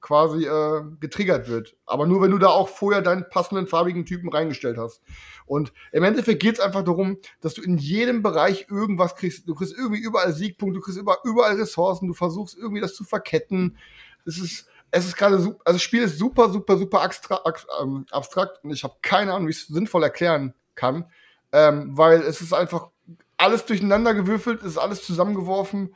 quasi 0.00 0.46
äh, 0.46 0.82
getriggert 0.98 1.48
wird. 1.48 1.76
Aber 1.86 2.06
nur, 2.06 2.22
wenn 2.22 2.30
du 2.30 2.38
da 2.38 2.48
auch 2.48 2.68
vorher 2.68 3.02
deinen 3.02 3.28
passenden 3.28 3.66
farbigen 3.66 4.06
Typen 4.06 4.30
reingestellt 4.30 4.78
hast. 4.78 5.02
Und 5.46 5.72
im 5.92 6.04
Endeffekt 6.04 6.40
geht 6.40 6.54
es 6.54 6.60
einfach 6.60 6.82
darum, 6.82 7.18
dass 7.40 7.54
du 7.54 7.62
in 7.62 7.76
jedem 7.76 8.22
Bereich 8.22 8.66
irgendwas 8.70 9.14
kriegst. 9.14 9.48
Du 9.48 9.54
kriegst 9.54 9.76
irgendwie 9.76 10.00
überall 10.00 10.32
Siegpunkte, 10.32 10.78
du 10.78 10.84
kriegst 10.84 10.98
über, 10.98 11.18
überall 11.24 11.56
Ressourcen, 11.56 12.08
du 12.08 12.14
versuchst 12.14 12.56
irgendwie 12.56 12.80
das 12.80 12.94
zu 12.94 13.04
verketten. 13.04 13.76
Es 14.24 14.38
ist, 14.38 14.68
es 14.90 15.06
ist 15.06 15.16
gerade 15.16 15.38
super, 15.40 15.60
also 15.64 15.76
das 15.76 15.82
Spiel 15.82 16.02
ist 16.02 16.18
super, 16.18 16.50
super, 16.50 16.76
super 16.76 17.02
abstra 17.02 17.40
ähm, 17.80 18.06
abstrakt 18.10 18.62
und 18.64 18.70
ich 18.70 18.82
habe 18.84 18.94
keine 19.02 19.32
Ahnung, 19.32 19.46
wie 19.48 19.52
ich 19.52 19.58
es 19.62 19.66
sinnvoll 19.68 20.02
erklären 20.02 20.54
kann. 20.74 21.04
Ähm, 21.52 21.96
weil 21.96 22.20
es 22.22 22.40
ist 22.40 22.52
einfach 22.52 22.88
alles 23.36 23.64
durcheinander 23.66 24.14
gewürfelt, 24.14 24.60
es 24.62 24.72
ist 24.72 24.78
alles 24.78 25.04
zusammengeworfen. 25.04 25.94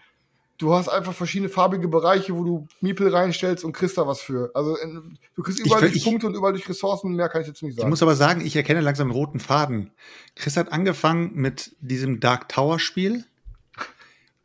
Du 0.57 0.73
hast 0.73 0.89
einfach 0.89 1.13
verschiedene 1.13 1.49
farbige 1.49 1.89
Bereiche, 1.89 2.35
wo 2.37 2.45
du 2.45 2.69
Miepel 2.81 3.13
reinstellst 3.15 3.65
und 3.65 3.73
kriegst 3.73 3.99
da 3.99 4.07
was 4.07 4.21
für. 4.21 4.51
Also 4.55 4.77
in, 4.77 5.19
du 5.35 5.43
kriegst 5.43 5.59
überall 5.61 5.83
will- 5.83 5.89
durch 5.91 5.97
ich- 5.97 6.05
Punkte 6.05 6.27
und 6.29 6.35
überall 6.35 6.53
durch 6.53 6.69
Ressourcen. 6.69 7.15
Mehr 7.17 7.29
kann 7.29 7.43
ich 7.43 7.49
jetzt 7.49 7.63
nicht 7.63 7.73
Ich 7.73 7.77
sagen. 7.79 7.91
muss 7.91 8.03
aber 8.03 8.15
sagen, 8.15 8.41
ich 8.41 8.55
erkenne 8.55 8.81
langsam 8.81 9.09
einen 9.09 9.17
roten 9.17 9.41
Faden. 9.41 9.91
Chris 10.37 10.57
hat 10.57 10.73
angefangen 10.73 11.33
mit 11.35 11.75
diesem 11.81 12.21
Dark 12.21 12.49
Tower 12.49 12.79
Spiel, 12.79 13.25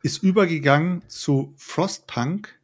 ist 0.02 0.22
übergegangen 0.22 1.02
zu 1.08 1.54
Frostpunk 1.56 2.58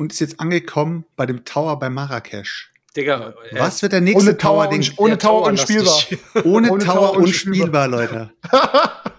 und 0.00 0.12
ist 0.12 0.20
jetzt 0.20 0.40
angekommen 0.40 1.04
bei 1.14 1.26
dem 1.26 1.44
Tower 1.44 1.78
bei 1.78 1.90
Marrakesch. 1.90 2.72
Digga, 2.96 3.34
äh, 3.50 3.60
Was 3.60 3.82
wird 3.82 3.92
der 3.92 4.00
nächste 4.00 4.30
ohne 4.30 4.38
Tower, 4.38 4.64
Tower, 4.64 4.72
den 4.72 4.92
ohne 4.96 5.18
Tower 5.18 5.42
unspielbar. 5.42 5.98
ohne, 6.42 6.72
ohne 6.72 6.84
Tower, 6.84 7.12
Tower 7.12 7.16
unspielbar, 7.18 7.86
Leute? 7.86 8.30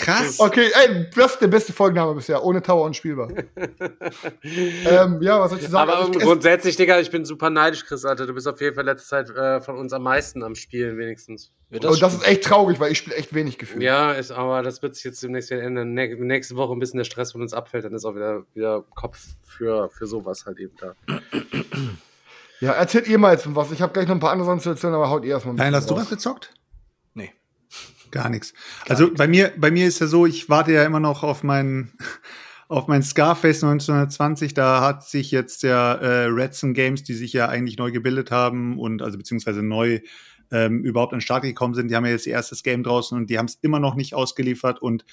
Krass. 0.00 0.40
Okay, 0.40 0.70
ey, 0.74 1.06
das 1.14 1.32
ist 1.32 1.40
der 1.42 1.48
beste 1.48 1.72
Folgenname 1.72 2.14
bisher. 2.14 2.42
Ohne 2.44 2.62
Tower 2.62 2.84
unspielbar. 2.84 3.28
ähm, 4.42 5.18
ja, 5.20 5.40
was 5.40 5.50
soll 5.50 5.58
ich 5.60 5.68
sagen? 5.68 5.90
aber 5.90 5.98
Also, 6.00 6.12
es- 6.18 6.24
grundsätzlich, 6.24 6.76
Digga, 6.76 6.98
ich 7.00 7.10
bin 7.10 7.24
super 7.24 7.50
neidisch, 7.50 7.84
Chris, 7.84 8.04
Alter. 8.04 8.26
Du 8.26 8.34
bist 8.34 8.48
auf 8.48 8.60
jeden 8.60 8.74
Fall 8.74 8.84
letzte 8.84 9.08
Zeit 9.08 9.30
äh, 9.30 9.60
von 9.60 9.76
uns 9.76 9.92
am 9.92 10.02
meisten 10.02 10.42
am 10.42 10.54
Spielen, 10.54 10.96
wenigstens. 10.98 11.52
Ja, 11.70 11.88
und 11.88 12.02
das 12.02 12.14
ist 12.14 12.26
echt 12.26 12.44
traurig, 12.44 12.80
weil 12.80 12.90
ich 12.92 12.98
spiele 12.98 13.14
echt 13.16 13.32
wenig 13.34 13.58
gefühlt. 13.58 13.82
Ja, 13.82 14.12
ist, 14.12 14.32
aber 14.32 14.62
das 14.62 14.82
wird 14.82 14.96
sich 14.96 15.04
jetzt 15.04 15.22
demnächst 15.22 15.50
wieder 15.50 15.62
ändern. 15.62 15.94
Ne 15.94 16.16
nächste 16.16 16.56
Woche 16.56 16.72
ein 16.72 16.80
bisschen 16.80 16.98
der 16.98 17.04
Stress 17.04 17.32
von 17.32 17.42
uns 17.42 17.52
abfällt, 17.52 17.84
dann 17.84 17.94
ist 17.94 18.04
auch 18.04 18.14
wieder, 18.16 18.42
wieder 18.54 18.82
Kopf 18.96 19.18
für, 19.46 19.88
für 19.90 20.06
sowas 20.06 20.46
halt 20.46 20.58
eben 20.58 20.74
da. 20.80 20.94
Ja, 22.60 22.72
erzählt 22.72 23.06
ihr 23.08 23.18
mal 23.18 23.32
jetzt 23.32 23.46
was. 23.54 23.70
Ich 23.72 23.80
habe 23.80 23.92
gleich 23.92 24.06
noch 24.08 24.16
ein 24.16 24.20
paar 24.20 24.32
andere 24.32 24.46
Sachen 24.46 24.60
zu 24.60 24.70
erzählen, 24.70 24.94
aber 24.94 25.08
haut 25.10 25.24
ihr 25.24 25.30
erstmal 25.30 25.54
ein 25.54 25.58
Nein, 25.58 25.74
hast 25.74 25.88
du 25.88 25.94
raus. 25.94 26.02
was 26.02 26.10
gezockt? 26.10 26.52
Gar 28.10 28.30
nichts. 28.30 28.52
Also 28.88 29.12
bei 29.12 29.28
mir, 29.28 29.52
bei 29.56 29.70
mir 29.70 29.86
ist 29.86 30.00
ja 30.00 30.06
so, 30.06 30.26
ich 30.26 30.48
warte 30.48 30.72
ja 30.72 30.84
immer 30.84 31.00
noch 31.00 31.22
auf 31.22 31.42
mein, 31.42 31.92
auf 32.68 32.88
mein 32.88 33.02
Scarface 33.02 33.62
1920. 33.62 34.54
Da 34.54 34.80
hat 34.80 35.08
sich 35.08 35.30
jetzt 35.30 35.62
der 35.62 35.98
äh, 36.02 36.24
Redson 36.26 36.74
Games, 36.74 37.02
die 37.02 37.14
sich 37.14 37.32
ja 37.32 37.48
eigentlich 37.48 37.78
neu 37.78 37.90
gebildet 37.90 38.30
haben 38.30 38.78
und 38.78 39.02
also 39.02 39.18
beziehungsweise 39.18 39.62
neu 39.62 40.00
ähm, 40.50 40.82
überhaupt 40.82 41.12
an 41.12 41.18
den 41.18 41.22
Start 41.22 41.42
gekommen 41.42 41.74
sind, 41.74 41.88
die 41.88 41.96
haben 41.96 42.04
ja 42.04 42.12
jetzt 42.12 42.26
ihr 42.26 42.32
erstes 42.32 42.62
Game 42.62 42.82
draußen 42.82 43.16
und 43.16 43.30
die 43.30 43.38
haben 43.38 43.46
es 43.46 43.58
immer 43.62 43.78
noch 43.78 43.94
nicht 43.94 44.14
ausgeliefert 44.14 44.82
und 44.82 45.04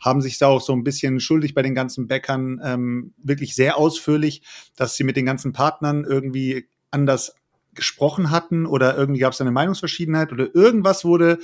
haben 0.00 0.20
sich 0.20 0.36
da 0.38 0.48
auch 0.48 0.60
so 0.60 0.72
ein 0.72 0.84
bisschen 0.84 1.20
schuldig 1.20 1.54
bei 1.54 1.62
den 1.62 1.74
ganzen 1.74 2.08
Bäckern, 2.08 2.60
ähm, 2.62 3.14
wirklich 3.16 3.54
sehr 3.54 3.78
ausführlich, 3.78 4.42
dass 4.76 4.96
sie 4.96 5.04
mit 5.04 5.16
den 5.16 5.24
ganzen 5.24 5.52
Partnern 5.52 6.04
irgendwie 6.04 6.68
anders 6.90 7.34
gesprochen 7.74 8.30
hatten 8.30 8.66
oder 8.66 8.96
irgendwie 8.96 9.20
gab 9.20 9.32
es 9.32 9.40
eine 9.40 9.52
Meinungsverschiedenheit 9.52 10.32
oder 10.32 10.54
irgendwas 10.54 11.04
wurde 11.04 11.38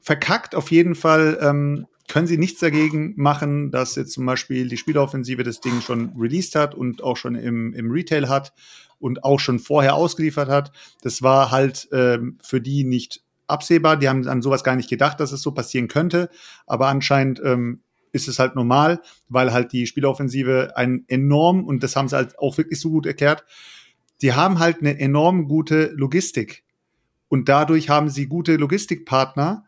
verkackt. 0.00 0.54
Auf 0.54 0.70
jeden 0.70 0.94
Fall 0.94 1.38
ähm, 1.40 1.86
können 2.08 2.26
sie 2.26 2.38
nichts 2.38 2.60
dagegen 2.60 3.14
machen, 3.16 3.70
dass 3.70 3.94
jetzt 3.94 4.12
zum 4.12 4.26
Beispiel 4.26 4.68
die 4.68 4.76
Spieleoffensive 4.76 5.42
das 5.42 5.60
Ding 5.60 5.80
schon 5.80 6.12
released 6.18 6.56
hat 6.56 6.74
und 6.74 7.02
auch 7.02 7.16
schon 7.16 7.36
im, 7.36 7.72
im 7.72 7.90
Retail 7.90 8.28
hat 8.28 8.52
und 8.98 9.24
auch 9.24 9.40
schon 9.40 9.58
vorher 9.58 9.94
ausgeliefert 9.94 10.48
hat. 10.48 10.72
Das 11.02 11.22
war 11.22 11.50
halt 11.50 11.88
ähm, 11.92 12.38
für 12.42 12.60
die 12.60 12.84
nicht 12.84 13.22
absehbar. 13.46 13.96
Die 13.96 14.08
haben 14.08 14.26
an 14.26 14.42
sowas 14.42 14.64
gar 14.64 14.76
nicht 14.76 14.90
gedacht, 14.90 15.20
dass 15.20 15.32
es 15.32 15.42
so 15.42 15.52
passieren 15.52 15.88
könnte. 15.88 16.30
Aber 16.66 16.88
anscheinend 16.88 17.40
ähm, 17.44 17.80
ist 18.12 18.28
es 18.28 18.38
halt 18.38 18.56
normal, 18.56 19.00
weil 19.28 19.52
halt 19.52 19.72
die 19.72 19.86
Spieleoffensive 19.86 20.72
ein 20.76 21.04
enorm, 21.08 21.64
und 21.64 21.82
das 21.82 21.96
haben 21.96 22.08
sie 22.08 22.16
halt 22.16 22.38
auch 22.38 22.58
wirklich 22.58 22.80
so 22.80 22.90
gut 22.90 23.06
erklärt, 23.06 23.44
die 24.22 24.32
haben 24.34 24.58
halt 24.58 24.80
eine 24.80 24.98
enorm 24.98 25.46
gute 25.46 25.92
Logistik. 25.94 26.64
Und 27.28 27.48
dadurch 27.48 27.88
haben 27.88 28.08
sie 28.08 28.26
gute 28.26 28.56
Logistikpartner, 28.56 29.64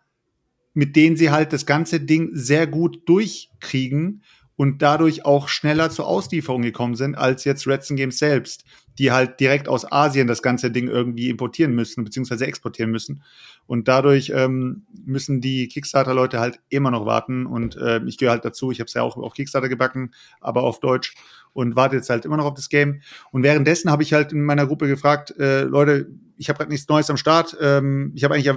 mit 0.74 0.96
denen 0.96 1.16
sie 1.16 1.30
halt 1.30 1.52
das 1.52 1.66
ganze 1.66 2.00
Ding 2.00 2.30
sehr 2.32 2.66
gut 2.66 3.08
durchkriegen 3.08 4.22
und 4.56 4.82
dadurch 4.82 5.24
auch 5.24 5.48
schneller 5.48 5.90
zur 5.90 6.06
Auslieferung 6.06 6.62
gekommen 6.62 6.94
sind 6.94 7.16
als 7.16 7.44
jetzt 7.44 7.66
Redson 7.66 7.96
Games 7.96 8.18
selbst, 8.18 8.64
die 8.98 9.10
halt 9.10 9.40
direkt 9.40 9.66
aus 9.68 9.90
Asien 9.90 10.26
das 10.26 10.42
ganze 10.42 10.70
Ding 10.70 10.88
irgendwie 10.88 11.30
importieren 11.30 11.74
müssen 11.74 12.04
beziehungsweise 12.04 12.46
exportieren 12.46 12.90
müssen. 12.90 13.22
Und 13.66 13.88
dadurch 13.88 14.30
ähm, 14.34 14.84
müssen 15.04 15.40
die 15.40 15.68
Kickstarter-Leute 15.68 16.38
halt 16.38 16.60
immer 16.68 16.90
noch 16.90 17.06
warten. 17.06 17.46
Und 17.46 17.76
äh, 17.76 18.00
ich 18.04 18.18
gehöre 18.18 18.32
halt 18.32 18.44
dazu. 18.44 18.70
Ich 18.70 18.80
habe 18.80 18.86
es 18.86 18.94
ja 18.94 19.02
auch 19.02 19.16
auf 19.16 19.34
Kickstarter 19.34 19.68
gebacken, 19.68 20.12
aber 20.40 20.62
auf 20.62 20.80
Deutsch 20.80 21.14
und 21.54 21.76
warte 21.76 21.96
jetzt 21.96 22.10
halt 22.10 22.24
immer 22.24 22.36
noch 22.36 22.46
auf 22.46 22.54
das 22.54 22.68
Game. 22.68 23.00
Und 23.30 23.42
währenddessen 23.42 23.90
habe 23.90 24.02
ich 24.02 24.12
halt 24.12 24.32
in 24.32 24.44
meiner 24.44 24.66
Gruppe 24.66 24.88
gefragt, 24.88 25.34
äh, 25.38 25.62
Leute, 25.62 26.08
ich 26.42 26.48
habe 26.48 26.58
gerade 26.58 26.72
nichts 26.72 26.88
Neues 26.88 27.08
am 27.08 27.16
Start. 27.16 27.56
Ähm, 27.60 28.10
ich 28.16 28.24
habe 28.24 28.34
eigentlich, 28.34 28.52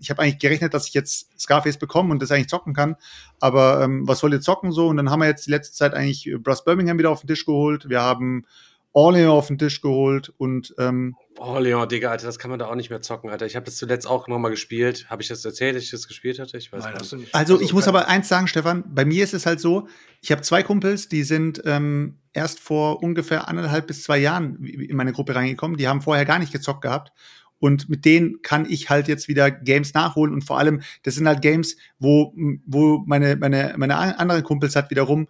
ich 0.00 0.10
habe 0.10 0.22
eigentlich 0.22 0.38
gerechnet, 0.38 0.74
dass 0.74 0.86
ich 0.86 0.92
jetzt 0.92 1.40
Scarface 1.40 1.78
bekomme 1.78 2.10
und 2.10 2.20
das 2.20 2.30
eigentlich 2.30 2.48
zocken 2.48 2.74
kann. 2.74 2.96
Aber 3.40 3.80
ähm, 3.82 4.06
was 4.06 4.18
soll 4.18 4.34
ihr 4.34 4.42
zocken 4.42 4.70
so? 4.70 4.88
Und 4.88 4.98
dann 4.98 5.10
haben 5.10 5.20
wir 5.20 5.28
jetzt 5.28 5.46
die 5.46 5.50
letzte 5.50 5.74
Zeit 5.74 5.94
eigentlich 5.94 6.30
Brass 6.40 6.62
Birmingham 6.62 6.98
wieder 6.98 7.10
auf 7.10 7.22
den 7.22 7.28
Tisch 7.28 7.46
geholt. 7.46 7.88
Wir 7.88 8.02
haben 8.02 8.44
Orleans 8.92 9.30
auf 9.30 9.46
den 9.46 9.58
Tisch 9.58 9.80
geholt 9.80 10.32
und 10.36 10.74
ähm, 10.78 11.16
Leon, 11.58 11.88
Digga, 11.88 12.10
Alter, 12.10 12.26
das 12.26 12.38
kann 12.38 12.50
man 12.50 12.58
da 12.58 12.66
auch 12.66 12.74
nicht 12.74 12.90
mehr 12.90 13.00
zocken, 13.00 13.30
Alter. 13.30 13.46
Ich 13.46 13.56
habe 13.56 13.64
das 13.64 13.76
zuletzt 13.76 14.06
auch 14.06 14.28
nochmal 14.28 14.50
gespielt. 14.50 15.06
Habe 15.08 15.22
ich 15.22 15.28
das 15.28 15.44
erzählt, 15.44 15.76
dass 15.76 15.82
ich 15.82 15.90
das 15.90 16.06
gespielt 16.06 16.38
hatte? 16.38 16.56
Ich 16.56 16.72
weiß 16.72 16.84
Nein, 16.84 16.92
gar 16.92 17.00
hast 17.00 17.12
du 17.12 17.16
nicht. 17.16 17.26
nicht. 17.26 17.34
Also 17.34 17.60
ich 17.60 17.72
muss 17.72 17.88
aber 17.88 18.08
eins 18.08 18.28
sagen, 18.28 18.46
Stefan, 18.46 18.84
bei 18.94 19.04
mir 19.04 19.24
ist 19.24 19.34
es 19.34 19.46
halt 19.46 19.60
so, 19.60 19.88
ich 20.20 20.30
habe 20.30 20.42
zwei 20.42 20.62
Kumpels, 20.62 21.08
die 21.08 21.24
sind 21.24 21.62
ähm, 21.64 22.18
erst 22.32 22.60
vor 22.60 23.02
ungefähr 23.02 23.48
anderthalb 23.48 23.86
bis 23.86 24.02
zwei 24.02 24.18
Jahren 24.18 24.62
in 24.64 24.96
meine 24.96 25.12
Gruppe 25.12 25.34
reingekommen, 25.34 25.76
die 25.76 25.88
haben 25.88 26.02
vorher 26.02 26.24
gar 26.24 26.38
nicht 26.38 26.52
gezockt 26.52 26.82
gehabt. 26.82 27.12
Und 27.58 27.88
mit 27.88 28.04
denen 28.04 28.42
kann 28.42 28.68
ich 28.68 28.90
halt 28.90 29.06
jetzt 29.06 29.28
wieder 29.28 29.50
Games 29.50 29.94
nachholen. 29.94 30.34
Und 30.34 30.42
vor 30.42 30.58
allem, 30.58 30.82
das 31.04 31.14
sind 31.14 31.28
halt 31.28 31.42
Games, 31.42 31.76
wo, 32.00 32.34
wo 32.66 33.04
meine, 33.06 33.36
meine, 33.36 33.74
meine 33.76 33.96
anderen 33.96 34.42
Kumpels 34.42 34.74
halt 34.74 34.90
wiederum 34.90 35.28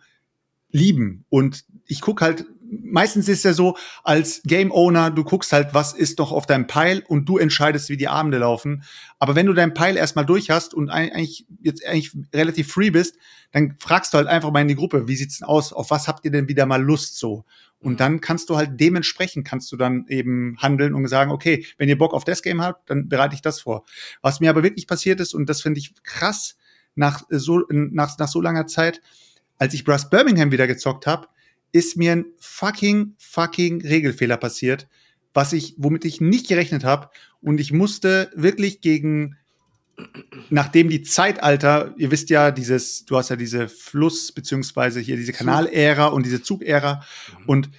lieben. 0.71 1.27
Und 1.29 1.65
ich 1.87 2.01
guck 2.01 2.23
halt, 2.23 2.47
meistens 2.81 3.29
ist 3.29 3.45
ja 3.45 3.53
so, 3.53 3.77
als 4.03 4.43
Game 4.45 4.73
Owner, 4.73 5.11
du 5.11 5.25
guckst 5.25 5.53
halt, 5.53 5.75
was 5.75 5.93
ist 5.93 6.19
noch 6.19 6.33
auf 6.33 6.47
deinem 6.47 6.67
Pile 6.67 7.03
und 7.07 7.29
du 7.29 7.39
entscheidest, 7.39 7.89
wie 7.91 7.97
die 7.97 8.09
Abende 8.09 8.39
laufen. 8.39 8.85
Aber 9.19 9.35
wenn 9.35 9.47
du 9.47 9.53
deinen 9.53 9.75
Pile 9.75 9.99
erstmal 9.99 10.27
durch 10.27 10.51
hast 10.51 10.73
und 10.75 10.89
eigentlich 10.89 11.47
jetzt 11.61 11.87
eigentlich 11.87 12.17
relativ 12.35 12.73
free 12.73 12.91
bist, 12.91 13.17
dann 13.53 13.77
fragst 13.79 14.15
du 14.15 14.19
halt 14.19 14.29
einfach 14.29 14.51
mal 14.51 14.63
in 14.63 14.69
die 14.69 14.75
Gruppe, 14.75 15.07
wie 15.07 15.17
sieht's 15.17 15.39
denn 15.39 15.49
aus? 15.49 15.73
Auf 15.73 15.91
was 15.91 16.09
habt 16.09 16.25
ihr 16.25 16.31
denn 16.31 16.49
wieder 16.49 16.67
mal 16.67 16.83
Lust 16.83 17.19
so? 17.19 17.45
Und 17.79 18.01
dann 18.01 18.21
kannst 18.21 18.49
du 18.49 18.57
halt 18.57 18.81
dementsprechend 18.81 19.47
kannst 19.47 19.71
du 19.73 19.77
dann 19.77 20.07
eben 20.09 20.57
handeln 20.59 20.95
und 20.95 21.07
sagen, 21.09 21.33
okay, 21.33 21.67
wenn 21.79 21.89
ihr 21.89 21.99
Bock 21.99 22.15
auf 22.15 22.25
das 22.25 22.43
Game 22.43 22.63
habt, 22.63 22.89
dann 22.89 23.09
bereite 23.09 23.35
ich 23.35 23.43
das 23.43 23.61
vor. 23.61 23.85
Was 24.23 24.41
mir 24.41 24.51
aber 24.51 24.63
wirklich 24.63 24.87
passiert 24.87 25.21
ist, 25.21 25.35
und 25.35 25.49
das 25.49 25.61
finde 25.61 25.81
ich 25.81 25.93
krass, 26.05 26.57
nach 26.95 27.23
so, 27.31 27.63
nach, 27.71 28.17
nach 28.19 28.29
so 28.29 28.41
langer 28.41 28.67
Zeit, 28.67 29.01
als 29.59 29.75
ich 29.75 29.85
Brass 29.85 30.11
Birmingham 30.11 30.53
wieder 30.53 30.67
gezockt 30.67 31.07
habe, 31.07 31.27
ist 31.73 31.97
mir 31.97 32.13
ein 32.13 32.27
fucking, 32.39 33.15
fucking 33.19 33.83
Regelfehler 33.83 34.37
passiert, 34.37 34.89
was 35.35 35.53
ich, 35.53 35.75
womit 35.79 36.05
ich 36.05 36.21
nicht 36.21 36.49
gerechnet 36.49 36.85
habe. 36.85 37.11
Und 37.41 37.59
ich 37.59 37.73
musste 37.73 38.31
wirklich 38.35 38.83
gegen, 38.83 39.37
nachdem 40.51 40.91
die 40.91 41.03
Zeitalter, 41.03 41.95
ihr 41.97 42.11
wisst 42.11 42.31
ja, 42.31 42.51
dieses, 42.51 43.05
du 43.07 43.17
hast 43.17 43.31
ja 43.31 43.37
diese 43.37 43.69
Fluss, 43.69 44.33
beziehungsweise 44.33 45.01
hier 45.01 45.17
diese 45.17 45.33
Kanalära 45.33 46.07
und 46.07 46.27
diese 46.27 46.43
Zugära. 46.43 47.03
Und 47.47 47.71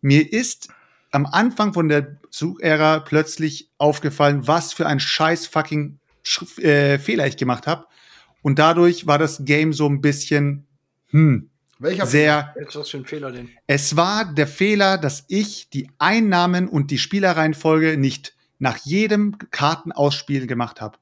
mir 0.00 0.32
ist 0.32 0.68
am 1.10 1.26
Anfang 1.26 1.74
von 1.74 1.88
der 1.88 2.18
Zugära 2.30 3.00
plötzlich 3.00 3.70
aufgefallen, 3.76 4.46
was 4.46 4.72
für 4.72 4.86
ein 4.86 4.98
scheiß 4.98 5.46
fucking 5.46 5.98
Sch 6.22 6.58
äh, 6.58 6.98
Fehler 6.98 7.26
ich 7.26 7.36
gemacht 7.36 7.66
habe. 7.66 7.86
Und 8.40 8.58
dadurch 8.58 9.06
war 9.06 9.18
das 9.18 9.44
Game 9.44 9.72
so 9.72 9.88
ein 9.88 10.00
bisschen, 10.00 10.66
hm, 11.10 11.50
Welcher 11.82 12.06
sehr 12.06 12.54
was 12.74 12.88
für 12.88 12.98
ein 12.98 13.04
Fehler 13.04 13.32
denn? 13.32 13.50
es 13.66 13.96
war 13.96 14.32
der 14.32 14.46
Fehler, 14.46 14.98
dass 14.98 15.24
ich 15.28 15.68
die 15.70 15.90
Einnahmen 15.98 16.68
und 16.68 16.90
die 16.90 16.98
Spielerreihenfolge 16.98 17.96
nicht 17.96 18.34
nach 18.58 18.76
jedem 18.78 19.36
Kartenausspiel 19.50 20.46
gemacht 20.46 20.80
habe. 20.80 20.98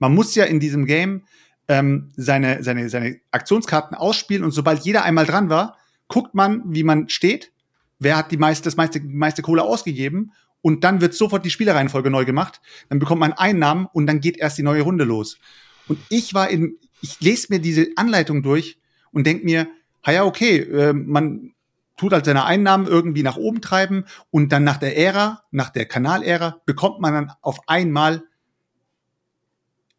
Man 0.00 0.14
muss 0.14 0.34
ja 0.34 0.44
in 0.44 0.58
diesem 0.58 0.86
Game 0.86 1.22
ähm, 1.68 2.10
seine, 2.16 2.62
seine, 2.62 2.88
seine 2.90 3.20
Aktionskarten 3.30 3.96
ausspielen 3.96 4.42
und 4.42 4.50
sobald 4.50 4.84
jeder 4.84 5.04
einmal 5.04 5.24
dran 5.24 5.48
war, 5.48 5.78
guckt 6.08 6.34
man, 6.34 6.62
wie 6.66 6.82
man 6.82 7.08
steht, 7.08 7.52
wer 7.98 8.16
hat 8.16 8.32
die 8.32 8.36
meiste, 8.36 8.64
das 8.64 8.76
meiste, 8.76 9.00
meiste 9.00 9.42
Kohle 9.42 9.62
ausgegeben 9.62 10.32
und 10.60 10.82
dann 10.82 11.00
wird 11.00 11.14
sofort 11.14 11.44
die 11.44 11.50
Spielerreihenfolge 11.50 12.10
neu 12.10 12.24
gemacht. 12.24 12.60
Dann 12.88 12.98
bekommt 12.98 13.20
man 13.20 13.32
Einnahmen 13.32 13.86
und 13.92 14.06
dann 14.06 14.20
geht 14.20 14.36
erst 14.36 14.58
die 14.58 14.62
neue 14.62 14.82
Runde 14.82 15.04
los. 15.04 15.38
Und 15.86 15.98
ich 16.08 16.34
war 16.34 16.50
in, 16.50 16.78
ich 17.00 17.20
lese 17.20 17.46
mir 17.50 17.60
diese 17.60 17.88
Anleitung 17.96 18.42
durch 18.42 18.78
und 19.12 19.26
denk 19.26 19.44
mir, 19.44 19.68
ja, 20.12 20.24
okay, 20.24 20.58
äh, 20.58 20.92
man 20.92 21.54
tut 21.96 22.12
halt 22.12 22.24
seine 22.24 22.44
Einnahmen 22.44 22.86
irgendwie 22.86 23.22
nach 23.22 23.36
oben 23.36 23.60
treiben 23.60 24.04
und 24.30 24.50
dann 24.52 24.64
nach 24.64 24.78
der 24.78 24.96
Ära, 24.96 25.42
nach 25.50 25.70
der 25.70 25.86
Kanalära, 25.86 26.60
bekommt 26.66 27.00
man 27.00 27.14
dann 27.14 27.32
auf 27.40 27.60
einmal 27.68 28.24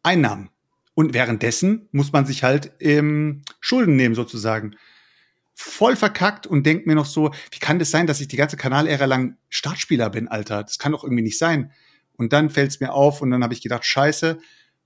Einnahmen. 0.02 0.50
Und 0.94 1.14
währenddessen 1.14 1.88
muss 1.92 2.12
man 2.12 2.24
sich 2.24 2.42
halt 2.42 2.72
ähm, 2.80 3.42
Schulden 3.60 3.96
nehmen, 3.96 4.14
sozusagen. 4.14 4.76
Voll 5.54 5.96
verkackt 5.96 6.46
und 6.46 6.64
denkt 6.64 6.86
mir 6.86 6.94
noch 6.94 7.06
so, 7.06 7.32
wie 7.50 7.58
kann 7.58 7.78
das 7.78 7.90
sein, 7.90 8.06
dass 8.06 8.20
ich 8.20 8.28
die 8.28 8.36
ganze 8.36 8.56
Kanalära 8.56 9.06
lang 9.06 9.36
Startspieler 9.48 10.10
bin, 10.10 10.28
Alter? 10.28 10.62
Das 10.62 10.78
kann 10.78 10.92
doch 10.92 11.02
irgendwie 11.02 11.22
nicht 11.22 11.38
sein. 11.38 11.72
Und 12.16 12.32
dann 12.32 12.50
fällt 12.50 12.70
es 12.70 12.80
mir 12.80 12.92
auf 12.92 13.20
und 13.20 13.30
dann 13.30 13.42
habe 13.42 13.54
ich 13.54 13.62
gedacht, 13.62 13.84
scheiße, 13.84 14.38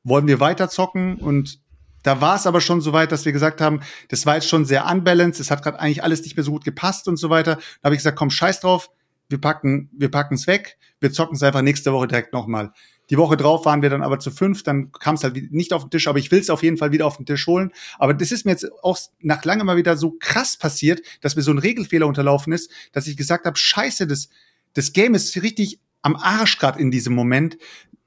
wollen 0.02 0.26
wir 0.26 0.40
weiter 0.40 0.68
zocken 0.68 1.16
und 1.16 1.60
da 2.02 2.20
war 2.20 2.36
es 2.36 2.46
aber 2.46 2.60
schon 2.60 2.80
so 2.80 2.92
weit, 2.92 3.12
dass 3.12 3.24
wir 3.24 3.32
gesagt 3.32 3.60
haben, 3.60 3.80
das 4.08 4.26
war 4.26 4.34
jetzt 4.36 4.48
schon 4.48 4.64
sehr 4.64 4.86
unbalanced, 4.86 5.40
es 5.40 5.50
hat 5.50 5.62
gerade 5.62 5.78
eigentlich 5.80 6.02
alles 6.02 6.22
nicht 6.22 6.36
mehr 6.36 6.44
so 6.44 6.52
gut 6.52 6.64
gepasst 6.64 7.08
und 7.08 7.16
so 7.16 7.30
weiter. 7.30 7.56
Da 7.56 7.84
habe 7.84 7.94
ich 7.94 8.00
gesagt, 8.00 8.16
komm, 8.16 8.30
scheiß 8.30 8.60
drauf, 8.60 8.90
wir 9.28 9.40
packen, 9.40 9.90
wir 9.92 10.10
packen 10.10 10.34
es 10.34 10.46
weg, 10.46 10.78
wir 10.98 11.12
zocken 11.12 11.36
es 11.36 11.42
einfach 11.42 11.62
nächste 11.62 11.92
Woche 11.92 12.08
direkt 12.08 12.32
nochmal. 12.32 12.72
Die 13.10 13.16
Woche 13.16 13.36
drauf 13.36 13.64
waren 13.64 13.82
wir 13.82 13.90
dann 13.90 14.02
aber 14.02 14.20
zu 14.20 14.30
fünf, 14.30 14.62
dann 14.62 14.92
kam 14.92 15.16
es 15.16 15.24
halt 15.24 15.52
nicht 15.52 15.72
auf 15.72 15.82
den 15.82 15.90
Tisch, 15.90 16.06
aber 16.06 16.18
ich 16.18 16.30
will 16.30 16.38
es 16.38 16.48
auf 16.48 16.62
jeden 16.62 16.76
Fall 16.76 16.92
wieder 16.92 17.06
auf 17.06 17.16
den 17.16 17.26
Tisch 17.26 17.46
holen. 17.48 17.72
Aber 17.98 18.14
das 18.14 18.30
ist 18.30 18.44
mir 18.44 18.52
jetzt 18.52 18.70
auch 18.82 18.98
nach 19.20 19.44
langem 19.44 19.66
mal 19.66 19.76
wieder 19.76 19.96
so 19.96 20.16
krass 20.20 20.56
passiert, 20.56 21.02
dass 21.20 21.34
mir 21.34 21.42
so 21.42 21.50
ein 21.50 21.58
Regelfehler 21.58 22.06
unterlaufen 22.06 22.52
ist, 22.52 22.70
dass 22.92 23.08
ich 23.08 23.16
gesagt 23.16 23.46
habe, 23.46 23.56
scheiße, 23.56 24.06
das, 24.06 24.28
das 24.74 24.92
Game 24.92 25.14
ist 25.14 25.34
richtig 25.42 25.80
am 26.02 26.14
Arsch 26.14 26.58
gerade 26.58 26.80
in 26.80 26.92
diesem 26.92 27.14
Moment. 27.14 27.58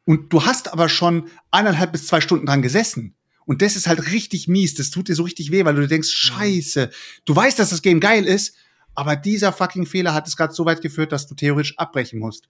Und 0.05 0.31
du 0.31 0.45
hast 0.45 0.71
aber 0.71 0.87
schon 0.87 1.29
eineinhalb 1.51 1.91
bis 1.91 2.07
zwei 2.07 2.21
Stunden 2.21 2.45
dran 2.45 2.61
gesessen. 2.61 3.15
Und 3.45 3.61
das 3.61 3.75
ist 3.75 3.87
halt 3.87 4.11
richtig 4.11 4.47
mies. 4.47 4.75
Das 4.75 4.89
tut 4.89 5.09
dir 5.09 5.15
so 5.15 5.23
richtig 5.23 5.51
weh, 5.51 5.65
weil 5.65 5.75
du 5.75 5.87
denkst, 5.87 6.09
scheiße, 6.09 6.89
du 7.25 7.35
weißt, 7.35 7.59
dass 7.59 7.69
das 7.69 7.81
Game 7.81 7.99
geil 7.99 8.25
ist, 8.25 8.55
aber 8.95 9.15
dieser 9.15 9.51
fucking 9.51 9.85
Fehler 9.85 10.13
hat 10.13 10.27
es 10.27 10.37
gerade 10.37 10.53
so 10.53 10.65
weit 10.65 10.81
geführt, 10.81 11.11
dass 11.11 11.27
du 11.27 11.35
theoretisch 11.35 11.77
abbrechen 11.77 12.19
musst. 12.19 12.49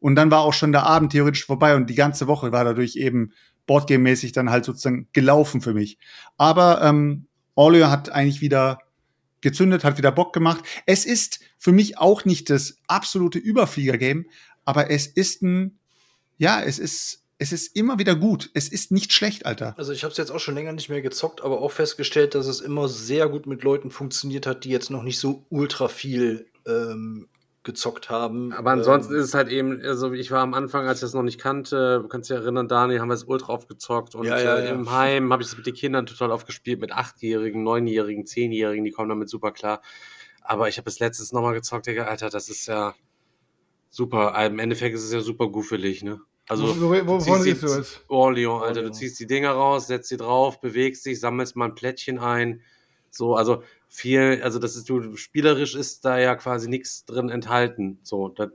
Und 0.00 0.16
dann 0.16 0.30
war 0.30 0.40
auch 0.40 0.54
schon 0.54 0.72
der 0.72 0.84
Abend 0.84 1.12
theoretisch 1.12 1.44
vorbei 1.44 1.76
und 1.76 1.88
die 1.88 1.94
ganze 1.94 2.26
Woche 2.26 2.52
war 2.52 2.64
dadurch 2.64 2.96
eben 2.96 3.32
Boardgame-mäßig 3.66 4.32
dann 4.32 4.50
halt 4.50 4.64
sozusagen 4.64 5.08
gelaufen 5.12 5.60
für 5.60 5.74
mich. 5.74 5.98
Aber 6.36 6.82
ähm, 6.82 7.26
Orleo 7.54 7.88
hat 7.88 8.10
eigentlich 8.10 8.40
wieder 8.40 8.78
gezündet, 9.40 9.84
hat 9.84 9.98
wieder 9.98 10.12
Bock 10.12 10.32
gemacht. 10.32 10.64
Es 10.86 11.04
ist 11.04 11.40
für 11.58 11.72
mich 11.72 11.98
auch 11.98 12.24
nicht 12.24 12.50
das 12.50 12.76
absolute 12.86 13.38
Überflieger-Game, 13.38 14.26
aber 14.64 14.90
es 14.90 15.06
ist 15.06 15.42
ein, 15.42 15.78
ja, 16.38 16.60
es 16.62 16.78
ist 16.78 17.21
es 17.42 17.50
ist 17.50 17.76
immer 17.76 17.98
wieder 17.98 18.14
gut. 18.14 18.50
Es 18.54 18.68
ist 18.68 18.92
nicht 18.92 19.12
schlecht, 19.12 19.46
Alter. 19.46 19.74
Also 19.76 19.92
ich 19.92 20.04
habe 20.04 20.12
es 20.12 20.16
jetzt 20.16 20.30
auch 20.30 20.38
schon 20.38 20.54
länger 20.54 20.72
nicht 20.72 20.88
mehr 20.88 21.02
gezockt, 21.02 21.42
aber 21.42 21.60
auch 21.60 21.72
festgestellt, 21.72 22.36
dass 22.36 22.46
es 22.46 22.60
immer 22.60 22.88
sehr 22.88 23.28
gut 23.28 23.46
mit 23.46 23.64
Leuten 23.64 23.90
funktioniert 23.90 24.46
hat, 24.46 24.62
die 24.62 24.70
jetzt 24.70 24.90
noch 24.90 25.02
nicht 25.02 25.18
so 25.18 25.44
ultra 25.50 25.88
viel 25.88 26.46
ähm, 26.68 27.26
gezockt 27.64 28.10
haben. 28.10 28.52
Aber 28.52 28.70
ansonsten 28.70 29.14
ähm, 29.14 29.18
ist 29.18 29.26
es 29.26 29.34
halt 29.34 29.48
eben, 29.48 29.82
also 29.82 30.12
ich 30.12 30.30
war 30.30 30.40
am 30.40 30.54
Anfang, 30.54 30.86
als 30.86 30.98
ich 30.98 31.02
das 31.02 31.14
noch 31.14 31.24
nicht 31.24 31.40
kannte, 31.40 31.98
du 32.00 32.06
kannst 32.06 32.30
dich 32.30 32.36
erinnern, 32.36 32.68
Dani, 32.68 32.98
haben 32.98 33.08
wir 33.08 33.14
es 33.14 33.24
ultra 33.24 33.52
aufgezockt 33.52 34.14
und 34.14 34.24
Ja, 34.24 34.38
ja, 34.38 34.56
äh, 34.58 34.66
ja. 34.66 34.72
im 34.72 34.92
Heim 34.92 35.32
habe 35.32 35.42
ich 35.42 35.48
es 35.48 35.56
mit 35.56 35.66
den 35.66 35.74
Kindern 35.74 36.06
total 36.06 36.30
aufgespielt, 36.30 36.80
mit 36.80 36.92
Achtjährigen, 36.92 37.64
Neunjährigen, 37.64 38.24
Zehnjährigen, 38.24 38.84
die 38.84 38.92
kommen 38.92 39.08
damit 39.08 39.28
super 39.28 39.50
klar. 39.50 39.82
Aber 40.42 40.68
ich 40.68 40.78
habe 40.78 40.88
es 40.88 41.00
letztens 41.00 41.32
nochmal 41.32 41.54
gezockt, 41.54 41.88
Digga, 41.88 42.04
Alter, 42.04 42.30
das 42.30 42.48
ist 42.48 42.66
ja 42.66 42.94
super. 43.90 44.32
Im 44.44 44.60
Endeffekt 44.60 44.94
ist 44.94 45.04
es 45.04 45.12
ja 45.12 45.20
super 45.20 45.48
guffelig, 45.48 46.04
ne? 46.04 46.20
Also, 46.52 46.68
Wo- 46.80 46.80
wo- 46.80 46.90
wo- 46.90 46.96
du 46.96 47.06
wovon 47.08 47.42
redest 47.42 47.62
du 47.62 47.66
jetzt? 47.76 48.04
Orleans, 48.08 48.62
Alter, 48.62 48.72
du 48.74 48.78
Orleans. 48.80 48.98
ziehst 48.98 49.20
die 49.20 49.26
Dinger 49.26 49.50
raus, 49.50 49.86
setzt 49.86 50.08
sie 50.08 50.16
drauf, 50.16 50.60
bewegst 50.60 51.04
dich, 51.06 51.18
sammelst 51.20 51.56
mal 51.56 51.66
ein 51.66 51.74
Plättchen 51.74 52.18
ein. 52.18 52.60
So, 53.10 53.34
also 53.34 53.62
viel, 53.88 54.40
also 54.42 54.58
das 54.58 54.76
ist, 54.76 54.88
du, 54.88 55.16
spielerisch 55.16 55.74
ist 55.74 56.04
da 56.04 56.18
ja 56.18 56.34
quasi 56.34 56.68
nichts 56.68 57.04
drin 57.04 57.28
enthalten. 57.28 57.98
So, 58.02 58.28
das 58.28 58.50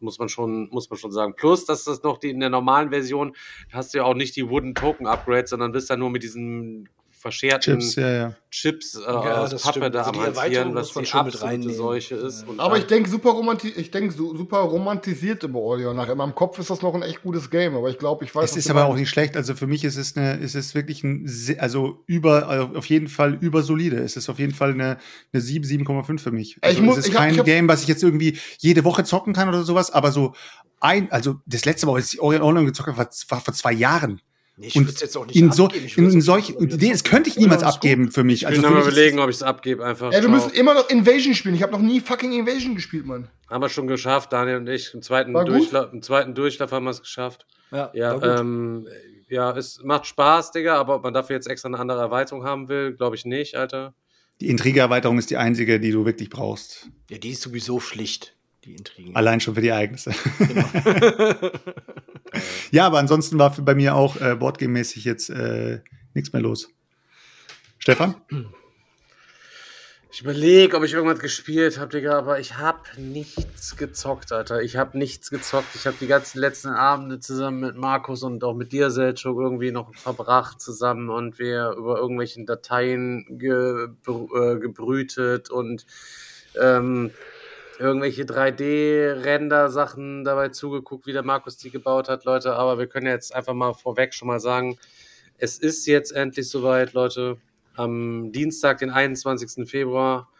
muss 0.00 0.18
man 0.18 0.28
schon, 0.28 0.68
muss 0.70 0.88
man 0.90 0.98
schon 0.98 1.12
sagen. 1.12 1.34
Plus, 1.36 1.64
dass 1.64 1.84
das 1.84 2.02
noch 2.02 2.18
die, 2.18 2.30
in 2.30 2.40
der 2.40 2.50
normalen 2.50 2.90
Version 2.90 3.34
hast 3.72 3.92
du 3.94 3.98
ja 3.98 4.04
auch 4.04 4.14
nicht 4.14 4.36
die 4.36 4.48
Wooden 4.48 4.74
Token 4.74 5.06
Upgrades, 5.06 5.50
sondern 5.50 5.72
bist 5.72 5.90
dann 5.90 6.00
nur 6.00 6.10
mit 6.10 6.22
diesen 6.22 6.88
verscherten 7.18 7.80
Chips, 7.80 7.94
ja, 7.96 8.10
ja. 8.10 8.34
Chips 8.50 8.94
äh, 8.94 9.00
Ja, 9.02 9.42
aus 9.42 9.50
das 9.50 9.62
Pappe 9.62 9.78
stimmt. 9.80 9.94
da 9.94 10.02
Also 10.02 10.20
am 10.20 10.36
Hantieren, 10.36 10.74
was 10.74 10.88
die 10.88 10.92
schon 11.04 11.24
mit 11.24 11.34
absolute 11.34 11.44
reinnehmen. 11.44 11.74
Seuche 11.74 12.14
ist. 12.14 12.42
Ja. 12.42 12.48
Und 12.48 12.60
Aber 12.60 12.78
ich 12.78 12.86
denke 12.86 13.08
super 13.10 13.30
romanti 13.30 13.68
ich 13.70 13.90
denke 13.90 14.12
su 14.14 14.36
super 14.36 14.58
romantisiert 14.58 15.42
über 15.42 15.58
Oreo 15.58 15.92
nach. 15.94 16.08
In 16.08 16.18
meinem 16.18 16.34
Kopf 16.34 16.58
ist 16.58 16.70
das 16.70 16.82
noch 16.82 16.94
ein 16.94 17.02
echt 17.02 17.22
gutes 17.22 17.50
Game, 17.50 17.74
aber 17.74 17.90
ich 17.90 17.98
glaube, 17.98 18.24
ich 18.24 18.34
weiß. 18.34 18.50
Es 18.50 18.56
ist 18.56 18.70
aber 18.70 18.84
auch 18.86 18.94
nicht 18.96 19.08
schlecht. 19.08 19.36
Also 19.36 19.54
für 19.54 19.66
mich 19.66 19.84
ist 19.84 19.96
es 19.96 20.16
eine, 20.16 20.34
ist 20.36 20.54
es 20.54 20.74
wirklich 20.74 21.02
ein, 21.04 21.26
also 21.58 22.02
über, 22.06 22.48
also 22.48 22.76
auf 22.76 22.86
jeden 22.86 23.08
Fall 23.08 23.34
übersolide. 23.40 23.96
Es 23.98 24.16
ist 24.16 24.28
auf 24.28 24.38
jeden 24.38 24.54
Fall 24.54 24.72
eine, 24.72 24.98
eine 25.32 25.42
7, 25.42 25.64
7,5 25.64 26.18
für 26.20 26.30
mich. 26.32 26.58
Also 26.60 26.76
Ich 26.78 26.82
muss- 26.84 26.98
es 26.98 27.04
ist 27.06 27.10
ich 27.10 27.14
hab- 27.16 27.22
kein 27.22 27.32
ich 27.32 27.38
hab- 27.38 27.46
Game, 27.46 27.68
was 27.68 27.82
ich 27.82 27.88
jetzt 27.88 28.02
irgendwie 28.02 28.38
jede 28.58 28.84
Woche 28.84 29.04
zocken 29.04 29.32
kann 29.32 29.48
oder 29.48 29.62
sowas, 29.64 29.90
aber 29.90 30.12
so 30.12 30.34
ein, 30.80 31.10
also 31.10 31.36
das 31.46 31.64
letzte 31.64 31.86
Mal, 31.86 31.94
als 31.96 32.12
ich 32.12 32.20
Orient 32.20 32.44
Online 32.44 32.66
gezockt 32.66 32.88
habe, 32.88 32.98
war, 32.98 33.08
war 33.30 33.40
vor 33.40 33.54
zwei 33.54 33.72
Jahren. 33.72 34.20
Nee, 34.58 34.70
Und 34.74 34.86
würd's 34.88 35.02
jetzt 35.02 35.14
auch 35.18 35.26
nicht 35.26 35.36
in 35.36 35.52
so, 35.52 35.66
abgeben. 35.66 35.84
Ich 35.84 35.98
in, 35.98 36.20
solch, 36.22 36.54
nee, 36.58 36.90
das 36.90 37.04
könnte 37.04 37.28
ich 37.28 37.36
niemals 37.36 37.62
abgeben 37.62 38.10
für 38.10 38.24
mich. 38.24 38.42
ich 38.42 38.46
Also 38.46 38.62
mich 38.62 38.70
ist 38.70 38.86
überlegen, 38.86 39.18
ob 39.18 39.28
ich 39.28 39.36
es 39.36 39.42
abgebe 39.42 39.84
einfach. 39.84 40.12
Ey, 40.12 40.22
wir 40.22 40.30
müssen 40.30 40.50
immer 40.52 40.72
noch 40.72 40.88
Invasion 40.88 41.34
spielen. 41.34 41.54
Ich 41.54 41.62
habe 41.62 41.72
noch 41.72 41.80
nie 41.80 42.00
fucking 42.00 42.32
Invasion 42.32 42.74
gespielt, 42.74 43.04
Mann. 43.04 43.28
Haben 43.50 43.62
wir 43.62 43.68
schon 43.68 43.86
geschafft, 43.86 44.32
Daniel 44.32 44.56
und 44.56 44.66
ich. 44.66 44.94
Im 44.94 45.02
zweiten? 45.02 45.34
Durchlauf, 45.34 45.92
im 45.92 46.00
zweiten 46.00 46.34
Durchlauf 46.34 46.72
haben 46.72 46.84
wir 46.84 46.90
es 46.90 47.02
geschafft. 47.02 47.46
Ja, 47.70 47.90
Ja, 47.92 48.40
ähm, 48.40 48.88
ja, 49.28 49.54
es 49.54 49.82
macht 49.84 50.06
Spaß, 50.06 50.52
Digga, 50.52 50.76
aber 50.76 50.94
ob 50.94 51.02
man 51.02 51.12
dafür 51.12 51.36
jetzt 51.36 51.48
extra 51.48 51.68
eine 51.68 51.78
andere 51.78 52.00
Erweiterung 52.00 52.44
haben 52.44 52.68
will, 52.68 52.94
glaube 52.94 53.16
ich 53.16 53.24
nicht, 53.26 53.56
Alter. 53.56 53.92
die 54.40 54.48
Intrige-Erweiterung 54.48 55.18
ist 55.18 55.28
die 55.30 55.36
einzige, 55.36 55.80
die 55.80 55.90
du 55.90 56.06
wirklich 56.06 56.30
brauchst. 56.30 56.88
ja, 57.10 57.18
die 57.18 57.30
ist 57.30 57.42
sowieso 57.42 57.78
Pflicht, 57.80 58.36
die 58.64 58.74
Intrigen. 58.74 59.14
Allein 59.16 59.40
schon 59.40 59.54
für 59.54 59.60
die 59.60 59.68
Ereignisse. 59.68 60.12
Genau. 60.38 60.64
ja, 62.70 62.86
aber 62.86 62.98
ansonsten 62.98 63.38
war 63.38 63.54
bei 63.58 63.74
mir 63.74 63.94
auch 63.94 64.16
äh, 64.16 64.34
Boardgame-mäßig 64.34 65.04
jetzt 65.04 65.30
äh, 65.30 65.80
nichts 66.14 66.32
mehr 66.32 66.42
los. 66.42 66.68
Stefan? 67.78 68.16
Ich 70.16 70.22
überlege, 70.22 70.74
ob 70.78 70.82
ich 70.82 70.94
irgendwas 70.94 71.18
gespielt 71.18 71.78
habe, 71.78 71.90
Digga, 71.90 72.16
aber 72.16 72.40
ich 72.40 72.56
habe 72.56 72.80
nichts 72.96 73.76
gezockt, 73.76 74.32
Alter. 74.32 74.62
Ich 74.62 74.78
habe 74.78 74.96
nichts 74.96 75.28
gezockt. 75.28 75.74
Ich 75.74 75.86
habe 75.86 75.98
die 76.00 76.06
ganzen 76.06 76.38
letzten 76.38 76.68
Abende 76.68 77.20
zusammen 77.20 77.60
mit 77.60 77.76
Markus 77.76 78.22
und 78.22 78.42
auch 78.42 78.54
mit 78.54 78.72
dir, 78.72 78.90
Selchuk, 78.90 79.38
irgendwie 79.38 79.72
noch 79.72 79.94
verbracht 79.94 80.58
zusammen 80.58 81.10
und 81.10 81.38
wir 81.38 81.74
über 81.76 81.98
irgendwelchen 81.98 82.46
Dateien 82.46 83.26
äh, 83.38 84.56
gebrütet 84.58 85.50
und 85.50 85.84
ähm, 86.58 87.10
irgendwelche 87.78 88.24
3D-Render-Sachen 88.24 90.24
dabei 90.24 90.48
zugeguckt, 90.48 91.06
wie 91.06 91.12
der 91.12 91.22
Markus 91.22 91.56
die 91.56 91.70
gebaut 91.70 92.08
hat, 92.08 92.24
Leute. 92.24 92.54
Aber 92.54 92.78
wir 92.78 92.86
können 92.86 93.06
jetzt 93.06 93.34
einfach 93.34 93.54
mal 93.54 93.72
vorweg 93.72 94.14
schon 94.14 94.28
mal 94.28 94.40
sagen, 94.40 94.78
es 95.38 95.58
ist 95.58 95.86
jetzt 95.86 96.12
endlich 96.12 96.48
soweit, 96.48 96.92
Leute. 96.92 97.38
Am 97.74 98.32
Dienstag, 98.32 98.78
den 98.78 98.90
21. 98.90 99.68
Februar 99.68 100.30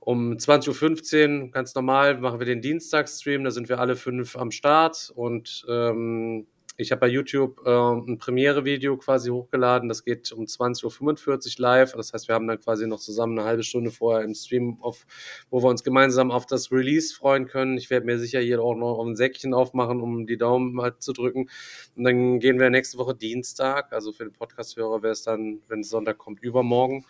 um 0.00 0.32
20.15 0.32 1.44
Uhr, 1.44 1.50
ganz 1.52 1.76
normal, 1.76 2.18
machen 2.18 2.40
wir 2.40 2.46
den 2.46 2.60
Dienstagsstream. 2.60 3.44
Da 3.44 3.52
sind 3.52 3.68
wir 3.68 3.78
alle 3.78 3.94
fünf 3.94 4.36
am 4.36 4.50
Start. 4.50 5.12
Und 5.14 5.64
ähm, 5.68 6.48
ich 6.76 6.90
habe 6.90 7.00
bei 7.00 7.08
YouTube 7.08 7.60
äh, 7.66 7.70
ein 7.70 8.18
Premiere-Video 8.18 8.96
quasi 8.96 9.30
hochgeladen. 9.30 9.88
Das 9.88 10.04
geht 10.04 10.32
um 10.32 10.44
20.45 10.44 11.28
Uhr 11.28 11.62
live. 11.62 11.92
Das 11.92 12.12
heißt, 12.12 12.28
wir 12.28 12.34
haben 12.34 12.46
dann 12.46 12.60
quasi 12.60 12.86
noch 12.86 13.00
zusammen 13.00 13.38
eine 13.38 13.46
halbe 13.46 13.62
Stunde 13.62 13.90
vorher 13.90 14.24
im 14.24 14.34
Stream, 14.34 14.78
auf, 14.80 15.06
wo 15.50 15.62
wir 15.62 15.68
uns 15.68 15.84
gemeinsam 15.84 16.30
auf 16.30 16.46
das 16.46 16.72
Release 16.72 17.14
freuen 17.14 17.46
können. 17.46 17.76
Ich 17.76 17.90
werde 17.90 18.06
mir 18.06 18.18
sicher 18.18 18.40
hier 18.40 18.62
auch 18.62 18.74
noch 18.74 19.04
ein 19.04 19.16
Säckchen 19.16 19.54
aufmachen, 19.54 20.00
um 20.00 20.26
die 20.26 20.36
Daumen 20.36 20.80
halt 20.80 21.02
zu 21.02 21.12
drücken. 21.12 21.48
Und 21.96 22.04
dann 22.04 22.40
gehen 22.40 22.58
wir 22.58 22.70
nächste 22.70 22.98
Woche 22.98 23.14
Dienstag, 23.14 23.92
also 23.92 24.12
für 24.12 24.24
den 24.24 24.32
Podcast-Hörer 24.32 25.02
wäre 25.02 25.12
es 25.12 25.22
dann, 25.22 25.60
wenn 25.68 25.80
es 25.80 25.90
Sonntag 25.90 26.18
kommt, 26.18 26.42
übermorgen, 26.42 27.04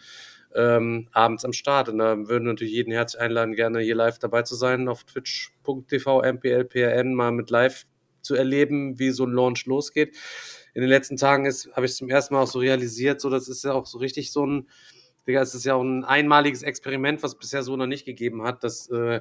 ähm, 0.55 1.09
abends 1.13 1.45
am 1.45 1.53
Start. 1.53 1.89
Und 1.89 1.99
da 1.99 2.17
würden 2.17 2.45
wir 2.45 2.53
natürlich 2.53 2.75
jeden 2.75 2.93
herzlich 2.93 3.21
einladen, 3.23 3.55
gerne 3.55 3.81
hier 3.81 3.95
live 3.95 4.19
dabei 4.19 4.43
zu 4.43 4.55
sein, 4.55 4.89
auf 4.89 5.05
twitch.tv 5.05 6.23
mplprn 6.23 7.15
mal 7.15 7.33
mit 7.33 7.51
live 7.51 7.87
zu 8.23 8.35
erleben, 8.35 8.99
wie 8.99 9.11
so 9.11 9.25
ein 9.25 9.33
Launch 9.33 9.67
losgeht. 9.67 10.17
In 10.75 10.81
den 10.81 10.89
letzten 10.89 11.17
Tagen 11.17 11.45
ist, 11.45 11.71
habe 11.75 11.87
ich 11.87 11.95
zum 11.95 12.09
ersten 12.09 12.35
Mal 12.35 12.43
auch 12.43 12.49
so 12.49 12.59
realisiert, 12.59 13.21
so 13.21 13.29
das 13.29 13.49
ist 13.49 13.65
ja 13.65 13.73
auch 13.73 13.87
so 13.87 13.99
richtig 13.99 14.33
so 14.33 14.47
ein, 14.47 14.69
Digga, 15.27 15.43
es 15.43 15.55
ist 15.55 15.65
ja 15.65 15.75
auch 15.75 15.83
ein 15.83 16.05
einmaliges 16.05 16.63
Experiment, 16.63 17.23
was 17.23 17.37
bisher 17.37 17.63
so 17.63 17.77
noch 17.77 17.87
nicht 17.87 18.05
gegeben 18.05 18.43
hat, 18.43 18.65
dass 18.65 18.89
äh, 18.91 19.21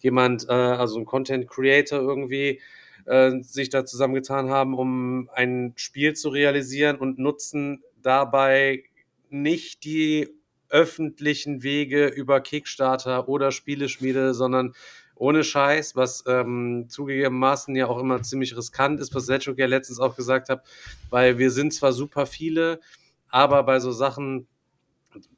jemand, 0.00 0.48
äh, 0.48 0.52
also 0.52 0.98
ein 0.98 1.06
Content 1.06 1.48
Creator 1.48 2.00
irgendwie, 2.00 2.60
äh, 3.06 3.40
sich 3.40 3.70
da 3.70 3.84
zusammengetan 3.84 4.50
haben, 4.50 4.74
um 4.74 5.30
ein 5.32 5.72
Spiel 5.76 6.14
zu 6.14 6.28
realisieren 6.28 6.96
und 6.96 7.18
nutzen 7.18 7.82
dabei 8.02 8.84
nicht 9.30 9.84
die 9.84 10.28
öffentlichen 10.70 11.62
Wege 11.62 12.06
über 12.06 12.40
Kickstarter 12.40 13.28
oder 13.28 13.52
Spieleschmiede, 13.52 14.34
sondern 14.34 14.74
ohne 15.18 15.44
Scheiß, 15.44 15.96
was 15.96 16.24
ähm, 16.26 16.86
zugegebenermaßen 16.88 17.74
ja 17.76 17.86
auch 17.86 17.98
immer 17.98 18.22
ziemlich 18.22 18.56
riskant 18.56 19.00
ist, 19.00 19.14
was 19.14 19.26
Selchuk 19.26 19.58
ja 19.58 19.66
letztens 19.66 20.00
auch 20.00 20.16
gesagt 20.16 20.48
hat, 20.48 20.64
weil 21.10 21.38
wir 21.38 21.50
sind 21.50 21.74
zwar 21.74 21.92
super 21.92 22.26
viele, 22.26 22.80
aber 23.28 23.62
bei 23.64 23.80
so 23.80 23.92
Sachen, 23.92 24.46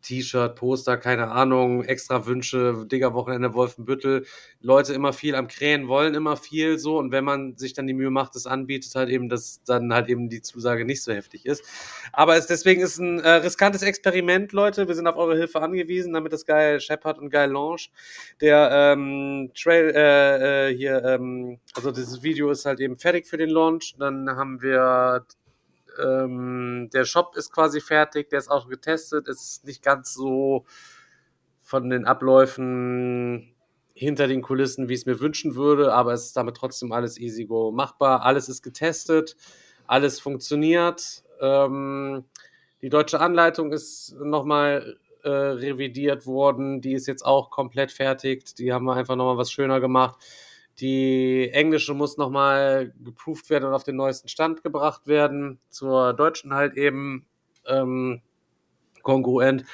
T-Shirt, 0.02 0.56
Poster, 0.56 0.96
keine 0.96 1.30
Ahnung, 1.30 1.84
extra 1.84 2.26
Wünsche, 2.26 2.86
Digger 2.86 3.14
Wochenende 3.14 3.54
Wolfenbüttel, 3.54 4.26
Leute 4.60 4.92
immer 4.94 5.12
viel 5.12 5.34
am 5.34 5.48
Krähen 5.48 5.88
wollen 5.88 6.14
immer 6.14 6.36
viel 6.36 6.78
so 6.78 6.98
und 6.98 7.12
wenn 7.12 7.24
man 7.24 7.56
sich 7.56 7.72
dann 7.72 7.86
die 7.86 7.94
Mühe 7.94 8.10
macht, 8.10 8.36
es 8.36 8.46
anbietet, 8.46 8.94
halt 8.94 9.08
eben, 9.10 9.28
dass 9.28 9.62
dann 9.64 9.92
halt 9.92 10.08
eben 10.08 10.28
die 10.28 10.42
Zusage 10.42 10.84
nicht 10.84 11.02
so 11.02 11.12
heftig 11.12 11.46
ist. 11.46 11.64
Aber 12.12 12.36
es 12.36 12.46
deswegen 12.46 12.80
ist 12.80 12.98
ein 12.98 13.20
äh, 13.20 13.30
riskantes 13.30 13.82
Experiment, 13.82 14.52
Leute. 14.52 14.88
Wir 14.88 14.94
sind 14.94 15.06
auf 15.06 15.16
eure 15.16 15.36
Hilfe 15.36 15.60
angewiesen, 15.60 16.12
damit 16.12 16.32
das 16.32 16.46
geil 16.46 16.80
scheppert 16.80 17.18
und 17.18 17.30
geil 17.30 17.50
launcht. 17.50 17.90
Der 18.40 18.70
ähm, 18.72 19.50
Trail 19.54 19.92
äh, 19.94 20.70
äh, 20.70 20.76
hier, 20.76 21.04
ähm, 21.04 21.58
also 21.74 21.90
dieses 21.90 22.22
Video 22.22 22.50
ist 22.50 22.66
halt 22.66 22.80
eben 22.80 22.98
fertig 22.98 23.26
für 23.26 23.36
den 23.36 23.50
Launch. 23.50 23.94
Dann 23.98 24.28
haben 24.30 24.62
wir 24.62 25.24
Ähm, 26.02 26.88
der 26.92 27.04
Shop 27.04 27.36
ist 27.36 27.52
quasi 27.52 27.80
fertig, 27.80 28.28
der 28.30 28.38
ist 28.38 28.50
auch 28.50 28.68
getestet. 28.68 29.28
Es 29.28 29.42
ist 29.42 29.64
nicht 29.64 29.82
ganz 29.82 30.14
so 30.14 30.64
von 31.62 31.88
den 31.90 32.04
Abläufen 32.04 33.54
hinter 33.94 34.26
den 34.28 34.42
Kulissen, 34.42 34.88
wie 34.88 34.94
ich 34.94 35.00
es 35.00 35.06
mir 35.06 35.20
wünschen 35.20 35.54
würde, 35.54 35.92
aber 35.92 36.12
es 36.12 36.26
ist 36.26 36.36
damit 36.36 36.56
trotzdem 36.56 36.92
alles 36.92 37.18
easy 37.18 37.44
go 37.44 37.70
machbar. 37.70 38.22
Alles 38.22 38.48
ist 38.48 38.62
getestet, 38.62 39.36
alles 39.86 40.20
funktioniert. 40.20 41.22
Ähm, 41.40 42.24
die 42.82 42.88
deutsche 42.88 43.20
Anleitung 43.20 43.72
ist 43.72 44.14
nochmal 44.18 44.96
äh, 45.22 45.28
revidiert 45.28 46.26
worden. 46.26 46.80
Die 46.80 46.94
ist 46.94 47.06
jetzt 47.06 47.24
auch 47.24 47.50
komplett 47.50 47.92
fertig. 47.92 48.54
Die 48.54 48.72
haben 48.72 48.86
wir 48.86 48.94
einfach 48.94 49.16
nochmal 49.16 49.36
was 49.36 49.52
schöner 49.52 49.80
gemacht. 49.80 50.18
Die 50.80 51.50
englische 51.52 51.92
muss 51.92 52.16
nochmal 52.16 52.92
geprüft 53.04 53.50
werden 53.50 53.66
und 53.66 53.74
auf 53.74 53.84
den 53.84 53.96
neuesten 53.96 54.28
Stand 54.28 54.62
gebracht 54.62 55.06
werden. 55.06 55.58
Zur 55.68 56.14
deutschen 56.14 56.54
halt 56.54 56.76
eben 56.76 57.26
ähm, 57.66 58.22
kongruent. 59.02 59.64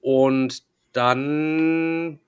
Und 0.00 0.64
dann 0.92 2.18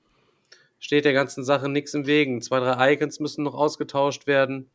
steht 0.79 1.05
der 1.05 1.13
ganzen 1.13 1.43
Sache 1.43 1.69
nichts 1.69 1.95
im 1.95 2.07
Wegen. 2.07 2.41
Zwei, 2.41 2.61
drei 2.61 2.93
Icons 2.93 3.19
müssen 3.19 3.43
noch 3.43 3.55
ausgetauscht 3.55 4.27
werden. 4.27 4.71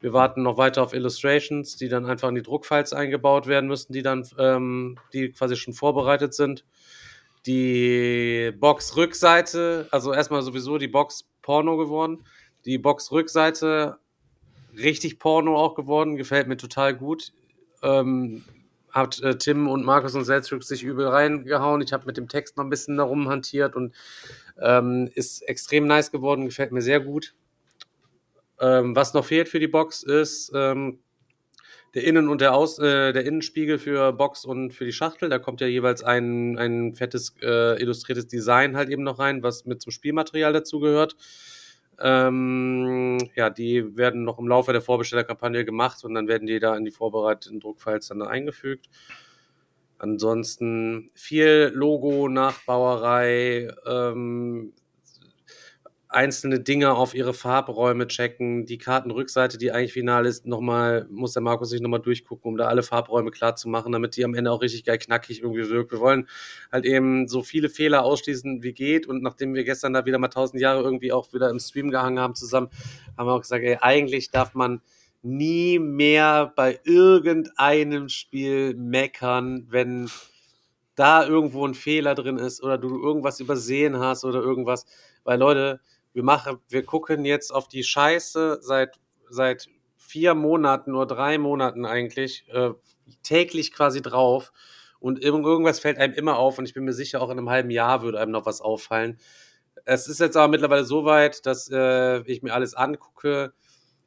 Wir 0.00 0.12
warten 0.12 0.42
noch 0.42 0.56
weiter 0.56 0.82
auf 0.82 0.94
Illustrations, 0.94 1.76
die 1.76 1.88
dann 1.88 2.06
einfach 2.06 2.28
in 2.28 2.34
die 2.34 2.42
Druckfiles 2.42 2.92
eingebaut 2.92 3.46
werden 3.46 3.68
müssen, 3.68 3.92
die 3.92 4.02
dann, 4.02 4.26
ähm, 4.38 4.98
die 5.12 5.30
quasi 5.30 5.56
schon 5.56 5.74
vorbereitet 5.74 6.34
sind. 6.34 6.64
Die 7.46 8.52
Box-Rückseite, 8.58 9.88
also 9.90 10.12
erstmal 10.12 10.42
sowieso 10.42 10.78
die 10.78 10.88
Box 10.88 11.28
Porno 11.40 11.76
geworden. 11.76 12.24
Die 12.64 12.78
Box-Rückseite 12.78 13.98
richtig 14.76 15.18
Porno 15.18 15.56
auch 15.56 15.74
geworden, 15.74 16.16
gefällt 16.16 16.48
mir 16.48 16.56
total 16.56 16.94
gut. 16.94 17.32
Ähm, 17.82 18.44
hat 18.90 19.20
äh, 19.20 19.38
Tim 19.38 19.68
und 19.68 19.84
Markus 19.84 20.14
und 20.14 20.24
Selzrück 20.24 20.62
sich 20.62 20.82
übel 20.82 21.06
reingehauen. 21.06 21.80
Ich 21.80 21.92
habe 21.92 22.06
mit 22.06 22.16
dem 22.16 22.28
Text 22.28 22.56
noch 22.56 22.64
ein 22.64 22.70
bisschen 22.70 22.98
darum 22.98 23.28
hantiert 23.28 23.74
und 23.74 23.94
ähm, 24.60 25.10
ist 25.14 25.42
extrem 25.42 25.86
nice 25.86 26.10
geworden, 26.10 26.44
gefällt 26.44 26.72
mir 26.72 26.82
sehr 26.82 27.00
gut. 27.00 27.34
Ähm, 28.60 28.94
was 28.94 29.14
noch 29.14 29.24
fehlt 29.24 29.48
für 29.48 29.58
die 29.58 29.68
Box 29.68 30.02
ist 30.02 30.52
ähm, 30.54 30.98
der 31.94 32.04
Innen- 32.04 32.28
und 32.28 32.40
der, 32.40 32.54
Aus 32.54 32.78
äh, 32.78 33.12
der 33.12 33.24
Innenspiegel 33.24 33.78
für 33.78 34.12
Box 34.12 34.44
und 34.44 34.72
für 34.72 34.84
die 34.84 34.92
Schachtel. 34.92 35.28
Da 35.28 35.38
kommt 35.38 35.60
ja 35.60 35.66
jeweils 35.66 36.02
ein, 36.02 36.58
ein 36.58 36.94
fettes 36.94 37.34
äh, 37.42 37.80
illustriertes 37.80 38.26
Design 38.28 38.76
halt 38.76 38.88
eben 38.88 39.02
noch 39.02 39.18
rein, 39.18 39.42
was 39.42 39.66
mit 39.66 39.82
zum 39.82 39.92
Spielmaterial 39.92 40.52
dazu 40.52 40.80
gehört. 40.80 41.16
Ähm, 42.02 43.18
ja, 43.36 43.48
die 43.48 43.96
werden 43.96 44.24
noch 44.24 44.38
im 44.40 44.48
Laufe 44.48 44.72
der 44.72 44.82
Vorbestellerkampagne 44.82 45.64
gemacht 45.64 46.04
und 46.04 46.14
dann 46.14 46.26
werden 46.26 46.46
die 46.46 46.58
da 46.58 46.76
in 46.76 46.84
die 46.84 46.90
vorbereiteten 46.90 47.60
Druckfiles 47.60 48.08
dann 48.08 48.22
eingefügt. 48.22 48.88
Ansonsten 49.98 51.12
viel 51.14 51.70
Logo, 51.72 52.28
Nachbauerei, 52.28 53.72
ähm, 53.86 54.72
einzelne 56.14 56.60
Dinge 56.60 56.94
auf 56.94 57.14
ihre 57.14 57.34
Farbräume 57.34 58.06
checken, 58.06 58.66
die 58.66 58.78
Kartenrückseite, 58.78 59.58
die 59.58 59.72
eigentlich 59.72 59.92
final 59.92 60.26
ist, 60.26 60.46
nochmal, 60.46 61.06
muss 61.10 61.32
der 61.32 61.42
Markus 61.42 61.70
sich 61.70 61.80
nochmal 61.80 62.00
durchgucken, 62.00 62.48
um 62.50 62.56
da 62.56 62.66
alle 62.66 62.82
Farbräume 62.82 63.30
klar 63.30 63.56
zu 63.56 63.68
machen, 63.68 63.92
damit 63.92 64.16
die 64.16 64.24
am 64.24 64.34
Ende 64.34 64.50
auch 64.50 64.62
richtig 64.62 64.84
geil 64.84 64.98
knackig 64.98 65.42
irgendwie 65.42 65.68
wirkt. 65.68 65.92
Wir 65.92 66.00
wollen 66.00 66.28
halt 66.70 66.84
eben 66.84 67.28
so 67.28 67.42
viele 67.42 67.68
Fehler 67.68 68.04
ausschließen, 68.04 68.62
wie 68.62 68.72
geht. 68.72 69.06
Und 69.06 69.22
nachdem 69.22 69.54
wir 69.54 69.64
gestern 69.64 69.92
da 69.92 70.04
wieder 70.06 70.18
mal 70.18 70.28
tausend 70.28 70.60
Jahre 70.60 70.82
irgendwie 70.82 71.12
auch 71.12 71.32
wieder 71.32 71.50
im 71.50 71.58
Stream 71.58 71.90
gehangen 71.90 72.18
haben 72.18 72.34
zusammen, 72.34 72.68
haben 73.16 73.26
wir 73.26 73.32
auch 73.34 73.42
gesagt, 73.42 73.64
ey, 73.64 73.78
eigentlich 73.80 74.30
darf 74.30 74.54
man 74.54 74.80
nie 75.22 75.78
mehr 75.78 76.52
bei 76.56 76.80
irgendeinem 76.84 78.08
Spiel 78.08 78.74
meckern, 78.74 79.66
wenn 79.70 80.10
da 80.94 81.26
irgendwo 81.26 81.66
ein 81.66 81.74
Fehler 81.74 82.14
drin 82.14 82.38
ist 82.38 82.62
oder 82.62 82.76
du 82.78 83.02
irgendwas 83.02 83.40
übersehen 83.40 83.98
hast 83.98 84.24
oder 84.24 84.40
irgendwas. 84.40 84.84
Weil 85.24 85.38
Leute, 85.38 85.80
wir 86.12 86.22
machen, 86.22 86.58
wir 86.68 86.84
gucken 86.84 87.24
jetzt 87.24 87.52
auf 87.52 87.68
die 87.68 87.84
Scheiße 87.84 88.58
seit, 88.60 89.00
seit 89.28 89.68
vier 89.96 90.34
Monaten 90.34 90.94
oder 90.94 91.06
drei 91.06 91.38
Monaten 91.38 91.86
eigentlich, 91.86 92.46
äh, 92.48 92.70
täglich 93.22 93.72
quasi 93.72 94.02
drauf. 94.02 94.52
Und 95.00 95.22
irgendwas 95.22 95.80
fällt 95.80 95.98
einem 95.98 96.14
immer 96.14 96.38
auf 96.38 96.58
und 96.58 96.66
ich 96.66 96.74
bin 96.74 96.84
mir 96.84 96.92
sicher, 96.92 97.20
auch 97.20 97.30
in 97.30 97.38
einem 97.38 97.50
halben 97.50 97.70
Jahr 97.70 98.02
würde 98.02 98.20
einem 98.20 98.30
noch 98.30 98.46
was 98.46 98.60
auffallen. 98.60 99.18
Es 99.84 100.06
ist 100.06 100.20
jetzt 100.20 100.36
aber 100.36 100.48
mittlerweile 100.48 100.84
so 100.84 101.04
weit, 101.04 101.44
dass 101.46 101.68
äh, 101.72 102.20
ich 102.30 102.42
mir 102.42 102.54
alles 102.54 102.74
angucke 102.74 103.52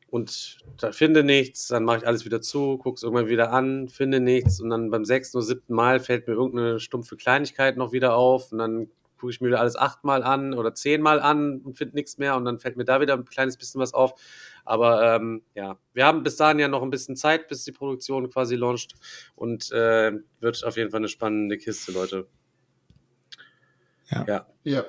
und 0.07 0.59
da 0.77 0.93
finde 0.93 1.23
nichts, 1.23 1.67
dann 1.67 1.83
mache 1.83 1.97
ich 1.97 2.07
alles 2.07 2.23
wieder 2.23 2.39
zu, 2.39 2.77
gucke 2.77 2.95
es 2.95 3.03
irgendwann 3.03 3.27
wieder 3.27 3.51
an, 3.51 3.89
finde 3.89 4.21
nichts 4.21 4.61
und 4.61 4.69
dann 4.69 4.89
beim 4.89 5.03
sechsten 5.03 5.37
oder 5.37 5.45
siebten 5.45 5.73
Mal 5.73 5.99
fällt 5.99 6.27
mir 6.27 6.33
irgendeine 6.35 6.79
stumpfe 6.79 7.17
Kleinigkeit 7.17 7.75
noch 7.75 7.91
wieder 7.91 8.15
auf 8.15 8.53
und 8.53 8.59
dann 8.59 8.89
gucke 9.17 9.31
ich 9.31 9.41
mir 9.41 9.47
wieder 9.47 9.59
alles 9.59 9.75
achtmal 9.75 10.23
an 10.23 10.53
oder 10.53 10.73
zehnmal 10.73 11.19
an 11.19 11.61
und 11.61 11.77
finde 11.77 11.95
nichts 11.95 12.17
mehr 12.17 12.35
und 12.35 12.45
dann 12.45 12.59
fällt 12.59 12.77
mir 12.77 12.85
da 12.85 13.01
wieder 13.01 13.13
ein 13.13 13.25
kleines 13.25 13.57
bisschen 13.57 13.81
was 13.81 13.93
auf. 13.93 14.13
Aber 14.65 15.15
ähm, 15.15 15.43
ja, 15.53 15.77
wir 15.93 16.05
haben 16.05 16.23
bis 16.23 16.37
dahin 16.37 16.59
ja 16.59 16.67
noch 16.67 16.81
ein 16.81 16.89
bisschen 16.89 17.15
Zeit, 17.15 17.47
bis 17.47 17.63
die 17.63 17.71
Produktion 17.71 18.29
quasi 18.29 18.55
launcht 18.55 18.95
und 19.35 19.71
äh, 19.71 20.11
wird 20.39 20.63
auf 20.63 20.77
jeden 20.77 20.91
Fall 20.91 20.99
eine 20.99 21.07
spannende 21.07 21.57
Kiste, 21.57 21.91
Leute. 21.91 22.27
Ja. 24.09 24.25
ja. 24.27 24.45
Ja. 24.63 24.83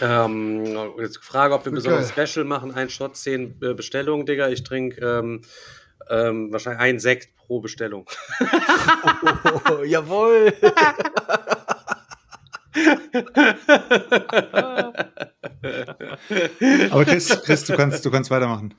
Ähm, 0.00 0.64
jetzt 0.98 1.16
die 1.16 1.22
Frage, 1.22 1.54
ob 1.54 1.64
wir 1.64 1.72
Okay. 1.72 1.76
besonders 1.76 2.10
Special 2.10 2.44
machen. 2.44 2.72
Ein 2.72 2.90
Shot, 2.90 3.16
zehn 3.16 3.56
äh, 3.62 3.74
Bestellungen, 3.74 4.26
Digga. 4.26 4.48
Ich 4.48 4.62
trinke 4.62 5.00
ähm, 5.04 5.40
ähm, 6.10 6.52
wahrscheinlich 6.52 6.80
ein 6.80 6.98
Sekt 6.98 7.34
pro 7.36 7.60
Bestellung. 7.60 8.06
Oh, 9.70 9.82
jawohl. 9.82 10.52
Aber 16.90 17.04
Chris, 17.04 17.28
Chris 17.42 17.64
du, 17.64 17.74
kannst, 17.76 18.04
du 18.04 18.10
kannst 18.10 18.30
weitermachen. 18.30 18.74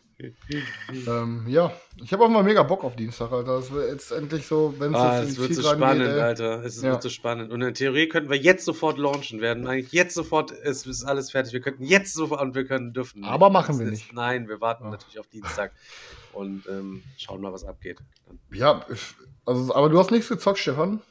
Ähm, 1.07 1.43
ja, 1.47 1.73
ich 2.01 2.11
habe 2.13 2.23
auch 2.23 2.29
mal 2.29 2.41
mega 2.43 2.63
Bock 2.63 2.83
auf 2.85 2.95
Dienstag, 2.95 3.31
Alter. 3.31 3.57
Das 3.57 3.71
wird 3.71 3.91
jetzt 3.91 4.11
endlich 4.11 4.45
so, 4.47 4.73
wenn 4.79 4.93
es 4.93 4.99
Ah, 4.99 5.21
jetzt 5.21 5.37
wird 5.37 5.53
so 5.53 5.61
spannend, 5.61 6.05
geht. 6.05 6.19
Alter. 6.21 6.63
Es 6.63 6.77
ist- 6.77 6.83
Ja. 6.83 6.91
wird 6.91 7.03
so 7.03 7.09
spannend. 7.09 7.49
Und 7.51 7.55
in 7.55 7.67
der 7.67 7.73
Theorie 7.73 8.07
könnten 8.07 8.29
wir 8.29 8.37
jetzt 8.37 8.63
sofort 8.65 8.97
launchen 8.97 9.41
werden. 9.41 9.67
Eigentlich 9.67 9.91
jetzt 9.91 10.13
sofort 10.15 10.51
ist, 10.51 10.87
ist 10.87 11.03
alles 11.03 11.31
fertig. 11.31 11.51
Wir 11.53 11.59
könnten 11.59 11.83
jetzt 11.83 12.13
sofort 12.13 12.41
und 12.41 12.55
wir 12.55 12.65
können 12.65 12.93
dürfen. 12.93 13.25
Aber 13.25 13.49
machen 13.49 13.73
Das 13.73 13.79
wir 13.79 13.85
ist- 13.87 13.91
nicht. 13.91 14.13
Nein, 14.13 14.47
wir 14.47 14.61
warten 14.61 14.85
Ja. 14.85 14.91
natürlich 14.91 15.19
auf 15.19 15.27
Dienstag 15.27 15.71
und 16.33 16.63
ähm, 16.69 17.03
schauen 17.17 17.41
mal, 17.41 17.51
was 17.51 17.65
abgeht. 17.65 17.97
Ja, 18.53 18.85
ich- 18.91 19.15
also, 19.45 19.75
aber 19.75 19.89
du 19.89 19.99
hast 19.99 20.11
nichts 20.11 20.29
gezockt, 20.29 20.59
Stefan. 20.59 21.01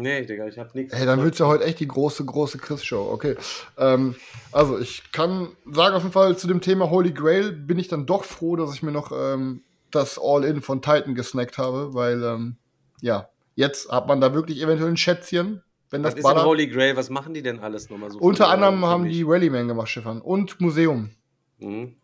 Nee, 0.00 0.24
Digga, 0.24 0.46
ich 0.46 0.58
habe 0.58 0.70
nichts. 0.74 0.92
Ey, 0.92 1.04
dann 1.04 1.22
wird's 1.22 1.38
ja 1.38 1.46
heute 1.46 1.64
echt 1.64 1.80
die 1.80 1.88
große, 1.88 2.24
große 2.24 2.58
Chris-Show. 2.58 3.10
Okay. 3.12 3.36
Ähm, 3.76 4.14
also, 4.52 4.78
ich 4.78 5.10
kann 5.10 5.48
sagen, 5.70 5.96
auf 5.96 6.02
jeden 6.02 6.12
Fall 6.12 6.38
zu 6.38 6.46
dem 6.46 6.60
Thema 6.60 6.88
Holy 6.88 7.12
Grail 7.12 7.50
bin 7.50 7.80
ich 7.80 7.88
dann 7.88 8.06
doch 8.06 8.22
froh, 8.22 8.54
dass 8.54 8.72
ich 8.72 8.82
mir 8.82 8.92
noch 8.92 9.10
ähm, 9.12 9.62
das 9.90 10.18
All-In 10.22 10.62
von 10.62 10.82
Titan 10.82 11.16
gesnackt 11.16 11.58
habe, 11.58 11.94
weil, 11.94 12.22
ähm, 12.22 12.56
ja, 13.00 13.28
jetzt 13.56 13.90
hat 13.90 14.06
man 14.06 14.20
da 14.20 14.34
wirklich 14.34 14.62
eventuell 14.62 14.90
ein 14.90 14.96
Schätzchen, 14.96 15.62
wenn 15.90 16.04
Was 16.04 16.14
das 16.14 16.24
ist. 16.24 16.44
Holy 16.44 16.68
Grail? 16.68 16.96
Was 16.96 17.10
machen 17.10 17.34
die 17.34 17.42
denn 17.42 17.58
alles 17.58 17.90
nochmal 17.90 18.12
so? 18.12 18.20
Unter 18.20 18.50
anderem 18.50 18.84
haben 18.84 19.08
die 19.08 19.24
Rallyman 19.26 19.66
gemacht, 19.66 19.88
Stefan. 19.88 20.20
Und 20.20 20.60
Museum. 20.60 21.10
Mhm. 21.58 21.96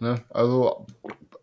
Ne? 0.00 0.22
Also, 0.30 0.86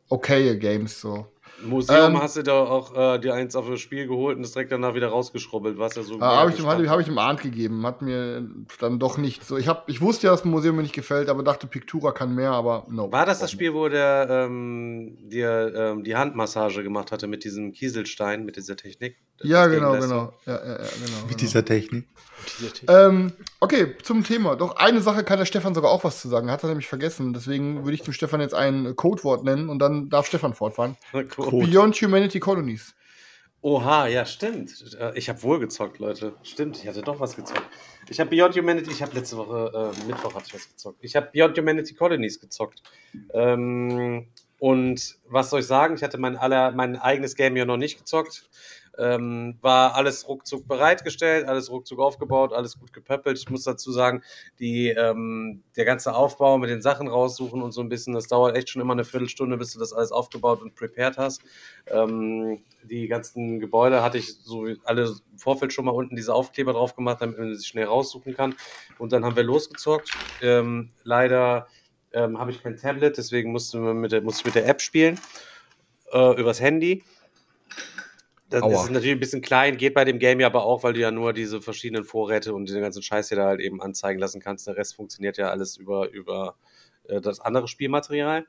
okay 0.10 0.57
Games 0.57 0.99
so. 0.99 1.28
Museum 1.65 2.15
Ähm, 2.15 2.22
hast 2.22 2.38
du 2.38 2.44
da 2.44 2.53
auch 2.53 2.95
äh, 2.95 3.19
dir 3.19 3.34
eins 3.34 3.56
auf 3.56 3.69
das 3.69 3.80
Spiel 3.80 4.07
geholt 4.07 4.38
und 4.38 4.44
das 4.44 4.52
direkt 4.52 4.72
danach 4.72 4.94
wieder 4.94 5.07
rausgeschrubbelt, 5.07 5.77
was 5.77 5.95
ja 5.95 6.03
so. 6.03 6.19
Ah, 6.19 6.38
habe 6.38 6.52
ich, 6.52 6.65
hab 6.65 6.80
ich, 6.80 6.90
hab 6.90 6.99
ich 6.99 7.06
dem 7.06 7.18
Arndt 7.18 7.41
gegeben. 7.41 7.85
Hat 7.85 8.02
mir 8.02 8.48
dann 8.80 8.99
doch 8.99 9.18
nicht 9.18 9.45
so. 9.45 9.57
Ich, 9.57 9.68
hab, 9.68 9.90
ich 9.90 10.02
wusste 10.02 10.27
ja, 10.27 10.34
dass 10.34 10.41
das 10.41 10.49
Museum 10.49 10.76
mir 10.76 10.84
nicht 10.84 10.95
gefällt, 10.95 11.30
aber 11.30 11.44
dachte, 11.44 11.68
Pictura 11.68 12.11
kann 12.11 12.35
mehr, 12.35 12.52
aber 12.52 12.85
no. 12.90 13.11
War 13.11 13.26
das 13.26 13.40
das 13.40 13.52
Spiel, 13.52 13.73
wo 13.73 13.88
der 13.90 14.27
ähm, 14.30 15.18
dir 15.30 15.73
ähm, 15.76 16.03
die 16.03 16.15
Handmassage 16.15 16.84
gemacht 16.84 17.11
hatte 17.11 17.27
mit 17.27 17.44
diesem 17.44 17.72
Kieselstein, 17.72 18.45
mit 18.45 18.56
dieser 18.56 18.76
Technik? 18.76 19.18
Ja, 19.41 19.68
genau, 19.68 19.94
genau. 19.94 20.34
Ja, 20.45 20.53
ja, 20.53 20.60
ja, 20.60 20.76
genau, 20.77 20.77
Mit 20.77 21.27
genau. 21.27 21.38
dieser 21.38 21.65
Technik. 21.65 22.07
Technik. 22.45 22.90
Ähm, 22.90 23.34
okay, 23.60 23.95
zum 24.03 24.23
Thema. 24.23 24.56
Doch 24.56 24.76
eine 24.76 25.02
Sache 25.02 25.23
kann 25.23 25.40
der 25.40 25.45
Stefan 25.45 25.73
sogar 25.73 25.91
auch 25.91 26.03
was 26.03 26.22
zu 26.22 26.30
sagen. 26.30 26.52
Hat 26.52 26.64
er 26.64 26.69
nämlich 26.69 26.88
vergessen. 26.88 27.34
Deswegen 27.34 27.84
würde 27.84 27.95
ich 27.95 28.02
dem 28.02 28.14
Stefan 28.14 28.41
jetzt 28.41 28.53
ein 28.53 28.95
Codewort 28.95 29.44
nennen 29.44 29.69
und 29.69 29.80
dann 29.80 30.10
darf 30.10 30.27
Stefan 30.27 30.53
fortfahren. 30.53 30.95
Cool. 31.38 31.45
Beyond 31.60 31.96
Humanity 32.02 32.40
Colonies. 32.40 32.94
Oha, 33.62 34.08
ja, 34.08 34.26
stimmt. 34.26 34.96
Äh, 35.00 35.18
Ich 35.18 35.30
habe 35.30 35.42
wohl 35.44 35.60
gezockt, 35.60 36.00
Leute. 36.00 36.36
Stimmt, 36.44 36.78
ich 36.82 36.88
hatte 36.88 37.02
doch 37.02 37.20
was 37.20 37.36
gezockt. 37.36 37.64
Ich 38.10 38.20
habe 38.20 38.30
Beyond 38.30 38.58
Humanity, 38.58 38.92
ich 38.92 39.02
habe 39.02 39.14
letzte 39.16 39.38
Woche, 39.38 39.94
äh, 39.96 40.06
Mittwoch 40.06 40.36
hatte 40.36 40.46
ich 40.48 40.54
was 40.54 40.68
gezockt. 40.68 41.00
Ich 41.02 41.16
habe 41.16 41.30
Beyond 41.32 41.58
Humanity 41.58 41.94
Colonies 41.94 42.40
gezockt. 42.40 42.84
Ähm, 43.34 44.28
und 44.60 45.16
was 45.30 45.50
soll 45.50 45.62
ich 45.62 45.68
sagen? 45.68 45.96
Ich 45.96 46.04
hatte 46.04 46.18
mein, 46.18 46.36
aller, 46.36 46.72
mein 46.72 46.98
eigenes 46.98 47.36
Game 47.36 47.56
ja 47.56 47.66
noch 47.66 47.78
nicht 47.78 47.98
gezockt. 47.98 48.50
Ähm, 48.98 49.57
war 49.61 49.95
alles 49.95 50.28
ruckzuck 50.28 50.68
bereitgestellt, 50.68 51.48
alles 51.48 51.72
ruckzuck 51.72 51.99
aufgebaut, 51.99 52.53
alles 52.53 52.78
gut 52.80 52.94
gepöppelt. 52.94 53.40
Ich 53.40 53.49
muss 53.49 53.64
dazu 53.64 53.91
sagen, 53.91 54.22
die, 54.60 54.90
ähm, 54.90 55.64
der 55.76 55.86
ganze 55.86 56.14
Aufbau 56.14 56.60
mit 56.60 56.70
den 56.70 56.82
Sachen 56.82 57.07
raussuchen 57.07 57.61
und 57.64 57.72
so 57.72 57.82
ein 57.82 57.90
bisschen, 57.90 58.14
das 58.14 58.28
dauert 58.28 58.56
echt 58.56 58.70
schon 58.70 58.82
immer 58.82 58.94
eine 58.94 59.03
Viertelstunde, 59.03 59.57
bis 59.57 59.74
du 59.74 59.80
das 59.80 59.94
alles 59.94 60.11
aufgebaut 60.11 60.61
und 60.61 60.76
prepared 60.76 61.18
hast. 61.18 61.41
Ähm, 61.88 62.61
die 62.84 63.07
ganzen 63.07 63.60
Gebäude 63.60 64.03
hatte 64.03 64.18
ich 64.18 64.36
so 64.36 64.68
alle 64.84 65.06
im 65.06 65.38
Vorfeld 65.40 65.74
schon 65.74 65.86
mal 65.86 65.91
unten 65.91 66.15
diese 66.15 66.34
Aufkleber 66.34 66.74
drauf 66.74 66.95
gemacht, 66.95 67.22
damit 67.22 67.40
man 67.40 67.56
sie 67.56 67.65
schnell 67.65 67.86
raussuchen 67.86 68.36
kann. 68.36 68.56
Und 68.99 69.11
dann 69.11 69.26
haben 69.26 69.36
wir 69.36 69.44
losgezockt. 69.44 70.11
Ähm, 70.41 70.91
leider 71.03 71.68
ähm, 72.14 72.40
habe 72.40 72.52
ich 72.52 72.61
kein 72.61 72.78
Tablet, 72.78 73.18
deswegen 73.18 73.52
musste, 73.52 73.80
man 73.80 73.98
mit 73.98 74.11
der, 74.11 74.22
musste 74.22 74.41
ich 74.41 74.45
mit 74.45 74.56
der 74.56 74.68
App 74.68 74.82
spielen, 74.82 75.20
äh, 76.11 76.40
übers 76.40 76.61
Handy. 76.61 77.03
Das 78.54 78.62
Aua. 78.62 78.84
ist 78.84 78.92
natürlich 78.92 79.16
ein 79.16 79.20
bisschen 79.20 79.42
klein, 79.42 79.78
geht 79.78 79.96
bei 79.96 80.06
dem 80.06 80.20
Game 80.20 80.40
ja 80.40 80.46
aber 80.46 80.64
auch, 80.64 80.84
weil 80.84 80.94
du 80.94 81.00
ja 81.00 81.10
nur 81.10 81.34
diese 81.34 81.60
verschiedenen 81.60 82.04
Vorräte 82.04 82.54
und 82.54 82.70
den 82.70 82.82
ganzen 82.82 83.02
Scheiß 83.02 83.30
hier 83.30 83.38
da 83.38 83.46
halt 83.46 83.60
eben 83.60 83.82
anzeigen 83.82 84.20
lassen 84.20 84.40
kannst. 84.40 84.68
Der 84.68 84.78
Rest 84.78 84.96
funktioniert 84.96 85.38
ja 85.38 85.50
alles 85.50 85.76
über, 85.76 86.12
über 86.12 86.56
äh, 87.06 87.20
das 87.20 87.40
andere 87.40 87.68
Spielmaterial. 87.68 88.46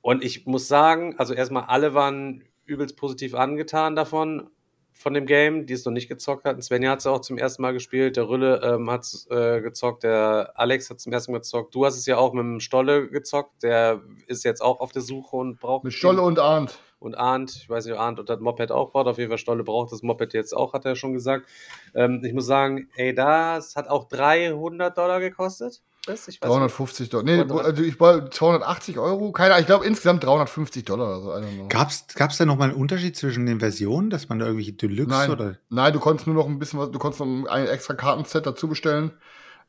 Und 0.00 0.24
ich 0.24 0.46
muss 0.46 0.66
sagen, 0.66 1.14
also 1.18 1.34
erstmal 1.34 1.64
alle 1.64 1.92
waren 1.92 2.42
übelst 2.64 2.96
positiv 2.96 3.34
angetan 3.34 3.96
davon, 3.96 4.48
von 4.94 5.12
dem 5.12 5.26
Game, 5.26 5.66
die 5.66 5.74
es 5.74 5.84
noch 5.84 5.92
nicht 5.92 6.08
gezockt 6.08 6.46
hatten. 6.46 6.62
Svenja 6.62 6.92
hat 6.92 7.00
es 7.00 7.06
auch 7.06 7.20
zum 7.20 7.36
ersten 7.36 7.60
Mal 7.60 7.74
gespielt, 7.74 8.16
der 8.16 8.30
Rülle 8.30 8.62
ähm, 8.64 8.90
hat 8.90 9.02
es 9.02 9.26
äh, 9.30 9.60
gezockt, 9.60 10.04
der 10.04 10.52
Alex 10.54 10.88
hat 10.88 10.96
es 10.96 11.02
zum 11.02 11.12
ersten 11.12 11.32
Mal 11.32 11.38
gezockt. 11.38 11.74
Du 11.74 11.84
hast 11.84 11.98
es 11.98 12.06
ja 12.06 12.16
auch 12.16 12.32
mit 12.32 12.44
dem 12.44 12.60
Stolle 12.60 13.08
gezockt, 13.10 13.62
der 13.62 14.00
ist 14.26 14.42
jetzt 14.42 14.62
auch 14.62 14.80
auf 14.80 14.90
der 14.90 15.02
Suche 15.02 15.36
und 15.36 15.60
braucht 15.60 15.84
Mit 15.84 15.92
Stolle 15.92 16.22
und 16.22 16.38
Arndt. 16.38 16.78
Und 17.02 17.14
Arndt, 17.14 17.56
ich 17.56 17.68
weiß 17.68 17.84
nicht, 17.84 17.94
ob 17.94 18.00
Arndt 18.00 18.20
und 18.20 18.28
das 18.28 18.40
Moped 18.40 18.70
auch 18.72 18.92
braucht, 18.92 19.06
auf 19.06 19.18
jeden 19.18 19.30
Fall 19.30 19.38
Stolle 19.38 19.64
braucht 19.64 19.92
das 19.92 20.02
Moped 20.02 20.32
jetzt 20.32 20.56
auch, 20.56 20.72
hat 20.72 20.84
er 20.84 20.96
schon 20.96 21.12
gesagt. 21.12 21.48
Ähm, 21.94 22.22
ich 22.24 22.32
muss 22.32 22.46
sagen, 22.46 22.88
ey, 22.96 23.14
das 23.14 23.76
hat 23.76 23.88
auch 23.88 24.08
300 24.08 24.96
Dollar 24.96 25.20
gekostet. 25.20 25.82
Das, 26.04 26.26
ich 26.26 26.42
weiß 26.42 26.48
nicht. 26.48 26.58
350 26.58 27.08
Dollar. 27.10 27.24
Nee, 27.24 27.42
Oder- 27.42 27.64
also 27.64 27.82
ich 27.82 28.00
war 28.00 28.28
280 28.28 28.98
Euro. 28.98 29.30
Keine 29.30 29.50
Ahnung, 29.50 29.60
ich 29.60 29.66
glaube 29.66 29.86
insgesamt 29.86 30.24
350 30.24 30.84
Dollar 30.84 31.22
oder 31.24 31.42
so. 31.42 31.68
Gab's 31.68 32.38
da 32.38 32.44
nochmal 32.44 32.70
einen 32.70 32.78
Unterschied 32.78 33.16
zwischen 33.16 33.46
den 33.46 33.60
Versionen, 33.60 34.10
dass 34.10 34.28
man 34.28 34.40
da 34.40 34.46
irgendwelche 34.46 34.72
Deluxe 34.72 35.10
Nein. 35.10 35.30
oder? 35.30 35.58
Nein, 35.70 35.92
du 35.92 36.00
konntest 36.00 36.26
nur 36.26 36.34
noch 36.34 36.46
ein 36.46 36.58
bisschen 36.58 36.80
was, 36.80 36.90
du 36.90 36.98
konntest 36.98 37.20
noch 37.20 37.48
ein 37.48 37.66
extra 37.68 37.94
Kartenset 37.94 38.46
dazu 38.46 38.68
bestellen. 38.68 39.12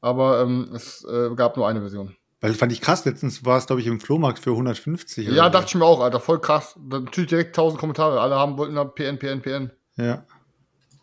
Aber 0.01 0.41
ähm, 0.41 0.69
es 0.73 1.05
äh, 1.05 1.33
gab 1.35 1.55
nur 1.55 1.67
eine 1.67 1.81
Version. 1.81 2.15
Weil 2.43 2.49
das 2.49 2.59
fand 2.59 2.73
ich 2.73 2.81
krass. 2.81 3.05
Letztens 3.05 3.45
war 3.45 3.57
es, 3.57 3.67
glaube 3.67 3.81
ich, 3.81 3.87
im 3.87 4.01
Flohmarkt 4.01 4.37
für 4.37 4.49
150. 4.49 5.29
Ja, 5.29 5.49
dachte 5.49 5.67
ich 5.69 5.75
mir 5.75 5.85
auch, 5.85 6.01
Alter, 6.01 6.19
voll 6.19 6.41
krass. 6.41 6.77
Dann 6.77 7.05
natürlich 7.05 7.29
direkt 7.29 7.51
1000 7.51 7.79
Kommentare. 7.79 8.19
Alle 8.19 8.35
haben 8.35 8.57
wollten 8.57 8.75
da 8.75 8.83
PN, 8.83 9.17
PN, 9.17 9.41
PN. 9.41 9.71
Ja. 9.95 10.25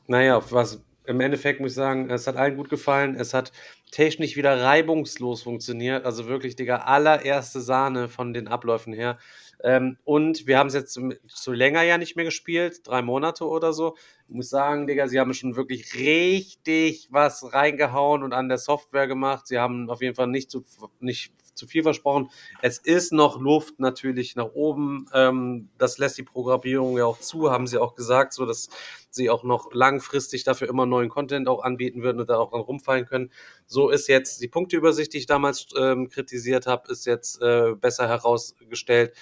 Naja, 0.07 0.43
was 0.51 0.85
im 1.07 1.19
Endeffekt 1.21 1.59
muss 1.59 1.71
ich 1.71 1.77
sagen, 1.77 2.11
es 2.11 2.27
hat 2.27 2.37
allen 2.37 2.59
gut 2.59 2.69
gefallen. 2.69 3.15
Es 3.15 3.33
hat 3.33 3.53
technisch 3.91 4.37
wieder 4.37 4.63
reibungslos 4.63 5.41
funktioniert. 5.41 6.05
Also 6.05 6.27
wirklich, 6.27 6.57
Digga, 6.57 6.77
allererste 6.77 7.63
Sahne 7.63 8.11
von 8.11 8.35
den 8.35 8.47
Abläufen 8.47 8.93
her. 8.93 9.17
Ähm, 9.65 9.97
und 10.05 10.47
wir 10.47 10.59
haben 10.59 10.67
es 10.67 10.75
jetzt 10.75 11.01
so 11.27 11.53
länger 11.53 11.81
ja 11.81 11.97
nicht 11.97 12.17
mehr 12.17 12.27
gespielt, 12.27 12.87
drei 12.87 13.01
Monate 13.01 13.47
oder 13.47 13.73
so. 13.73 13.97
Muss 14.33 14.49
sagen, 14.49 14.87
Digga, 14.87 15.09
sie 15.09 15.19
haben 15.19 15.35
schon 15.35 15.57
wirklich 15.57 15.95
richtig 15.95 17.09
was 17.11 17.53
reingehauen 17.53 18.23
und 18.23 18.33
an 18.33 18.49
der 18.49 18.59
Software 18.59 19.09
gemacht. 19.09 19.47
Sie 19.47 19.59
haben 19.59 19.91
auf 19.91 20.03
jeden 20.03 20.15
Fall 20.15 20.29
nicht 20.29 20.51
zu, 20.51 20.65
nicht 21.01 21.33
zu 21.55 21.67
viel 21.67 21.83
versprochen. 21.83 22.31
Es 22.63 22.79
ist 22.79 23.13
noch 23.13 23.41
Luft 23.41 23.81
natürlich 23.81 24.37
nach 24.37 24.53
oben. 24.55 25.07
Ähm, 25.13 25.69
das 25.79 25.99
lässt 25.99 26.19
die 26.19 26.23
Programmierung 26.23 26.97
ja 26.97 27.05
auch 27.05 27.21
zu, 27.21 27.51
haben 27.51 27.67
sie 27.67 27.79
auch 27.79 27.95
gesagt, 27.95 28.33
so 28.33 28.47
dass 28.47 28.69
sie 29.11 29.31
auch 29.31 29.43
noch 29.43 29.73
langfristig 29.73 30.45
dafür 30.45 30.69
immer 30.69 30.87
neuen 30.87 31.09
Content 31.09 31.49
auch 31.49 31.63
anbieten 31.63 32.03
würden 32.03 32.21
und 32.21 32.31
da 32.31 32.39
auch 32.39 32.53
dann 32.53 32.61
rumfallen 32.61 33.07
können. 33.07 33.31
So 33.67 33.91
ist 33.91 34.09
jetzt 34.09 34.41
die 34.41 34.49
Punkteübersicht, 34.49 35.13
die 35.13 35.19
ich 35.19 35.27
damals 35.27 35.67
ähm, 35.77 36.09
kritisiert 36.09 36.67
habe, 36.67 36.91
ist 36.91 37.07
jetzt 37.07 37.43
äh, 37.43 37.75
besser 37.75 38.09
herausgestellt. 38.09 39.15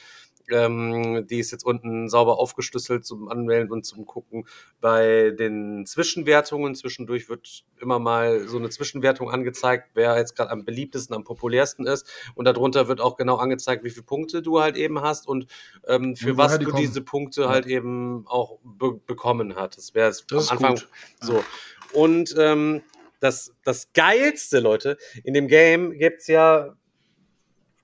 Ähm, 0.51 1.27
die 1.27 1.39
ist 1.39 1.51
jetzt 1.51 1.65
unten 1.65 2.09
sauber 2.09 2.39
aufgeschlüsselt 2.39 3.05
zum 3.05 3.29
Anmelden 3.29 3.71
und 3.73 3.85
zum 3.85 4.07
Gucken. 4.07 4.47
Bei 4.81 5.31
den 5.31 5.87
Zwischenwertungen 5.87 6.75
zwischendurch 6.75 7.29
wird 7.29 7.65
immer 7.81 7.99
mal 7.99 8.49
so 8.49 8.57
eine 8.59 8.71
Zwischenwertung 8.71 9.31
angezeigt, 9.31 9.91
wer 9.95 10.17
jetzt 10.17 10.37
gerade 10.37 10.51
am 10.51 10.65
beliebtesten, 10.65 11.15
am 11.15 11.25
populärsten 11.25 11.87
ist. 11.87 12.07
Und 12.35 12.45
darunter 12.45 12.89
wird 12.89 13.01
auch 13.01 13.17
genau 13.17 13.37
angezeigt, 13.37 13.85
wie 13.85 13.91
viele 13.91 14.05
Punkte 14.05 14.43
du 14.43 14.61
halt 14.61 14.77
eben 14.77 15.01
hast 15.01 15.29
und 15.29 15.47
ähm, 15.87 16.17
für 16.17 16.31
Und 16.31 16.37
was 16.39 16.59
du 16.59 16.65
kommen. 16.67 16.77
diese 16.77 17.03
Punkte 17.03 17.49
halt 17.49 17.67
eben 17.67 18.25
auch 18.27 18.59
be 18.63 18.95
bekommen 19.07 19.57
hattest. 19.57 19.95
Wäre 19.95 20.11
es 20.11 20.27
Das 20.27 20.51
am 20.51 20.59
Anfang 20.59 20.75
gut. 20.77 20.89
so. 21.21 21.45
Und 21.93 22.35
ähm, 22.39 22.83
das, 23.21 23.53
das 23.65 23.93
Geilste, 23.95 24.61
Leute, 24.61 24.97
in 25.25 25.35
dem 25.35 25.49
Game 25.49 25.93
gibt's 25.99 26.27
ja 26.29 26.77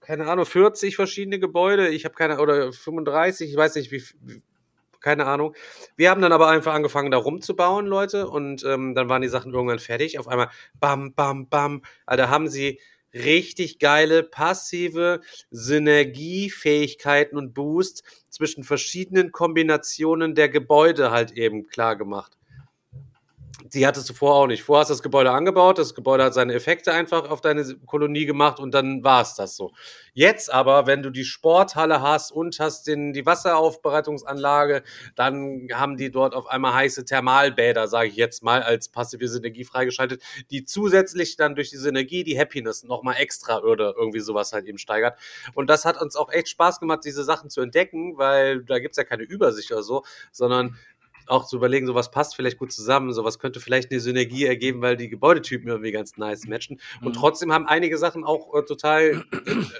keine 0.04 0.26
Ahnung, 0.26 0.46
40 0.46 0.96
verschiedene 0.96 1.38
Gebäude. 1.38 1.88
Ich 1.88 2.04
habe 2.04 2.14
keine, 2.14 2.38
oder 2.38 2.72
35, 2.72 3.50
ich 3.50 3.56
weiß 3.56 3.74
nicht, 3.76 3.90
wie, 3.90 4.02
wie 4.22 4.42
keine 5.00 5.26
Ahnung. 5.26 5.54
Wir 5.96 6.10
haben 6.10 6.22
dann 6.22 6.32
aber 6.32 6.48
einfach 6.48 6.72
angefangen, 6.72 7.10
da 7.10 7.18
rumzubauen, 7.18 7.86
Leute, 7.86 8.26
und 8.28 8.64
ähm, 8.64 8.94
dann 8.94 9.08
waren 9.10 9.20
die 9.20 9.28
Sachen 9.28 9.52
irgendwann 9.52 9.78
fertig. 9.78 10.18
Auf 10.18 10.28
einmal, 10.28 10.48
bam, 10.80 11.12
bam, 11.12 11.48
bam. 11.48 11.82
Also 12.06 12.28
haben 12.28 12.48
sie 12.48 12.80
richtig 13.12 13.78
geile 13.78 14.22
passive 14.22 15.20
Synergiefähigkeiten 15.50 17.38
und 17.38 17.52
Boost 17.52 18.02
zwischen 18.30 18.64
verschiedenen 18.64 19.30
Kombinationen 19.30 20.34
der 20.34 20.48
Gebäude 20.48 21.10
halt 21.10 21.32
eben 21.32 21.66
klar 21.66 21.96
gemacht. 21.96 22.36
Die 23.62 23.86
hattest 23.86 24.08
du 24.10 24.14
vorher 24.14 24.42
auch 24.42 24.46
nicht. 24.46 24.62
Vorher 24.62 24.80
hast 24.80 24.88
du 24.88 24.94
das 24.94 25.02
Gebäude 25.02 25.30
angebaut, 25.30 25.78
das 25.78 25.94
Gebäude 25.94 26.24
hat 26.24 26.34
seine 26.34 26.54
Effekte 26.54 26.92
einfach 26.92 27.30
auf 27.30 27.40
deine 27.40 27.64
Kolonie 27.86 28.26
gemacht 28.26 28.58
und 28.58 28.74
dann 28.74 29.04
war 29.04 29.22
es 29.22 29.34
das 29.34 29.56
so. 29.56 29.72
Jetzt 30.12 30.52
aber, 30.52 30.86
wenn 30.86 31.02
du 31.02 31.10
die 31.10 31.24
Sporthalle 31.24 32.02
hast 32.02 32.32
und 32.32 32.58
hast 32.58 32.86
den, 32.86 33.12
die 33.12 33.26
Wasseraufbereitungsanlage, 33.26 34.82
dann 35.14 35.68
haben 35.72 35.96
die 35.96 36.10
dort 36.10 36.34
auf 36.34 36.46
einmal 36.46 36.74
heiße 36.74 37.04
Thermalbäder, 37.04 37.86
sage 37.86 38.08
ich 38.08 38.16
jetzt 38.16 38.42
mal, 38.42 38.62
als 38.62 38.88
passive 38.88 39.28
Synergie 39.28 39.64
freigeschaltet, 39.64 40.22
die 40.50 40.64
zusätzlich 40.64 41.36
dann 41.36 41.54
durch 41.54 41.70
die 41.70 41.76
Synergie 41.76 42.24
die 42.24 42.38
Happiness 42.38 42.82
nochmal 42.82 43.16
extra 43.18 43.58
oder 43.60 43.94
irgendwie 43.96 44.20
sowas 44.20 44.52
halt 44.52 44.66
eben 44.66 44.78
steigert. 44.78 45.18
Und 45.54 45.70
das 45.70 45.84
hat 45.84 46.00
uns 46.00 46.16
auch 46.16 46.30
echt 46.32 46.48
Spaß 46.48 46.80
gemacht, 46.80 47.00
diese 47.04 47.24
Sachen 47.24 47.50
zu 47.50 47.60
entdecken, 47.60 48.18
weil 48.18 48.62
da 48.64 48.78
gibt's 48.78 48.98
ja 48.98 49.04
keine 49.04 49.22
Übersicht 49.22 49.70
oder 49.70 49.82
so, 49.82 50.04
sondern 50.32 50.76
auch 51.26 51.46
zu 51.46 51.56
überlegen, 51.56 51.86
sowas 51.86 52.10
passt 52.10 52.36
vielleicht 52.36 52.58
gut 52.58 52.72
zusammen, 52.72 53.12
sowas 53.12 53.38
könnte 53.38 53.60
vielleicht 53.60 53.90
eine 53.90 54.00
Synergie 54.00 54.44
ergeben, 54.44 54.82
weil 54.82 54.96
die 54.96 55.08
Gebäudetypen 55.08 55.68
irgendwie 55.68 55.92
ganz 55.92 56.16
nice 56.16 56.46
matchen. 56.46 56.80
Und 57.00 57.08
Mhm. 57.08 57.12
trotzdem 57.20 57.52
haben 57.52 57.66
einige 57.66 57.98
Sachen 57.98 58.24
auch 58.24 58.54
äh, 58.54 58.62
total 58.64 59.02
äh, 59.02 59.22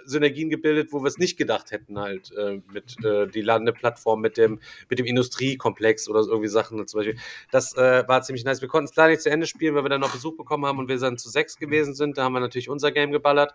Synergien 0.05 0.51
gebildet, 0.51 0.93
wo 0.93 1.03
wir 1.03 1.09
es 1.09 1.19
nicht 1.19 1.37
gedacht 1.37 1.71
hätten, 1.71 1.99
halt 1.99 2.33
äh, 2.37 2.61
mit 2.73 3.03
äh, 3.05 3.27
die 3.27 3.43
Landeplattform, 3.43 4.21
mit 4.21 4.37
dem, 4.37 4.61
mit 4.89 4.99
dem 4.99 5.07
Industriekomplex 5.07 6.09
oder 6.09 6.23
so 6.25 6.31
irgendwie 6.31 6.49
Sachen 6.49 6.87
zum 6.87 6.99
Beispiel. 7.01 7.19
Das 7.51 7.77
äh, 7.77 8.05
war 8.09 8.23
ziemlich 8.23 8.45
nice. 8.45 8.61
Wir 8.61 8.69
konnten 8.69 8.89
es 8.91 8.97
leider 8.97 9.11
nicht 9.11 9.23
zu 9.23 9.31
Ende 9.31 9.47
spielen, 9.47 9.75
weil 9.75 9.85
wir 9.85 9.91
dann 9.91 10.01
noch 10.01 10.13
Besuch 10.13 10.37
bekommen 10.37 10.67
haben 10.67 10.79
und 10.79 10.89
wir 10.89 10.99
dann 10.99 11.19
zu 11.19 11.29
sechs 11.29 11.57
gewesen 11.59 11.95
sind. 11.95 12.19
Da 12.19 12.25
haben 12.25 12.33
wir 12.33 12.41
natürlich 12.41 12.69
unser 12.69 12.93
Game 12.93 13.13
geballert, 13.13 13.55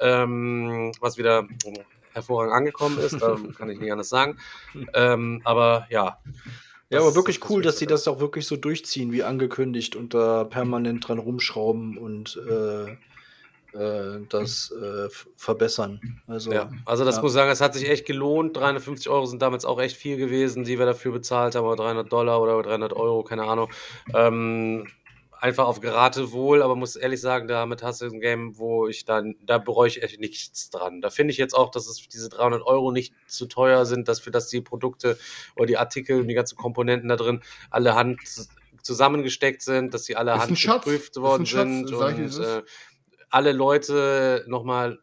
ähm, 0.00 0.92
was 1.00 1.18
wieder 1.18 1.46
hervorragend 2.12 2.54
angekommen 2.54 2.98
ist, 2.98 3.20
ähm, 3.22 3.54
kann 3.54 3.68
ich 3.70 3.78
nicht 3.78 3.92
anders 3.92 4.08
sagen. 4.08 4.38
Ähm, 4.94 5.40
aber 5.44 5.86
ja. 5.90 6.18
Ja, 6.90 7.00
aber 7.00 7.14
wirklich 7.14 7.40
das 7.40 7.50
cool, 7.50 7.62
dass 7.62 7.76
die 7.76 7.86
das 7.86 8.08
auch 8.08 8.18
wirklich 8.20 8.46
so 8.46 8.56
durchziehen, 8.56 9.12
wie 9.12 9.22
angekündigt 9.22 9.94
und 9.94 10.14
da 10.14 10.44
permanent 10.44 11.06
dran 11.06 11.18
rumschrauben 11.18 11.98
und 11.98 12.40
äh, 12.48 12.96
äh, 13.74 14.20
das 14.28 14.72
äh, 14.72 15.08
verbessern. 15.36 16.20
Also, 16.26 16.50
Ja, 16.52 16.70
also 16.86 17.04
das 17.04 17.16
ja. 17.16 17.22
muss 17.22 17.32
ich 17.32 17.34
sagen, 17.34 17.50
es 17.50 17.60
hat 17.60 17.74
sich 17.74 17.88
echt 17.88 18.06
gelohnt. 18.06 18.56
350 18.56 19.10
Euro 19.10 19.26
sind 19.26 19.42
damals 19.42 19.66
auch 19.66 19.78
echt 19.78 19.96
viel 19.96 20.16
gewesen, 20.16 20.64
die 20.64 20.78
wir 20.78 20.86
dafür 20.86 21.12
bezahlt 21.12 21.54
haben, 21.54 21.66
oder 21.66 21.76
300 21.76 22.10
Dollar 22.10 22.40
oder 22.40 22.62
300 22.62 22.94
Euro, 22.94 23.22
keine 23.22 23.44
Ahnung. 23.44 23.68
Ähm, 24.14 24.86
einfach 25.40 25.66
auf 25.66 25.80
Geratewohl, 25.80 26.62
aber 26.62 26.76
muss 26.76 26.96
ehrlich 26.96 27.20
sagen, 27.20 27.48
damit 27.48 27.82
hast 27.82 28.00
du 28.00 28.06
ein 28.06 28.20
Game, 28.20 28.58
wo 28.58 28.88
ich 28.88 29.04
dann, 29.04 29.36
da 29.42 29.58
bereue 29.58 29.88
ich 29.88 30.02
echt 30.02 30.20
nichts 30.20 30.70
dran. 30.70 31.00
Da 31.00 31.10
finde 31.10 31.32
ich 31.32 31.38
jetzt 31.38 31.54
auch, 31.54 31.70
dass 31.70 31.86
es 31.86 32.08
diese 32.08 32.28
300 32.28 32.62
Euro 32.62 32.90
nicht 32.90 33.14
zu 33.26 33.46
teuer 33.46 33.86
sind, 33.86 34.08
dass 34.08 34.20
für 34.20 34.30
das 34.30 34.48
die 34.48 34.60
Produkte 34.60 35.18
oder 35.56 35.66
die 35.66 35.76
Artikel 35.76 36.20
und 36.20 36.28
die 36.28 36.34
ganzen 36.34 36.56
Komponenten 36.56 37.08
da 37.08 37.16
drin 37.16 37.42
alle 37.70 37.94
Hand 37.94 38.20
zusammengesteckt 38.82 39.62
sind, 39.62 39.94
dass 39.94 40.04
sie 40.04 40.16
alle 40.16 40.38
Hand 40.38 40.60
geprüft 40.60 41.16
worden 41.16 41.46
sind 41.46 41.92
und 41.92 42.38
äh, 42.38 42.62
alle 43.30 43.52
Leute 43.52 44.44
nochmal 44.48 44.98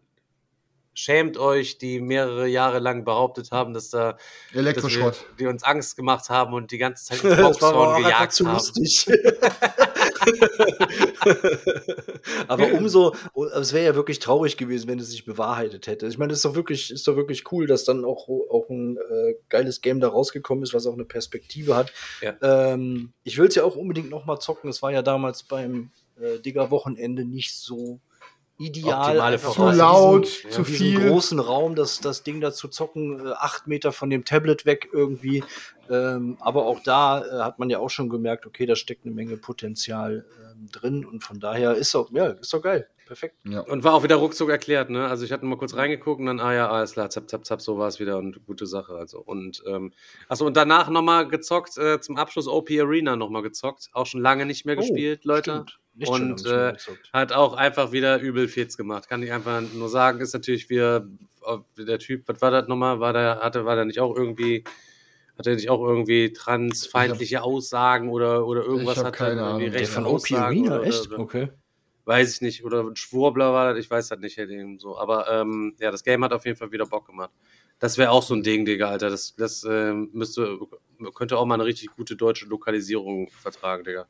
schämt 0.95 1.37
euch, 1.37 1.77
die 1.77 1.99
mehrere 1.99 2.47
Jahre 2.47 2.79
lang 2.79 3.03
behauptet 3.03 3.51
haben, 3.51 3.73
dass 3.73 3.89
da 3.89 4.13
dass 4.13 4.21
wir, 4.53 4.59
Elektroschrott. 4.61 5.25
die 5.39 5.45
uns 5.45 5.63
Angst 5.63 5.97
gemacht 5.97 6.29
haben 6.29 6.53
und 6.53 6.71
die 6.71 6.77
ganze 6.77 7.05
Zeit 7.05 7.23
ins 7.23 7.59
Boxhorn 7.59 8.01
gejagt 8.01 8.39
haben. 8.39 8.65
Aber 12.47 12.73
umso, 12.73 13.15
es 13.55 13.73
wäre 13.73 13.85
ja 13.85 13.95
wirklich 13.95 14.19
traurig 14.19 14.57
gewesen, 14.57 14.87
wenn 14.87 14.99
es 14.99 15.11
sich 15.11 15.25
bewahrheitet 15.25 15.87
hätte. 15.87 16.07
Ich 16.07 16.17
meine, 16.17 16.33
es 16.33 16.39
ist 16.39 16.45
doch 16.45 16.55
wirklich, 16.55 16.91
ist 16.91 17.07
doch 17.07 17.15
wirklich 17.15 17.51
cool, 17.51 17.67
dass 17.67 17.83
dann 17.83 18.05
auch, 18.05 18.27
auch 18.27 18.69
ein 18.69 18.97
äh, 18.97 19.35
geiles 19.49 19.81
Game 19.81 19.99
da 19.99 20.07
rausgekommen 20.07 20.63
ist, 20.63 20.73
was 20.73 20.87
auch 20.87 20.93
eine 20.93 21.05
Perspektive 21.05 21.75
hat. 21.75 21.91
Ja. 22.21 22.35
Ähm, 22.41 23.13
ich 23.23 23.37
will 23.37 23.47
es 23.47 23.55
ja 23.55 23.63
auch 23.63 23.75
unbedingt 23.75 24.09
noch 24.09 24.25
mal 24.25 24.39
zocken. 24.39 24.69
Es 24.69 24.81
war 24.81 24.91
ja 24.91 25.01
damals 25.01 25.43
beim 25.43 25.91
äh, 26.19 26.39
Digger-Wochenende 26.39 27.25
nicht 27.25 27.55
so 27.55 27.99
ideal. 28.57 29.37
Zu 29.39 29.69
laut, 29.69 30.25
diesem, 30.25 30.51
zu 30.51 30.63
viel. 30.63 31.09
großen 31.09 31.39
Raum, 31.39 31.75
das, 31.75 31.99
das 31.99 32.23
Ding 32.23 32.41
da 32.41 32.51
zu 32.51 32.67
zocken, 32.67 33.25
äh, 33.25 33.31
acht 33.31 33.67
Meter 33.67 33.91
von 33.91 34.09
dem 34.09 34.25
Tablet 34.25 34.65
weg 34.65 34.89
irgendwie. 34.91 35.43
Ähm, 35.89 36.37
aber 36.39 36.65
auch 36.65 36.79
da 36.81 37.23
äh, 37.23 37.43
hat 37.43 37.59
man 37.59 37.69
ja 37.69 37.79
auch 37.79 37.89
schon 37.89 38.09
gemerkt, 38.09 38.45
okay, 38.45 38.65
da 38.65 38.75
steckt 38.75 39.05
eine 39.05 39.13
Menge 39.13 39.37
Potenzial 39.37 40.25
ähm, 40.41 40.67
drin 40.71 41.05
und 41.05 41.23
von 41.23 41.39
daher 41.39 41.75
ist 41.75 41.93
doch, 41.93 42.11
ja, 42.11 42.27
ist 42.27 42.53
doch 42.53 42.61
geil. 42.61 42.87
Perfekt. 43.05 43.35
Und 43.67 43.83
war 43.83 43.93
auch 43.93 44.01
wieder 44.01 44.15
ruckzuck 44.15 44.49
erklärt, 44.49 44.89
ne? 44.89 45.07
Also 45.07 45.25
ich 45.25 45.31
hatte 45.31 45.45
mal 45.45 45.57
kurz 45.57 45.75
reingeguckt 45.75 46.19
und 46.19 46.25
dann, 46.25 46.39
ah 46.39 46.55
ja, 46.55 46.71
alles 46.71 46.93
klar, 46.93 47.07
zap, 47.11 47.29
zap, 47.29 47.45
zap, 47.45 47.61
so 47.61 47.77
war 47.77 47.87
es 47.87 47.99
wieder 47.99 48.17
und 48.17 48.43
gute 48.47 48.65
Sache. 48.65 48.93
Also. 48.95 49.19
Und 49.19 49.61
ähm, 49.67 49.93
achso, 50.27 50.47
und 50.47 50.57
danach 50.57 50.89
nochmal 50.89 51.27
gezockt, 51.27 51.77
äh, 51.77 52.01
zum 52.01 52.17
Abschluss 52.17 52.47
OP 52.47 52.71
Arena 52.71 53.15
nochmal 53.15 53.43
gezockt. 53.43 53.89
Auch 53.93 54.07
schon 54.07 54.21
lange 54.21 54.47
nicht 54.47 54.65
mehr 54.65 54.75
Oh, 54.75 54.79
gespielt, 54.81 55.23
Leute. 55.23 55.51
Stimmt. 55.51 55.79
Nicht 55.97 56.09
Und 56.09 56.45
äh, 56.45 56.73
hat 57.13 57.31
auch 57.31 57.53
einfach 57.53 57.93
wieder 57.93 58.19
übel 58.19 58.49
Fits 58.49 58.75
gemacht. 58.75 59.07
Kann 59.07 59.23
ich 59.23 59.31
einfach 59.31 59.61
nur 59.61 59.87
sagen, 59.87 60.19
ist 60.19 60.33
natürlich 60.33 60.69
wieder 60.69 61.07
äh, 61.45 61.57
der 61.83 61.99
Typ, 61.99 62.27
was 62.27 62.41
war 62.41 62.51
das 62.51 62.67
nochmal? 62.67 62.99
War 62.99 63.13
der, 63.13 63.39
hatte, 63.41 63.63
war 63.63 63.75
der 63.75 63.85
nicht 63.85 64.01
auch 64.01 64.13
irgendwie, 64.13 64.65
hat 65.37 65.47
er 65.47 65.55
nicht 65.55 65.69
auch 65.69 65.81
irgendwie 65.81 66.33
transfeindliche 66.33 67.43
Aussagen 67.43 68.09
oder, 68.09 68.45
oder 68.45 68.63
irgendwas 68.63 68.97
hab 68.97 69.05
hat 69.05 69.13
keine 69.13 69.41
er 69.41 69.47
irgendwie 69.47 69.67
rechte 69.67 69.93
von 69.93 70.05
Aussagen 70.05 70.67
Arena, 70.67 70.75
oder, 70.79 70.83
echt? 70.87 71.07
Oder, 71.07 71.19
Okay. 71.19 71.49
weiß 72.03 72.35
ich 72.35 72.41
nicht, 72.41 72.65
oder 72.65 72.83
ein 72.83 72.97
Schwurbler 72.97 73.53
war 73.53 73.73
das, 73.73 73.83
ich 73.83 73.89
weiß 73.89 74.09
das 74.09 74.19
nicht, 74.19 74.35
hätte 74.35 74.53
ihm 74.53 74.77
so. 74.79 74.97
Aber 74.97 75.31
ähm, 75.31 75.75
ja, 75.79 75.91
das 75.91 76.03
Game 76.03 76.25
hat 76.25 76.33
auf 76.33 76.45
jeden 76.45 76.57
Fall 76.57 76.73
wieder 76.73 76.85
Bock 76.85 77.07
gemacht. 77.07 77.31
Das 77.79 77.97
wäre 77.97 78.11
auch 78.11 78.23
so 78.23 78.33
ein 78.33 78.43
Ding, 78.43 78.65
Digga, 78.65 78.89
Alter. 78.89 79.09
Das, 79.09 79.33
das 79.35 79.63
ähm, 79.63 80.09
müsste, 80.11 80.59
könnte 81.13 81.37
auch 81.37 81.45
mal 81.45 81.55
eine 81.55 81.65
richtig 81.65 81.89
gute 81.95 82.17
deutsche 82.17 82.47
Lokalisierung 82.47 83.29
vertragen, 83.29 83.85
Digga. 83.85 84.07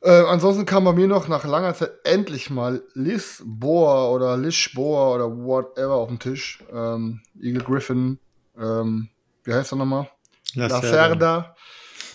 Äh, 0.00 0.10
ansonsten 0.26 0.64
kam 0.64 0.84
bei 0.84 0.92
mir 0.92 1.08
noch 1.08 1.26
nach 1.28 1.44
langer 1.44 1.74
Zeit 1.74 1.90
endlich 2.04 2.50
mal 2.50 2.82
Lisboa 2.94 4.08
oder 4.10 4.36
Lisboa 4.36 5.14
oder 5.16 5.28
whatever 5.36 5.94
auf 5.94 6.08
den 6.08 6.20
Tisch. 6.20 6.62
Ähm, 6.72 7.20
Eagle 7.40 7.64
Griffin, 7.64 8.18
ähm, 8.56 9.08
wie 9.44 9.52
heißt 9.52 9.72
er 9.72 9.76
nochmal? 9.76 10.08
Lacerda. 10.54 11.56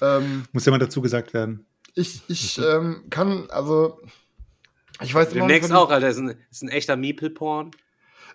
Ähm, 0.02 0.44
Muss 0.54 0.66
ja 0.66 0.72
mal 0.72 0.80
dazu 0.80 1.02
gesagt 1.02 1.34
werden. 1.34 1.66
ich 1.94 2.22
ich 2.28 2.58
ähm, 2.58 3.06
kann, 3.10 3.50
also, 3.50 4.00
ich 5.02 5.14
weiß 5.14 5.30
Demnächst 5.30 5.70
dem- 5.70 5.76
auch, 5.76 5.90
Alter. 5.92 6.10
Ist 6.10 6.18
ein, 6.20 6.36
ist 6.50 6.64
ein 6.64 6.70
echter 6.70 6.96
Meeple-Porn. 6.96 7.72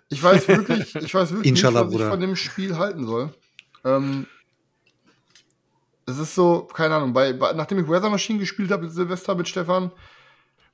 Ich 0.09 0.21
weiß 0.21 0.47
wirklich, 0.47 0.95
ich 0.95 1.13
weiß 1.13 1.31
wirklich 1.31 1.49
Inshallah, 1.49 1.81
nicht, 1.81 1.87
was 1.87 1.91
ich 1.93 1.97
Bruder. 1.97 2.09
von 2.11 2.19
dem 2.19 2.35
Spiel 2.35 2.77
halten 2.77 3.05
soll. 3.05 3.33
Ähm, 3.83 4.27
es 6.09 6.19
ist 6.19 6.35
so, 6.35 6.67
keine 6.73 6.95
Ahnung, 6.95 7.13
bei, 7.13 7.33
bei, 7.33 7.53
nachdem 7.53 7.79
ich 7.79 7.87
Weather 7.89 8.09
Machine 8.09 8.39
gespielt 8.39 8.71
habe, 8.71 8.89
Silvester 8.89 9.35
mit 9.35 9.47
Stefan, 9.47 9.91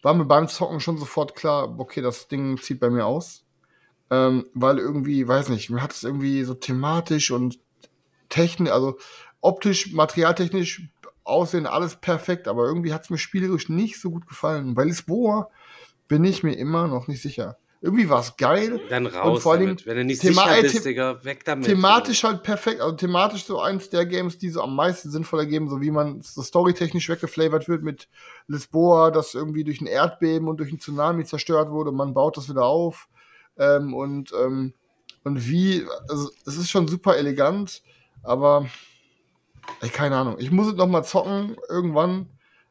war 0.02 0.14
mir 0.14 0.26
beim 0.26 0.48
Zocken 0.48 0.80
schon 0.80 0.98
sofort 0.98 1.36
klar, 1.36 1.80
okay, 1.80 2.02
das 2.02 2.28
Ding 2.28 2.57
zieht 2.57 2.80
bei 2.80 2.90
mir 2.90 3.06
aus. 3.06 3.44
Ähm, 4.12 4.45
weil 4.53 4.78
irgendwie, 4.78 5.28
weiß 5.28 5.49
nicht, 5.49 5.70
mir 5.70 5.82
hat 5.82 5.91
es 5.91 6.03
irgendwie 6.03 6.44
so 6.44 6.53
thematisch 6.53 7.32
und 7.32 7.60
technisch, 8.30 8.72
also 8.72 8.98
optisch, 9.41 9.94
materialtechnisch 9.94 10.90
aussehen, 11.24 11.66
alles 11.66 11.95
perfekt, 11.95 12.48
aber 12.48 12.66
irgendwie 12.66 12.94
hat 12.94 13.03
es 13.03 13.10
mir 13.10 13.18
spielerisch 13.18 13.70
nicht 13.70 13.99
so 13.99 14.12
gut 14.12 14.28
gefallen. 14.28 14.76
Bei 14.76 14.84
Lisboa 14.84 15.49
bin 16.07 16.24
ich 16.24 16.44
mir 16.44 16.53
immer 16.53 16.88
noch 16.88 17.07
nicht 17.07 17.22
sicher. 17.22 17.57
Irgendwie 17.86 18.10
war 18.10 18.22
es 18.22 18.36
geil. 18.36 18.82
Dann 18.90 19.06
raus 19.06 19.36
Und 19.38 19.41
vor 19.44 19.52
allem 19.53 19.66
damit. 19.68 19.86
Wenn 19.86 19.98
du 19.98 20.06
nicht 20.06 20.20
Thema- 20.20 20.41
sicher 20.45 20.57
äh, 20.57 20.62
bist, 20.64 20.74
the- 20.78 20.82
Digga, 20.82 21.24
weg 21.24 21.45
damit. 21.45 21.68
thematisch 21.68 22.24
halt 22.24 22.41
perfekt, 22.41 22.82
also 22.82 22.95
thematisch 22.95 23.45
so 23.45 23.60
eins 23.62 23.91
der 23.91 24.07
Games, 24.07 24.40
die 24.40 24.49
so 24.49 24.62
am 24.64 24.76
meisten 24.76 25.12
sinnvoll 25.12 25.41
ergeben, 25.41 25.70
so 25.70 25.82
wie 25.82 25.91
man 25.91 26.20
so 26.22 26.41
storytechnisch 26.41 27.07
weggeflavert 27.10 27.68
wird 27.70 27.84
mit 27.84 28.07
Lisboa, 28.48 29.12
das 29.12 29.36
irgendwie 29.36 29.64
durch 29.64 29.82
ein 29.82 29.86
Erdbeben 29.86 30.48
und 30.48 30.57
durch 30.57 30.70
einen 30.70 30.80
Tsunami 30.80 31.26
zerstört 31.26 31.70
wurde 31.70 31.91
und 31.91 31.95
man 31.95 32.16
baut 32.16 32.38
das 32.38 32.49
wieder 32.49 32.66
auf. 32.66 33.07
Ähm, 33.60 33.94
und, 33.94 34.32
ähm, 34.34 34.74
und 35.24 35.48
wie, 35.48 35.86
also 36.10 36.32
es 36.48 36.57
ist 36.57 36.72
schon 36.72 36.88
super 36.88 37.16
elegant, 37.18 37.84
aber 38.24 38.66
ey, 39.82 39.90
keine 39.90 40.18
Ahnung. 40.18 40.38
Ich 40.40 40.49
muss 40.49 40.68
es 40.70 40.74
noch 40.74 40.88
mal 40.88 41.03
zocken 41.03 41.56
irgendwann, 41.70 42.30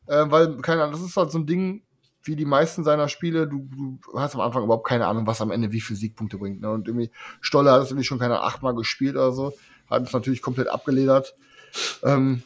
äh, 0.08 0.24
weil, 0.26 0.56
keine 0.56 0.82
Ahnung, 0.82 0.92
das 0.98 1.02
ist 1.08 1.16
halt 1.16 1.30
so 1.30 1.38
ein 1.38 1.46
Ding, 1.46 1.82
wie 2.24 2.36
die 2.36 2.44
meisten 2.44 2.84
seiner 2.84 3.08
Spiele, 3.08 3.46
du, 3.46 3.68
du 3.70 3.98
hast 4.18 4.34
am 4.34 4.40
Anfang 4.40 4.64
überhaupt 4.64 4.86
keine 4.86 5.06
Ahnung, 5.06 5.26
was 5.26 5.40
am 5.40 5.50
Ende 5.50 5.72
wie 5.72 5.80
viele 5.80 5.98
Siegpunkte 5.98 6.38
bringt. 6.38 6.60
Ne? 6.60 6.70
Und 6.70 6.88
irgendwie, 6.88 7.10
Stolle 7.40 7.70
hat 7.70 7.82
es 7.82 7.90
irgendwie 7.90 8.06
schon 8.06 8.18
keine 8.18 8.40
achtmal 8.40 8.74
gespielt 8.74 9.14
oder 9.14 9.32
so, 9.32 9.52
hat 9.88 10.06
es 10.06 10.12
natürlich 10.12 10.42
komplett 10.42 10.68
abgeledert. 10.68 11.34
Ähm, 12.02 12.42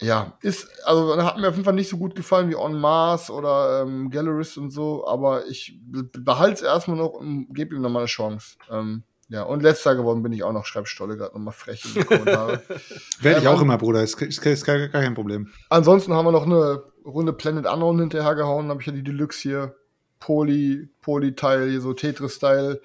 ja, 0.00 0.34
ist, 0.42 0.68
also 0.84 1.16
hat 1.22 1.38
mir 1.38 1.48
auf 1.48 1.54
jeden 1.54 1.64
Fall 1.64 1.74
nicht 1.74 1.88
so 1.88 1.96
gut 1.96 2.14
gefallen 2.14 2.50
wie 2.50 2.56
On 2.56 2.78
Mars 2.78 3.30
oder 3.30 3.82
ähm, 3.82 4.10
Galleris 4.10 4.56
und 4.56 4.70
so, 4.70 5.06
aber 5.06 5.46
ich 5.46 5.78
behalte 5.82 6.54
es 6.54 6.62
erstmal 6.62 6.98
noch 6.98 7.14
und 7.14 7.54
gebe 7.54 7.74
ihm 7.74 7.82
nochmal 7.82 8.02
eine 8.02 8.08
Chance. 8.08 8.56
Ähm, 8.70 9.04
ja, 9.28 9.42
und 9.42 9.62
letzter 9.62 9.96
geworden 9.96 10.22
bin 10.22 10.32
ich 10.32 10.44
auch 10.44 10.52
noch, 10.52 10.64
schreibt 10.64 10.88
Stolle 10.88 11.16
gerade 11.16 11.34
nochmal 11.34 11.52
frech 11.52 11.84
in 11.84 11.94
die 11.94 12.04
Kommentare. 12.06 12.62
Werde 13.20 13.40
ich 13.40 13.46
Ähm, 13.46 13.52
auch 13.52 13.60
immer, 13.60 13.76
Bruder. 13.76 14.02
Ist, 14.02 14.20
ist, 14.22 14.44
ist 14.44 14.64
gar, 14.64 14.88
kein 14.88 15.14
Problem. 15.14 15.48
Ansonsten 15.68 16.12
haben 16.12 16.26
wir 16.26 16.32
noch 16.32 16.46
eine 16.46 16.84
Runde 17.04 17.32
Planet 17.32 17.66
Unknown 17.66 17.98
hinterhergehauen. 17.98 18.68
Habe 18.68 18.80
ich 18.80 18.86
ja 18.86 18.92
die 18.92 19.02
Deluxe 19.02 19.42
hier. 19.42 19.76
Poly, 20.20 20.88
Poly-Teil, 21.02 21.70
hier 21.70 21.80
so 21.80 21.92
Tetris-Style. 21.92 22.80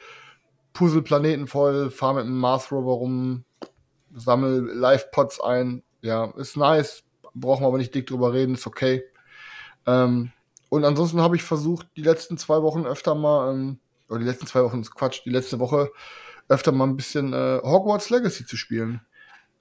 Puzzle-Planeten 0.74 1.48
voll, 1.48 1.92
fahr 1.92 2.14
mit 2.14 2.24
einem 2.24 2.38
Mars 2.38 2.72
Rover 2.72 2.94
rum, 2.94 3.44
sammel 4.14 4.72
Live-Pods 4.74 5.42
ein. 5.42 5.84
Ja, 6.02 6.32
ist 6.38 6.58
nice. 6.58 7.04
Brauchen 7.34 7.64
wir 7.64 7.68
aber 7.68 7.78
nicht 7.78 7.94
dick 7.94 8.08
drüber 8.08 8.34
reden, 8.34 8.56
ist 8.56 8.68
okay. 8.68 9.04
Ähm, 9.86 10.32
und 10.70 10.86
ansonsten 10.86 11.22
habe 11.22 11.36
ich 11.36 11.44
versucht, 11.44 11.88
die 11.96 12.02
letzten 12.02 12.38
zwei 12.38 12.62
Wochen 12.62 12.86
öfter 12.86 13.16
mal, 13.16 13.54
ähm, 13.54 13.80
oder 14.10 14.20
die 14.20 14.26
letzten 14.26 14.48
zwei 14.48 14.64
Wochen 14.64 14.82
ist 14.82 14.96
Quatsch, 14.96 15.22
die 15.26 15.30
letzte 15.30 15.60
Woche 15.60 15.92
öfter 16.52 16.72
mal 16.72 16.86
ein 16.86 16.98
bisschen 16.98 17.34
äh, 17.34 17.60
Hogwarts 17.64 18.10
Legacy 18.10 18.46
zu 18.46 18.58
spielen. 18.58 19.02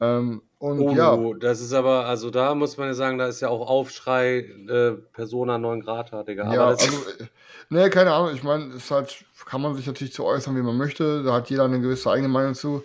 Ähm, 0.00 0.42
und 0.58 0.80
Oh, 0.80 0.92
ja, 0.92 1.16
das 1.38 1.60
ist 1.60 1.72
aber, 1.72 2.06
also 2.06 2.30
da 2.30 2.54
muss 2.54 2.76
man 2.76 2.88
ja 2.88 2.94
sagen, 2.94 3.16
da 3.16 3.28
ist 3.28 3.40
ja 3.40 3.48
auch 3.48 3.66
Aufschrei 3.68 4.38
äh, 4.68 4.92
Persona 5.12 5.56
9 5.58 5.80
Grad, 5.82 6.12
Digga. 6.26 6.44
Aber 6.44 6.54
Ja, 6.54 6.66
also, 6.66 6.86
äh, 6.86 7.26
nee, 7.70 7.88
keine 7.90 8.12
Ahnung. 8.12 8.34
Ich 8.34 8.42
meine, 8.42 8.64
es 8.70 8.84
ist 8.84 8.90
halt, 8.90 9.24
kann 9.46 9.62
man 9.62 9.74
sich 9.74 9.86
natürlich 9.86 10.12
zu 10.12 10.24
äußern, 10.24 10.56
wie 10.56 10.62
man 10.62 10.76
möchte. 10.76 11.22
Da 11.22 11.34
hat 11.34 11.48
jeder 11.48 11.64
eine 11.64 11.80
gewisse 11.80 12.10
eigene 12.10 12.28
Meinung 12.28 12.54
zu. 12.54 12.84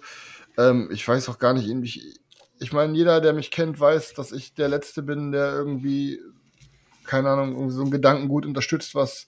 Ähm, 0.58 0.90
ich 0.92 1.06
weiß 1.06 1.28
auch 1.30 1.40
gar 1.40 1.54
nicht, 1.54 1.68
ich, 1.68 2.20
ich 2.60 2.72
meine, 2.72 2.94
jeder, 2.94 3.20
der 3.22 3.34
mich 3.34 3.52
kennt, 3.52 3.80
weiß, 3.80 4.14
dass 4.14 4.32
ich 4.32 4.54
der 4.54 4.70
Letzte 4.70 5.02
bin, 5.02 5.32
der 5.32 5.54
irgendwie, 5.54 6.22
keine 7.06 7.30
Ahnung, 7.30 7.54
irgendwie 7.54 7.76
so 7.76 7.84
ein 7.84 7.92
Gedankengut 7.92 8.46
unterstützt, 8.46 8.96
was 8.96 9.28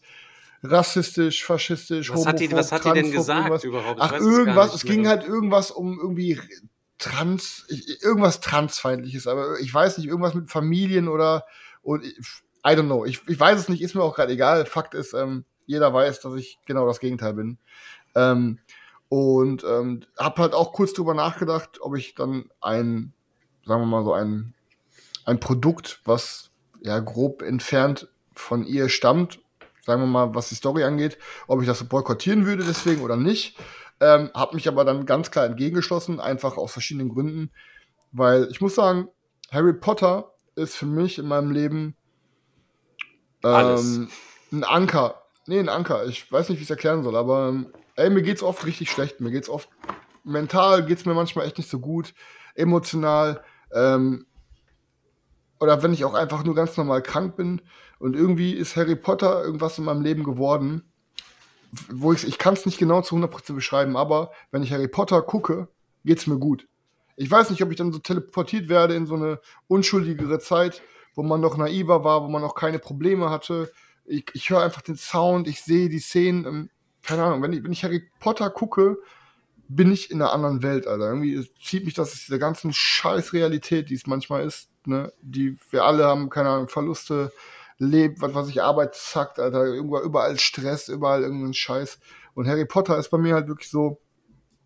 rassistisch, 0.63 1.43
faschistisch, 1.45 2.11
was, 2.11 2.25
hat 2.25 2.39
die, 2.39 2.51
was 2.51 2.71
hat 2.71 2.85
die 2.85 2.91
denn 2.91 3.11
gesagt 3.11 3.39
irgendwas. 3.39 3.63
überhaupt? 3.63 3.99
Ich 3.99 4.03
Ach, 4.03 4.13
es 4.13 4.21
irgendwas, 4.25 4.73
es 4.73 4.83
mehr. 4.83 4.93
ging 4.93 5.07
halt 5.07 5.23
irgendwas 5.23 5.71
um 5.71 5.99
irgendwie 5.99 6.39
trans, 6.97 7.65
irgendwas 8.01 8.39
transfeindliches, 8.41 9.27
aber 9.27 9.59
ich 9.59 9.73
weiß 9.73 9.97
nicht, 9.97 10.07
irgendwas 10.07 10.33
mit 10.33 10.49
Familien 10.49 11.07
oder 11.07 11.45
und 11.81 12.03
ich- 12.03 12.17
I 12.65 12.71
don't 12.71 12.85
know. 12.87 13.05
Ich, 13.05 13.21
ich 13.27 13.39
weiß 13.39 13.59
es 13.59 13.69
nicht, 13.69 13.81
ist 13.81 13.95
mir 13.95 14.01
auch 14.03 14.15
gerade 14.15 14.33
egal. 14.33 14.65
Fakt 14.65 14.93
ist, 14.93 15.13
ähm, 15.13 15.45
jeder 15.67 15.93
weiß, 15.93 16.19
dass 16.21 16.33
ich 16.33 16.59
genau 16.65 16.85
das 16.85 16.99
Gegenteil 16.99 17.33
bin. 17.33 17.59
Ähm, 18.15 18.59
und 19.09 19.63
ähm, 19.63 20.01
habe 20.19 20.41
halt 20.41 20.53
auch 20.53 20.73
kurz 20.73 20.91
drüber 20.93 21.13
nachgedacht, 21.13 21.79
ob 21.79 21.95
ich 21.95 22.13
dann 22.15 22.49
ein, 22.59 23.13
sagen 23.65 23.81
wir 23.81 23.85
mal 23.85 24.03
so 24.03 24.11
ein, 24.11 24.53
ein 25.23 25.39
Produkt, 25.39 26.01
was 26.03 26.49
ja 26.81 26.99
grob 26.99 27.41
entfernt 27.41 28.09
von 28.33 28.65
ihr 28.65 28.89
stammt, 28.89 29.39
sagen 29.87 30.01
wir 30.01 30.07
mal, 30.07 30.35
was 30.35 30.49
die 30.49 30.55
Story 30.55 30.83
angeht, 30.83 31.17
ob 31.47 31.61
ich 31.61 31.67
das 31.67 31.79
so 31.79 31.85
boykottieren 31.85 32.45
würde 32.45 32.63
deswegen 32.63 33.01
oder 33.01 33.15
nicht. 33.15 33.57
Ähm, 33.99 34.29
habe 34.35 34.55
mich 34.55 34.67
aber 34.67 34.85
dann 34.85 35.07
ganz 35.07 35.31
klar 35.31 35.45
entgegengeschlossen, 35.45 36.19
einfach 36.19 36.57
aus 36.57 36.73
verschiedenen 36.73 37.09
Gründen, 37.09 37.49
weil 38.11 38.47
ich 38.51 38.61
muss 38.61 38.75
sagen, 38.75 39.07
Harry 39.51 39.73
Potter 39.73 40.33
ist 40.55 40.75
für 40.75 40.85
mich 40.85 41.17
in 41.17 41.27
meinem 41.27 41.49
Leben 41.49 41.95
Alles. 43.41 43.97
ähm, 43.97 44.09
ein 44.51 44.63
Anker. 44.63 45.23
Nee, 45.47 45.59
ein 45.59 45.69
Anker. 45.69 46.05
Ich 46.05 46.31
weiß 46.31 46.49
nicht, 46.49 46.59
wie 46.59 46.63
ich 46.63 46.67
es 46.67 46.71
erklären 46.71 47.01
soll, 47.01 47.15
aber 47.15 47.49
ähm, 47.49 47.73
ey, 47.95 48.11
mir 48.11 48.21
geht's 48.21 48.43
oft 48.43 48.65
richtig 48.65 48.91
schlecht. 48.91 49.19
Mir 49.19 49.31
geht's 49.31 49.49
oft 49.49 49.69
mental 50.27 50.85
geht's 50.85 51.05
mir 51.05 51.13
manchmal 51.13 51.47
echt 51.47 51.57
nicht 51.57 51.69
so 51.69 51.79
gut, 51.79 52.13
emotional. 52.55 53.41
Ähm, 53.71 54.25
oder 55.59 55.81
wenn 55.81 55.93
ich 55.93 56.05
auch 56.05 56.13
einfach 56.13 56.43
nur 56.43 56.53
ganz 56.53 56.77
normal 56.77 57.01
krank 57.01 57.35
bin 57.35 57.61
und 57.99 58.15
irgendwie 58.15 58.53
ist 58.53 58.75
Harry 58.75 58.95
Potter 58.95 59.43
irgendwas 59.43 59.77
in 59.77 59.85
meinem 59.85 60.01
Leben 60.01 60.23
geworden, 60.23 60.83
wo 61.89 62.13
ich 62.13 62.27
ich 62.27 62.37
kann 62.37 62.53
es 62.53 62.65
nicht 62.65 62.77
genau 62.77 63.01
zu 63.01 63.15
100% 63.15 63.53
beschreiben, 63.53 63.97
aber 63.97 64.31
wenn 64.51 64.63
ich 64.63 64.71
Harry 64.71 64.87
Potter 64.87 65.21
gucke, 65.21 65.67
geht's 66.05 66.27
mir 66.27 66.39
gut. 66.39 66.67
Ich 67.15 67.29
weiß 67.29 67.49
nicht, 67.49 67.63
ob 67.63 67.71
ich 67.71 67.77
dann 67.77 67.91
so 67.91 67.99
teleportiert 67.99 68.69
werde 68.69 68.95
in 68.95 69.07
so 69.07 69.15
eine 69.15 69.39
unschuldigere 69.67 70.39
Zeit, 70.39 70.83
wo 71.15 71.23
man 71.23 71.41
noch 71.41 71.57
naiver 71.57 72.03
war, 72.03 72.23
wo 72.23 72.27
man 72.27 72.43
noch 72.43 72.53
keine 72.53 72.79
Probleme 72.79 73.29
hatte. 73.29 73.71
Ich, 74.05 74.25
ich 74.33 74.49
höre 74.49 74.61
einfach 74.61 74.83
den 74.83 74.95
Sound, 74.95 75.47
ich 75.47 75.61
sehe 75.61 75.89
die 75.89 75.99
Szenen. 75.99 76.45
Ähm, 76.45 76.69
keine 77.01 77.23
Ahnung, 77.23 77.41
wenn 77.41 77.53
ich, 77.53 77.63
wenn 77.63 77.71
ich 77.71 77.83
Harry 77.83 78.03
Potter 78.19 78.51
gucke, 78.51 78.97
bin 79.67 79.91
ich 79.91 80.11
in 80.11 80.21
einer 80.21 80.31
anderen 80.31 80.61
Welt, 80.61 80.87
Alter. 80.87 81.07
Irgendwie 81.07 81.45
zieht 81.61 81.85
mich 81.85 81.95
das 81.95 82.13
aus 82.13 82.25
dieser 82.25 82.39
ganzen 82.39 82.71
scheiß 82.71 83.33
Realität, 83.33 83.89
die 83.89 83.95
es 83.95 84.07
manchmal 84.07 84.45
ist, 84.45 84.69
ne? 84.85 85.11
Die 85.21 85.57
wir 85.71 85.83
alle 85.83 86.05
haben, 86.05 86.29
keine 86.29 86.49
Ahnung, 86.49 86.69
Verluste, 86.69 87.33
lebt, 87.79 88.21
was 88.21 88.33
weiß 88.33 88.47
ich, 88.49 88.61
Arbeit 88.61 88.95
zackt, 88.95 89.39
Alter, 89.39 89.65
irgendwo 89.65 89.99
überall 89.99 90.39
Stress, 90.39 90.87
überall 90.89 91.21
irgendein 91.23 91.53
Scheiß. 91.53 91.99
Und 92.33 92.47
Harry 92.47 92.65
Potter 92.65 92.97
ist 92.97 93.09
bei 93.09 93.17
mir 93.17 93.33
halt 93.35 93.47
wirklich 93.47 93.69
so, 93.69 94.01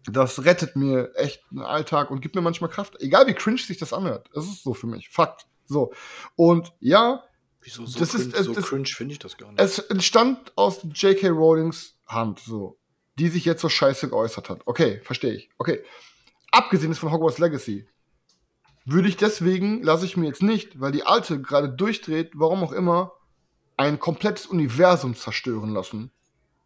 das 0.06 0.44
rettet 0.46 0.76
mir 0.76 1.12
echt 1.16 1.44
den 1.52 1.60
Alltag 1.60 2.10
und 2.10 2.22
gibt 2.22 2.36
mir 2.36 2.42
manchmal 2.42 2.70
Kraft. 2.70 2.96
Egal 3.02 3.28
wie 3.28 3.34
cringe 3.34 3.58
sich 3.60 3.78
das 3.78 3.94
anhört. 3.94 4.30
Das 4.34 4.46
ist 4.46 4.64
so 4.64 4.74
für 4.74 4.88
mich. 4.88 5.10
Fakt. 5.10 5.46
So. 5.66 5.94
Und 6.36 6.74
ja, 6.80 7.24
Wieso 7.64 7.86
so 7.86 8.00
Das 8.00 8.10
cringe, 8.14 8.24
ist- 8.26 8.40
äh, 8.40 8.44
so 8.44 8.54
cringe 8.56 8.86
finde 8.88 9.14
ich 9.14 9.20
das 9.20 9.38
gar 9.38 9.52
nicht. 9.52 9.62
es 9.62 9.78
entstand 9.78 10.52
aus 10.58 10.80
J.K. 10.84 11.30
Rowlings 11.30 11.96
Hand, 12.08 12.40
so. 12.40 12.80
Die 13.20 13.28
sich 13.28 13.46
jetzt 13.46 13.62
so 13.62 13.70
scheiße 13.70 14.10
geäußert 14.10 14.50
hat. 14.50 14.62
Okay, 14.66 15.00
verstehe 15.04 15.34
ich. 15.34 15.50
Okay. 15.60 15.84
Abgesehen 16.52 16.92
ist 16.92 16.98
von 17.00 17.12
Hogwarts 17.12 17.38
Legacy. 17.38 17.88
Würde 18.86 19.08
ich 19.08 19.18
deswegen, 19.18 19.84
lasse 19.84 20.06
ich 20.06 20.18
mir 20.18 20.28
jetzt 20.28 20.42
nicht, 20.42 20.80
weil 20.80 20.92
die 20.92 21.04
alte 21.04 21.42
gerade 21.42 21.70
durchdreht, 21.70 22.32
warum 22.34 22.64
auch 22.64 22.72
immer, 22.72 23.14
ein 23.78 24.00
komplettes 24.00 24.46
Universum 24.46 25.16
zerstören 25.16 25.74
lassen, 25.74 26.12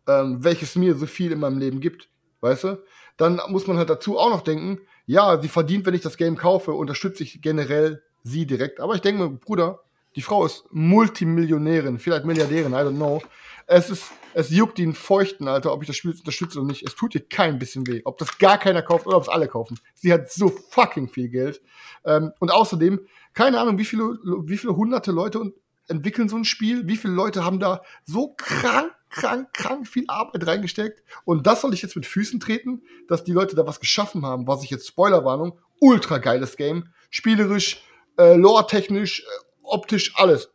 ähm, 0.08 0.44
welches 0.44 0.76
mir 0.76 0.96
so 0.96 1.06
viel 1.06 1.32
in 1.32 1.40
meinem 1.40 1.60
Leben 1.60 1.80
gibt. 1.80 2.10
Weißt 2.42 2.64
du? 2.66 2.84
Dann 3.18 3.42
muss 3.50 3.68
man 3.68 3.78
halt 3.78 3.90
dazu 3.90 4.18
auch 4.18 4.30
noch 4.30 4.42
denken, 4.42 4.80
ja, 5.06 5.40
sie 5.40 5.48
verdient, 5.48 5.86
wenn 5.86 5.94
ich 5.94 6.02
das 6.02 6.18
Game 6.18 6.36
kaufe, 6.36 6.74
unterstütze 6.74 7.24
ich 7.24 7.42
generell 7.42 8.04
sie 8.24 8.46
direkt. 8.46 8.80
Aber 8.80 8.96
ich 8.96 9.02
denke 9.02 9.24
mir, 9.24 9.30
Bruder, 9.30 9.85
die 10.16 10.22
Frau 10.22 10.46
ist 10.46 10.64
Multimillionärin, 10.72 12.00
vielleicht 12.00 12.26
Milliardärin, 12.26 12.72
I 12.72 12.78
don't 12.78 12.96
know. 12.96 13.22
Es 13.68 13.90
ist, 13.90 14.12
es 14.34 14.50
juckt 14.50 14.80
ihn 14.80 14.94
feuchten, 14.94 15.48
Alter, 15.48 15.74
ob 15.74 15.82
ich 15.82 15.88
das 15.88 15.96
Spiel 15.96 16.12
unterstütze 16.12 16.60
oder 16.60 16.68
nicht. 16.68 16.84
Es 16.84 16.96
tut 16.96 17.16
ihr 17.16 17.28
kein 17.28 17.58
bisschen 17.58 17.88
weh. 17.88 18.02
Ob 18.06 18.18
das 18.18 18.38
gar 18.38 18.58
keiner 18.60 18.82
kauft 18.82 19.08
oder 19.08 19.18
ob 19.18 19.24
es 19.24 19.30
alle 19.30 19.48
kaufen. 19.48 19.80
Sie 19.96 20.14
hat 20.14 20.32
so 20.32 20.50
fucking 20.70 21.10
viel 21.10 21.30
Geld. 21.30 21.62
Ähm, 22.06 22.32
und 22.40 22.52
außerdem, 22.52 23.00
keine 23.34 23.60
Ahnung, 23.60 23.78
wie 23.78 23.86
viele, 23.86 24.04
wie 24.44 24.58
viele 24.58 24.76
hunderte 24.76 25.12
Leute 25.12 25.54
entwickeln 25.88 26.30
so 26.30 26.36
ein 26.36 26.46
Spiel? 26.46 26.88
Wie 26.88 26.98
viele 26.98 27.14
Leute 27.14 27.44
haben 27.44 27.60
da 27.60 27.82
so 28.06 28.36
krank, 28.38 28.92
krank, 29.10 29.52
krank 29.54 29.88
viel 29.88 30.06
Arbeit 30.08 30.46
reingesteckt? 30.46 31.04
Und 31.26 31.48
das 31.48 31.62
soll 31.62 31.74
ich 31.74 31.82
jetzt 31.82 31.96
mit 31.96 32.06
Füßen 32.06 32.40
treten, 32.40 32.84
dass 33.08 33.24
die 33.24 33.34
Leute 33.34 33.56
da 33.56 33.66
was 33.66 33.80
geschaffen 33.80 34.26
haben, 34.26 34.48
was 34.48 34.64
ich 34.64 34.70
jetzt 34.70 34.88
Spoilerwarnung, 34.88 35.60
ultra 35.80 36.20
geiles 36.20 36.56
Game, 36.56 36.90
spielerisch, 37.10 37.84
äh, 38.18 38.36
lore-technisch, 38.36 39.22
äh, 39.22 39.44
optisch, 39.68 40.14
alles. 40.16 40.50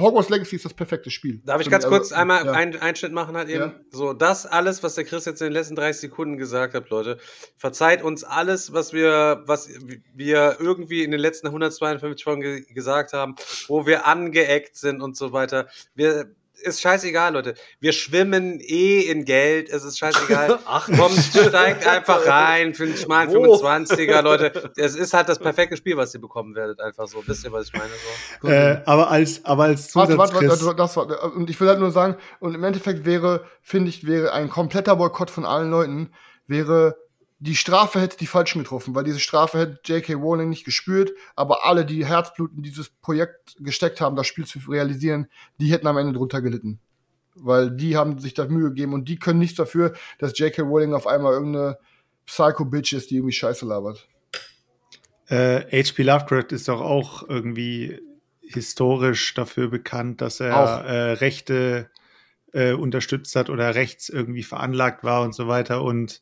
Hogwarts 0.00 0.30
Legacy 0.30 0.56
ist 0.56 0.64
das 0.64 0.74
perfekte 0.74 1.10
Spiel. 1.10 1.42
Darf 1.44 1.60
ich 1.60 1.70
ganz 1.70 1.84
mich. 1.84 1.90
kurz 1.90 2.12
Also, 2.12 2.22
einmal 2.22 2.46
ja. 2.46 2.52
einen 2.52 2.76
Einschnitt 2.76 3.12
machen 3.12 3.36
halt 3.36 3.48
eben? 3.48 3.60
Ja. 3.60 3.80
So, 3.90 4.12
das 4.12 4.46
alles, 4.46 4.82
was 4.82 4.94
der 4.94 5.04
Chris 5.04 5.24
jetzt 5.24 5.40
in 5.40 5.48
den 5.48 5.52
letzten 5.52 5.76
30 5.76 6.00
Sekunden 6.00 6.36
gesagt 6.36 6.74
hat, 6.74 6.88
Leute, 6.90 7.18
verzeiht 7.56 8.02
uns 8.02 8.24
alles, 8.24 8.72
was 8.72 8.92
wir, 8.92 9.42
was 9.46 9.68
wir 10.14 10.56
irgendwie 10.58 11.04
in 11.04 11.10
den 11.10 11.20
letzten 11.20 11.48
152 11.48 12.24
Folgen 12.24 12.40
ge 12.40 12.64
gesagt 12.72 13.12
haben, 13.12 13.34
wo 13.68 13.86
wir 13.86 14.06
angeeckt 14.06 14.76
sind 14.76 15.02
und 15.02 15.16
so 15.16 15.32
weiter. 15.32 15.68
Wir, 15.94 16.34
ist 16.60 16.80
scheißegal, 16.80 17.32
Leute. 17.32 17.54
Wir 17.80 17.92
schwimmen 17.92 18.60
eh 18.60 19.00
in 19.00 19.24
Geld. 19.24 19.68
Es 19.70 19.84
ist 19.84 19.98
scheißegal. 19.98 20.58
Ach, 20.66 20.86
Kommt, 20.86 21.18
steigt 21.18 21.86
einfach 21.86 22.26
rein 22.26 22.74
für 22.74 22.84
einen 22.84 22.96
schmalen 22.96 23.30
Wo? 23.30 23.56
25er, 23.56 24.22
Leute. 24.22 24.70
Es 24.76 24.94
ist 24.94 25.12
halt 25.12 25.28
das 25.28 25.38
perfekte 25.38 25.76
Spiel, 25.76 25.96
was 25.96 26.14
ihr 26.14 26.20
bekommen 26.20 26.54
werdet. 26.54 26.80
Einfach 26.80 27.06
so. 27.06 27.22
Wisst 27.26 27.44
ihr, 27.44 27.52
was 27.52 27.68
ich 27.68 27.72
meine? 27.72 27.90
So. 28.42 28.48
Äh, 28.48 28.82
aber 28.86 29.10
als, 29.10 29.44
aber 29.44 29.64
als 29.64 29.94
Warte, 29.94 30.12
Zusatz, 30.12 30.32
warte, 30.32 30.46
Chris, 30.46 30.64
warte, 30.64 30.76
das 30.76 30.96
war, 30.96 31.34
und 31.34 31.50
ich 31.50 31.60
will 31.60 31.68
halt 31.68 31.80
nur 31.80 31.90
sagen, 31.90 32.16
und 32.38 32.54
im 32.54 32.64
Endeffekt 32.64 33.04
wäre, 33.04 33.44
finde 33.62 33.88
ich, 33.90 34.06
wäre 34.06 34.32
ein 34.32 34.48
kompletter 34.48 34.96
Boykott 34.96 35.30
von 35.30 35.44
allen 35.44 35.70
Leuten, 35.70 36.12
wäre, 36.46 36.96
die 37.42 37.56
Strafe 37.56 38.00
hätte 38.00 38.18
die 38.18 38.26
Falschen 38.26 38.62
getroffen, 38.62 38.94
weil 38.94 39.04
diese 39.04 39.18
Strafe 39.18 39.58
hätte 39.58 39.80
J.K. 39.84 40.12
Rowling 40.12 40.50
nicht 40.50 40.64
gespürt, 40.64 41.12
aber 41.34 41.64
alle, 41.64 41.86
die 41.86 42.04
Herzblut 42.06 42.52
in 42.54 42.62
dieses 42.62 42.90
Projekt 42.90 43.56
gesteckt 43.58 44.00
haben, 44.02 44.14
das 44.14 44.26
Spiel 44.26 44.44
zu 44.44 44.58
realisieren, 44.68 45.26
die 45.58 45.72
hätten 45.72 45.86
am 45.86 45.96
Ende 45.96 46.12
drunter 46.12 46.42
gelitten. 46.42 46.80
Weil 47.34 47.70
die 47.70 47.96
haben 47.96 48.18
sich 48.18 48.34
da 48.34 48.46
Mühe 48.46 48.68
gegeben 48.68 48.92
und 48.92 49.08
die 49.08 49.18
können 49.18 49.38
nichts 49.38 49.56
dafür, 49.56 49.94
dass 50.18 50.38
J.K. 50.38 50.62
Rowling 50.62 50.92
auf 50.92 51.06
einmal 51.06 51.32
irgendeine 51.32 51.78
Psycho-Bitch 52.26 52.92
ist, 52.92 53.10
die 53.10 53.16
irgendwie 53.16 53.32
Scheiße 53.32 53.64
labert. 53.64 54.06
äh, 55.28 55.82
H.P. 55.82 56.02
Lovecraft 56.02 56.52
ist 56.52 56.68
doch 56.68 56.82
auch 56.82 57.26
irgendwie 57.26 58.00
historisch 58.42 59.32
dafür 59.32 59.68
bekannt, 59.68 60.20
dass 60.20 60.40
er 60.40 60.58
Auch. 60.58 60.84
äh, 60.84 61.12
Rechte 61.12 61.88
äh, 62.52 62.72
unterstützt 62.72 63.34
hat 63.34 63.48
oder 63.48 63.74
rechts 63.74 64.10
irgendwie 64.10 64.42
veranlagt 64.42 65.04
war 65.04 65.22
und 65.22 65.34
so 65.34 65.48
weiter. 65.48 65.82
Und 65.82 66.20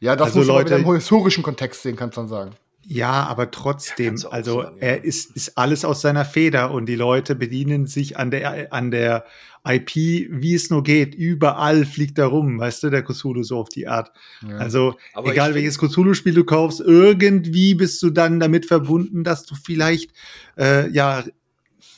Ja, 0.00 0.14
das 0.16 0.28
Also 0.28 0.38
muss 0.40 0.48
man 0.48 0.56
Leute- 0.58 0.74
im 0.76 0.94
historischen 0.94 1.42
Kontext 1.42 1.82
sehen, 1.82 1.96
kannst 1.96 2.16
du 2.16 2.20
dann 2.22 2.28
sagen. 2.28 2.50
ja, 2.82 3.10
aber 3.26 3.50
trotzdem, 3.50 4.16
auch 4.24 4.32
also 4.32 4.62
sagen, 4.62 4.76
ja. 4.76 4.82
er 4.86 5.04
ist, 5.04 5.34
ist 5.36 5.58
alles 5.58 5.84
aus 5.84 6.00
seiner 6.00 6.24
Feder 6.24 6.70
und 6.70 6.86
die 6.86 6.94
Leute 6.94 7.34
bedienen 7.34 7.86
sich 7.86 8.16
an 8.16 8.30
der, 8.30 8.72
an 8.72 8.90
der 8.90 9.24
IP, 9.66 9.90
wie 10.30 10.54
es 10.54 10.70
nur 10.70 10.82
geht. 10.82 11.14
Überall 11.14 11.84
fliegt 11.84 12.16
er 12.18 12.26
rum, 12.26 12.58
weißt 12.58 12.84
du, 12.84 12.90
der 12.90 13.02
Cthulhu 13.02 13.42
so 13.42 13.58
auf 13.58 13.68
die 13.68 13.88
Art. 13.88 14.12
Also, 14.58 14.94
Aber 15.14 15.30
egal 15.32 15.54
welches 15.54 15.78
Cthulhu-Spiel 15.78 16.32
du 16.32 16.44
kaufst, 16.44 16.80
irgendwie 16.80 17.74
bist 17.74 18.00
du 18.02 18.10
dann 18.10 18.40
damit 18.40 18.64
verbunden, 18.66 19.24
dass 19.24 19.44
du 19.44 19.54
vielleicht, 19.56 20.12
äh, 20.56 20.88
ja, 20.90 21.24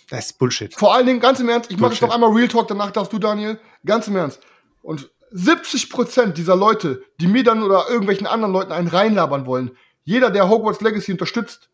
das 0.09 0.27
ist 0.27 0.39
Bullshit. 0.39 0.75
Vor 0.75 0.93
allen 0.95 1.07
Dingen, 1.07 1.21
ganz 1.21 1.39
im 1.39 1.49
Ernst, 1.49 1.71
ich 1.71 1.79
mache 1.79 1.93
jetzt 1.93 2.03
noch 2.03 2.13
einmal 2.13 2.33
Real 2.33 2.49
Talk, 2.49 2.67
danach 2.67 2.91
darfst 2.91 3.13
du, 3.13 3.19
Daniel. 3.21 3.61
Ganz 3.87 4.09
im 4.09 4.17
Ernst. 4.17 4.41
Und 4.83 5.09
70% 5.33 6.33
dieser 6.33 6.57
Leute, 6.57 7.03
die 7.21 7.27
mir 7.27 7.45
dann 7.45 7.63
oder 7.63 7.89
irgendwelchen 7.89 8.27
anderen 8.27 8.53
Leuten 8.53 8.73
einen 8.73 8.89
reinlabern 8.89 9.47
wollen, 9.47 9.77
jeder, 10.05 10.31
der 10.31 10.49
Hogwarts 10.49 10.81
Legacy 10.81 11.13
unterstützt, 11.13 11.69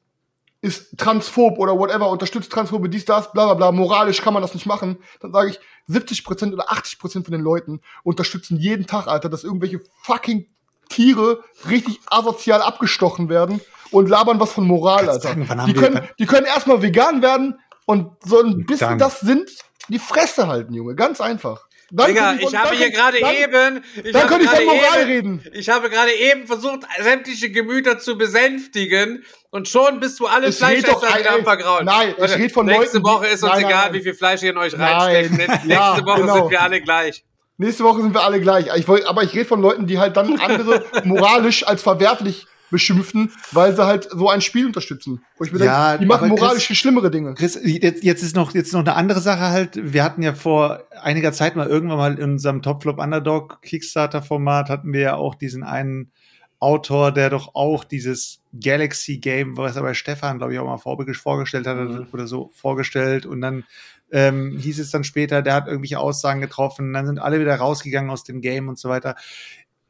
ist 0.62 0.98
transphob 0.98 1.58
oder 1.58 1.78
whatever, 1.78 2.10
unterstützt 2.10 2.50
Transphobe, 2.50 2.88
dies, 2.88 3.04
das, 3.04 3.32
bla 3.32 3.44
bla 3.46 3.54
bla, 3.54 3.72
moralisch 3.72 4.20
kann 4.20 4.34
man 4.34 4.42
das 4.42 4.54
nicht 4.54 4.66
machen, 4.66 4.98
dann 5.20 5.32
sage 5.32 5.50
ich, 5.50 5.60
70% 5.88 6.52
oder 6.52 6.70
80% 6.70 7.24
von 7.24 7.32
den 7.32 7.40
Leuten 7.40 7.80
unterstützen 8.02 8.56
jeden 8.56 8.86
Tag, 8.86 9.06
Alter, 9.06 9.28
dass 9.28 9.44
irgendwelche 9.44 9.80
fucking 10.02 10.46
Tiere 10.88 11.42
richtig 11.68 12.00
asozial 12.10 12.62
abgestochen 12.62 13.28
werden 13.28 13.60
und 13.90 14.08
labern 14.08 14.40
was 14.40 14.52
von 14.52 14.66
Moral, 14.66 15.08
Alter. 15.08 15.28
sagen, 15.28 15.48
die, 15.66 15.74
können, 15.74 16.00
die 16.18 16.26
können 16.26 16.46
erstmal 16.46 16.82
vegan 16.82 17.22
werden 17.22 17.58
und 17.84 18.12
so 18.24 18.40
ein 18.40 18.66
bisschen 18.66 18.90
dann. 18.90 18.98
das 18.98 19.20
sind, 19.20 19.50
die 19.88 19.98
Fresse 19.98 20.48
halten, 20.48 20.74
Junge, 20.74 20.94
ganz 20.94 21.20
einfach. 21.20 21.65
Dann 21.90 22.08
Digga, 22.08 22.28
von- 22.30 22.38
ich 22.40 22.56
habe 22.56 22.74
hier 22.76 22.90
gerade 22.90 23.18
eben. 23.18 23.84
Ich 24.02 24.12
Dann 24.12 24.26
könnte 24.26 24.44
ich 24.44 24.50
von 24.50 24.64
Moral 24.66 25.02
eben, 25.02 25.38
reden. 25.40 25.44
Ich 25.52 25.68
habe 25.68 25.88
gerade 25.88 26.12
eben 26.12 26.46
versucht, 26.46 26.80
sämtliche 27.00 27.50
Gemüter 27.52 27.98
zu 28.00 28.18
besänftigen 28.18 29.24
und 29.50 29.68
schon 29.68 30.00
bist 30.00 30.18
du 30.18 30.26
alle 30.26 30.48
Ich 30.48 30.56
Fleischesser 30.56 31.00
am 31.32 31.44
Vergrauen. 31.44 31.84
nein, 31.84 32.10
ich 32.10 32.18
Leute, 32.18 32.38
red 32.38 32.52
von 32.52 32.66
Nächste 32.66 32.98
Leuten, 32.98 33.04
Woche 33.04 33.26
ist 33.28 33.42
uns 33.44 33.52
nein, 33.52 33.64
egal, 33.66 33.84
nein. 33.86 33.94
wie 33.94 34.00
viel 34.02 34.14
Fleisch 34.14 34.42
ihr 34.42 34.50
in 34.50 34.58
euch 34.58 34.76
reinsteckt. 34.76 35.32
Nächste 35.64 35.68
Ja, 35.68 36.04
Woche 36.04 36.20
genau. 36.22 36.34
sind 36.34 36.50
wir 36.50 36.60
alle 36.60 36.80
gleich. 36.80 37.24
Nächste 37.58 37.84
Woche 37.84 38.02
sind 38.02 38.12
wir 38.14 38.22
alle 38.22 38.40
gleich. 38.40 38.66
Ich 38.76 38.88
wollt, 38.88 39.06
aber 39.06 39.22
ich 39.22 39.32
rede 39.32 39.44
von 39.46 39.62
Leuten, 39.62 39.86
die 39.86 39.98
halt 39.98 40.16
dann 40.16 40.38
andere 40.40 40.84
moralisch 41.04 41.64
als 41.66 41.82
verwerflich 41.82 42.46
beschimpfen, 42.70 43.32
weil 43.52 43.74
sie 43.76 43.84
halt 43.86 44.08
so 44.10 44.28
ein 44.28 44.40
Spiel 44.40 44.66
unterstützen. 44.66 45.22
Wo 45.38 45.44
ich 45.44 45.52
mir 45.52 45.64
Ja, 45.64 45.90
denke, 45.90 46.04
die 46.04 46.06
machen 46.08 46.24
aber 46.24 46.34
Chris- 46.34 46.40
moralisch 46.40 46.66
viel 46.66 46.76
schlimmere 46.76 47.10
Dinge. 47.10 47.34
Chris, 47.34 47.58
jetzt, 47.62 48.02
jetzt 48.02 48.22
ist 48.22 48.34
noch, 48.36 48.54
jetzt 48.54 48.72
noch 48.72 48.80
eine 48.80 48.94
andere 48.94 49.20
Sache 49.20 49.40
halt. 49.50 49.78
Wir 49.92 50.02
hatten 50.04 50.22
ja 50.22 50.34
vor 50.34 50.82
einiger 51.02 51.32
Zeit 51.32 51.56
mal 51.56 51.66
irgendwann 51.68 51.98
mal 51.98 52.18
in 52.18 52.32
unserem 52.32 52.62
Topflop 52.62 52.98
Underdog 52.98 53.62
Kickstarter 53.62 54.22
Format 54.22 54.68
hatten 54.68 54.92
wir 54.92 55.00
ja 55.00 55.14
auch 55.16 55.34
diesen 55.34 55.62
einen 55.62 56.10
Autor, 56.58 57.12
der 57.12 57.28
doch 57.28 57.54
auch 57.54 57.84
dieses 57.84 58.40
Galaxy 58.58 59.18
Game, 59.18 59.58
was 59.58 59.76
er 59.76 59.82
bei 59.82 59.92
Stefan, 59.92 60.38
glaube 60.38 60.54
ich, 60.54 60.58
auch 60.58 60.64
mal 60.64 60.78
vorgestellt 60.78 61.66
hat 61.66 61.76
Mhm. 61.76 62.06
oder 62.12 62.26
so 62.26 62.50
vorgestellt 62.54 63.26
und 63.26 63.42
dann 63.42 63.64
ähm, 64.12 64.56
hieß 64.58 64.78
es 64.78 64.90
dann 64.92 65.02
später, 65.04 65.42
der 65.42 65.52
hat 65.54 65.66
irgendwelche 65.66 65.98
Aussagen 65.98 66.40
getroffen, 66.40 66.92
dann 66.92 67.06
sind 67.06 67.18
alle 67.18 67.40
wieder 67.40 67.56
rausgegangen 67.56 68.08
aus 68.10 68.22
dem 68.24 68.40
Game 68.40 68.68
und 68.68 68.78
so 68.78 68.88
weiter. 68.88 69.16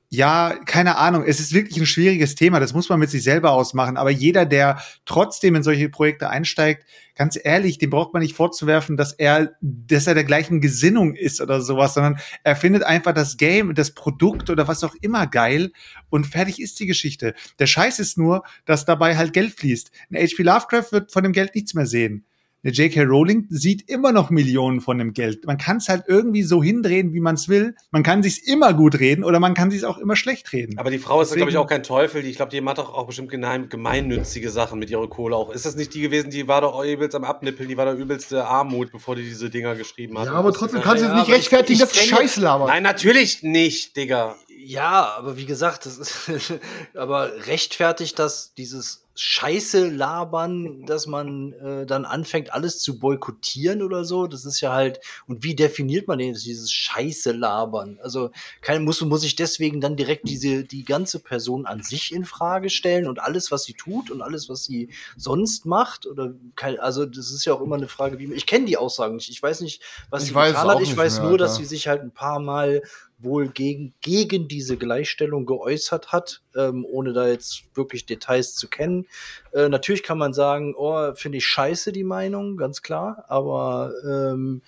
Ja, 0.08 0.54
keine 0.66 0.98
Ahnung. 0.98 1.24
Es 1.26 1.40
ist 1.40 1.52
wirklich 1.52 1.78
ein 1.78 1.86
schwieriges 1.86 2.36
Thema. 2.36 2.60
Das 2.60 2.72
muss 2.72 2.88
man 2.88 3.00
mit 3.00 3.10
sich 3.10 3.24
selber 3.24 3.50
ausmachen. 3.50 3.96
Aber 3.96 4.10
jeder, 4.10 4.46
der 4.46 4.80
trotzdem 5.04 5.56
in 5.56 5.64
solche 5.64 5.88
Projekte 5.88 6.30
einsteigt, 6.30 6.86
ganz 7.16 7.36
ehrlich, 7.42 7.78
dem 7.78 7.90
braucht 7.90 8.12
man 8.12 8.22
nicht 8.22 8.36
vorzuwerfen, 8.36 8.96
dass 8.96 9.12
er, 9.12 9.56
dass 9.60 10.06
er 10.06 10.14
der 10.14 10.22
gleichen 10.22 10.60
Gesinnung 10.60 11.16
ist 11.16 11.40
oder 11.40 11.60
sowas, 11.60 11.94
sondern 11.94 12.20
er 12.44 12.54
findet 12.54 12.84
einfach 12.84 13.14
das 13.14 13.36
Game, 13.36 13.74
das 13.74 13.92
Produkt 13.92 14.48
oder 14.48 14.68
was 14.68 14.84
auch 14.84 14.94
immer 15.00 15.26
geil 15.26 15.72
und 16.08 16.26
fertig 16.26 16.60
ist 16.60 16.78
die 16.78 16.86
Geschichte. 16.86 17.34
Der 17.58 17.66
Scheiß 17.66 17.98
ist 17.98 18.16
nur, 18.16 18.44
dass 18.64 18.84
dabei 18.84 19.16
halt 19.16 19.32
Geld 19.32 19.54
fließt. 19.54 19.90
Ein 20.10 20.16
HP 20.22 20.42
Lovecraft 20.44 20.92
wird 20.92 21.12
von 21.12 21.24
dem 21.24 21.32
Geld 21.32 21.54
nichts 21.56 21.74
mehr 21.74 21.86
sehen. 21.86 22.24
Eine 22.66 22.74
J.K. 22.74 23.04
Rowling 23.04 23.46
sieht 23.48 23.88
immer 23.88 24.10
noch 24.10 24.30
Millionen 24.30 24.80
von 24.80 24.98
dem 24.98 25.12
Geld. 25.12 25.46
Man 25.46 25.56
kann 25.56 25.76
es 25.76 25.88
halt 25.88 26.04
irgendwie 26.08 26.42
so 26.42 26.64
hindrehen, 26.64 27.12
wie 27.12 27.20
man 27.20 27.36
es 27.36 27.48
will. 27.48 27.76
Man 27.92 28.02
kann 28.02 28.24
sich's 28.24 28.38
immer 28.38 28.74
gut 28.74 28.98
reden 28.98 29.22
oder 29.22 29.38
man 29.38 29.54
kann 29.54 29.70
sich's 29.70 29.84
auch 29.84 29.98
immer 29.98 30.16
schlecht 30.16 30.52
reden. 30.52 30.76
Aber 30.76 30.90
die 30.90 30.98
Frau 30.98 31.22
ist, 31.22 31.32
glaube 31.32 31.50
ich, 31.50 31.58
auch 31.58 31.68
kein 31.68 31.84
Teufel. 31.84 32.22
Die, 32.22 32.30
ich 32.30 32.36
glaube, 32.36 32.50
die 32.50 32.60
macht 32.60 32.78
doch 32.78 32.92
auch 32.92 33.06
bestimmt 33.06 33.30
gemein, 33.30 33.68
gemeinnützige 33.68 34.50
Sachen 34.50 34.80
mit 34.80 34.90
ihrer 34.90 35.08
Kohle 35.08 35.36
auch. 35.36 35.52
Ist 35.52 35.64
das 35.64 35.76
nicht 35.76 35.94
die 35.94 36.00
gewesen, 36.00 36.30
die 36.30 36.48
war 36.48 36.60
doch 36.60 36.82
übelst 36.82 37.14
am 37.14 37.22
Abnippeln, 37.22 37.68
die 37.68 37.76
war 37.76 37.86
doch 37.86 37.96
übelste 37.96 38.44
Armut, 38.44 38.90
bevor 38.90 39.14
die 39.14 39.22
diese 39.22 39.48
Dinger 39.48 39.76
geschrieben 39.76 40.18
hat. 40.18 40.26
Ja, 40.26 40.32
aber 40.32 40.52
trotzdem 40.52 40.82
kannst 40.82 41.04
du 41.04 41.06
Ja, 41.06 41.20
es 41.20 41.28
nicht 41.28 41.36
rechtfertigen, 41.36 41.78
dass 41.78 41.94
Scheiße 41.96 42.40
laberst. 42.40 42.72
Nein, 42.72 42.82
natürlich 42.82 43.44
nicht, 43.44 43.96
Digga. 43.96 44.34
Ja, 44.58 45.14
aber 45.16 45.36
wie 45.36 45.46
gesagt, 45.46 45.86
das 45.86 45.98
ist 45.98 46.52
aber 46.94 47.30
rechtfertigt 47.46 48.18
das 48.18 48.54
dieses 48.54 49.05
Scheiße 49.18 49.88
labern, 49.88 50.84
dass 50.84 51.06
man 51.06 51.54
äh, 51.54 51.86
dann 51.86 52.04
anfängt, 52.04 52.52
alles 52.52 52.80
zu 52.80 52.98
boykottieren 52.98 53.82
oder 53.82 54.04
so. 54.04 54.26
Das 54.26 54.44
ist 54.44 54.60
ja 54.60 54.74
halt, 54.74 55.00
und 55.26 55.42
wie 55.42 55.56
definiert 55.56 56.06
man 56.06 56.18
denn 56.18 56.34
dieses 56.34 56.70
Scheiße 56.70 57.32
labern? 57.32 57.98
Also 58.02 58.30
kein, 58.60 58.84
muss, 58.84 59.00
muss 59.00 59.24
ich 59.24 59.34
deswegen 59.34 59.80
dann 59.80 59.96
direkt 59.96 60.28
diese, 60.28 60.64
die 60.64 60.84
ganze 60.84 61.18
Person 61.20 61.64
an 61.64 61.82
sich 61.82 62.12
in 62.12 62.26
Frage 62.26 62.68
stellen 62.68 63.06
und 63.06 63.18
alles, 63.18 63.50
was 63.50 63.64
sie 63.64 63.72
tut 63.72 64.10
und 64.10 64.20
alles, 64.20 64.50
was 64.50 64.64
sie 64.64 64.90
sonst 65.16 65.64
macht? 65.64 66.06
Oder 66.06 66.34
kein, 66.54 66.78
also 66.78 67.06
das 67.06 67.30
ist 67.30 67.46
ja 67.46 67.54
auch 67.54 67.62
immer 67.62 67.76
eine 67.76 67.88
Frage, 67.88 68.18
wie 68.18 68.30
ich 68.34 68.44
kenne 68.44 68.66
die 68.66 68.76
Aussagen 68.76 69.16
nicht. 69.16 69.30
Ich 69.30 69.42
weiß 69.42 69.62
nicht, 69.62 69.82
was 70.10 70.24
Ich 70.24 70.28
sie 70.28 70.34
getan 70.34 70.68
hat. 70.68 70.80
Ich 70.82 70.94
weiß 70.94 71.20
mehr, 71.20 71.28
nur, 71.30 71.38
dass 71.38 71.56
sie 71.56 71.64
sich 71.64 71.88
halt 71.88 72.02
ein 72.02 72.12
paar 72.12 72.38
Mal 72.38 72.82
wohl 73.18 73.48
gegen, 73.48 73.94
gegen 74.00 74.48
diese 74.48 74.76
Gleichstellung 74.76 75.46
geäußert 75.46 76.12
hat, 76.12 76.42
ähm, 76.54 76.84
ohne 76.84 77.12
da 77.12 77.28
jetzt 77.28 77.64
wirklich 77.74 78.06
Details 78.06 78.54
zu 78.54 78.68
kennen. 78.68 79.06
Äh, 79.52 79.68
natürlich 79.68 80.02
kann 80.02 80.18
man 80.18 80.32
sagen, 80.32 80.74
oh, 80.76 81.14
finde 81.14 81.38
ich 81.38 81.46
scheiße 81.46 81.92
die 81.92 82.04
Meinung, 82.04 82.56
ganz 82.56 82.82
klar, 82.82 83.24
aber 83.28 83.92
ähm, 84.04 84.62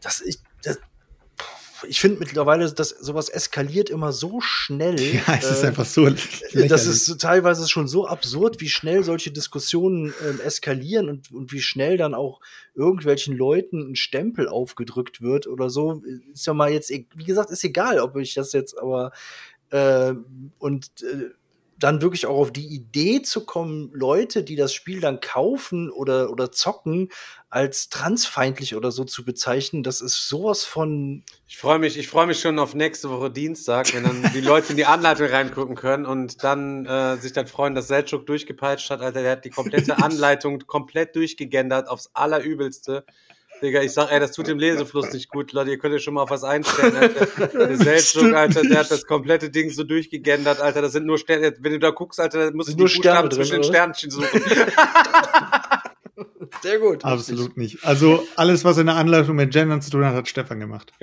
das 0.00 0.20
ich, 0.20 0.38
das, 0.62 0.80
ich 1.88 2.00
finde 2.00 2.20
mittlerweile, 2.20 2.70
dass 2.72 2.90
sowas 2.90 3.28
eskaliert 3.28 3.90
immer 3.90 4.12
so 4.12 4.40
schnell. 4.40 4.94
Ja, 5.14 5.38
es 5.38 5.50
ist 5.50 5.62
äh, 5.62 5.68
einfach 5.68 5.84
so. 5.84 6.08
das 6.08 6.86
ist 6.86 7.20
teilweise 7.20 7.68
schon 7.68 7.88
so 7.88 8.06
absurd, 8.06 8.60
wie 8.60 8.68
schnell 8.68 9.02
solche 9.04 9.30
Diskussionen 9.30 10.14
ähm, 10.26 10.40
eskalieren 10.40 11.08
und, 11.08 11.32
und 11.32 11.52
wie 11.52 11.62
schnell 11.62 11.96
dann 11.96 12.14
auch 12.14 12.40
irgendwelchen 12.74 13.36
Leuten 13.36 13.90
ein 13.92 13.96
Stempel 13.96 14.48
aufgedrückt 14.48 15.20
wird 15.20 15.46
oder 15.46 15.70
so. 15.70 16.02
Ist 16.32 16.46
ja 16.46 16.54
mal 16.54 16.70
jetzt, 16.70 16.90
e- 16.90 17.06
wie 17.14 17.24
gesagt, 17.24 17.50
ist 17.50 17.64
egal, 17.64 18.00
ob 18.00 18.16
ich 18.16 18.34
das 18.34 18.52
jetzt 18.52 18.78
aber 18.78 19.12
äh, 19.70 20.14
und 20.58 20.90
äh, 21.02 21.30
dann 21.78 22.02
wirklich 22.02 22.26
auch 22.26 22.38
auf 22.38 22.52
die 22.52 22.66
Idee 22.66 23.22
zu 23.22 23.44
kommen, 23.44 23.90
Leute, 23.92 24.42
die 24.42 24.56
das 24.56 24.72
Spiel 24.72 25.00
dann 25.00 25.20
kaufen 25.20 25.90
oder, 25.90 26.30
oder 26.30 26.52
zocken, 26.52 27.10
als 27.50 27.88
transfeindlich 27.88 28.74
oder 28.74 28.90
so 28.90 29.04
zu 29.04 29.24
bezeichnen, 29.24 29.82
das 29.82 30.00
ist 30.00 30.28
sowas 30.28 30.64
von 30.64 31.22
Ich 31.46 31.56
freue 31.56 31.78
mich, 31.78 31.96
ich 31.96 32.08
freue 32.08 32.26
mich 32.26 32.40
schon 32.40 32.58
auf 32.58 32.74
nächste 32.74 33.10
Woche 33.10 33.30
Dienstag, 33.30 33.94
wenn 33.94 34.04
dann 34.04 34.32
die 34.34 34.40
Leute 34.40 34.70
in 34.70 34.76
die 34.76 34.86
Anleitung 34.86 35.28
reingucken 35.28 35.76
können 35.76 36.06
und 36.06 36.42
dann 36.42 36.84
äh, 36.86 37.16
sich 37.16 37.32
dann 37.32 37.46
freuen, 37.46 37.74
dass 37.74 37.88
Selchuk 37.88 38.26
durchgepeitscht 38.26 38.90
hat. 38.90 39.00
Alter, 39.00 39.22
der 39.22 39.32
hat 39.32 39.44
die 39.44 39.50
komplette 39.50 39.98
Anleitung 40.02 40.60
komplett 40.66 41.14
durchgegendert 41.16 41.88
aufs 41.88 42.10
Allerübelste. 42.12 43.04
Digga, 43.62 43.82
ich 43.82 43.92
sag, 43.92 44.10
ey, 44.10 44.18
das 44.20 44.32
tut 44.32 44.46
dem 44.46 44.58
Lesefluss 44.58 45.12
nicht 45.12 45.28
gut, 45.28 45.52
Leute. 45.52 45.70
Ihr 45.70 45.78
könnt 45.78 45.94
euch 45.94 46.02
schon 46.02 46.14
mal 46.14 46.22
auf 46.22 46.30
was 46.30 46.44
einstellen, 46.44 46.96
Alter. 46.96 47.46
Der 47.68 47.76
Selchuk, 47.76 48.32
Alter, 48.34 48.62
der 48.62 48.80
hat 48.80 48.90
das 48.90 49.06
komplette 49.06 49.50
Ding 49.50 49.70
so 49.70 49.84
durchgegendert, 49.84 50.60
Alter. 50.60 50.82
Das 50.82 50.92
sind 50.92 51.06
nur 51.06 51.18
Sterne. 51.18 51.54
Wenn 51.60 51.72
du 51.72 51.78
da 51.78 51.90
guckst, 51.90 52.20
Alter, 52.20 52.46
dann 52.46 52.56
musst 52.56 52.68
du 52.68 52.72
Sind 52.72 52.78
die 52.78 52.82
nur 52.82 52.88
Sterne 52.88 53.28
Buchstaben 53.28 53.30
drin, 53.30 53.38
zwischen 53.38 53.52
den 53.52 53.60
oder? 53.60 53.68
Sternchen 53.68 54.10
suchen. 54.10 54.40
sehr 56.62 56.78
gut. 56.78 57.04
Absolut 57.04 57.56
nicht. 57.56 57.84
Also 57.84 58.24
alles, 58.36 58.64
was 58.64 58.78
in 58.78 58.86
der 58.86 58.94
Anleitung 58.96 59.36
mit 59.36 59.52
Gendern 59.52 59.82
zu 59.82 59.90
tun 59.90 60.04
hat, 60.04 60.14
hat 60.14 60.28
Stefan 60.28 60.60
gemacht. 60.60 60.92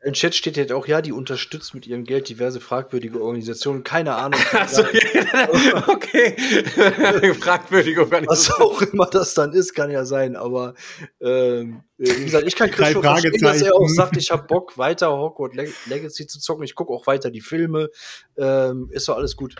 Im 0.00 0.12
Chat 0.12 0.34
steht 0.36 0.56
jetzt 0.56 0.70
auch, 0.72 0.86
ja, 0.86 1.02
die 1.02 1.12
unterstützt 1.12 1.74
mit 1.74 1.84
ihrem 1.86 2.04
Geld 2.04 2.28
diverse 2.28 2.60
fragwürdige 2.60 3.20
Organisationen. 3.20 3.82
Keine 3.82 4.14
Ahnung. 4.14 4.40
Also, 4.52 4.82
okay. 5.88 6.36
Fragwürdige 7.40 8.00
was 8.02 8.06
Organisation. 8.12 8.62
auch 8.62 8.82
immer 8.82 9.06
das 9.06 9.34
dann 9.34 9.52
ist, 9.52 9.74
kann 9.74 9.90
ja 9.90 10.04
sein. 10.04 10.36
Aber 10.36 10.74
ähm, 11.20 11.82
wie 11.96 12.24
gesagt, 12.24 12.46
ich 12.46 12.54
kann 12.54 12.70
Drei 12.70 12.76
Chris 12.76 12.92
schon 12.92 13.02
verstehen, 13.02 13.40
dass 13.40 13.62
er 13.62 13.74
auch 13.74 13.88
sagt, 13.88 14.16
ich 14.16 14.30
habe 14.30 14.44
Bock, 14.46 14.78
weiter 14.78 15.10
Hogwarts 15.10 15.56
Leg 15.56 15.74
Legacy 15.86 16.26
zu 16.26 16.38
zocken. 16.38 16.64
Ich 16.64 16.74
gucke 16.74 16.92
auch 16.92 17.06
weiter 17.06 17.30
die 17.30 17.40
Filme. 17.40 17.90
Ähm, 18.36 18.88
ist 18.92 19.08
doch 19.08 19.16
alles 19.16 19.36
gut. 19.36 19.56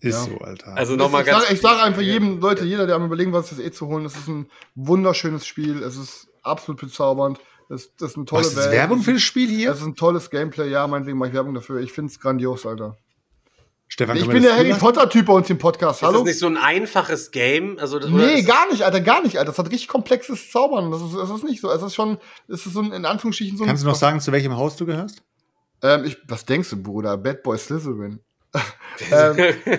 Ist 0.00 0.14
Ja. 0.14 0.24
so, 0.24 0.38
Alter. 0.38 0.74
Also 0.76 0.96
nochmal 0.96 1.22
ich 1.22 1.28
ganz. 1.28 1.46
sage 1.46 1.56
sag 1.56 1.82
einfach 1.84 2.02
jedem, 2.02 2.40
Leute, 2.40 2.64
jeder, 2.64 2.86
der 2.86 2.96
am 2.96 3.04
überlegen, 3.04 3.32
was 3.32 3.50
das 3.50 3.58
eh 3.58 3.70
zu 3.70 3.86
holen, 3.86 4.06
es 4.06 4.16
ist 4.16 4.28
ein 4.28 4.50
wunderschönes 4.74 5.46
Spiel, 5.46 5.82
es 5.82 5.96
ist 5.96 6.28
absolut 6.42 6.80
bezaubernd, 6.80 7.38
es 7.68 7.94
das 7.96 8.10
ist 8.10 8.16
eine 8.16 8.24
tolle 8.26 8.40
Was 8.42 8.48
ist 8.48 8.56
das. 8.56 8.70
Werbung 8.70 9.00
für 9.02 9.12
das 9.12 9.22
Spiel 9.22 9.48
hier? 9.48 9.70
Es 9.72 9.78
ist 9.78 9.84
ein 9.86 9.94
tolles 9.94 10.30
Gameplay, 10.30 10.68
ja, 10.70 10.86
meinetwegen 10.86 11.18
mache 11.18 11.28
ich 11.30 11.34
Werbung 11.34 11.54
dafür. 11.54 11.80
Ich 11.80 11.92
finde 11.92 12.10
es 12.10 12.18
grandios, 12.20 12.64
Alter. 12.66 12.96
Stefan, 13.90 14.18
Ich 14.18 14.26
bin 14.28 14.42
der 14.42 14.50
das 14.50 14.58
Harry? 14.58 14.74
Potter-Typ 14.74 15.24
bei 15.26 15.32
uns 15.32 15.48
im 15.48 15.56
Podcast. 15.56 16.02
Ist 16.02 16.06
Hallo? 16.06 16.18
das 16.18 16.26
nicht 16.26 16.38
so 16.38 16.46
ein 16.46 16.58
einfaches 16.58 17.30
Game? 17.30 17.78
Also, 17.78 17.96
oder 17.96 18.08
Nee, 18.10 18.40
ist- 18.40 18.46
gar 18.46 18.70
nicht, 18.70 18.82
Alter, 18.82 19.00
gar 19.00 19.22
nicht, 19.22 19.38
Alter. 19.38 19.50
Das 19.50 19.58
hat 19.58 19.66
richtig 19.70 19.88
komplexes 19.88 20.50
Zaubern. 20.50 20.90
Das 20.90 21.00
ist, 21.00 21.14
das 21.16 21.30
ist 21.30 21.42
nicht 21.44 21.60
so. 21.62 21.70
Es 21.70 21.80
ist 21.82 21.94
schon, 21.94 22.18
es 22.48 22.66
ist 22.66 22.74
so 22.74 22.80
ein, 22.82 22.92
in 22.92 23.06
Anführungsstrichen 23.06 23.56
so 23.56 23.64
ein. 23.64 23.68
Kannst 23.68 23.82
du 23.84 23.88
noch 23.88 23.94
sagen, 23.94 24.20
zu 24.20 24.30
welchem 24.30 24.54
Haus 24.56 24.76
du 24.76 24.84
gehörst? 24.84 25.22
Ähm, 25.82 26.04
ich, 26.04 26.18
was 26.28 26.44
denkst 26.44 26.68
du, 26.68 26.82
Bruder? 26.82 27.16
Bad 27.16 27.42
Boy 27.42 27.56
Slytherin. 27.56 28.20
ähm, 29.12 29.36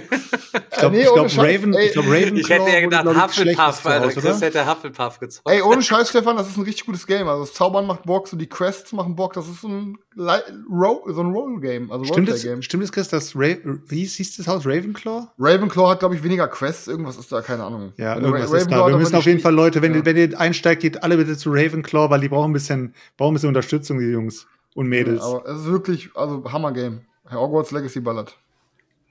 Ich 0.71 0.77
glaube, 0.81 0.95
nee, 0.95 1.01
ich 1.03 1.09
ohne 1.11 1.27
glaub, 1.27 1.45
Raven, 1.45 1.73
ey. 1.73 1.87
ich 1.87 1.91
glaub, 1.91 2.05
Ravenclaw 2.05 2.39
Ich 2.39 2.49
hätte 2.49 2.69
ja 2.71 2.79
gedacht, 2.79 3.05
Hufflepuff, 3.05 3.85
Alter. 3.85 4.21
Chris 4.21 4.41
hätte 4.41 4.65
Hufflepuff 4.69 5.19
gezogen. 5.19 5.49
Ey, 5.49 5.61
ohne 5.61 5.81
Scheiß, 5.81 6.09
Stefan, 6.09 6.37
das 6.37 6.47
ist 6.47 6.55
ein 6.57 6.63
richtig 6.63 6.85
gutes 6.85 7.05
Game. 7.05 7.27
Also 7.27 7.43
das 7.43 7.53
Zaubern 7.53 7.85
macht 7.85 8.03
Bock, 8.03 8.27
so 8.29 8.37
die 8.37 8.47
Quests 8.47 8.93
machen 8.93 9.15
Bock. 9.15 9.33
Das 9.33 9.47
ist 9.49 9.61
so 9.61 9.67
ein, 9.67 9.97
Li- 10.15 10.53
Ro 10.71 11.03
so 11.09 11.21
ein 11.21 11.31
Roll-Game, 11.33 11.91
also 11.91 12.05
Stimmt 12.05 12.29
es, 12.29 12.41
stimmt 12.63 12.83
es, 12.83 12.91
Chris, 12.93 13.09
dass 13.09 13.35
Ra 13.35 13.55
wie 13.87 14.05
hieß 14.05 14.37
das 14.37 14.47
Haus? 14.47 14.65
Ravenclaw? 14.65 15.27
Ravenclaw 15.37 15.89
hat, 15.89 15.99
glaube 15.99 16.15
ich, 16.15 16.23
weniger 16.23 16.47
Quests. 16.47 16.87
Irgendwas 16.87 17.17
ist 17.17 17.29
da, 17.31 17.41
keine 17.41 17.63
Ahnung. 17.65 17.91
Ja, 17.97 18.15
Wenn 18.15 18.23
irgendwas 18.23 18.53
Ra- 18.53 18.57
ist 18.57 18.71
da. 18.71 18.87
Wir 18.87 18.97
müssen 18.97 19.15
auf 19.15 19.25
jeden 19.25 19.41
Fall, 19.41 19.53
Leute, 19.53 19.81
wenn, 19.81 19.91
Ja. 19.91 19.97
ihr, 19.99 20.05
wenn 20.05 20.15
ihr 20.17 20.39
einsteigt, 20.39 20.81
geht 20.81 21.03
alle 21.03 21.17
bitte 21.17 21.35
zu 21.35 21.49
Ravenclaw, 21.51 22.09
weil 22.09 22.21
die 22.21 22.29
brauchen 22.29 22.51
ein 22.51 22.53
bisschen, 22.53 22.93
brauchen 23.17 23.31
ein 23.31 23.33
bisschen 23.33 23.49
Unterstützung, 23.49 23.99
die 23.99 24.05
Jungs 24.05 24.47
und 24.75 24.87
Mädels. 24.87 25.21
Aber 25.21 25.45
es 25.45 25.59
ist 25.61 25.65
wirklich, 25.65 26.09
also 26.15 26.43
Hammer-Game. 26.49 27.01
Hogwarts 27.31 27.71
Legacy 27.71 27.99
ballert. 27.99 28.37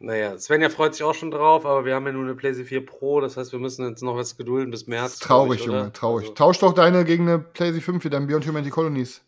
Naja, 0.00 0.38
Svenja 0.38 0.68
freut 0.68 0.94
sich 0.94 1.02
auch 1.02 1.14
schon 1.14 1.32
drauf, 1.32 1.66
aber 1.66 1.84
wir 1.84 1.94
haben 1.94 2.06
ja 2.06 2.12
nur 2.12 2.22
eine 2.22 2.34
PlayStation 2.34 2.68
4 2.68 2.86
Pro, 2.86 3.20
das 3.20 3.36
heißt, 3.36 3.50
wir 3.50 3.58
müssen 3.58 3.88
jetzt 3.88 4.02
noch 4.02 4.16
was 4.16 4.36
gedulden 4.36 4.70
bis 4.70 4.86
März. 4.86 5.18
Traurig, 5.18 5.60
ich? 5.60 5.66
Junge, 5.66 5.92
traurig. 5.92 6.24
Also, 6.26 6.34
Tausch 6.34 6.58
doch 6.60 6.72
deine 6.72 7.04
gegen 7.04 7.28
eine 7.28 7.40
PlayStation 7.40 7.94
5 7.94 8.02
für 8.04 8.10
dein 8.10 8.28
Beyond 8.28 8.46
Humanity 8.46 8.70
Colonies. 8.70 9.22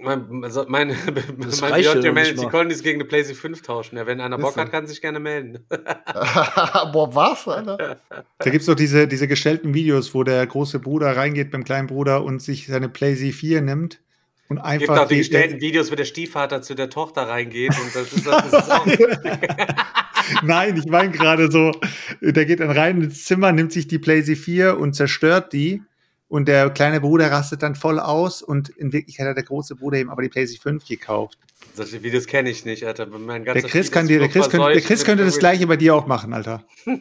mein, 0.00 0.42
also 0.42 0.64
meine, 0.68 0.96
Das 1.38 1.60
mein 1.60 1.82
Beyond 1.82 2.06
Humanity. 2.06 2.46
Colonies 2.46 2.82
gegen 2.82 2.98
eine 3.00 3.04
PlayStation 3.08 3.52
5 3.52 3.60
tauschen. 3.60 3.98
Ja, 3.98 4.06
wenn 4.06 4.22
einer 4.22 4.38
Bock 4.38 4.56
hat, 4.56 4.70
kann 4.70 4.86
sich 4.86 5.02
gerne 5.02 5.20
melden. 5.20 5.58
Boah, 5.68 7.14
was, 7.14 7.46
Alter? 7.46 7.98
Da 8.38 8.50
gibt's 8.50 8.66
doch 8.66 8.74
diese, 8.74 9.06
diese 9.06 9.28
gestellten 9.28 9.74
Videos, 9.74 10.14
wo 10.14 10.22
der 10.22 10.46
große 10.46 10.78
Bruder 10.78 11.14
reingeht 11.14 11.50
beim 11.50 11.64
kleinen 11.64 11.88
Bruder 11.88 12.24
und 12.24 12.40
sich 12.40 12.68
seine 12.68 12.88
PlayStation 12.88 13.34
4 13.34 13.60
nimmt 13.60 14.00
und 14.48 14.58
Es 14.58 14.62
gibt 14.62 14.82
einfach 14.90 15.04
auch 15.04 15.08
die 15.08 15.18
gestellten 15.18 15.60
Videos, 15.60 15.90
wo 15.90 15.94
der 15.94 16.04
Stiefvater 16.04 16.62
zu 16.62 16.74
der 16.74 16.90
Tochter 16.90 17.22
reingeht 17.22 17.70
und 17.70 17.94
das 17.94 18.12
ist, 18.12 18.26
das 18.26 18.46
ist 18.46 18.70
auch, 18.70 18.86
Nein, 20.42 20.76
ich 20.76 20.86
meine 20.86 21.10
gerade 21.10 21.50
so, 21.50 21.72
der 22.20 22.44
geht 22.44 22.60
dann 22.60 22.70
rein 22.70 23.02
ins 23.02 23.24
Zimmer, 23.24 23.52
nimmt 23.52 23.72
sich 23.72 23.88
die 23.88 23.98
PlayStation 23.98 24.44
4 24.44 24.78
und 24.78 24.94
zerstört 24.94 25.52
die. 25.52 25.82
Und 26.28 26.48
der 26.48 26.70
kleine 26.70 27.00
Bruder 27.00 27.30
rastet 27.30 27.62
dann 27.62 27.74
voll 27.74 28.00
aus 28.00 28.42
und 28.42 28.70
in 28.70 28.92
Wirklichkeit 28.92 29.28
hat 29.28 29.36
der 29.36 29.44
große 29.44 29.76
Bruder 29.76 30.00
ihm 30.00 30.10
aber 30.10 30.22
die 30.22 30.28
PlayStation 30.28 30.80
5 30.80 30.88
gekauft. 30.88 31.38
solche 31.74 32.02
Videos 32.02 32.26
kenne 32.26 32.50
ich 32.50 32.64
nicht, 32.64 32.84
Alter. 32.84 33.06
Mein 33.06 33.44
Der 33.44 33.62
Chris, 33.62 33.92
kann 33.92 34.08
dir, 34.08 34.18
der, 34.18 34.28
Chris 34.28 34.48
könnte, 34.48 34.72
der 34.72 34.80
Chris 34.80 35.04
könnte 35.04 35.24
das 35.24 35.38
gleiche 35.38 35.66
bei 35.66 35.76
dir 35.76 35.94
auch 35.94 36.06
machen, 36.06 36.32
Alter. 36.32 36.64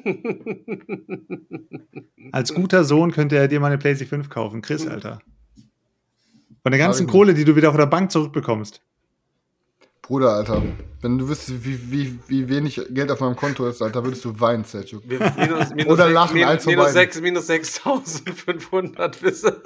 Als 2.32 2.54
guter 2.54 2.84
Sohn 2.84 3.12
könnte 3.12 3.38
er 3.38 3.48
dir 3.48 3.60
mal 3.60 3.68
eine 3.68 3.78
PlayStation 3.78 4.22
5 4.22 4.30
kaufen. 4.30 4.62
Chris, 4.62 4.86
Alter. 4.86 5.20
Von 6.64 6.72
der 6.72 6.80
ganzen. 6.80 7.08
Kohle, 7.08 7.34
die 7.34 7.46
du 7.46 7.56
wieder 7.56 7.70
von 7.72 7.80
der 7.80 7.86
Bank 7.88 8.12
zurückbekommst. 8.12 8.82
Bruder, 10.02 10.32
Alter, 10.34 10.62
wenn 11.02 11.18
du 11.18 11.30
wüsstest, 11.30 11.64
wie, 11.64 11.92
wie, 11.92 12.20
wie 12.28 12.50
wenig 12.50 12.82
Geld 12.90 13.10
auf 13.10 13.22
meinem 13.22 13.38
Konto 13.38 13.66
ist, 13.68 13.82
Alter, 13.82 14.04
würdest 14.04 14.26
du 14.26 14.38
weinen. 14.40 14.66
Wir- 14.66 15.20
Minus, 15.38 15.70
minus 15.70 15.94
Oder 15.94 16.10
lachen, 16.10 16.34
minus, 16.36 16.64
von 16.64 16.72
minus 16.72 16.86
beiden. 16.94 16.94
6, 17.12 17.22
minus 17.22 17.48
6500, 17.48 19.22
wisst 19.24 19.46
ihr? 19.46 19.62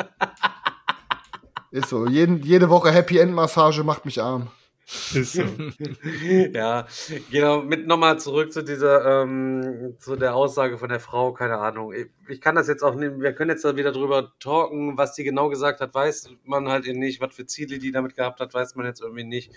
Ist 1.72 1.90
so. 1.90 2.08
Jeden, 2.08 2.42
jede 2.44 2.70
Woche 2.70 2.92
Happy 2.92 3.18
End 3.18 3.34
Massage 3.34 3.84
macht 3.84 4.06
mich 4.06 4.22
arm. 4.22 4.48
Ist 4.88 5.34
so. 5.34 5.44
ja, 6.54 6.88
genau, 7.30 7.62
mit 7.62 7.88
nochmal 7.88 8.20
zurück 8.20 8.54
zu 8.54 8.64
dieser, 8.64 9.22
ähm, 9.24 9.96
zu 10.00 10.16
der 10.16 10.34
Aussage 10.34 10.78
von 10.78 10.88
der 10.88 11.02
Frau, 11.02 11.34
keine 11.34 11.58
Ahnung. 11.58 11.92
Ich, 11.92 12.08
ich 12.30 12.40
kann 12.40 12.56
das 12.56 12.70
jetzt 12.70 12.84
auch 12.84 12.96
nicht, 12.96 13.20
wir 13.20 13.34
können 13.34 13.50
jetzt 13.50 13.66
da 13.66 13.76
wieder 13.76 13.92
drüber 13.92 14.32
talken, 14.40 14.98
was 14.98 15.14
die 15.14 15.26
genau 15.26 15.50
gesagt 15.50 15.82
hat, 15.82 15.94
weiß 15.94 16.30
man 16.46 16.70
halt 16.70 16.86
eben 16.86 17.00
nicht, 17.00 17.20
was 17.20 17.36
für 17.36 17.46
Ziele 17.46 17.80
die 17.80 17.92
damit 17.92 18.16
gehabt 18.16 18.40
hat, 18.40 18.54
weiß 18.54 18.76
man 18.76 18.86
jetzt 18.86 19.02
irgendwie 19.02 19.26
nicht. 19.26 19.52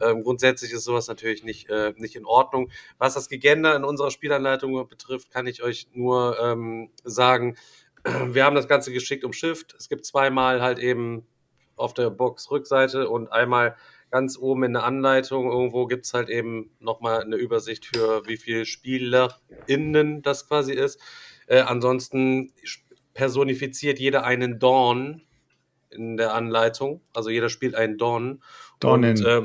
Ähm, 0.00 0.22
grundsätzlich 0.22 0.70
ist 0.72 0.84
sowas 0.84 1.08
natürlich 1.08 1.42
nicht, 1.42 1.68
äh, 1.68 1.92
nicht 1.96 2.14
in 2.14 2.24
Ordnung. 2.24 2.70
Was 2.98 3.14
das 3.14 3.28
Gegender 3.28 3.74
in 3.74 3.82
unserer 3.82 4.12
Spielanleitung 4.12 4.86
betrifft, 4.86 5.32
kann 5.32 5.48
ich 5.48 5.64
euch 5.64 5.88
nur 5.94 6.38
ähm, 6.40 6.90
sagen, 7.02 7.56
wir 8.04 8.44
haben 8.44 8.54
das 8.54 8.68
Ganze 8.68 8.92
geschickt 8.92 9.24
umschifft. 9.24 9.74
Es 9.76 9.88
gibt 9.88 10.06
zweimal 10.06 10.62
halt 10.62 10.78
eben 10.78 11.26
auf 11.74 11.92
der 11.92 12.10
Box 12.10 12.52
Rückseite 12.52 13.08
und 13.08 13.32
einmal 13.32 13.76
ganz 14.16 14.38
oben 14.38 14.64
in 14.64 14.72
der 14.72 14.84
Anleitung 14.84 15.50
irgendwo 15.50 15.86
gibt 15.86 16.06
es 16.06 16.14
halt 16.14 16.30
eben 16.30 16.70
nochmal 16.80 17.22
eine 17.22 17.36
Übersicht 17.36 17.84
für 17.84 18.26
wie 18.26 18.38
viele 18.38 18.64
SpielerInnen 18.64 20.22
das 20.22 20.48
quasi 20.48 20.72
ist. 20.72 20.98
Äh, 21.46 21.60
ansonsten 21.60 22.50
personifiziert 23.12 23.98
jeder 23.98 24.24
einen 24.24 24.58
Dawn 24.58 25.20
in 25.90 26.16
der 26.16 26.32
Anleitung. 26.32 27.02
Also 27.12 27.28
jeder 27.28 27.50
spielt 27.50 27.74
einen 27.74 27.98
Dawn. 27.98 28.42
Dornen. 28.80 29.18
Und, 29.18 29.26
äh, 29.26 29.42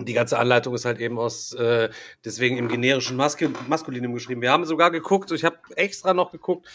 die 0.00 0.12
ganze 0.12 0.40
Anleitung 0.40 0.74
ist 0.74 0.86
halt 0.86 0.98
eben 0.98 1.20
aus, 1.20 1.52
äh, 1.52 1.88
deswegen 2.24 2.56
im 2.56 2.66
generischen 2.66 3.16
Maske, 3.16 3.52
Maskulinum 3.68 4.12
geschrieben. 4.12 4.42
Wir 4.42 4.50
haben 4.50 4.64
sogar 4.64 4.90
geguckt, 4.90 5.30
ich 5.30 5.44
habe 5.44 5.56
extra 5.76 6.14
noch 6.14 6.32
geguckt, 6.32 6.66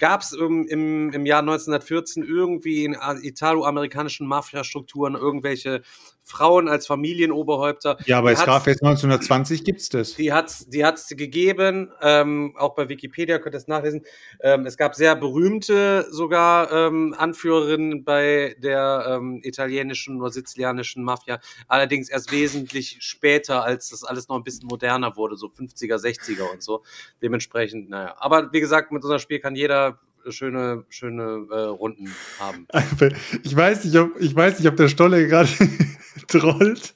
gab 0.00 0.22
es 0.22 0.32
im, 0.32 0.66
im, 0.66 1.12
im 1.12 1.24
Jahr 1.24 1.38
1914 1.38 2.24
irgendwie 2.24 2.84
in 2.84 2.96
italo-amerikanischen 3.22 4.26
Mafia-Strukturen 4.26 5.14
irgendwelche 5.14 5.82
Frauen 6.24 6.68
als 6.68 6.86
Familienoberhäupter? 6.86 7.98
Ja, 8.06 8.20
bei 8.22 8.34
Scarface 8.34 8.82
1920 8.82 9.62
gibt's 9.62 9.90
das. 9.90 10.14
die 10.14 10.32
hat's, 10.32 10.66
die 10.66 10.84
hat's 10.84 11.08
gegeben, 11.08 11.92
ähm, 12.02 12.54
auch 12.58 12.74
bei 12.74 12.88
Wikipedia 12.88 13.38
könnt 13.38 13.54
ihr 13.54 13.58
es 13.58 13.68
nachlesen. 13.68 14.02
Ähm, 14.40 14.64
es 14.64 14.76
gab 14.76 14.94
sehr 14.94 15.14
berühmte 15.16 16.06
sogar 16.10 16.72
ähm, 16.72 17.14
Anführerinnen 17.16 18.04
bei 18.04 18.56
der 18.58 19.06
ähm, 19.08 19.40
italienischen 19.44 20.20
oder 20.20 20.30
sizilianischen 20.30 21.04
Mafia, 21.04 21.40
allerdings 21.68 22.08
erst 22.08 22.32
wesentlich 22.32 22.96
später, 23.00 23.62
als 23.62 23.90
das 23.90 24.02
alles 24.02 24.28
noch 24.28 24.36
ein 24.36 24.44
bisschen 24.44 24.66
moderner 24.66 25.16
wurde, 25.16 25.36
so 25.36 25.48
50er, 25.48 25.96
60er 25.96 26.50
und 26.50 26.62
so. 26.62 26.82
Dementsprechend, 27.22 27.90
naja. 27.90 28.14
Aber 28.18 28.50
wie 28.52 28.60
gesagt, 28.60 28.92
mit 28.92 29.02
unserem 29.02 29.20
Spiel 29.20 29.40
kann 29.40 29.54
jeder 29.54 29.98
schöne, 30.32 30.84
schöne 30.88 31.46
äh, 31.50 31.60
Runden 31.60 32.14
haben. 32.38 32.66
Ich 33.42 33.54
weiß 33.56 33.84
nicht, 33.84 33.96
ob, 33.96 34.20
ich 34.20 34.34
weiß 34.34 34.58
nicht, 34.58 34.68
ob 34.68 34.76
der 34.76 34.88
Stolle 34.88 35.26
gerade 35.26 35.48
trollt, 36.28 36.94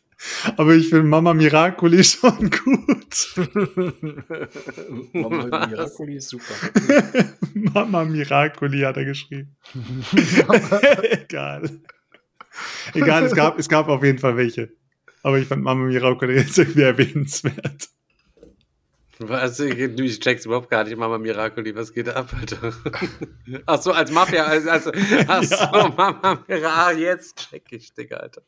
aber 0.57 0.75
ich 0.75 0.89
finde 0.89 1.05
Mama 1.05 1.35
Miracoli 1.35 2.03
schon 2.05 2.51
gut. 2.51 3.37
Mama 5.13 5.67
Miracoli 5.67 6.17
ist 6.17 6.29
super. 6.29 6.55
Mama 7.55 8.05
Miracoli 8.05 8.81
hat 8.81 8.97
er 8.97 9.05
geschrieben. 9.05 9.57
Egal. 11.03 11.81
Egal, 12.95 13.25
es 13.25 13.35
gab, 13.35 13.59
es 13.59 13.69
gab 13.69 13.89
auf 13.89 14.03
jeden 14.03 14.19
Fall 14.19 14.37
welche. 14.37 14.71
Aber 15.23 15.39
ich 15.39 15.47
fand 15.47 15.63
Mama 15.63 15.85
Miracoli 15.85 16.35
jetzt 16.35 16.59
irgendwie 16.59 16.83
erwähnenswert. 16.83 17.89
Was, 19.21 19.59
ich 19.59 20.21
check's 20.21 20.45
überhaupt 20.47 20.71
gar 20.71 20.85
nicht, 20.85 20.97
Mama 20.97 21.19
Miracoli, 21.19 21.75
was 21.75 21.93
geht 21.93 22.09
ab, 22.09 22.29
Alter? 22.39 22.73
Ach 23.67 23.81
so, 23.83 23.93
als 23.93 24.11
Mafia, 24.13 24.45
als, 24.45 24.67
als 24.67 24.87
ach 25.27 25.43
so, 25.43 25.55
Ja. 25.57 25.89
Mama 25.97 26.39
Miracoli, 26.47 27.03
jetzt 27.03 27.37
check 27.51 27.65
ich, 27.71 27.93
Digga, 27.95 28.19
Alter. 28.19 28.43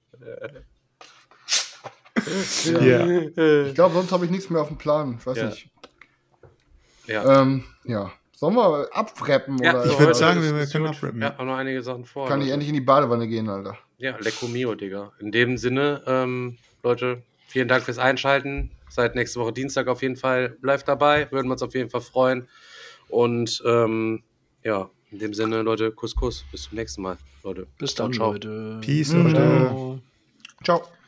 Ja. 2.64 3.06
Ich 3.68 3.74
glaube, 3.74 3.94
sonst 3.94 4.12
habe 4.12 4.24
ich 4.24 4.30
nichts 4.30 4.50
mehr 4.50 4.60
auf 4.62 4.68
dem 4.68 4.78
Plan. 4.78 5.16
Ich 5.18 5.26
weiß 5.26 5.36
Ja. 5.38 5.46
nicht. 5.46 5.68
Ja. 7.06 7.42
Ähm, 7.42 7.64
ja. 7.84 8.12
Sollen 8.36 8.54
wir 8.54 8.88
abwrappen? 8.92 9.58
Ja, 9.62 9.74
oder 9.80 9.86
Ich 9.90 9.98
würde 9.98 10.14
sagen, 10.14 10.42
wir 10.42 10.66
können 10.66 10.86
gut. 10.86 10.96
abrappen. 10.96 11.20
Ja, 11.22 11.36
haben 11.36 11.46
noch 11.46 11.56
einige 11.56 11.82
Sachen 11.82 12.04
vor. 12.04 12.28
kann 12.28 12.40
ich 12.40 12.46
Leute. 12.46 12.54
endlich 12.54 12.68
in 12.68 12.74
die 12.74 12.80
Badewanne 12.80 13.26
gehen, 13.28 13.48
Alter. 13.48 13.76
Ja, 13.98 14.16
Lecco 14.18 14.46
Mio, 14.48 14.74
Digga. 14.74 15.12
In 15.18 15.30
dem 15.32 15.58
Sinne, 15.58 16.02
ähm, 16.06 16.56
Leute, 16.82 17.22
vielen 17.48 17.68
Dank 17.68 17.84
fürs 17.84 17.98
Einschalten. 17.98 18.70
Seid 18.90 19.14
nächste 19.14 19.40
Woche 19.40 19.52
Dienstag 19.52 19.88
auf 19.88 20.02
jeden 20.02 20.16
Fall. 20.16 20.50
Bleibt 20.60 20.86
dabei, 20.88 21.30
würden 21.30 21.46
wir 21.48 21.52
uns 21.52 21.62
auf 21.62 21.74
jeden 21.74 21.88
Fall 21.90 22.00
freuen. 22.02 22.48
Und 23.08 23.62
ähm, 23.64 24.22
ja, 24.62 24.90
in 25.10 25.18
dem 25.18 25.32
Sinne, 25.34 25.62
Leute, 25.62 25.90
Kuss, 25.92 26.14
Kuss. 26.14 26.44
Bis 26.52 26.64
zum 26.64 26.76
nächsten 26.76 27.02
Mal, 27.02 27.16
Leute. 27.42 27.66
Bis 27.78 27.94
dann, 27.94 28.12
Ciao, 28.12 28.32
ciao. 28.32 28.32
Leute. 28.32 28.78
Peace, 28.82 29.12
Mhm. 29.12 29.22
Leute. 29.22 29.34
Ciao. 29.34 30.00
Ciao. 30.64 30.99